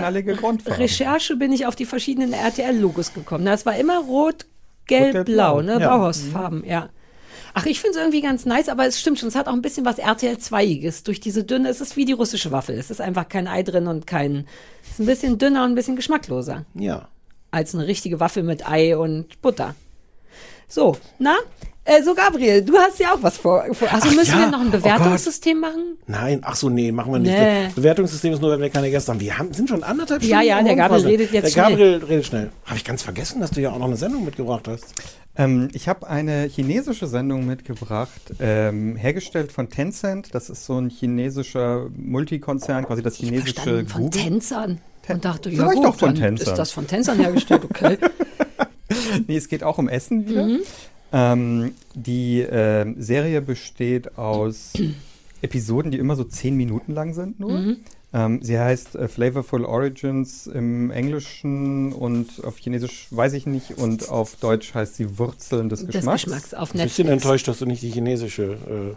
Recherche 0.67 1.37
bin 1.37 1.53
ich 1.53 1.67
auf 1.67 1.77
die 1.77 1.85
verschiedenen 1.85 2.33
RTL-Logos 2.33 3.13
gekommen. 3.13 3.45
Das 3.45 3.67
war 3.67 3.77
immer 3.77 3.99
rot, 3.99 4.47
gelb, 4.87 5.13
gelb, 5.13 5.27
blau, 5.27 5.55
blau. 5.57 5.63
ne? 5.63 5.81
Ja. 5.81 5.89
Bauhausfarben, 5.97 6.65
ja. 6.65 6.89
Ach, 7.57 7.67
ich 7.67 7.81
finde 7.81 7.93
es 7.99 8.03
irgendwie 8.03 8.21
ganz 8.21 8.47
nice, 8.47 8.69
aber 8.69 8.85
es 8.87 8.99
stimmt 8.99 9.21
schon, 9.21 9.29
es 9.29 9.37
hat 9.37 9.47
auch 9.47 9.53
ein 9.53 9.63
bisschen 9.63 9.85
was 9.87 9.99
RTL 9.99 10.35
2iges. 10.37 11.05
Durch 11.05 11.21
diese 11.21 11.45
dünne, 11.45 11.69
es 11.69 11.81
ist 11.81 11.97
wie 11.97 12.05
die 12.05 12.13
russische 12.13 12.51
Waffel. 12.51 12.77
Es 12.77 12.91
ist 12.91 13.01
einfach 13.01 13.29
kein 13.29 13.47
Ei 13.47 13.63
drin 13.63 13.87
und 13.87 14.09
kein, 14.09 14.47
es 14.83 14.91
ist 14.93 14.99
ein 15.01 15.07
bisschen 15.07 15.39
dünner 15.39 15.63
und 15.65 15.71
ein 15.71 15.75
bisschen 15.77 15.95
geschmackloser 15.95 16.65
Ja. 16.75 17.09
als 17.53 17.73
eine 17.75 17.87
richtige 17.87 18.19
Waffel 18.19 18.43
mit 18.43 18.69
Ei 18.69 18.97
und 18.97 19.41
Butter. 19.41 19.77
So, 20.67 20.97
na? 21.21 21.37
Äh, 21.87 22.03
so, 22.03 22.15
Gabriel, 22.15 22.63
du 22.65 22.77
hast 22.79 22.99
ja 22.99 23.13
auch 23.13 23.23
was 23.23 23.37
vor. 23.37 23.63
vor. 23.73 23.93
Also 23.93 24.09
Ach 24.11 24.15
müssen 24.15 24.31
ja, 24.33 24.41
wir 24.41 24.51
noch 24.51 24.61
ein 24.61 24.69
oh. 24.69 24.71
Bewertungssystem 24.71 25.61
machen? 25.61 25.99
Nein, 26.07 26.41
ach 26.43 26.57
so, 26.57 26.71
nee, 26.71 26.91
machen 26.91 27.13
wir 27.13 27.19
nicht. 27.19 27.33
Nee. 27.33 27.65
Das 27.67 27.75
Bewertungssystem 27.75 28.33
ist 28.33 28.41
nur, 28.41 28.53
wenn 28.53 28.61
wir 28.61 28.71
keine 28.71 28.91
Gäste 28.91 29.13
haben. 29.13 29.21
Wir 29.21 29.37
haben, 29.37 29.53
sind 29.53 29.69
schon 29.69 29.83
anderthalb 29.83 30.23
Ja, 30.23 30.39
Stunden. 30.39 30.47
ja, 30.49 30.59
am 30.59 30.65
der 30.65 30.77
Gabriel 30.77 31.07
redet 31.07 31.33
jetzt 31.33 31.55
Der 31.55 31.63
Gabriel 31.63 32.03
redet 32.09 32.25
schnell. 32.25 32.51
Habe 32.65 32.77
ich 32.79 32.85
ganz 32.85 33.03
vergessen, 33.03 33.41
dass 33.41 33.51
du 33.51 33.61
ja 33.61 33.71
auch 33.71 33.79
noch 33.79 33.87
eine 33.87 33.97
Sendung 33.97 34.25
mitgebracht 34.25 34.67
hast. 34.67 34.95
Ähm, 35.37 35.69
ich 35.75 35.87
habe 35.87 36.07
eine 36.07 36.45
chinesische 36.45 37.07
Sendung 37.07 37.45
mitgebracht, 37.45 38.33
ähm, 38.41 38.97
hergestellt 38.97 39.53
von 39.53 39.69
Tencent. 39.69 40.35
Das 40.35 40.49
ist 40.49 40.65
so 40.65 40.79
ein 40.79 40.89
chinesischer 40.89 41.91
Multikonzern, 41.95 42.87
quasi 42.87 43.03
das 43.03 43.17
chinesische 43.17 43.55
Verstanden 43.55 43.89
von. 43.89 44.11
Tänzern. 44.11 44.81
Und 45.07 45.23
dachte, 45.23 45.51
ja 45.51 45.69
ich 45.69 45.75
gut, 45.75 45.85
doch 45.85 45.97
von 45.97 46.15
dann 46.15 46.17
Tänzern. 46.17 46.49
ist 46.49 46.59
das 46.59 46.71
von 46.71 46.87
Tänzern 46.87 47.19
hergestellt, 47.19 47.65
okay. 47.65 47.99
Nee, 49.27 49.37
es 49.37 49.49
geht 49.49 49.65
auch 49.65 49.79
um 49.79 49.89
Essen 49.89 50.29
wieder. 50.29 50.47
Mhm. 50.47 50.61
Ähm, 51.17 51.73
die 51.95 52.41
ähm, 52.41 52.97
Serie 52.99 53.41
besteht 53.41 54.19
aus 54.19 54.73
Episoden, 55.43 55.93
die 55.93 55.99
immer 55.99 56.17
so 56.17 56.25
zehn 56.25 56.57
Minuten 56.57 56.93
lang 56.93 57.15
sind 57.15 57.39
nur. 57.39 57.53
Mhm. 57.53 57.77
Ähm, 58.13 58.43
sie 58.43 58.59
heißt 58.59 58.97
äh, 58.97 59.07
Flavorful 59.09 59.65
Origins 59.65 60.47
im 60.49 60.91
Englischen 60.91 61.93
und 61.93 62.43
auf 62.45 62.59
Chinesisch 62.59 63.07
weiß 63.11 63.33
ich 63.35 63.47
nicht 63.47 63.79
und 63.79 64.09
auf 64.09 64.37
Deutsch 64.37 64.75
heißt 64.75 64.97
sie 64.97 65.19
Wurzeln 65.19 65.69
des 65.69 65.81
Des 65.87 65.95
Geschmacks. 65.97 66.25
Geschmacks 66.25 66.55
auf 66.55 66.71
Ich 66.71 66.73
bin 66.75 66.83
bisschen 66.85 67.07
Netflix. 67.07 67.25
enttäuscht, 67.25 67.49
dass 67.49 67.59
du 67.61 67.67
nicht 67.67 67.83
die 67.83 67.91
chinesische, 67.91 68.43
äh, 68.45 68.95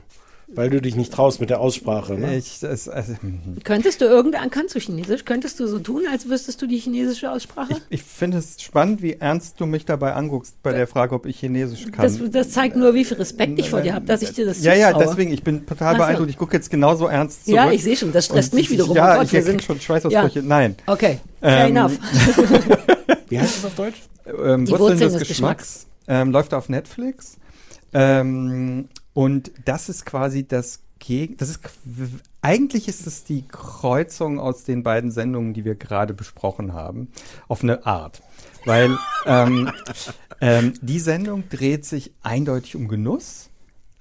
weil 0.49 0.69
du 0.69 0.81
dich 0.81 0.95
nicht 0.95 1.11
traust 1.11 1.41
mit 1.41 1.49
der 1.49 1.59
Aussprache. 1.59 2.13
Ne? 2.13 2.37
Ich, 2.37 2.63
es, 2.63 2.87
also, 2.87 3.13
Könntest 3.63 3.99
du 4.01 4.05
irgendein, 4.05 4.49
kannst 4.49 4.75
du 4.75 4.79
Chinesisch? 4.79 5.25
Könntest 5.25 5.59
du 5.59 5.67
so 5.67 5.79
tun, 5.79 6.03
als 6.11 6.29
wüsstest 6.29 6.61
du 6.61 6.67
die 6.67 6.77
chinesische 6.77 7.29
Aussprache? 7.31 7.75
ich 7.89 8.01
finde 8.03 8.37
es 8.37 8.61
spannend, 8.61 9.01
wie 9.01 9.13
ernst 9.13 9.59
du 9.59 9.65
mich 9.65 9.85
dabei 9.85 10.13
anguckst 10.13 10.55
bei 10.63 10.71
der 10.71 10.87
Frage, 10.87 11.15
ob 11.15 11.25
ich 11.25 11.39
Chinesisch 11.39 11.85
kann. 11.91 12.03
Das, 12.03 12.17
das 12.31 12.51
zeigt 12.51 12.75
nur, 12.77 12.93
wie 12.93 13.03
viel 13.03 13.17
Respekt 13.17 13.59
ich 13.59 13.69
vor 13.69 13.81
dir 13.81 13.93
habe, 13.93 14.05
dass 14.05 14.21
ich 14.21 14.31
dir 14.31 14.45
das 14.45 14.63
ja, 14.63 14.73
ja, 14.73 14.93
deswegen, 14.97 15.31
ich 15.33 15.43
bin 15.43 15.65
total 15.65 15.93
so. 15.95 15.97
beeindruckt. 15.99 16.29
Ich 16.29 16.37
gucke 16.37 16.55
jetzt 16.55 16.69
genauso 16.69 17.07
ernst 17.07 17.45
zurück. 17.45 17.55
Ja, 17.55 17.71
ich 17.71 17.83
sehe 17.83 17.97
schon, 17.97 18.11
das 18.13 18.25
stresst 18.25 18.53
Und 18.53 18.59
mich 18.59 18.69
wiederum. 18.69 18.95
Ja, 18.95 19.13
Oh 19.13 19.17
Gott, 19.17 19.25
ich 19.25 19.33
wir 19.33 19.43
sind- 19.43 19.61
schon 19.63 19.79
Schweißausbrüche. 19.81 20.43
Nein. 20.43 20.75
Okay, 20.85 21.19
fair 21.41 21.67
Ähm, 21.67 21.75
enough. 21.75 21.97
Wie 23.29 23.39
heißt 23.39 23.57
das 23.57 23.65
auf 23.65 23.75
Deutsch? 23.75 23.97
Ähm, 24.25 24.65
Die 24.65 24.71
Wurzeln, 24.71 24.79
Wurzeln 24.79 24.99
des, 24.99 25.13
des 25.19 25.27
Geschmacks. 25.27 25.87
Ähm, 26.07 26.31
läuft 26.31 26.53
auf 26.53 26.69
Netflix. 26.69 27.37
Ähm, 27.93 28.87
und 29.17 29.51
das 29.65 29.89
ist 29.89 30.05
quasi 30.05 30.47
das 30.47 30.83
Geg 30.99 31.39
das 31.39 31.49
ist 31.49 31.61
eigentlich 32.43 32.87
ist 32.87 33.07
es 33.07 33.23
die 33.23 33.47
Kreuzung 33.47 34.39
aus 34.39 34.63
den 34.63 34.83
beiden 34.83 35.09
Sendungen, 35.09 35.55
die 35.55 35.65
wir 35.65 35.73
gerade 35.73 36.13
besprochen 36.13 36.73
haben, 36.73 37.07
auf 37.47 37.63
eine 37.63 37.87
Art. 37.87 38.21
Weil 38.63 38.95
ähm, 39.25 39.71
ähm, 40.39 40.73
die 40.83 40.99
Sendung 40.99 41.49
dreht 41.49 41.83
sich 41.83 42.11
eindeutig 42.21 42.75
um 42.75 42.87
Genuss. 42.87 43.49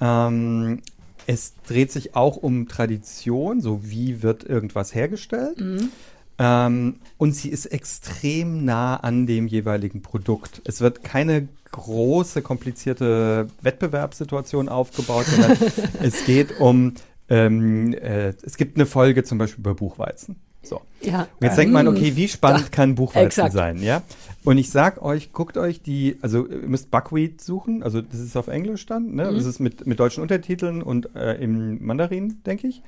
Ähm, 0.02 0.82
es 1.26 1.54
dreht 1.66 1.92
sich 1.92 2.14
auch 2.14 2.36
um 2.36 2.68
Tradition, 2.68 3.62
so 3.62 3.88
wie 3.88 4.22
wird 4.22 4.44
irgendwas 4.44 4.94
hergestellt. 4.94 5.58
Mhm. 5.58 5.92
Ähm, 6.38 6.96
und 7.18 7.34
sie 7.34 7.48
ist 7.48 7.66
extrem 7.66 8.64
nah 8.64 8.96
an 8.96 9.26
dem 9.26 9.46
jeweiligen 9.46 10.02
Produkt. 10.02 10.60
Es 10.64 10.80
wird 10.80 11.02
keine 11.02 11.48
große, 11.72 12.42
komplizierte 12.42 13.48
Wettbewerbssituation 13.62 14.68
aufgebaut, 14.68 15.26
sondern 15.26 15.56
es 16.02 16.24
geht 16.24 16.60
um, 16.60 16.94
ähm, 17.28 17.94
äh, 17.94 18.34
es 18.42 18.56
gibt 18.56 18.76
eine 18.76 18.86
Folge 18.86 19.24
zum 19.24 19.38
Beispiel 19.38 19.60
über 19.60 19.74
Buchweizen. 19.74 20.36
So. 20.62 20.80
Ja. 21.00 21.22
Und 21.22 21.28
jetzt 21.46 21.56
denkt 21.56 21.72
man, 21.72 21.86
Ähm, 21.86 21.94
okay, 21.94 22.16
wie 22.16 22.28
spannend 22.28 22.72
kann 22.72 22.96
Buchweizen 22.96 23.26
Exakt. 23.26 23.52
sein, 23.52 23.82
ja? 23.82 24.02
Und 24.44 24.58
ich 24.58 24.70
sag 24.70 25.00
euch, 25.02 25.32
guckt 25.32 25.56
euch 25.56 25.80
die, 25.80 26.18
also 26.22 26.46
ihr 26.46 26.68
müsst 26.68 26.90
Buckwheat 26.90 27.40
suchen, 27.40 27.82
also 27.82 28.00
das 28.00 28.20
ist 28.20 28.36
auf 28.36 28.48
Englisch 28.48 28.86
dann, 28.86 29.14
ne? 29.14 29.30
Mhm. 29.30 29.36
Das 29.36 29.44
ist 29.44 29.60
mit, 29.60 29.86
mit 29.86 30.00
deutschen 30.00 30.22
Untertiteln 30.22 30.82
und 30.82 31.14
äh, 31.14 31.34
im 31.34 31.84
Mandarin, 31.84 32.40
denke 32.44 32.66
ich. 32.66 32.82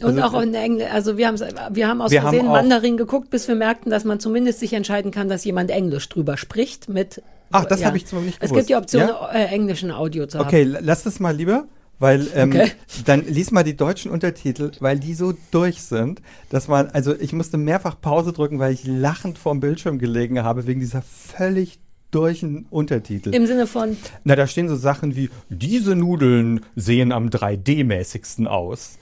Und 0.00 0.18
Also, 0.18 0.36
auch 0.36 0.42
in 0.42 0.52
Englisch, 0.54 0.88
also 0.92 1.16
wir, 1.16 1.28
haben's- 1.28 1.44
wir 1.70 1.86
haben 1.88 2.00
aus 2.02 2.10
Wir 2.10 2.22
haben 2.22 2.30
Versehen 2.30 2.48
auch- 2.48 2.52
Mandarin 2.54 2.96
geguckt, 2.96 3.30
bis 3.30 3.46
wir 3.46 3.54
merkten, 3.54 3.90
dass 3.90 4.04
man 4.04 4.18
zumindest 4.18 4.58
sich 4.60 4.72
entscheiden 4.72 5.10
kann, 5.12 5.28
dass 5.28 5.44
jemand 5.44 5.70
Englisch 5.70 6.08
drüber 6.08 6.36
spricht 6.36 6.88
mit. 6.88 7.22
Ach, 7.52 7.64
das 7.66 7.84
habe 7.84 7.96
ich 7.96 8.04
Beispiel 8.04 8.20
nicht 8.22 8.38
Es 8.40 8.50
gewusst. 8.50 8.54
gibt 8.66 8.70
die 8.70 8.74
Option, 8.76 9.02
Ja? 9.08 9.30
äh, 9.32 9.44
englischen 9.46 9.90
Audio 9.92 10.26
zu 10.26 10.38
haben. 10.38 10.46
Okay, 10.48 10.64
lass 10.64 11.04
das 11.04 11.20
mal 11.20 11.36
lieber, 11.36 11.66
weil 12.00 12.26
ähm, 12.34 12.50
Okay. 12.50 12.72
dann 13.04 13.24
lies 13.26 13.52
mal 13.52 13.62
die 13.62 13.76
deutschen 13.76 14.10
Untertitel, 14.10 14.72
weil 14.80 14.98
die 14.98 15.14
so 15.14 15.34
durch 15.52 15.82
sind, 15.82 16.20
dass 16.50 16.66
man, 16.66 16.88
also 16.88 17.14
ich 17.14 17.32
musste 17.32 17.56
mehrfach 17.58 18.00
Pause 18.00 18.32
drücken, 18.32 18.58
weil 18.58 18.72
ich 18.72 18.84
lachend 18.84 19.38
vorm 19.38 19.60
Bildschirm 19.60 19.98
gelegen 20.00 20.42
habe 20.42 20.66
wegen 20.66 20.80
dieser 20.80 21.02
völlig 21.02 21.78
durchen 22.10 22.66
Untertitel. 22.70 23.32
Im 23.34 23.46
Sinne 23.46 23.66
von, 23.68 23.96
Na, 24.24 24.34
da 24.34 24.46
stehen 24.48 24.68
so 24.68 24.74
Sachen 24.76 25.14
wie, 25.14 25.30
diese 25.48 25.94
Nudeln 25.94 26.60
sehen 26.74 27.12
am 27.12 27.28
3D-mäßigsten 27.28 28.46
aus. 28.46 28.98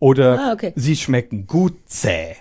Oder 0.00 0.40
Ah, 0.40 0.52
okay. 0.52 0.72
sie 0.74 0.96
schmecken 0.96 1.46
gut 1.46 1.74
zäh. 1.86 2.34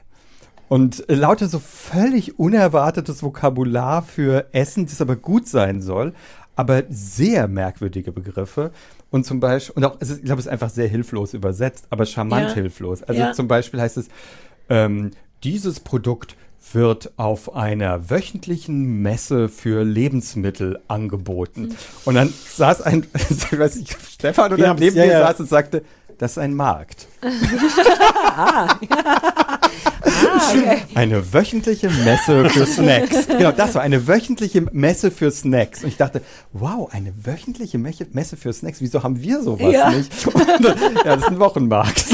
Und 0.69 1.03
lauter 1.07 1.47
so 1.47 1.59
völlig 1.59 2.39
unerwartetes 2.39 3.21
Vokabular 3.23 4.01
für 4.03 4.47
Essen, 4.53 4.85
das 4.85 5.01
aber 5.01 5.15
gut 5.15 5.47
sein 5.47 5.81
soll, 5.81 6.13
aber 6.55 6.83
sehr 6.89 7.47
merkwürdige 7.47 8.11
Begriffe. 8.11 8.71
Und 9.11 9.25
zum 9.25 9.39
Beispiel, 9.39 9.75
und 9.75 9.85
auch, 9.85 9.97
es 9.99 10.09
ist, 10.11 10.19
ich 10.19 10.25
glaube, 10.25 10.39
es 10.39 10.45
ist 10.45 10.51
einfach 10.51 10.69
sehr 10.69 10.87
hilflos 10.87 11.33
übersetzt, 11.33 11.87
aber 11.89 12.05
charmant 12.05 12.49
Ja. 12.49 12.55
hilflos. 12.55 13.01
Also 13.03 13.21
Ja. 13.21 13.31
zum 13.33 13.47
Beispiel 13.47 13.81
heißt 13.81 13.97
es, 13.97 14.07
ähm, 14.69 15.11
dieses 15.43 15.79
Produkt 15.79 16.35
wird 16.71 17.11
auf 17.17 17.55
einer 17.55 18.11
wöchentlichen 18.11 19.01
Messe 19.01 19.49
für 19.49 19.83
Lebensmittel 19.83 20.79
angeboten. 20.87 21.75
Und 22.05 22.13
dann 22.15 22.31
saß 22.55 22.81
ein, 22.83 23.07
ich 23.29 23.57
weiß 23.57 23.77
nicht, 23.77 23.97
Stefan 24.07 24.53
oder 24.53 24.65
Ja, 24.67 24.73
neben 24.75 24.95
ja, 24.95 25.05
mir 25.05 25.11
ja. 25.13 25.19
saß 25.27 25.39
und 25.39 25.49
sagte, 25.49 25.83
das 26.19 26.31
ist 26.33 26.37
ein 26.37 26.53
Markt. 26.53 27.07
ah, 28.37 28.67
okay. 30.01 30.77
Eine 30.95 31.33
wöchentliche 31.33 31.89
Messe 31.89 32.49
für 32.49 32.65
Snacks. 32.67 33.27
Genau, 33.27 33.51
das 33.51 33.75
war 33.75 33.81
eine 33.81 34.07
wöchentliche 34.07 34.61
Messe 34.71 35.11
für 35.11 35.31
Snacks. 35.31 35.83
Und 35.83 35.89
ich 35.89 35.97
dachte, 35.97 36.21
wow, 36.53 36.89
eine 36.91 37.13
wöchentliche 37.25 37.77
Messe 37.77 38.37
für 38.37 38.53
Snacks. 38.53 38.81
Wieso 38.81 39.01
haben 39.03 39.21
wir 39.21 39.41
sowas 39.41 39.73
Ja. 39.73 39.89
nicht? 39.91 40.11
Und, 40.33 40.47
ja, 40.63 41.15
das 41.15 41.21
ist 41.23 41.27
ein 41.29 41.39
Wochenmarkt. 41.39 42.05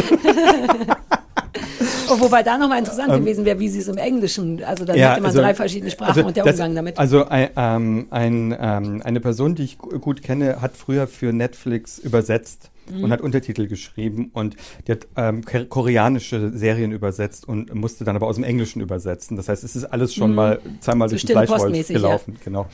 Oh, 2.08 2.20
wobei 2.20 2.44
da 2.44 2.58
nochmal 2.58 2.78
interessant 2.80 3.12
Ähm, 3.12 3.22
gewesen 3.22 3.46
wäre, 3.46 3.58
wie 3.60 3.68
sie 3.68 3.80
es 3.80 3.88
im 3.88 3.98
Englischen, 3.98 4.64
also 4.64 4.86
da 4.86 4.94
hätte 4.94 5.22
man 5.22 5.34
drei 5.34 5.56
verschiedene 5.56 5.90
Sprachen 5.90 6.10
also 6.16 6.26
und 6.28 6.38
der 6.38 6.44
das- 6.44 6.54
Umgang 6.54 6.76
damit. 6.76 7.00
Also 7.00 7.26
ein, 7.28 7.50
ähm, 7.56 8.08
ein, 8.12 8.56
ähm, 8.60 9.02
eine 9.04 9.20
Person, 9.20 9.56
die 9.56 9.64
ich 9.64 9.80
gu- 9.80 9.98
gut 10.00 10.22
kenne, 10.22 10.62
hat 10.62 10.78
früher 10.78 11.08
für 11.08 11.34
Netflix 11.34 11.98
übersetzt 11.98 12.70
Mhm. 12.92 13.04
und 13.06 13.12
hat 13.12 13.22
Untertitel 13.22 13.68
geschrieben 13.68 14.30
und 14.34 14.56
die 14.88 14.92
hat 14.94 15.08
ähm, 15.16 15.44
ko- 15.44 15.66
koreanische 15.66 16.52
Serien 16.58 16.92
übersetzt 16.92 17.48
und 17.48 17.74
musste 17.74 18.04
dann 18.04 18.16
aber 18.16 18.28
aus 18.28 18.36
dem 18.36 18.44
Englischen 18.44 18.82
übersetzen. 18.82 19.38
Das 19.38 19.50
heißt, 19.50 19.64
es 19.64 19.76
ist 19.76 19.86
alles 19.86 20.14
schon 20.14 20.32
Mhm. 20.32 20.36
mal 20.36 20.60
zweimal 20.82 21.10
So 21.10 21.14
durch 21.14 21.26
den 21.26 21.34
Fleischwolf 21.34 21.62
Postmäßig, 21.64 21.96
ja. 21.96 22.02
gelaufen. 22.02 22.38
Genau. 22.44 22.68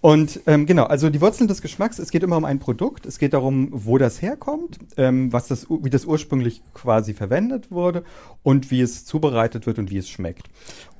Und 0.00 0.42
ähm, 0.46 0.64
genau, 0.66 0.84
also 0.84 1.10
die 1.10 1.20
Wurzeln 1.20 1.48
des 1.48 1.60
Geschmacks, 1.60 1.98
es 1.98 2.12
geht 2.12 2.22
immer 2.22 2.36
um 2.36 2.44
ein 2.44 2.60
Produkt, 2.60 3.04
es 3.04 3.18
geht 3.18 3.32
darum, 3.32 3.70
wo 3.72 3.98
das 3.98 4.22
herkommt, 4.22 4.78
ähm, 4.96 5.32
was 5.32 5.48
das, 5.48 5.66
wie 5.68 5.90
das 5.90 6.04
ursprünglich 6.04 6.62
quasi 6.72 7.14
verwendet 7.14 7.72
wurde 7.72 8.04
und 8.44 8.70
wie 8.70 8.80
es 8.80 9.04
zubereitet 9.04 9.66
wird 9.66 9.80
und 9.80 9.90
wie 9.90 9.98
es 9.98 10.08
schmeckt. 10.08 10.46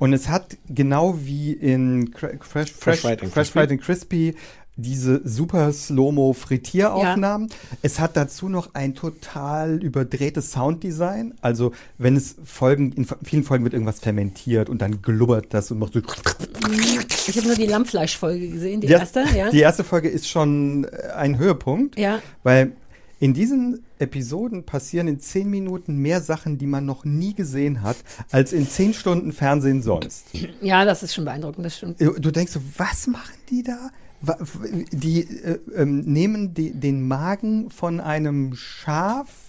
Und 0.01 0.12
es 0.15 0.28
hat 0.28 0.56
genau 0.69 1.16
wie 1.23 1.52
in 1.52 2.10
Cra- 2.12 2.43
Fresh, 2.43 2.73
Fresh, 2.73 2.73
Fresh 2.73 3.01
Fried 3.02 3.23
and 3.23 3.32
Fresh 3.32 3.52
Crispy. 3.52 3.52
Fried 3.52 3.70
and 3.70 3.81
Crispy 3.81 4.35
diese 4.78 5.20
super 5.24 5.72
Slow-Mo 5.72 6.32
Frittieraufnahmen. 6.32 7.48
Es 7.82 7.98
hat 7.98 8.16
dazu 8.16 8.48
noch 8.48 8.74
ein 8.74 8.94
total 8.94 9.82
überdrehtes 9.82 10.52
Sounddesign. 10.52 11.34
Also 11.40 11.72
wenn 11.98 12.16
es 12.16 12.36
Folgen, 12.44 12.92
in 12.92 13.06
vielen 13.24 13.42
Folgen 13.42 13.64
wird 13.64 13.74
irgendwas 13.74 13.98
fermentiert 13.98 14.70
und 14.70 14.80
dann 14.80 15.02
glubbert 15.02 15.46
das 15.50 15.72
und 15.72 15.80
macht 15.80 15.94
so 15.94 15.98
Ich 15.98 17.36
habe 17.36 17.46
nur 17.48 17.56
die 17.56 17.66
Lammfleischfolge 17.66 18.48
gesehen, 18.48 18.80
die 18.80 18.86
ja, 18.86 19.00
erste, 19.00 19.24
ja. 19.36 19.50
Die 19.50 19.60
erste 19.60 19.82
Folge 19.82 20.09
ist 20.09 20.28
schon 20.28 20.84
äh, 20.84 21.09
ein 21.16 21.38
Höhepunkt. 21.38 21.98
Ja. 21.98 22.20
Weil 22.44 22.72
in 23.18 23.34
diesen 23.34 23.84
Episoden 23.98 24.62
passieren 24.62 25.09
in 25.09 25.18
zehn 25.18 25.50
Minuten 25.50 25.96
mehr 25.96 26.20
Sachen, 26.20 26.56
die 26.56 26.66
man 26.66 26.86
noch 26.86 27.05
nie 27.05 27.34
gesehen 27.34 27.82
hat, 27.82 27.96
als 28.30 28.52
in 28.52 28.68
zehn 28.68 28.94
Stunden 28.94 29.32
Fernsehen 29.32 29.82
sonst. 29.82 30.26
ja, 30.60 30.84
das 30.84 31.02
ist 31.02 31.14
schon 31.14 31.24
beeindruckend, 31.24 31.66
das 31.66 31.76
stimmt. 31.78 32.00
Du 32.00 32.12
du 32.12 32.30
denkst 32.30 32.52
so, 32.52 32.60
was 32.76 33.09
machen 33.09 33.34
die 33.50 33.64
da? 33.64 33.90
Die 34.20 35.20
äh, 35.20 35.58
ähm, 35.74 36.00
nehmen 36.00 36.54
die, 36.54 36.72
den 36.72 37.06
Magen 37.06 37.70
von 37.70 38.00
einem 38.00 38.54
Schaf 38.54 39.47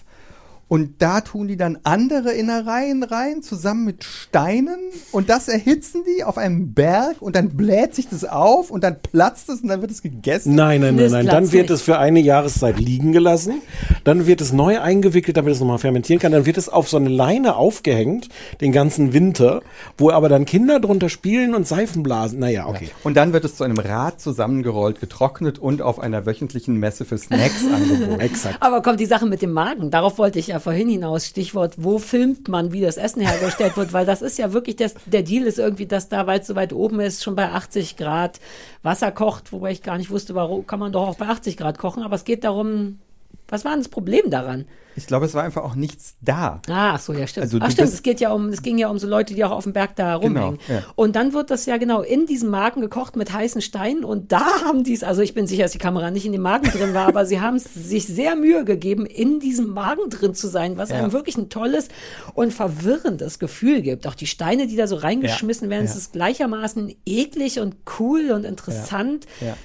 und 0.70 1.02
da 1.02 1.20
tun 1.20 1.48
die 1.48 1.56
dann 1.56 1.78
andere 1.82 2.30
Innereien 2.30 3.02
rein, 3.02 3.42
zusammen 3.42 3.84
mit 3.84 4.04
Steinen 4.04 4.78
und 5.10 5.28
das 5.28 5.48
erhitzen 5.48 6.04
die 6.06 6.22
auf 6.22 6.38
einem 6.38 6.74
Berg 6.74 7.16
und 7.18 7.34
dann 7.34 7.56
bläht 7.56 7.96
sich 7.96 8.08
das 8.08 8.24
auf 8.24 8.70
und 8.70 8.84
dann 8.84 9.02
platzt 9.02 9.48
es 9.48 9.62
und 9.62 9.68
dann 9.68 9.80
wird 9.80 9.90
es 9.90 10.00
gegessen. 10.00 10.54
Nein, 10.54 10.80
nein, 10.80 10.94
nein, 10.94 11.10
nein. 11.10 11.26
Dann 11.26 11.50
wird 11.50 11.70
es 11.70 11.82
für 11.82 11.98
eine 11.98 12.20
Jahreszeit 12.20 12.78
liegen 12.78 13.10
gelassen. 13.10 13.62
Dann 14.04 14.28
wird 14.28 14.40
es 14.40 14.52
neu 14.52 14.78
eingewickelt, 14.80 15.36
damit 15.36 15.54
es 15.54 15.58
nochmal 15.58 15.78
fermentieren 15.78 16.20
kann. 16.20 16.30
Dann 16.30 16.46
wird 16.46 16.56
es 16.56 16.68
auf 16.68 16.88
so 16.88 16.98
eine 16.98 17.08
Leine 17.08 17.56
aufgehängt, 17.56 18.28
den 18.60 18.70
ganzen 18.70 19.12
Winter, 19.12 19.62
wo 19.98 20.12
aber 20.12 20.28
dann 20.28 20.44
Kinder 20.44 20.78
drunter 20.78 21.08
spielen 21.08 21.56
und 21.56 21.66
Seifen 21.66 22.04
blasen. 22.04 22.38
Naja, 22.38 22.68
okay. 22.68 22.90
Und 23.02 23.16
dann 23.16 23.32
wird 23.32 23.44
es 23.44 23.56
zu 23.56 23.64
einem 23.64 23.78
Rad 23.78 24.20
zusammengerollt, 24.20 25.00
getrocknet 25.00 25.58
und 25.58 25.82
auf 25.82 25.98
einer 25.98 26.26
wöchentlichen 26.26 26.76
Messe 26.76 27.04
für 27.04 27.18
Snacks 27.18 27.64
angeboten. 27.64 28.20
Exakt. 28.20 28.58
Aber 28.60 28.82
kommt 28.82 29.00
die 29.00 29.06
Sache 29.06 29.26
mit 29.26 29.42
dem 29.42 29.50
Magen, 29.50 29.90
darauf 29.90 30.16
wollte 30.18 30.38
ich 30.38 30.46
ja 30.46 30.59
vorhin 30.60 30.88
hinaus, 30.88 31.26
Stichwort, 31.26 31.74
wo 31.78 31.98
filmt 31.98 32.48
man, 32.48 32.72
wie 32.72 32.80
das 32.80 32.96
Essen 32.96 33.20
hergestellt 33.20 33.76
wird, 33.76 33.92
weil 33.92 34.06
das 34.06 34.22
ist 34.22 34.38
ja 34.38 34.52
wirklich, 34.52 34.76
das, 34.76 34.94
der 35.06 35.22
Deal 35.22 35.46
ist 35.46 35.58
irgendwie, 35.58 35.86
dass 35.86 36.08
da, 36.08 36.26
weil 36.26 36.40
es 36.40 36.46
so 36.46 36.54
weit 36.54 36.72
oben 36.72 37.00
ist, 37.00 37.24
schon 37.24 37.36
bei 37.36 37.50
80 37.50 37.96
Grad 37.96 38.40
Wasser 38.82 39.10
kocht, 39.10 39.52
wobei 39.52 39.72
ich 39.72 39.82
gar 39.82 39.98
nicht 39.98 40.10
wusste, 40.10 40.34
warum 40.34 40.66
kann 40.66 40.78
man 40.78 40.92
doch 40.92 41.08
auch 41.08 41.16
bei 41.16 41.26
80 41.26 41.56
Grad 41.56 41.78
kochen, 41.78 42.02
aber 42.02 42.14
es 42.14 42.24
geht 42.24 42.44
darum, 42.44 42.98
was 43.50 43.64
war 43.64 43.72
denn 43.72 43.80
das 43.80 43.88
Problem 43.88 44.30
daran? 44.30 44.64
Ich 44.96 45.06
glaube, 45.06 45.24
es 45.24 45.34
war 45.34 45.44
einfach 45.44 45.62
auch 45.62 45.76
nichts 45.76 46.16
da. 46.20 46.60
Ah, 46.68 46.94
ach 46.94 47.00
so, 47.00 47.12
ja, 47.12 47.26
stimmt. 47.26 47.44
Also 47.44 47.58
ach 47.60 47.70
stimmt, 47.70 47.88
es 47.88 48.02
geht 48.02 48.20
ja 48.20 48.32
um, 48.32 48.48
es 48.48 48.60
ging 48.60 48.76
ja 48.76 48.88
um 48.88 48.98
so 48.98 49.06
Leute, 49.06 49.34
die 49.34 49.44
auch 49.44 49.52
auf 49.52 49.62
dem 49.64 49.72
Berg 49.72 49.94
da 49.96 50.16
rumhängen. 50.16 50.58
ja. 50.68 50.82
Und 50.96 51.14
dann 51.16 51.32
wird 51.32 51.50
das 51.50 51.64
ja 51.66 51.76
genau 51.76 52.02
in 52.02 52.26
diesem 52.26 52.50
Magen 52.50 52.80
gekocht 52.80 53.14
mit 53.14 53.32
heißen 53.32 53.62
Steinen 53.62 54.04
und 54.04 54.32
da 54.32 54.44
haben 54.64 54.82
die 54.82 54.92
es, 54.92 55.04
also 55.04 55.22
ich 55.22 55.32
bin 55.32 55.46
sicher, 55.46 55.62
dass 55.62 55.72
die 55.72 55.78
Kamera 55.78 56.10
nicht 56.10 56.26
in 56.26 56.32
dem 56.32 56.42
Magen 56.42 56.66
drin 56.70 56.92
war, 56.92 57.06
aber 57.06 57.24
sie 57.24 57.40
haben 57.40 57.56
es 57.56 57.64
sich 57.72 58.06
sehr 58.08 58.34
Mühe 58.34 58.64
gegeben, 58.64 59.06
in 59.06 59.38
diesem 59.38 59.68
Magen 59.68 60.10
drin 60.10 60.34
zu 60.34 60.48
sein, 60.48 60.76
was 60.76 60.90
Ja. 60.90 60.96
einem 60.96 61.12
wirklich 61.12 61.38
ein 61.38 61.48
tolles 61.50 61.88
und 62.34 62.52
verwirrendes 62.52 63.38
Gefühl 63.38 63.82
gibt. 63.82 64.06
Auch 64.08 64.16
die 64.16 64.26
Steine, 64.26 64.66
die 64.66 64.76
da 64.76 64.86
so 64.88 64.96
reingeschmissen 64.96 65.70
werden, 65.70 65.84
Ja. 65.84 65.90
es 65.90 65.96
ist 65.96 66.12
gleichermaßen 66.12 66.94
eklig 67.06 67.60
und 67.60 67.76
cool 68.00 68.32
und 68.32 68.44
interessant. 68.44 69.26
Ja. 69.40 69.56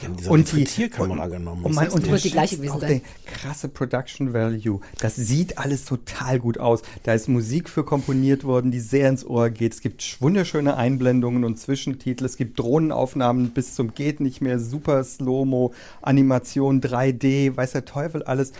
Die 0.00 0.06
haben 0.06 0.16
diese 0.16 0.30
Und 0.30 0.52
die 0.52 0.56
Frittierkamera 0.56 1.26
genommen. 1.28 1.64
Und 1.64 1.74
man 1.74 1.86
ist 1.86 2.06
das 2.06 2.22
die 2.22 2.30
gleiche 2.30 2.56
gewesen 2.56 2.72
auch 2.72 2.80
sein. 2.80 3.02
krasse 3.24 3.68
Production 3.68 4.32
Value. 4.32 4.80
Das 5.00 5.16
sieht 5.16 5.58
alles 5.58 5.84
total 5.84 6.38
gut 6.38 6.58
aus. 6.58 6.82
Da 7.02 7.14
ist 7.14 7.28
Musik 7.28 7.68
für 7.68 7.84
komponiert 7.84 8.44
worden, 8.44 8.70
die 8.70 8.80
sehr 8.80 9.08
ins 9.08 9.24
Ohr 9.24 9.50
geht. 9.50 9.74
Es 9.74 9.80
gibt 9.80 10.20
wunderschöne 10.20 10.76
Einblendungen 10.76 11.44
und 11.44 11.58
Zwischentitel. 11.58 12.24
Es 12.24 12.36
gibt 12.36 12.58
Drohnenaufnahmen 12.58 13.50
bis 13.50 13.74
zum 13.74 13.94
geht 13.94 14.20
nicht 14.20 14.40
mehr, 14.40 14.58
super 14.58 15.02
Slow-Mo, 15.02 15.72
Animation, 16.02 16.80
3D, 16.80 17.56
weiß 17.56 17.72
der 17.72 17.84
Teufel 17.84 18.22
alles. 18.22 18.52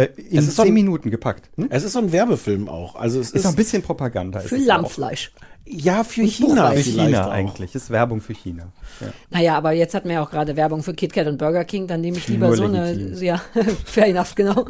Äh, 0.00 0.08
in 0.30 0.38
Es 0.38 0.48
ist 0.48 0.56
so 0.56 0.62
zehn 0.62 0.70
ein- 0.72 0.74
Minuten 0.74 1.10
gepackt. 1.10 1.48
Hm? 1.56 1.66
Es 1.70 1.84
ist 1.84 1.92
so 1.92 1.98
ein 1.98 2.12
Werbefilm 2.12 2.68
auch. 2.68 2.94
Also 2.96 3.20
es 3.20 3.28
Ist 3.30 3.36
ist, 3.44 3.46
ein 3.46 3.56
bisschen 3.56 3.82
Propaganda. 3.82 4.40
Für 4.40 4.56
Lammfleisch. 4.56 5.32
auch. 5.36 5.40
Ja, 5.66 6.02
für 6.04 6.22
Und 6.22 6.28
China. 6.28 6.70
Für 6.72 6.80
China 6.82 7.26
auch. 7.26 7.30
eigentlich. 7.30 7.74
Ist 7.74 7.90
Werbung 7.90 8.20
für 8.20 8.34
China. 8.34 8.72
Ja. 9.00 9.06
Naja, 9.30 9.56
aber 9.56 9.72
jetzt 9.72 9.94
hat 9.94 10.04
man 10.04 10.14
ja 10.14 10.22
auch 10.22 10.30
gerade 10.30 10.56
Werbung 10.56 10.82
für 10.82 10.94
KitKat 10.94 11.26
und 11.28 11.38
Burger 11.38 11.64
King, 11.64 11.86
dann 11.86 12.00
nehme 12.00 12.16
ich 12.18 12.26
lieber 12.28 12.48
Nur 12.48 12.56
so 12.56 12.66
legitim. 12.66 13.06
eine, 13.16 13.24
ja, 13.24 13.40
fair 13.84 14.06
enough, 14.06 14.34
genau. 14.34 14.64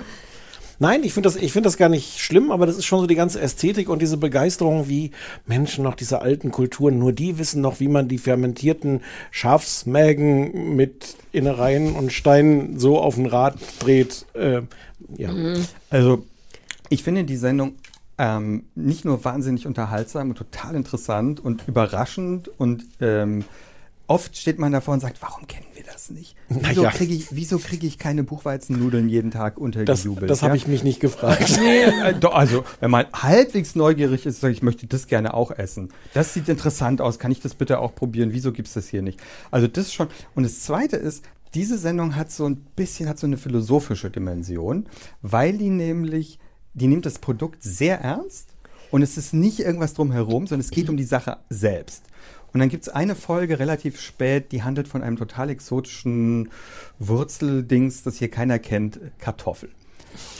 Nein, 0.83 1.05
ich 1.05 1.13
finde 1.13 1.29
das, 1.29 1.37
ich 1.37 1.53
finde 1.53 1.67
das 1.67 1.77
gar 1.77 1.91
nicht 1.91 2.21
schlimm, 2.21 2.51
aber 2.51 2.65
das 2.65 2.79
ist 2.79 2.87
schon 2.87 3.01
so 3.01 3.07
die 3.07 3.15
ganze 3.15 3.39
Ästhetik 3.41 3.91
und 3.91 4.01
diese 4.01 4.17
Begeisterung, 4.17 4.89
wie 4.89 5.11
Menschen 5.47 5.85
noch 5.85 5.95
diese 5.95 6.23
alten 6.23 6.51
Kulturen, 6.51 6.99
nur 6.99 7.13
die 7.13 7.39
wissen 7.39 7.61
noch, 7.61 7.81
wie 7.81 7.89
man 7.89 8.09
die 8.09 8.17
fermentierten 8.17 9.03
Schafsmägen 9.31 10.75
mit 10.77 11.17
Innereien 11.33 11.93
und 11.95 12.13
Steinen 12.13 12.79
so 12.79 12.99
auf 12.99 13.17
ein 13.17 13.27
Rad 13.27 13.57
dreht. 13.79 14.25
Äh, 14.35 14.63
ja. 15.17 15.31
Also, 15.91 16.25
ich 16.89 17.03
finde 17.03 17.25
die 17.25 17.37
Sendung 17.37 17.75
ähm, 18.19 18.65
nicht 18.75 19.05
nur 19.05 19.25
wahnsinnig 19.25 19.67
unterhaltsam 19.67 20.31
und 20.31 20.37
total 20.37 20.75
interessant 20.75 21.41
und 21.41 21.67
überraschend 21.69 22.49
und 22.59 22.85
ähm, 23.01 23.45
oft 24.09 24.37
steht 24.37 24.59
man 24.59 24.73
davor 24.73 24.93
und 24.95 25.01
sagt, 25.01 25.23
warum 25.23 25.47
kennen 25.47 25.67
wir 25.75 25.85
das 25.85 26.11
nicht? 26.11 26.35
Wieso 26.49 26.83
Naja. 26.83 26.91
kriege 26.91 27.15
ich, 27.15 27.35
wieso 27.35 27.59
kriege 27.59 27.87
ich 27.87 27.97
keine 27.97 28.25
Buchweizennudeln 28.25 29.09
jeden 29.09 29.31
Tag 29.31 29.55
Das, 29.55 29.63
untergejubelt? 29.63 30.29
das 30.29 30.43
habe 30.43 30.57
ich 30.57 30.67
mich 30.67 30.83
nicht 30.85 31.01
gefragt. 31.01 31.59
Äh, 31.71 32.15
doch, 32.19 32.35
also, 32.35 32.65
wenn 32.81 32.91
man 32.91 33.07
halbwegs 33.13 33.75
neugierig 33.77 34.27
ist, 34.27 34.41
sage 34.41 34.53
ich, 34.53 34.59
ich 34.59 34.63
möchte 34.63 34.87
das 34.87 35.07
gerne 35.07 35.33
auch 35.33 35.51
essen. 35.53 35.91
Das 36.13 36.35
sieht 36.35 36.49
interessant 36.49 37.01
aus, 37.01 37.19
kann 37.19 37.31
ich 37.31 37.41
das 37.41 37.55
bitte 37.55 37.79
auch 37.79 37.95
probieren? 37.95 38.33
Wieso 38.33 38.53
gibt's 38.53 38.73
das 38.75 38.89
hier 38.89 39.03
nicht? 39.03 39.21
Also 39.51 39.67
das 39.69 39.93
schon. 39.93 40.09
Und 40.35 40.43
das 40.43 40.61
Zweite 40.61 40.97
ist, 40.97 41.25
diese 41.55 41.79
Sendung 41.79 42.17
hat 42.17 42.31
so 42.31 42.49
ein 42.49 42.57
bisschen, 42.77 43.09
hat 43.09 43.19
so 43.19 43.27
eine 43.27 43.37
philosophische 43.37 44.11
Dimension, 44.11 44.87
weil 45.23 45.59
die 45.59 45.71
nämlich, 45.71 46.39
die 46.75 46.87
nimmt 46.87 47.07
das 47.07 47.19
Produkt 47.19 47.63
sehr 47.63 48.01
ernst 48.01 48.55
und 48.91 49.03
es 49.03 49.17
ist 49.17 49.35
nicht 49.35 49.61
irgendwas 49.61 49.95
drumherum, 49.95 50.47
sondern 50.47 50.65
es 50.65 50.71
geht 50.71 50.89
um 50.89 50.97
die 50.97 51.05
Sache 51.05 51.39
selbst. 51.49 52.05
Und 52.53 52.61
dann 52.61 52.69
gibt's 52.69 52.89
eine 52.89 53.15
Folge 53.15 53.59
relativ 53.59 54.01
spät, 54.01 54.51
die 54.53 54.63
handelt 54.63 54.89
von 54.89 55.03
einem 55.03 55.17
total 55.17 55.51
exotischen 55.51 56.51
Wurzeldings, 56.99 58.03
das 58.03 58.17
hier 58.17 58.31
keiner 58.31 58.59
kennt, 58.59 59.01
Kartoffel. 59.19 59.71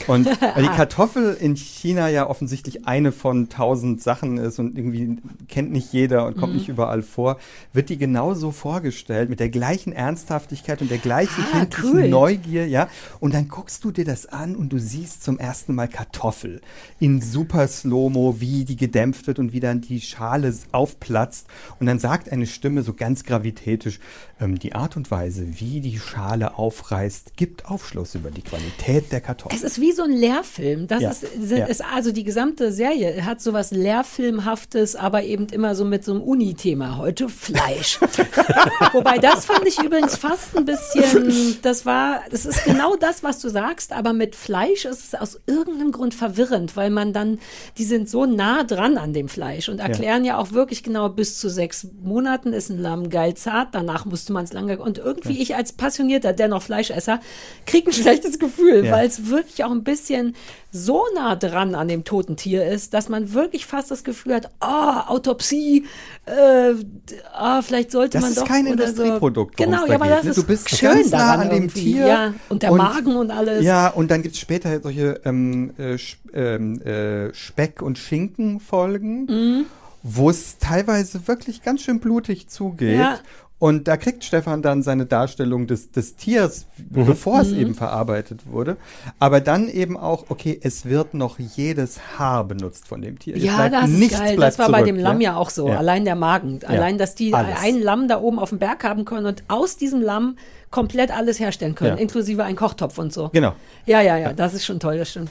Und 0.07 0.25
weil 0.55 0.63
die 0.63 0.69
Kartoffel 0.69 1.35
in 1.39 1.55
China 1.55 2.09
ja 2.09 2.27
offensichtlich 2.27 2.87
eine 2.87 3.11
von 3.11 3.49
tausend 3.49 4.01
Sachen 4.01 4.37
ist 4.37 4.57
und 4.59 4.75
irgendwie 4.77 5.17
kennt 5.47 5.71
nicht 5.71 5.93
jeder 5.93 6.25
und 6.25 6.37
kommt 6.37 6.53
Mhm. 6.53 6.57
nicht 6.59 6.69
überall 6.69 7.01
vor, 7.03 7.37
wird 7.71 7.89
die 7.89 7.97
genauso 7.97 8.51
vorgestellt 8.51 9.29
mit 9.29 9.39
der 9.39 9.49
gleichen 9.49 9.93
Ernsthaftigkeit 9.93 10.81
und 10.81 10.89
der 10.89 10.97
gleichen 10.97 11.43
Ah, 11.53 11.65
kindlichen 11.65 11.91
cool. 11.93 12.07
Neugier, 12.09 12.67
ja. 12.67 12.89
Und 13.19 13.33
dann 13.33 13.47
guckst 13.47 13.83
du 13.83 13.91
dir 13.91 14.03
das 14.05 14.25
an 14.25 14.55
und 14.55 14.69
du 14.73 14.79
siehst 14.79 15.23
zum 15.23 15.37
ersten 15.39 15.75
Mal 15.75 15.87
Kartoffel 15.87 16.61
in 16.99 17.21
super 17.21 17.67
Slow-Mo, 17.67 18.37
wie 18.39 18.65
die 18.65 18.75
gedämpft 18.75 19.27
wird 19.27 19.39
und 19.39 19.53
wie 19.53 19.59
dann 19.59 19.81
die 19.81 20.01
Schale 20.01 20.53
aufplatzt. 20.71 21.47
Und 21.79 21.85
dann 21.85 21.99
sagt 21.99 22.31
eine 22.31 22.47
Stimme 22.47 22.81
so 22.81 22.93
ganz 22.93 23.23
gravitätisch, 23.23 23.99
ähm, 24.39 24.57
die 24.59 24.73
Art 24.73 24.97
und 24.97 25.11
Weise, 25.11 25.45
wie 25.59 25.79
die 25.79 25.99
Schale 25.99 26.57
aufreißt, 26.57 27.37
gibt 27.37 27.65
Aufschluss 27.67 28.15
über 28.15 28.31
die 28.31 28.41
Qualität 28.41 29.11
der 29.11 29.21
Kartoffel. 29.21 29.57
Es 29.63 29.73
ist 29.73 29.81
wie 29.81 29.91
so 29.91 30.03
ein 30.03 30.11
Lehrfilm. 30.11 30.87
Das 30.87 31.01
Ja, 31.01 31.09
ist, 31.11 31.25
ja. 31.49 31.65
ist 31.65 31.83
also 31.83 32.11
die 32.11 32.23
gesamte 32.23 32.71
Serie 32.71 33.25
hat 33.25 33.41
sowas 33.41 33.71
Lehrfilmhaftes, 33.71 34.95
aber 34.95 35.23
eben 35.23 35.47
immer 35.47 35.75
so 35.75 35.85
mit 35.85 36.03
so 36.03 36.13
einem 36.13 36.21
Uni-Thema. 36.21 36.97
Heute 36.97 37.29
Fleisch. 37.29 37.99
Wobei 38.93 39.17
das 39.17 39.45
fand 39.45 39.65
ich 39.67 39.81
übrigens 39.81 40.15
fast 40.17 40.55
ein 40.57 40.65
bisschen, 40.65 41.57
das 41.61 41.85
war, 41.85 42.21
das 42.29 42.45
ist 42.45 42.63
genau 42.65 42.95
das, 42.95 43.23
was 43.23 43.39
du 43.39 43.49
sagst, 43.49 43.93
aber 43.93 44.13
mit 44.13 44.35
Fleisch 44.35 44.85
ist 44.85 45.13
es 45.13 45.19
aus 45.19 45.39
irgendeinem 45.47 45.91
Grund 45.91 46.13
verwirrend, 46.13 46.75
weil 46.75 46.89
man 46.89 47.13
dann, 47.13 47.39
die 47.77 47.83
sind 47.85 48.09
so 48.09 48.25
nah 48.25 48.63
dran 48.63 48.97
an 48.97 49.13
dem 49.13 49.29
Fleisch 49.29 49.69
und 49.69 49.79
erklären 49.79 50.25
ja, 50.25 50.37
auch 50.37 50.51
wirklich 50.51 50.83
genau, 50.83 51.09
bis 51.09 51.37
zu 51.37 51.49
sechs 51.49 51.87
Monaten 52.03 52.53
ist 52.53 52.69
ein 52.69 52.79
Lamm 52.79 53.09
geil 53.09 53.33
zart, 53.35 53.69
danach 53.73 54.05
musste 54.05 54.33
man 54.33 54.45
es 54.45 54.53
lange, 54.53 54.79
und 54.79 54.97
irgendwie 54.97 55.41
ich 55.41 55.55
als 55.55 55.73
passionierter, 55.73 56.33
dennoch 56.33 56.61
Fleischesser, 56.63 57.19
krieg 57.65 57.87
ein 57.87 57.93
schlechtes 57.93 58.39
Gefühl, 58.39 58.85
Ja. 58.85 58.91
weil 58.93 59.07
es 59.07 59.27
wirklich 59.29 59.50
auch 59.63 59.71
ein 59.71 59.83
bisschen 59.83 60.35
so 60.71 61.03
nah 61.15 61.35
dran 61.35 61.75
an 61.75 61.87
dem 61.87 62.03
toten 62.03 62.35
Tier 62.37 62.65
ist, 62.65 62.93
dass 62.93 63.09
man 63.09 63.33
wirklich 63.33 63.65
fast 63.65 63.91
das 63.91 64.03
Gefühl 64.03 64.33
hat, 64.35 64.49
ah, 64.59 65.05
Autopsie, 65.09 65.85
äh, 66.25 66.73
ah, 67.33 67.61
vielleicht 67.61 67.91
sollte 67.91 68.13
Das 68.17 68.21
man 68.21 68.31
ist 68.31 68.39
doch 68.39 68.47
kein 68.47 68.67
oder 68.67 68.85
Industrieprodukt, 68.85 69.57
So. 69.59 69.63
Genau, 69.65 69.85
ja, 69.85 69.95
aber 69.95 70.05
geht, 70.05 70.13
das 70.17 70.23
ne? 70.23 70.29
ist 70.31 70.37
Du 70.37 70.43
bist 70.43 70.69
schön 70.69 70.89
ganz 70.89 71.11
nah 71.11 71.33
an 71.35 71.49
dem. 71.49 71.73
Tier 71.73 72.05
Ja, 72.07 72.33
und 72.49 72.63
der 72.63 72.71
und- 72.71 72.77
Magen 72.77 73.15
und 73.15 73.31
alles. 73.31 73.63
Ja, 73.63 73.89
und 73.89 74.09
dann 74.11 74.21
gibt's 74.21 74.39
später 74.39 74.79
solche 74.81 75.21
ähm, 75.25 75.73
äh, 75.77 75.97
ähm, 76.33 76.81
äh, 76.81 77.33
Speck- 77.33 77.81
und 77.81 77.97
Schinken-Folgen, 77.97 79.25
Mhm. 79.25 79.65
wo 80.03 80.29
es 80.29 80.57
teilweise 80.57 81.27
wirklich 81.27 81.61
ganz 81.63 81.81
schön 81.81 81.99
blutig 81.99 82.47
zugeht. 82.49 82.97
Ja. 82.99 83.19
Und 83.61 83.87
da 83.87 83.95
kriegt 83.95 84.23
Stefan 84.23 84.63
dann 84.63 84.81
seine 84.81 85.05
Darstellung 85.05 85.67
des, 85.67 85.91
des 85.91 86.15
Tiers, 86.15 86.65
bevor 86.89 87.41
es 87.41 87.51
eben 87.51 87.75
verarbeitet 87.75 88.47
wurde. 88.47 88.75
Aber 89.19 89.39
dann 89.39 89.69
eben 89.69 89.97
auch, 89.97 90.25
okay, 90.29 90.59
es 90.63 90.85
wird 90.85 91.13
noch 91.13 91.37
jedes 91.37 91.99
Haar 92.17 92.43
benutzt 92.45 92.87
von 92.87 93.03
dem 93.03 93.19
Tier. 93.19 93.37
Ja, 93.37 93.69
das 93.69 93.87
ist 93.91 94.17
geil. 94.17 94.35
Das 94.37 94.57
war 94.57 94.71
bei 94.71 94.79
zurück, 94.79 94.87
dem 94.87 94.97
Lamm 94.97 95.21
ja, 95.21 95.35
auch 95.35 95.51
so. 95.51 95.69
Ja. 95.69 95.77
Allein 95.77 96.05
der 96.05 96.15
Magen. 96.15 96.61
Allein, 96.65 96.97
dass 96.97 97.13
die 97.13 97.35
Alles. 97.35 97.55
ein 97.61 97.79
Lamm 97.79 98.07
da 98.07 98.19
oben 98.19 98.39
auf 98.39 98.49
dem 98.49 98.57
Berg 98.57 98.83
haben 98.83 99.05
können 99.05 99.27
und 99.27 99.43
aus 99.47 99.77
diesem 99.77 100.01
Lamm 100.01 100.37
komplett 100.71 101.15
alles 101.15 101.39
herstellen 101.39 101.75
können, 101.75 101.97
Ja. 101.97 102.01
inklusive 102.01 102.43
einen 102.43 102.55
Kochtopf 102.55 102.97
und 102.97 103.13
so. 103.13 103.29
Genau. 103.31 103.53
Ja, 103.85 104.01
ja, 104.01 104.17
ja, 104.17 104.33
das 104.33 104.55
ist 104.55 104.65
schon 104.65 104.79
toll, 104.79 104.97
das 104.97 105.11
stimmt. 105.11 105.29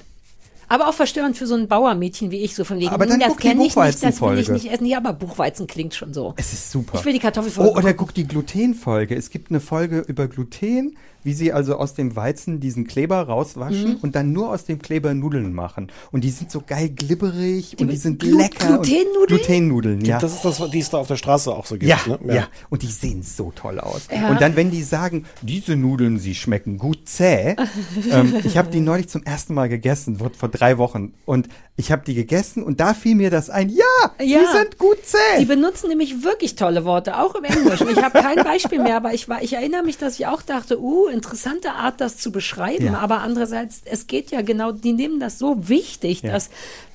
Aber 0.70 0.88
auch 0.88 0.94
verstörend 0.94 1.36
für 1.36 1.48
so 1.48 1.56
ein 1.56 1.66
Bauermädchen 1.66 2.30
wie 2.30 2.38
ich, 2.44 2.54
so 2.54 2.62
von 2.62 2.78
wegen, 2.78 2.90
Aber 2.90 3.02
hm, 3.04 3.10
dann 3.10 3.20
das 3.20 3.28
guck 3.30 3.40
die 3.40 3.48
kenne 3.48 3.66
ich 3.66 3.74
nicht, 3.74 3.76
das 3.76 4.02
will 4.02 4.08
ich 4.10 4.14
Buchweizenfolge. 4.20 4.52
nicht 4.52 4.70
essen. 4.72 4.86
Ja, 4.86 4.98
aber 4.98 5.12
Buchweizen 5.12 5.66
klingt 5.66 5.94
schon 5.94 6.14
so. 6.14 6.32
Es 6.36 6.52
ist 6.52 6.70
super. 6.70 6.96
Ich 6.96 7.04
will 7.04 7.12
die 7.12 7.18
Kartoffelfolge 7.18 7.72
Oh, 7.72 7.76
oder 7.76 7.92
guck 7.92 8.14
die 8.14 8.24
Glutenfolge. 8.24 9.16
Es 9.16 9.30
gibt 9.30 9.50
eine 9.50 9.58
Folge 9.58 10.04
über 10.06 10.28
Gluten, 10.28 10.96
wie 11.24 11.32
sie 11.32 11.52
also 11.52 11.76
aus 11.76 11.94
dem 11.94 12.16
Weizen 12.16 12.60
diesen 12.60 12.86
Kleber 12.86 13.20
rauswaschen 13.22 13.90
Mhm. 13.90 13.96
und 14.02 14.14
dann 14.14 14.32
nur 14.32 14.50
aus 14.50 14.64
dem 14.64 14.80
Kleber 14.80 15.14
Nudeln 15.14 15.52
machen. 15.52 15.90
Und 16.12 16.24
die 16.24 16.30
sind 16.30 16.50
so 16.50 16.62
geil 16.66 16.88
glibberig 16.90 17.76
und 17.80 17.88
die 17.88 17.96
sind 17.96 18.22
Glu- 18.22 18.36
lecker. 18.38 18.78
und- 18.78 18.86
Glutennudeln? 18.86 19.26
Glutennudeln, 19.28 20.04
ja. 20.04 20.18
Das 20.18 20.32
ist 20.34 20.44
das, 20.44 20.70
die 20.70 20.78
es 20.78 20.90
da 20.90 20.98
auf 20.98 21.06
der 21.08 21.16
Straße 21.16 21.50
auch 21.52 21.66
so 21.66 21.74
gibt. 21.76 21.84
ja, 21.90 21.98
ne? 22.22 22.34
ja, 22.34 22.48
Und 22.70 22.82
die 22.82 22.86
sehen 22.86 23.22
so 23.22 23.52
toll 23.54 23.78
aus. 23.80 24.08
Ja. 24.10 24.30
Und 24.30 24.40
dann, 24.40 24.56
wenn 24.56 24.70
die 24.70 24.82
sagen, 24.82 25.24
diese 25.42 25.76
Nudeln, 25.76 26.18
sie 26.18 26.34
schmecken 26.34 26.78
gut 26.78 27.08
zäh. 27.08 27.56
ähm, 28.10 28.34
ich 28.44 28.56
habe 28.56 28.70
die 28.70 28.80
neulich 28.80 29.08
zum 29.08 29.22
ersten 29.24 29.54
Mal 29.54 29.68
gegessen, 29.68 30.16
vor, 30.18 30.30
vor 30.36 30.48
drei 30.48 30.78
Wochen. 30.78 31.14
Und 31.26 31.48
ich 31.76 31.90
habe 31.92 32.02
die 32.04 32.14
gegessen 32.14 32.62
und 32.62 32.80
da 32.80 32.94
fiel 32.94 33.14
mir 33.14 33.30
das 33.30 33.50
ein. 33.50 33.68
Ja, 33.70 33.84
Ja. 34.22 34.38
die 34.40 34.58
sind 34.58 34.78
gut 34.78 34.98
zäh. 35.04 35.16
Die 35.38 35.44
benutzen 35.46 35.88
nämlich 35.88 36.22
wirklich 36.24 36.54
tolle 36.56 36.84
Worte, 36.84 37.18
auch 37.18 37.34
im 37.34 37.44
Englischen. 37.44 37.88
Ich 37.88 38.02
habe 38.02 38.20
kein 38.20 38.36
Beispiel 38.44 38.82
mehr, 38.82 38.96
aber 38.96 39.14
ich, 39.14 39.28
war, 39.28 39.42
ich 39.42 39.52
erinnere 39.54 39.82
mich, 39.84 39.96
dass 39.98 40.14
ich 40.18 40.26
auch 40.26 40.42
dachte, 40.42 40.80
uh, 40.80 41.08
interessante 41.10 41.72
Art, 41.72 42.00
das 42.00 42.16
zu 42.16 42.32
beschreiben. 42.32 42.86
Ja. 42.86 42.98
Aber 42.98 43.20
andererseits, 43.20 43.82
es 43.84 44.06
geht 44.06 44.30
ja 44.30 44.42
genau, 44.42 44.72
die 44.72 44.92
nehmen 44.92 45.20
das 45.20 45.38
so 45.38 45.68
wichtig, 45.68 46.22
Ja. 46.22 46.32
das 46.32 46.50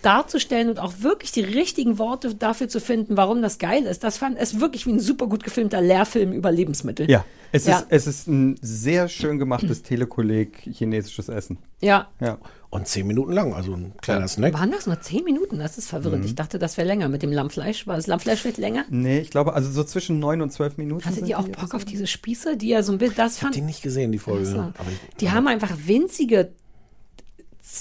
darzustellen 0.05 0.69
und 0.69 0.79
auch 0.79 0.93
wirklich 0.99 1.31
die 1.31 1.41
richtigen 1.41 1.97
Worte 1.97 2.35
dafür 2.35 2.67
zu 2.67 2.79
finden, 2.79 3.17
warum 3.17 3.41
das 3.41 3.57
geil 3.57 3.83
ist. 3.83 4.03
Das 4.03 4.17
fand 4.17 4.37
es 4.37 4.59
wirklich 4.59 4.85
wie 4.85 4.91
ein 4.91 4.99
super 4.99 5.27
gut 5.27 5.43
gefilmter 5.43 5.81
Lehrfilm 5.81 6.31
über 6.31 6.51
Lebensmittel. 6.51 7.09
Ja, 7.09 7.25
es, 7.51 7.65
Ja. 7.65 7.79
Ist, 7.79 7.87
es 7.89 8.07
ist 8.07 8.27
ein 8.27 8.57
sehr 8.61 9.07
schön 9.09 9.39
gemachtes 9.39 9.83
Telekolleg 9.83 10.57
chinesisches 10.71 11.29
Essen. 11.29 11.57
Ja. 11.81 12.09
Ja. 12.19 12.37
Und 12.69 12.87
zehn 12.87 13.07
Minuten 13.07 13.31
lang, 13.31 13.53
also 13.53 13.73
ein 13.73 13.93
kleiner 14.01 14.27
Snack. 14.27 14.53
Waren 14.53 14.71
das 14.71 14.85
nur 14.85 14.99
zehn 14.99 15.23
Minuten? 15.23 15.59
Das 15.59 15.77
ist 15.77 15.87
verwirrend. 15.87 16.21
Mhm. 16.23 16.27
Ich 16.27 16.35
dachte, 16.35 16.59
das 16.59 16.75
wäre 16.77 16.85
länger 16.87 17.07
mit 17.07 17.23
dem 17.23 17.31
Lammfleisch. 17.31 17.87
War 17.87 17.95
das 17.95 18.05
Lammfleisch 18.07 18.41
vielleicht 18.41 18.57
länger? 18.57 18.83
Nee, 18.89 19.19
ich 19.19 19.29
glaube, 19.29 19.53
also 19.53 19.71
so 19.71 19.83
zwischen 19.85 20.19
neun 20.19 20.41
und 20.41 20.51
zwölf 20.51 20.77
Minuten. 20.77 21.05
Hattet 21.05 21.25
ihr 21.27 21.39
auch 21.39 21.45
die 21.45 21.51
Bock 21.51 21.73
auf 21.73 21.85
diese 21.85 22.05
Spieße, 22.05 22.57
die 22.57 22.69
ja 22.69 22.83
so 22.83 22.91
ein 22.91 22.97
bisschen, 22.97 23.15
das 23.15 23.37
Ich 23.37 23.41
habe 23.43 23.45
fand 23.53 23.55
die 23.55 23.61
nicht 23.61 23.81
gesehen, 23.81 24.11
die 24.11 24.19
Folge. 24.19 24.45
So. 24.45 24.57
Aber 24.57 24.73
ich, 24.91 25.15
Die 25.17 25.31
haben 25.31 25.47
einfach 25.47 25.71
winzige, 25.85 26.51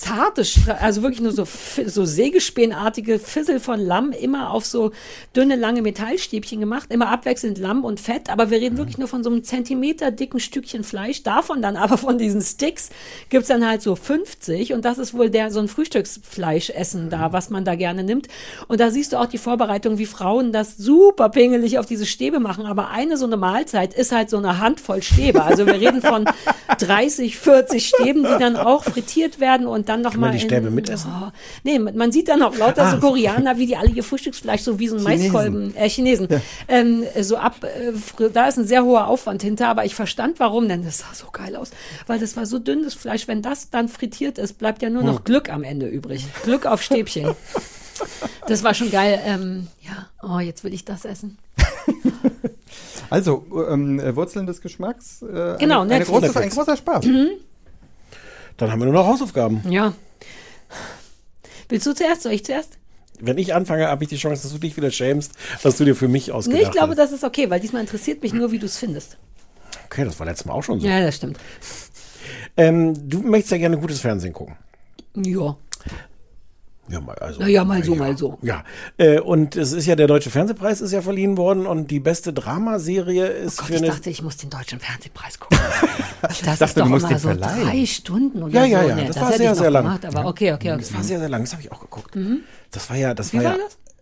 zarte, 0.01 0.45
also 0.81 1.03
wirklich 1.03 1.21
nur 1.21 1.33
so, 1.33 1.47
so 1.87 2.05
sägespähenartige 2.05 3.19
Fissel 3.19 3.61
von 3.61 3.81
Lamm, 3.81 4.11
immer 4.13 4.51
auf 4.51 4.67
so 4.67 4.91
dünne, 5.37 5.57
lange 5.57 5.83
Metallstäbchen 5.83 6.61
gemacht, 6.61 6.91
immer 6.91 7.09
abwechselnd 7.09 7.59
Lamm 7.59 7.85
und 7.85 8.01
Fett, 8.01 8.29
aber 8.29 8.51
wir 8.51 8.59
reden 8.59 8.77
wirklich 8.77 8.99
nur 8.99 9.09
von 9.09 9.23
so 9.23 9.31
einem 9.31 9.45
Zentimeter 9.45 10.11
dicken 10.11 10.41
Stückchen 10.41 10.85
Fleisch. 10.85 11.23
Davon 11.23 11.63
dann 11.63 11.77
aber 11.77 11.97
von 11.97 12.19
diesen 12.19 12.43
Sticks 12.43 12.91
gibt's 13.29 13.49
dann 13.49 13.67
halt 13.67 13.83
so 13.83 13.95
50 13.95 14.73
und 14.73 14.85
das 14.85 14.99
ist 14.99 15.15
wohl 15.15 15.31
der 15.31 15.51
so 15.51 15.61
ein 15.61 15.69
Frühstücksfleischessen 15.69 17.09
da, 17.09 17.33
was 17.33 17.51
man 17.51 17.65
da 17.65 17.77
gerne 17.77 18.03
nimmt. 18.03 18.29
Und 18.67 18.81
da 18.81 18.91
siehst 18.91 19.13
du 19.13 19.21
auch 19.21 19.27
die 19.27 19.39
Vorbereitung, 19.39 19.99
wie 19.99 20.07
Frauen 20.07 20.53
das 20.53 20.77
super 20.77 21.29
pingelig 21.29 21.79
auf 21.79 21.87
diese 21.87 22.07
Stäbe 22.07 22.41
machen, 22.41 22.67
aber 22.67 22.91
eine 22.91 23.17
so 23.17 23.27
eine 23.27 23.37
Mahlzeit 23.37 23.95
ist 23.95 24.13
halt 24.13 24.29
so 24.29 24.39
eine 24.39 24.59
Handvoll 24.59 25.03
Stäbe. 25.03 25.45
Also 25.45 25.67
wir 25.67 25.75
reden 25.75 26.03
von 26.03 26.25
30, 26.79 27.39
40 27.39 27.89
Stäben, 27.89 28.25
die 28.25 28.39
dann 28.39 28.57
auch 28.57 28.85
frittiert 28.85 29.39
werden 29.39 29.67
und 29.67 29.84
dann 29.89 30.03
noch 30.03 30.13
Kann 30.13 30.21
man 30.21 30.31
mal 30.31 30.37
die 30.37 30.45
Stäbe 30.45 30.69
in, 30.69 30.75
mitessen? 30.75 31.11
Oh, 31.13 31.31
nee, 31.63 31.79
man 31.79 32.13
sieht 32.13 32.29
dann 32.29 32.43
auch 32.43 32.57
lauter 32.57 32.91
so 32.91 32.99
Koreaner, 32.99 33.59
wie 33.59 33.67
die 33.67 33.77
alle 33.77 33.91
ihr 33.91 34.03
Frühstücksfleisch 34.05 34.63
so 34.63 34.79
wie 34.79 34.89
so 34.89 34.97
ein 34.97 35.05
Chinesen. 35.07 35.33
Maiskolben, 35.33 35.77
äh, 35.77 35.89
Chinesen, 35.89 36.29
ähm, 36.69 37.05
so 37.21 37.37
ab, 37.37 37.65
äh, 37.65 38.31
da 38.33 38.49
ist 38.49 38.59
ein 38.59 38.67
sehr 38.67 38.85
hoher 38.85 39.07
Aufwand 39.07 39.43
hinter, 39.43 39.69
aber 39.69 39.85
ich 39.85 39.95
verstand 39.95 40.41
warum, 40.41 40.69
denn 40.69 40.85
das 40.85 40.99
sah 40.99 41.13
so 41.15 41.27
geil 41.33 41.57
aus, 41.57 41.71
weil 42.07 42.19
das 42.19 42.37
war 42.37 42.47
so 42.47 42.59
dünnes 42.59 42.95
Fleisch, 42.95 43.29
wenn 43.29 43.43
das 43.43 43.71
dann 43.71 43.89
frittiert 43.89 44.39
ist, 44.39 44.55
bleibt 44.59 44.83
ja 44.83 44.91
nur 44.91 45.03
noch 45.03 45.19
Hm. 45.19 45.25
Glück 45.25 45.49
am 45.51 45.63
Ende 45.65 45.87
übrig. 45.87 46.27
Glück 46.45 46.67
auf 46.67 46.83
Stäbchen. 46.83 47.35
Das 48.49 48.63
war 48.65 48.75
schon 48.75 48.91
geil. 48.91 49.21
Ähm, 49.25 49.69
ja, 49.83 50.09
oh, 50.23 50.41
jetzt 50.41 50.65
will 50.65 50.75
ich 50.75 50.85
das 50.85 51.05
essen. 51.05 51.39
Also, 53.11 53.45
ähm, 53.71 54.01
äh, 54.01 54.17
Wurzeln 54.17 54.47
des 54.47 54.61
Geschmacks. 54.61 55.23
Äh, 55.23 55.57
Genau, 55.59 55.83
eine, 55.83 55.95
eine 55.95 56.05
große, 56.05 56.35
ein 56.41 56.51
großer 56.51 56.77
Spaß. 56.77 57.05
Mhm. 57.05 57.29
Dann 58.57 58.71
haben 58.71 58.81
wir 58.81 58.85
nur 58.87 58.95
noch 58.95 59.07
Hausaufgaben. 59.07 59.63
Ja. 59.69 59.95
Willst 61.69 61.87
du 61.87 61.95
zuerst? 61.95 62.23
Soll 62.23 62.33
ich 62.33 62.45
zuerst? 62.45 62.79
Wenn 63.21 63.39
ich 63.39 63.55
anfange, 63.55 63.87
habe 63.89 64.03
ich 64.05 64.11
die 64.11 64.17
Chance, 64.17 64.43
dass 64.43 64.53
du 64.53 64.59
dich 64.59 64.77
wieder 64.77 64.91
schämst, 64.91 65.33
was 65.63 65.77
du 65.77 65.85
dir 65.85 65.95
für 65.95 66.09
mich 66.09 66.33
ausgedacht 66.33 66.61
Nee, 66.61 66.67
ich 66.67 66.73
glaube, 66.73 66.91
hast. 66.91 66.99
das 66.99 67.13
ist 67.13 67.25
okay, 67.25 67.49
weil 67.49 67.61
diesmal 67.61 67.81
interessiert 67.81 68.23
mich 68.23 68.33
nur, 68.33 68.51
wie 68.53 68.59
du 68.59 68.67
es 68.67 68.77
findest. 68.77 69.17
Okay, 69.87 70.05
das 70.05 70.19
war 70.19 70.27
letztes 70.27 70.47
Mal 70.47 70.53
auch 70.55 70.63
schon 70.63 70.81
so. 70.81 70.87
Ja, 70.87 71.01
das 71.01 71.17
stimmt. 71.17 71.39
Ähm, 72.57 73.09
du 73.09 73.21
möchtest 73.23 73.53
ja 73.53 73.59
gerne 73.59 73.79
gutes 73.79 74.01
Fernsehen 74.01 74.33
gucken. 74.33 74.57
Ja. 75.17 75.57
Ja, 76.89 77.01
mal, 77.01 77.17
also, 77.19 77.41
Na 77.41 77.49
ja, 77.49 77.65
mal 77.65 77.83
so, 77.83 77.95
mal 77.95 78.17
so. 78.17 78.39
Ja, 78.43 78.63
äh, 78.99 79.19
und 79.19 79.57
es 79.57 79.73
ist 79.73 79.87
ja 79.87 79.97
der 79.97 80.07
Deutsche 80.07 80.29
Fernsehpreis 80.31 80.83
ist 80.83 80.93
ja 80.93 81.01
verliehen 81.01 81.39
worden 81.39 81.67
und 81.67 81.91
die 81.91 81.99
beste 82.01 82.33
Dramaserie 82.35 83.27
ist 83.27 83.57
Gott, 83.59 83.69
für 83.69 83.73
ich 83.75 83.79
eine. 83.83 83.89
dachte, 83.89 84.11
ich 84.11 84.23
muss 84.23 84.37
den 84.37 84.51
Deutschen 84.51 84.81
Fernsehpreis 84.81 85.39
gucken. 85.39 85.59
Das 86.23 86.41
dachte, 86.41 86.65
ist 86.65 86.77
du 86.77 86.81
doch 86.81 86.89
musst 86.89 87.05
immer 87.05 87.15
den 87.15 87.19
so 87.19 87.29
verleihen. 87.29 87.65
drei 87.67 87.87
Stunden 87.87 88.43
oder 88.43 88.53
Ja, 88.53 88.65
ja, 88.65 88.83
so. 88.83 88.89
ja, 88.89 88.95
Nee, 88.97 89.07
das 89.07 89.17
das, 89.17 89.25
war 89.25 89.33
sehr, 89.33 89.53
ich 89.53 89.59
sehr 89.59 89.71
lang. 89.71 89.85
gemacht, 89.85 90.05
aber 90.07 90.27
okay, 90.27 90.53
okay, 90.53 90.73
okay. 90.73 90.81
Das 90.81 90.95
war 90.95 91.03
sehr, 91.03 91.19
sehr 91.19 91.29
lang, 91.29 91.43
das 91.43 91.53
habe 91.53 91.63
ich 91.63 91.73
auch 91.73 91.81
geguckt. 91.81 92.17
Mhm. 92.17 92.41
Das 92.71 92.89
war 92.91 92.97
ja, 92.97 93.15
das 93.15 93.33
Wie 93.33 93.39
war, 93.39 93.45
war 93.45 93.53
ja. 93.53 93.59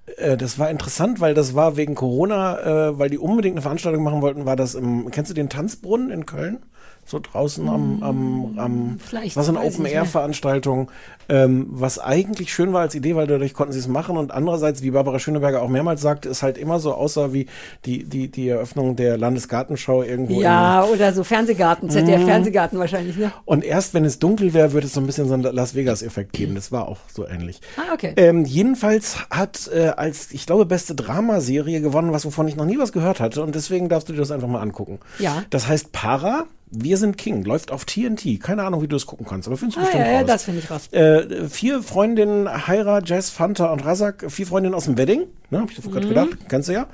das? 0.07 0.17
Äh, 0.17 0.37
das 0.37 0.59
war 0.59 0.71
interessant, 0.71 1.21
weil 1.21 1.35
das 1.35 1.55
war 1.55 1.77
wegen 1.77 1.95
Corona, 1.95 2.59
äh, 2.91 2.99
weil 2.99 3.11
die 3.11 3.19
unbedingt 3.19 3.55
eine 3.55 3.63
Veranstaltung 3.63 4.03
machen 4.03 4.23
wollten, 4.23 4.45
war 4.47 4.57
das 4.57 4.75
im, 4.75 5.11
kennst 5.11 5.31
du 5.31 5.35
den 5.35 5.49
Tanzbrunnen 5.49 6.11
in 6.11 6.27
Köln? 6.27 6.59
So 7.05 7.19
draußen 7.19 7.69
am, 7.69 8.03
am, 8.03 8.59
am 8.59 8.99
Vielleicht, 9.05 9.37
was 9.37 9.49
eine 9.49 9.59
weiß 9.59 9.65
ich 9.65 9.71
nicht 9.71 9.79
mehr. 9.81 9.91
Open-Air-Veranstaltung, 10.03 10.91
ähm, 11.29 11.67
was 11.71 11.99
eigentlich 11.99 12.53
schön 12.55 12.73
war 12.73 12.83
als 12.83 12.95
Idee, 12.95 13.17
weil 13.17 13.27
dadurch 13.27 13.55
konnten 13.55 13.73
sie 13.73 13.81
es 13.81 13.89
machen 13.89 14.17
und 14.17 14.33
andererseits, 14.33 14.83
wie 14.83 14.93
Barbara 14.93 15.19
Schöneberger 15.19 15.63
auch 15.63 15.69
mehrmals 15.69 16.01
sagte, 16.01 16.29
es 16.29 16.43
halt 16.43 16.57
immer 16.57 16.79
so 16.79 16.95
aussah 16.95 17.33
wie 17.33 17.47
die, 17.85 18.05
die, 18.05 18.29
die 18.29 18.49
Eröffnung 18.49 18.97
der 18.97 19.19
Landesgartenschau 19.19 20.03
irgendwo 20.05 20.35
in 20.37 20.41
Ja, 20.43 20.85
oder 20.85 21.13
so 21.13 21.25
Fernsehgarten, 21.25 21.89
Mhm. 21.89 21.93
ZDF-Fernsehgarten 21.93 22.79
wahrscheinlich, 22.79 23.17
ne? 23.17 23.33
und 23.45 23.65
erst 23.65 23.95
wenn 23.95 24.05
es 24.05 24.19
dunkel 24.21 24.55
wäre, 24.55 24.73
wird 24.73 24.85
es 24.85 24.95
so 24.95 25.01
ein 25.01 25.07
bisschen 25.07 25.27
so 25.29 25.35
einen 25.35 25.43
Las 25.43 25.75
Vegas-Effekt 25.75 26.33
geben. 26.33 26.55
Das 26.55 26.71
war 26.73 26.89
auch 26.89 26.99
so 27.13 27.27
ähnlich. 27.27 27.61
Ah, 27.77 27.93
okay. 27.93 28.15
Ähm, 28.17 28.45
jedenfalls 28.45 29.19
hat 29.29 29.69
äh, 29.75 29.89
als, 29.89 30.31
ich 30.33 30.47
glaube, 30.47 30.67
beste 30.67 30.95
Dramaserie 30.95 31.81
gewonnen, 31.81 32.13
was 32.13 32.25
wovon 32.25 32.47
ich 32.49 32.57
noch 32.57 32.65
nie 32.65 32.79
was 32.79 32.93
gehört 32.93 33.21
hatte. 33.21 33.43
Und 33.43 33.55
deswegen 33.55 33.89
darfst 33.89 34.09
du 34.09 34.13
dir 34.13 34.21
das 34.21 34.31
einfach 34.31 34.49
mal 34.49 34.61
angucken. 34.61 35.01
Ja. 35.19 35.43
Das 35.51 35.67
heißt 35.69 35.93
Para, 35.93 36.45
wir 36.75 36.97
sind 36.97 37.19
King, 37.19 37.45
läuft 37.45 37.71
auf 37.71 37.85
TNT. 37.85 38.41
Keine 38.41 38.65
Ahnung, 38.65 38.83
wie 38.83 38.89
du 38.89 38.97
es 38.97 39.07
gucken 39.07 39.27
kannst, 39.27 39.47
aber 39.47 39.57
findest 39.57 39.77
du 39.77 39.81
Ah, 39.83 39.85
bestimmt 39.85 40.05
ja, 40.07 40.13
ja, 40.13 40.19
raus. 40.21 40.27
das 40.27 40.45
finde 40.45 40.61
ich 40.61 40.71
raus. 40.71 40.89
Äh, 40.93 41.49
vier 41.49 41.83
Freundinnen, 41.83 42.67
Haira, 42.67 43.01
Jess, 43.05 43.31
Fanta 43.31 43.73
und 43.73 43.85
Razak, 43.85 44.25
vier 44.31 44.47
Freundinnen 44.47 44.75
aus 44.75 44.87
dem 44.87 44.97
Wedding, 44.97 45.25
ne, 45.53 45.61
hab 45.61 45.71
ich 45.71 45.81
gerade 45.81 46.05
Mhm. 46.07 46.09
gedacht, 46.09 46.29
kennst 46.49 46.69
du 46.69 46.73
ja. 46.73 46.87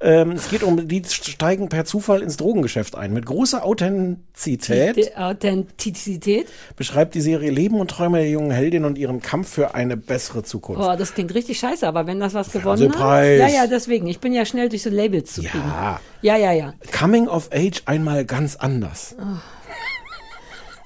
Ähm, 0.00 0.32
es 0.32 0.50
geht 0.50 0.62
um, 0.64 0.88
die 0.88 1.02
steigen 1.08 1.68
per 1.68 1.84
Zufall 1.84 2.22
ins 2.22 2.36
Drogengeschäft 2.36 2.96
ein. 2.96 3.12
Mit 3.12 3.26
großer 3.26 3.64
Authentizität 3.64 4.96
Die 4.96 5.16
Authentizität. 5.16 6.46
beschreibt 6.76 7.14
die 7.14 7.20
Serie 7.20 7.50
Leben 7.50 7.78
und 7.78 7.90
Träume 7.90 8.18
der 8.18 8.28
jungen 8.30 8.50
Heldin 8.50 8.84
und 8.84 8.98
ihren 8.98 9.20
Kampf 9.22 9.48
für 9.50 9.74
eine 9.74 9.96
bessere 9.96 10.42
Zukunft. 10.42 10.82
Oh, 10.82 10.94
das 10.96 11.14
klingt 11.14 11.32
richtig 11.34 11.58
scheiße, 11.58 11.86
aber 11.86 12.06
wenn 12.06 12.18
das 12.20 12.34
was 12.34 12.50
gewonnen 12.50 12.88
hat. 12.90 12.96
Fernsehpreis. 12.96 13.38
Ja, 13.52 13.62
ja, 13.62 13.66
deswegen. 13.68 14.06
Ich 14.06 14.18
bin 14.18 14.32
ja 14.32 14.44
schnell 14.44 14.68
durch 14.68 14.82
so 14.82 14.90
Labels 14.90 15.34
zu 15.34 15.42
kriegen. 15.42 15.64
Ja. 15.66 16.00
Ja, 16.22 16.36
ja, 16.36 16.52
ja. 16.52 16.74
Coming 16.98 17.28
of 17.28 17.50
Age 17.52 17.82
einmal 17.86 18.24
ganz 18.24 18.56
anders. 18.56 19.14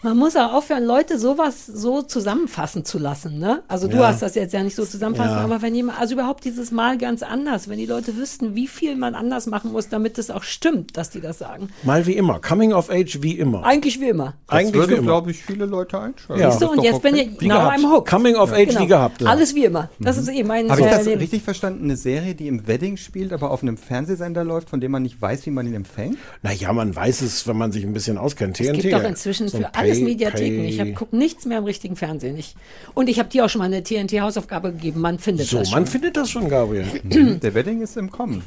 Man 0.02 0.16
muss 0.16 0.34
auch 0.34 0.54
aufhören, 0.54 0.84
Leute 0.86 1.18
sowas 1.18 1.66
so 1.66 2.00
zusammenfassen 2.00 2.86
zu 2.86 2.98
lassen, 2.98 3.38
ne? 3.38 3.62
Also 3.68 3.86
du 3.86 3.98
Ja. 3.98 4.06
hast 4.08 4.22
das 4.22 4.34
jetzt 4.34 4.54
ja 4.54 4.62
nicht 4.62 4.74
so 4.74 4.86
zusammenfassen, 4.86 5.32
Ja. 5.36 5.44
aber 5.44 5.60
wenn 5.60 5.74
jemand, 5.74 6.00
also 6.00 6.14
überhaupt 6.14 6.42
dieses 6.46 6.70
Mal 6.70 6.96
ganz 6.96 7.22
anders, 7.22 7.68
wenn 7.68 7.76
die 7.76 7.84
Leute 7.84 8.16
wüssten, 8.16 8.54
wie 8.54 8.66
viel 8.66 8.96
man 8.96 9.14
anders 9.14 9.46
machen 9.46 9.72
muss, 9.72 9.90
damit 9.90 10.16
es 10.16 10.30
auch 10.30 10.42
stimmt, 10.42 10.96
dass 10.96 11.10
die 11.10 11.20
das 11.20 11.38
sagen. 11.38 11.68
Mal 11.82 12.06
wie 12.06 12.14
immer. 12.14 12.40
Coming 12.40 12.72
of 12.72 12.88
Age 12.88 13.18
wie 13.20 13.32
immer. 13.38 13.62
Eigentlich 13.66 14.00
wie 14.00 14.08
immer. 14.08 14.36
Das 14.48 14.56
Eigentlich 14.60 14.74
wie 14.84 14.88
würde, 14.88 15.02
glaube 15.02 15.32
ich, 15.32 15.42
viele 15.42 15.66
Leute 15.66 16.00
einschalten. 16.00 16.40
Ja. 16.42 16.50
Siehst 16.50 16.62
du, 16.62 16.66
Das 16.68 16.72
ist 16.72 16.78
und 16.78 16.84
jetzt 16.84 17.02
bin 17.02 17.14
ich 17.16 17.36
gehabt. 17.38 17.78
I'm 17.78 17.90
hooked. 17.92 18.08
Coming 18.08 18.36
of 18.36 18.52
Age 18.54 18.78
wie 18.78 18.86
gehabt, 18.86 19.20
ja. 19.20 19.28
Alles 19.28 19.54
wie 19.54 19.66
immer. 19.66 19.90
Das 19.98 20.16
ist 20.16 20.28
eh 20.28 20.42
mein 20.44 20.70
Habe 20.70 20.80
ich 20.80 20.86
das 20.86 21.04
Leben. 21.04 21.20
richtig 21.20 21.42
verstanden? 21.42 21.84
Eine 21.84 21.96
Serie, 21.98 22.34
die 22.34 22.48
im 22.48 22.66
Wedding 22.66 22.96
spielt, 22.96 23.34
aber 23.34 23.50
auf 23.50 23.60
einem 23.62 23.76
Fernsehsender 23.76 24.44
läuft, 24.44 24.70
von 24.70 24.80
dem 24.80 24.92
man 24.92 25.02
nicht 25.02 25.20
weiß, 25.20 25.44
wie 25.44 25.50
man 25.50 25.66
ihn 25.66 25.74
empfängt? 25.74 26.16
Naja, 26.42 26.72
man 26.72 26.96
weiß 26.96 27.20
es, 27.20 27.46
wenn 27.46 27.58
man 27.58 27.70
sich 27.70 27.84
ein 27.84 27.92
bisschen 27.92 28.16
auskennt. 28.16 28.58
Es 28.58 28.66
TNT. 28.66 28.80
gibt 28.80 28.94
doch 28.94 29.02
inzwischen 29.04 29.48
So 29.48 29.58
für 29.58 29.74
alles 29.74 29.89
Pay- 29.98 30.04
Mediatheken. 30.04 30.64
Ich 30.64 30.94
gucke 30.94 31.16
nichts 31.16 31.44
mehr 31.46 31.58
im 31.58 31.64
richtigen 31.64 31.96
Fernsehen. 31.96 32.36
Ich, 32.38 32.54
und 32.94 33.08
ich 33.08 33.18
habe 33.18 33.28
dir 33.28 33.44
auch 33.44 33.48
schon 33.48 33.58
mal 33.60 33.66
eine 33.66 33.82
TNT-Hausaufgabe 33.82 34.72
gegeben. 34.72 35.00
Man 35.00 35.18
findet 35.18 35.46
So, 35.48 35.58
das 35.58 35.70
man 35.70 35.84
schon. 35.86 35.92
findet 35.92 36.16
das 36.16 36.30
schon, 36.30 36.48
Gabriel. 36.48 36.86
Der 37.04 37.54
Wedding 37.54 37.82
ist 37.82 37.96
im 37.96 38.10
Kommen. 38.10 38.42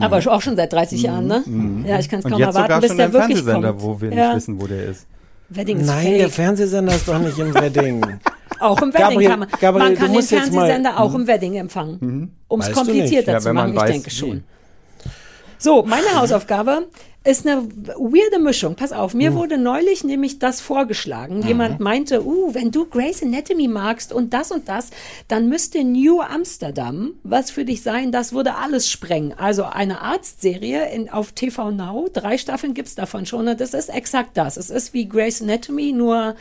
Aber 0.00 0.16
auch 0.18 0.40
schon 0.40 0.56
seit 0.56 0.72
30 0.72 1.02
Jahren, 1.02 1.26
ne? 1.26 1.44
Ja, 1.86 1.98
ich 1.98 2.08
kann 2.08 2.20
es 2.20 2.24
kaum 2.24 2.38
jetzt 2.38 2.48
erwarten, 2.56 2.62
sogar 2.64 2.80
bis 2.80 2.88
schon 2.88 2.96
der 2.98 3.12
wirklich 3.12 3.36
Fernsehsender, 3.38 3.68
kommt. 3.72 3.82
wo 3.82 4.00
wir 4.00 4.12
ja. 4.12 4.26
nicht 4.28 4.36
wissen, 4.36 4.60
wo 4.60 4.66
der 4.66 4.84
ist. 4.86 5.06
Wedding 5.50 5.78
ist 5.80 5.86
Nein, 5.86 6.12
der 6.14 6.20
fake. 6.22 6.32
Fernsehsender 6.32 6.94
ist 6.94 7.06
doch 7.06 7.18
nicht 7.18 7.38
im 7.38 7.54
Wedding. 7.54 8.02
Auch 8.58 8.80
im 8.80 8.88
Wedding 8.94 9.08
Gabriel, 9.08 9.28
kann 9.28 9.38
man. 9.40 9.48
Gabriel, 9.60 9.84
man 9.84 9.94
du 9.94 9.98
kann 10.00 10.12
den 10.14 10.22
Fernsehsender 10.22 10.98
auch 10.98 11.14
im 11.14 11.26
Wedding 11.26 11.54
empfangen. 11.56 12.32
Um 12.48 12.60
es 12.60 12.68
Weißt 12.68 12.76
du 12.76 12.80
nicht. 12.80 12.88
komplizierter 12.90 13.32
Ja, 13.32 13.38
zu 13.38 13.44
wenn 13.48 13.54
man 13.54 13.74
machen, 13.74 13.76
ich 13.76 13.80
weiß, 13.82 14.02
denke 14.02 14.10
wie. 14.10 14.42
So, 15.58 15.82
meine 15.82 16.14
Hausaufgabe 16.14 16.88
ist 17.24 17.46
eine 17.46 17.66
weirde 17.66 18.38
Mischung. 18.38 18.76
Pass 18.76 18.92
auf, 18.92 19.14
mir 19.14 19.34
wurde 19.34 19.58
neulich 19.58 20.04
nämlich 20.04 20.38
das 20.38 20.60
vorgeschlagen. 20.60 21.42
Jemand 21.42 21.80
meinte, 21.80 22.24
uh, 22.24 22.54
wenn 22.54 22.70
du 22.70 22.86
Grey's 22.86 23.22
Anatomy 23.22 23.66
magst 23.66 24.12
und 24.12 24.32
das 24.32 24.52
und 24.52 24.68
das, 24.68 24.90
dann 25.26 25.48
müsste 25.48 25.82
New 25.82 26.20
Amsterdam 26.20 27.14
was 27.24 27.50
für 27.50 27.64
dich 27.64 27.82
sein. 27.82 28.12
Das 28.12 28.32
würde 28.32 28.54
alles 28.54 28.88
sprengen. 28.88 29.32
Also 29.36 29.64
eine 29.64 30.02
Arztserie 30.02 30.88
in, 30.90 31.10
auf 31.10 31.32
TV 31.32 31.72
Now. 31.72 32.08
Drei 32.12 32.38
Staffeln 32.38 32.74
gibt's 32.74 32.94
davon 32.94 33.26
schon. 33.26 33.48
Und 33.48 33.60
das 33.60 33.74
ist 33.74 33.88
exakt 33.88 34.36
das. 34.36 34.56
Es 34.56 34.70
ist 34.70 34.94
wie 34.94 35.08
Grey's 35.08 35.42
Anatomy, 35.42 35.92
nur 35.92 36.36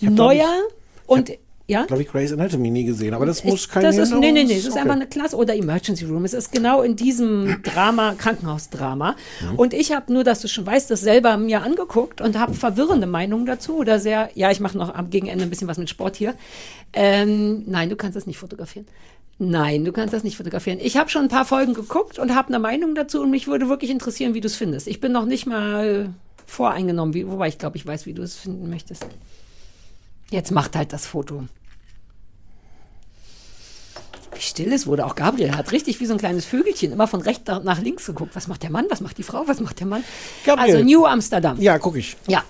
neuer 0.00 0.62
und 1.06 1.32
ja. 1.70 1.84
Glaube 1.86 2.02
ich, 2.02 2.08
Grey's 2.08 2.32
Anatomy 2.32 2.70
nie 2.70 2.84
gesehen, 2.84 3.14
aber 3.14 3.24
das 3.26 3.44
muss 3.44 3.54
Ich- 3.64 3.68
kein 3.68 3.82
das 3.82 3.96
ist, 3.96 4.12
nee, 4.12 4.32
nee, 4.32 4.44
nee, 4.44 4.54
das 4.56 4.64
ist 4.64 4.70
Okay. 4.72 4.80
einfach 4.80 4.94
eine 4.96 5.06
Klasse 5.06 5.36
oder 5.36 5.54
Emergency 5.54 6.04
Room. 6.04 6.24
Es 6.24 6.34
ist 6.34 6.52
genau 6.52 6.82
in 6.82 6.96
diesem 6.96 7.62
Drama, 7.62 8.14
Krankenhausdrama. 8.18 9.16
Und 9.56 9.72
ich 9.72 9.92
habe 9.92 10.12
nur, 10.12 10.24
dass 10.24 10.40
du 10.40 10.48
schon 10.48 10.66
weißt, 10.66 10.90
das 10.90 11.00
selber 11.00 11.36
mir 11.36 11.62
angeguckt 11.62 12.20
und 12.20 12.38
habe 12.38 12.54
verwirrende 12.54 13.06
Meinungen 13.06 13.46
dazu 13.46 13.76
oder 13.76 13.98
sehr, 13.98 14.30
ja, 14.34 14.50
ich 14.50 14.60
mache 14.60 14.76
noch 14.76 14.94
am 14.94 15.10
Gegenende 15.10 15.44
ein 15.44 15.50
bisschen 15.50 15.68
was 15.68 15.78
mit 15.78 15.88
Sport 15.88 16.16
hier. 16.16 16.34
Ähm, 16.92 17.62
nein, 17.66 17.88
du 17.88 17.96
kannst 17.96 18.16
das 18.16 18.26
nicht 18.26 18.38
fotografieren. 18.38 18.86
Nein, 19.38 19.84
du 19.86 19.92
kannst 19.92 20.12
das 20.12 20.22
nicht 20.24 20.36
fotografieren. 20.36 20.78
Ich 20.82 20.96
habe 20.98 21.08
schon 21.08 21.22
ein 21.22 21.28
paar 21.28 21.44
Folgen 21.46 21.72
geguckt 21.72 22.18
und 22.18 22.34
habe 22.34 22.48
eine 22.48 22.58
Meinung 22.58 22.94
dazu 22.94 23.22
und 23.22 23.30
mich 23.30 23.46
würde 23.46 23.68
wirklich 23.70 23.90
interessieren, 23.90 24.34
wie 24.34 24.40
du 24.42 24.46
es 24.48 24.56
findest. 24.56 24.86
Ich 24.86 25.00
bin 25.00 25.12
noch 25.12 25.24
nicht 25.24 25.46
mal 25.46 26.12
voreingenommen, 26.46 27.14
wie, 27.14 27.26
wobei 27.26 27.48
ich 27.48 27.56
glaube, 27.56 27.76
ich 27.76 27.86
weiß, 27.86 28.04
wie 28.06 28.12
du 28.12 28.22
es 28.22 28.34
finden 28.36 28.68
möchtest. 28.68 29.06
Jetzt 30.30 30.50
macht 30.50 30.76
halt 30.76 30.92
das 30.92 31.06
Foto. 31.06 31.44
Wie 34.34 34.40
still 34.40 34.72
es 34.72 34.86
wurde. 34.86 35.04
Auch 35.06 35.14
Gabriel 35.16 35.56
hat 35.56 35.72
richtig 35.72 36.00
wie 36.00 36.06
so 36.06 36.12
ein 36.14 36.18
kleines 36.18 36.44
Vögelchen 36.44 36.92
immer 36.92 37.06
von 37.08 37.20
rechts 37.20 37.42
nach- 37.46 37.62
nach 37.62 37.80
links 37.80 38.06
geguckt. 38.06 38.34
Was 38.36 38.46
macht 38.48 38.62
der 38.62 38.70
Mann? 38.70 38.86
Was 38.88 39.00
macht 39.00 39.18
die 39.18 39.22
Frau? 39.22 39.42
Was 39.46 39.60
macht 39.60 39.80
der 39.80 39.86
Mann? 39.86 40.04
Gabriel. 40.44 40.74
Also 40.76 40.84
New 40.84 41.04
Amsterdam. 41.06 41.60
Ja, 41.60 41.78
guck 41.78 41.96
ich. 41.96 42.16
Ja. 42.28 42.42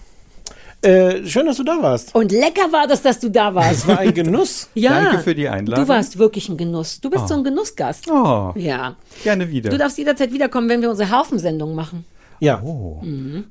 Äh, 0.83 1.27
schön, 1.27 1.45
dass 1.45 1.59
du 1.59 1.63
da 1.65 1.83
warst. 1.83 2.15
Und 2.15 2.33
lecker 2.33 2.73
war 2.73 2.87
das, 2.87 3.03
dass 3.03 3.21
du 3.21 3.29
da 3.31 3.55
warst. 3.55 3.81
Es 3.81 3.87
war 3.87 3.99
ein 3.99 4.15
Genuss. 4.15 4.69
Ja. 4.75 5.03
Danke 5.05 5.19
für 5.25 5.35
die 5.35 5.47
Einladung. 5.49 5.85
Du 5.85 5.89
warst 5.89 6.19
wirklich 6.19 6.49
ein 6.49 6.57
Genuss. 6.57 7.01
Du 7.03 7.11
bist 7.11 7.29
so 7.29 7.35
ein 7.35 7.45
Genussgast. 7.45 8.11
Oh, 8.11 8.53
Ja. 8.57 8.97
gerne 9.23 9.51
wieder. 9.51 9.69
Du 9.69 9.77
darfst 9.77 9.99
jederzeit 9.99 10.33
wiederkommen, 10.33 10.69
wenn 10.71 10.81
wir 10.81 10.89
unsere 10.91 11.11
Hafensendung 11.11 11.75
machen. 11.75 12.05
Ja, 12.39 12.63
oh. 12.63 13.03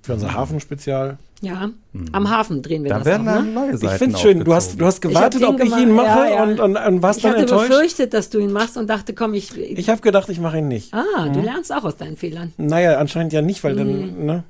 für 0.02 0.14
unser 0.14 0.34
Hafenspezial. 0.34 1.20
Ja. 1.42 1.70
Am 2.12 2.30
Hafen 2.30 2.62
drehen 2.62 2.84
wir 2.84 2.90
Da 2.90 2.98
das 3.00 3.06
werden 3.06 3.28
auch, 3.28 3.34
dann 3.36 3.46
ne? 3.48 3.52
neue 3.62 3.78
Seiten 3.78 3.94
Ich 3.94 3.98
finde 4.00 4.18
schön, 4.20 4.44
du 4.44 4.54
hast, 4.54 4.80
du 4.80 4.86
hast 4.86 4.96
Ich 4.98 5.02
gewartet, 5.02 5.42
den 5.42 5.48
ob 5.48 5.60
ich 5.64 5.76
ihn 5.76 5.92
mache 5.92 6.06
Ja, 6.06 6.30
ja. 6.36 6.44
Und, 6.44 6.60
und, 6.60 6.78
und 6.78 7.02
warst 7.02 7.18
Ich 7.20 7.24
dann 7.24 7.32
hatte 7.32 7.42
enttäuscht. 7.44 7.70
befürchtet, 7.70 8.14
dass 8.14 8.30
du 8.30 8.38
ihn 8.40 8.52
machst 8.52 8.78
und 8.78 8.88
dachte, 8.90 9.14
komm, 9.16 9.34
ich. 9.34 9.58
Ich 9.58 9.90
habe 9.90 10.00
gedacht, 10.02 10.30
ich 10.30 10.40
mache 10.40 10.60
ihn 10.60 10.68
nicht. 10.68 10.94
ah, 10.94 11.30
du 11.30 11.40
lernst 11.40 11.74
auch 11.74 11.84
aus 11.86 11.96
deinen 11.98 12.16
Fehlern. 12.18 12.54
Naja, 12.58 12.98
anscheinend 13.00 13.34
ja 13.34 13.42
nicht, 13.42 13.64
weil 13.64 13.74
Mhm. 13.74 13.78
dann, 13.78 14.26
ne? 14.26 14.44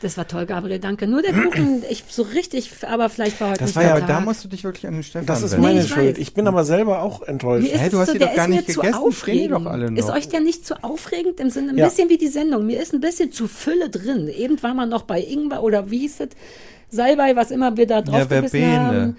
Das 0.00 0.16
war 0.16 0.26
toll, 0.28 0.46
Gabriel, 0.46 0.78
danke. 0.78 1.06
Nur 1.06 1.20
der 1.22 1.32
Kuchen, 1.34 1.82
ich 1.90 2.04
so 2.08 2.22
richtig, 2.22 2.70
aber 2.90 3.10
vielleicht 3.10 3.38
war 3.40 3.50
heute 3.50 3.58
Das 3.60 3.68
nicht 3.70 3.76
war 3.76 3.82
ja- 3.82 3.90
Aber 3.90 4.00
da 4.00 4.06
Tag. 4.06 4.24
musst 4.24 4.42
du 4.44 4.48
dich 4.48 4.64
wirklich 4.64 4.86
an 4.86 4.94
den 4.94 5.02
Stefan 5.02 5.26
Das 5.26 5.42
ist 5.42 5.58
meine 5.58 5.80
ich 5.82 5.88
Schuld. 5.88 6.12
weiß. 6.12 6.18
Ich 6.18 6.32
bin 6.32 6.46
aber 6.46 6.64
selber 6.64 7.02
auch 7.02 7.22
enttäuscht. 7.22 7.64
Mir 7.64 7.74
ist 7.74 7.80
Hä, 7.82 7.88
du 7.90 7.96
es 7.96 8.00
hast 8.00 8.06
so, 8.08 8.12
die 8.14 8.18
doch 8.20 8.34
gar 8.34 8.44
ist 8.44 8.48
mir 8.48 8.56
nicht 8.56 8.66
gegessen, 8.68 9.12
stehen 9.12 9.50
doch 9.50 9.66
alle 9.66 9.92
Ist 9.94 10.08
noch. 10.08 10.16
euch 10.16 10.28
der 10.28 10.40
nicht 10.40 10.64
zu 10.66 10.82
aufregend 10.82 11.38
im 11.40 11.50
Sinne, 11.50 11.70
ein 11.72 11.76
bisschen 11.76 12.08
wie 12.08 12.16
die 12.18 12.28
Sendung. 12.28 12.64
Mir 12.64 12.80
ist 12.80 12.94
ein 12.94 13.00
bisschen 13.00 13.30
zu 13.32 13.46
Fülle 13.48 13.90
drin. 13.90 14.28
Eben 14.28 14.62
war 14.62 14.72
man 14.72 14.88
noch 14.88 15.02
bei 15.02 15.20
Ingwer 15.22 15.62
oder 15.62 15.79
wie 15.88 15.98
hieß 16.00 16.20
es? 16.20 16.28
Salbei, 16.90 17.36
was 17.36 17.50
immer 17.52 17.76
wir 17.76 17.86
da 17.86 18.02
drauf 18.02 18.18
Ja, 18.18 18.24
gebissen 18.24 18.58
Verbene. 18.60 18.80
haben. 18.80 19.16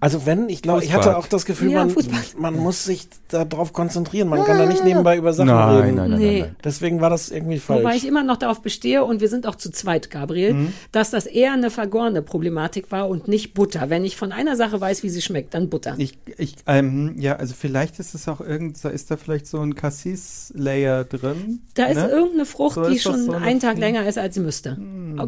Also 0.00 0.26
wenn, 0.26 0.48
ich 0.48 0.62
glaube, 0.62 0.82
ich 0.84 0.92
hatte 0.92 1.16
auch 1.16 1.26
das 1.26 1.44
Gefühl, 1.44 1.70
Ja, 1.70 1.84
man, 1.84 1.94
man 2.38 2.54
muss 2.56 2.84
sich 2.84 3.08
darauf 3.28 3.72
konzentrieren. 3.72 4.28
Man 4.28 4.44
kann 4.44 4.58
da 4.58 4.66
nicht 4.66 4.84
nebenbei 4.84 5.16
über 5.16 5.32
Sachen 5.32 5.48
Nein, 5.48 5.82
reden. 5.82 5.96
nein, 5.96 6.10
nein, 6.10 6.18
Nee. 6.20 6.26
nein, 6.32 6.40
nein. 6.48 6.56
Deswegen 6.64 7.00
war 7.00 7.10
das 7.10 7.30
irgendwie 7.30 7.60
Wobei 7.66 7.82
falsch. 7.82 7.96
ich 7.96 8.06
immer 8.06 8.22
noch 8.22 8.36
darauf 8.36 8.60
bestehe, 8.62 9.04
und 9.04 9.20
wir 9.20 9.28
sind 9.28 9.46
auch 9.46 9.54
zu 9.56 9.70
zweit, 9.70 10.10
Gabriel, 10.10 10.54
Mhm. 10.54 10.72
dass 10.92 11.10
das 11.10 11.26
eher 11.26 11.52
eine 11.52 11.70
vergorene 11.70 12.22
Problematik 12.22 12.90
war 12.92 13.08
und 13.08 13.28
nicht 13.28 13.54
Butter. 13.54 13.90
Wenn 13.90 14.04
ich 14.04 14.16
von 14.16 14.32
einer 14.32 14.56
Sache 14.56 14.80
weiß, 14.80 15.02
wie 15.02 15.08
sie 15.08 15.22
schmeckt, 15.22 15.54
dann 15.54 15.68
Butter. 15.70 15.94
Ich, 15.98 16.18
ich, 16.38 16.56
ähm, 16.66 17.14
ja, 17.18 17.36
also 17.36 17.54
vielleicht 17.58 17.98
ist 17.98 18.14
es 18.14 18.28
auch 18.28 18.40
irgend, 18.40 18.82
da 18.84 18.88
ist 18.90 19.10
da 19.10 19.16
vielleicht 19.16 19.46
so 19.46 19.60
ein 19.60 19.74
Cassis-Layer 19.74 21.04
drin. 21.04 21.60
Da 21.74 21.86
ist 21.86 21.96
ne? 21.96 22.08
irgendeine 22.08 22.44
Frucht, 22.46 22.74
So 22.74 22.84
die 22.88 22.96
ist 22.96 23.02
schon 23.02 23.24
so 23.24 23.32
eine 23.32 23.44
einen 23.44 23.60
Tag 23.60 23.72
Frucht. 23.72 23.80
länger 23.80 24.06
ist, 24.06 24.18
als 24.18 24.34
sie 24.34 24.40
müsste. 24.40 24.76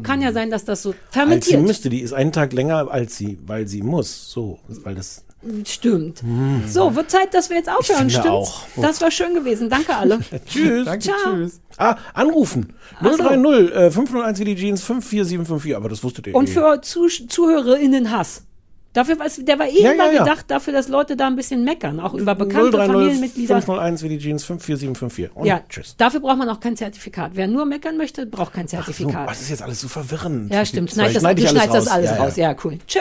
Kann 0.03 0.23
ja 0.23 0.33
sein, 0.33 0.51
dass 0.51 0.65
das 0.65 0.83
so 0.83 0.91
als 0.91 0.97
sie 0.99 1.19
fermentiert. 1.19 1.63
müsste, 1.63 1.89
die 1.91 2.01
ist 2.01 2.13
einen 2.13 2.33
Tag 2.33 2.53
länger 2.53 2.91
als 2.91 3.17
sie, 3.17 3.39
weil 3.47 3.67
sie 3.69 3.83
muss. 3.83 4.31
So, 4.31 4.54
weil 4.69 4.95
das. 4.95 5.25
Stimmt. 5.67 6.23
So, 6.69 6.97
wird 6.97 7.11
Zeit, 7.11 7.35
dass 7.35 7.51
wir 7.51 7.59
jetzt 7.59 7.69
aufhören, 7.69 8.09
finde 8.09 8.13
stimmt's? 8.13 8.29
auch. 8.29 8.63
Das 8.77 9.01
war 9.03 9.11
schön 9.11 9.35
gewesen. 9.35 9.69
Danke 9.69 9.95
alle. 9.95 10.21
Tschüss. 10.47 10.87
Danke, 10.87 11.05
Ciao. 11.05 11.17
tschüss. 11.35 11.61
Ah, 11.77 11.97
anrufen. 12.15 12.73
Ach 13.01 13.13
so. 13.13 13.23
030 13.25 13.75
äh, 13.77 13.91
501 13.91 14.39
wie 14.41 14.45
die 14.47 14.57
Jeans 14.57 14.81
54754, 14.83 15.77
aber 15.77 15.89
das 15.91 16.03
wusstet 16.03 16.29
ihr 16.29 16.35
Und 16.35 16.49
eh. 16.49 16.53
für 16.53 16.81
Zuh 16.81 17.09
ZuhörerInnen 17.09 18.11
Hass. 18.11 18.45
Dafür, 18.95 19.19
was, 19.19 19.45
der 19.45 19.59
war 19.59 19.67
eh 19.67 19.83
Ja, 19.83 19.91
immer 19.93 20.07
ja, 20.07 20.13
ja. 20.13 20.25
gedacht, 20.25 20.45
dafür, 20.49 20.73
dass 20.73 20.87
Leute 20.89 21.17
da 21.17 21.27
ein 21.27 21.35
bisschen 21.35 21.65
meckern, 21.65 21.99
auch 21.99 22.15
über 22.15 22.37
bekannte 22.37 22.71
030 22.71 22.93
Familienmitglieder. 22.93 23.55
501 23.61 24.03
wie 24.05 24.09
die 24.09 24.19
Jeans 24.19 24.45
54754. 24.45 25.37
Und 25.37 25.47
Ja, 25.47 25.61
tschüss. 25.69 25.97
dafür 25.97 26.21
braucht 26.21 26.39
man 26.39 26.49
auch 26.49 26.61
kein 26.61 26.77
Zertifikat. 26.77 27.33
Wer 27.35 27.49
nur 27.49 27.67
meckern 27.67 27.97
möchte, 27.97 28.25
braucht 28.25 28.53
kein 28.53 28.69
So, 28.69 28.77
Zertifikat. 28.77 29.29
das 29.29 29.41
ist 29.43 29.51
jetzt 29.51 29.63
alles 29.63 29.81
so 29.81 29.89
verwirrend. 29.89 30.51
ja, 30.53 30.65
stimmt. 30.65 30.93
Schneid 30.93 31.13
das, 31.15 31.23
schneid 31.23 31.37
du 31.39 31.43
ich 31.43 31.51
schneidest 31.51 31.75
das 31.75 31.89
alles 31.89 32.11
Ja, 32.11 32.17
ja. 32.17 32.23
raus. 32.23 32.37
Ja, 32.37 32.57
cool. 32.65 32.79
Tschö. 32.87 33.01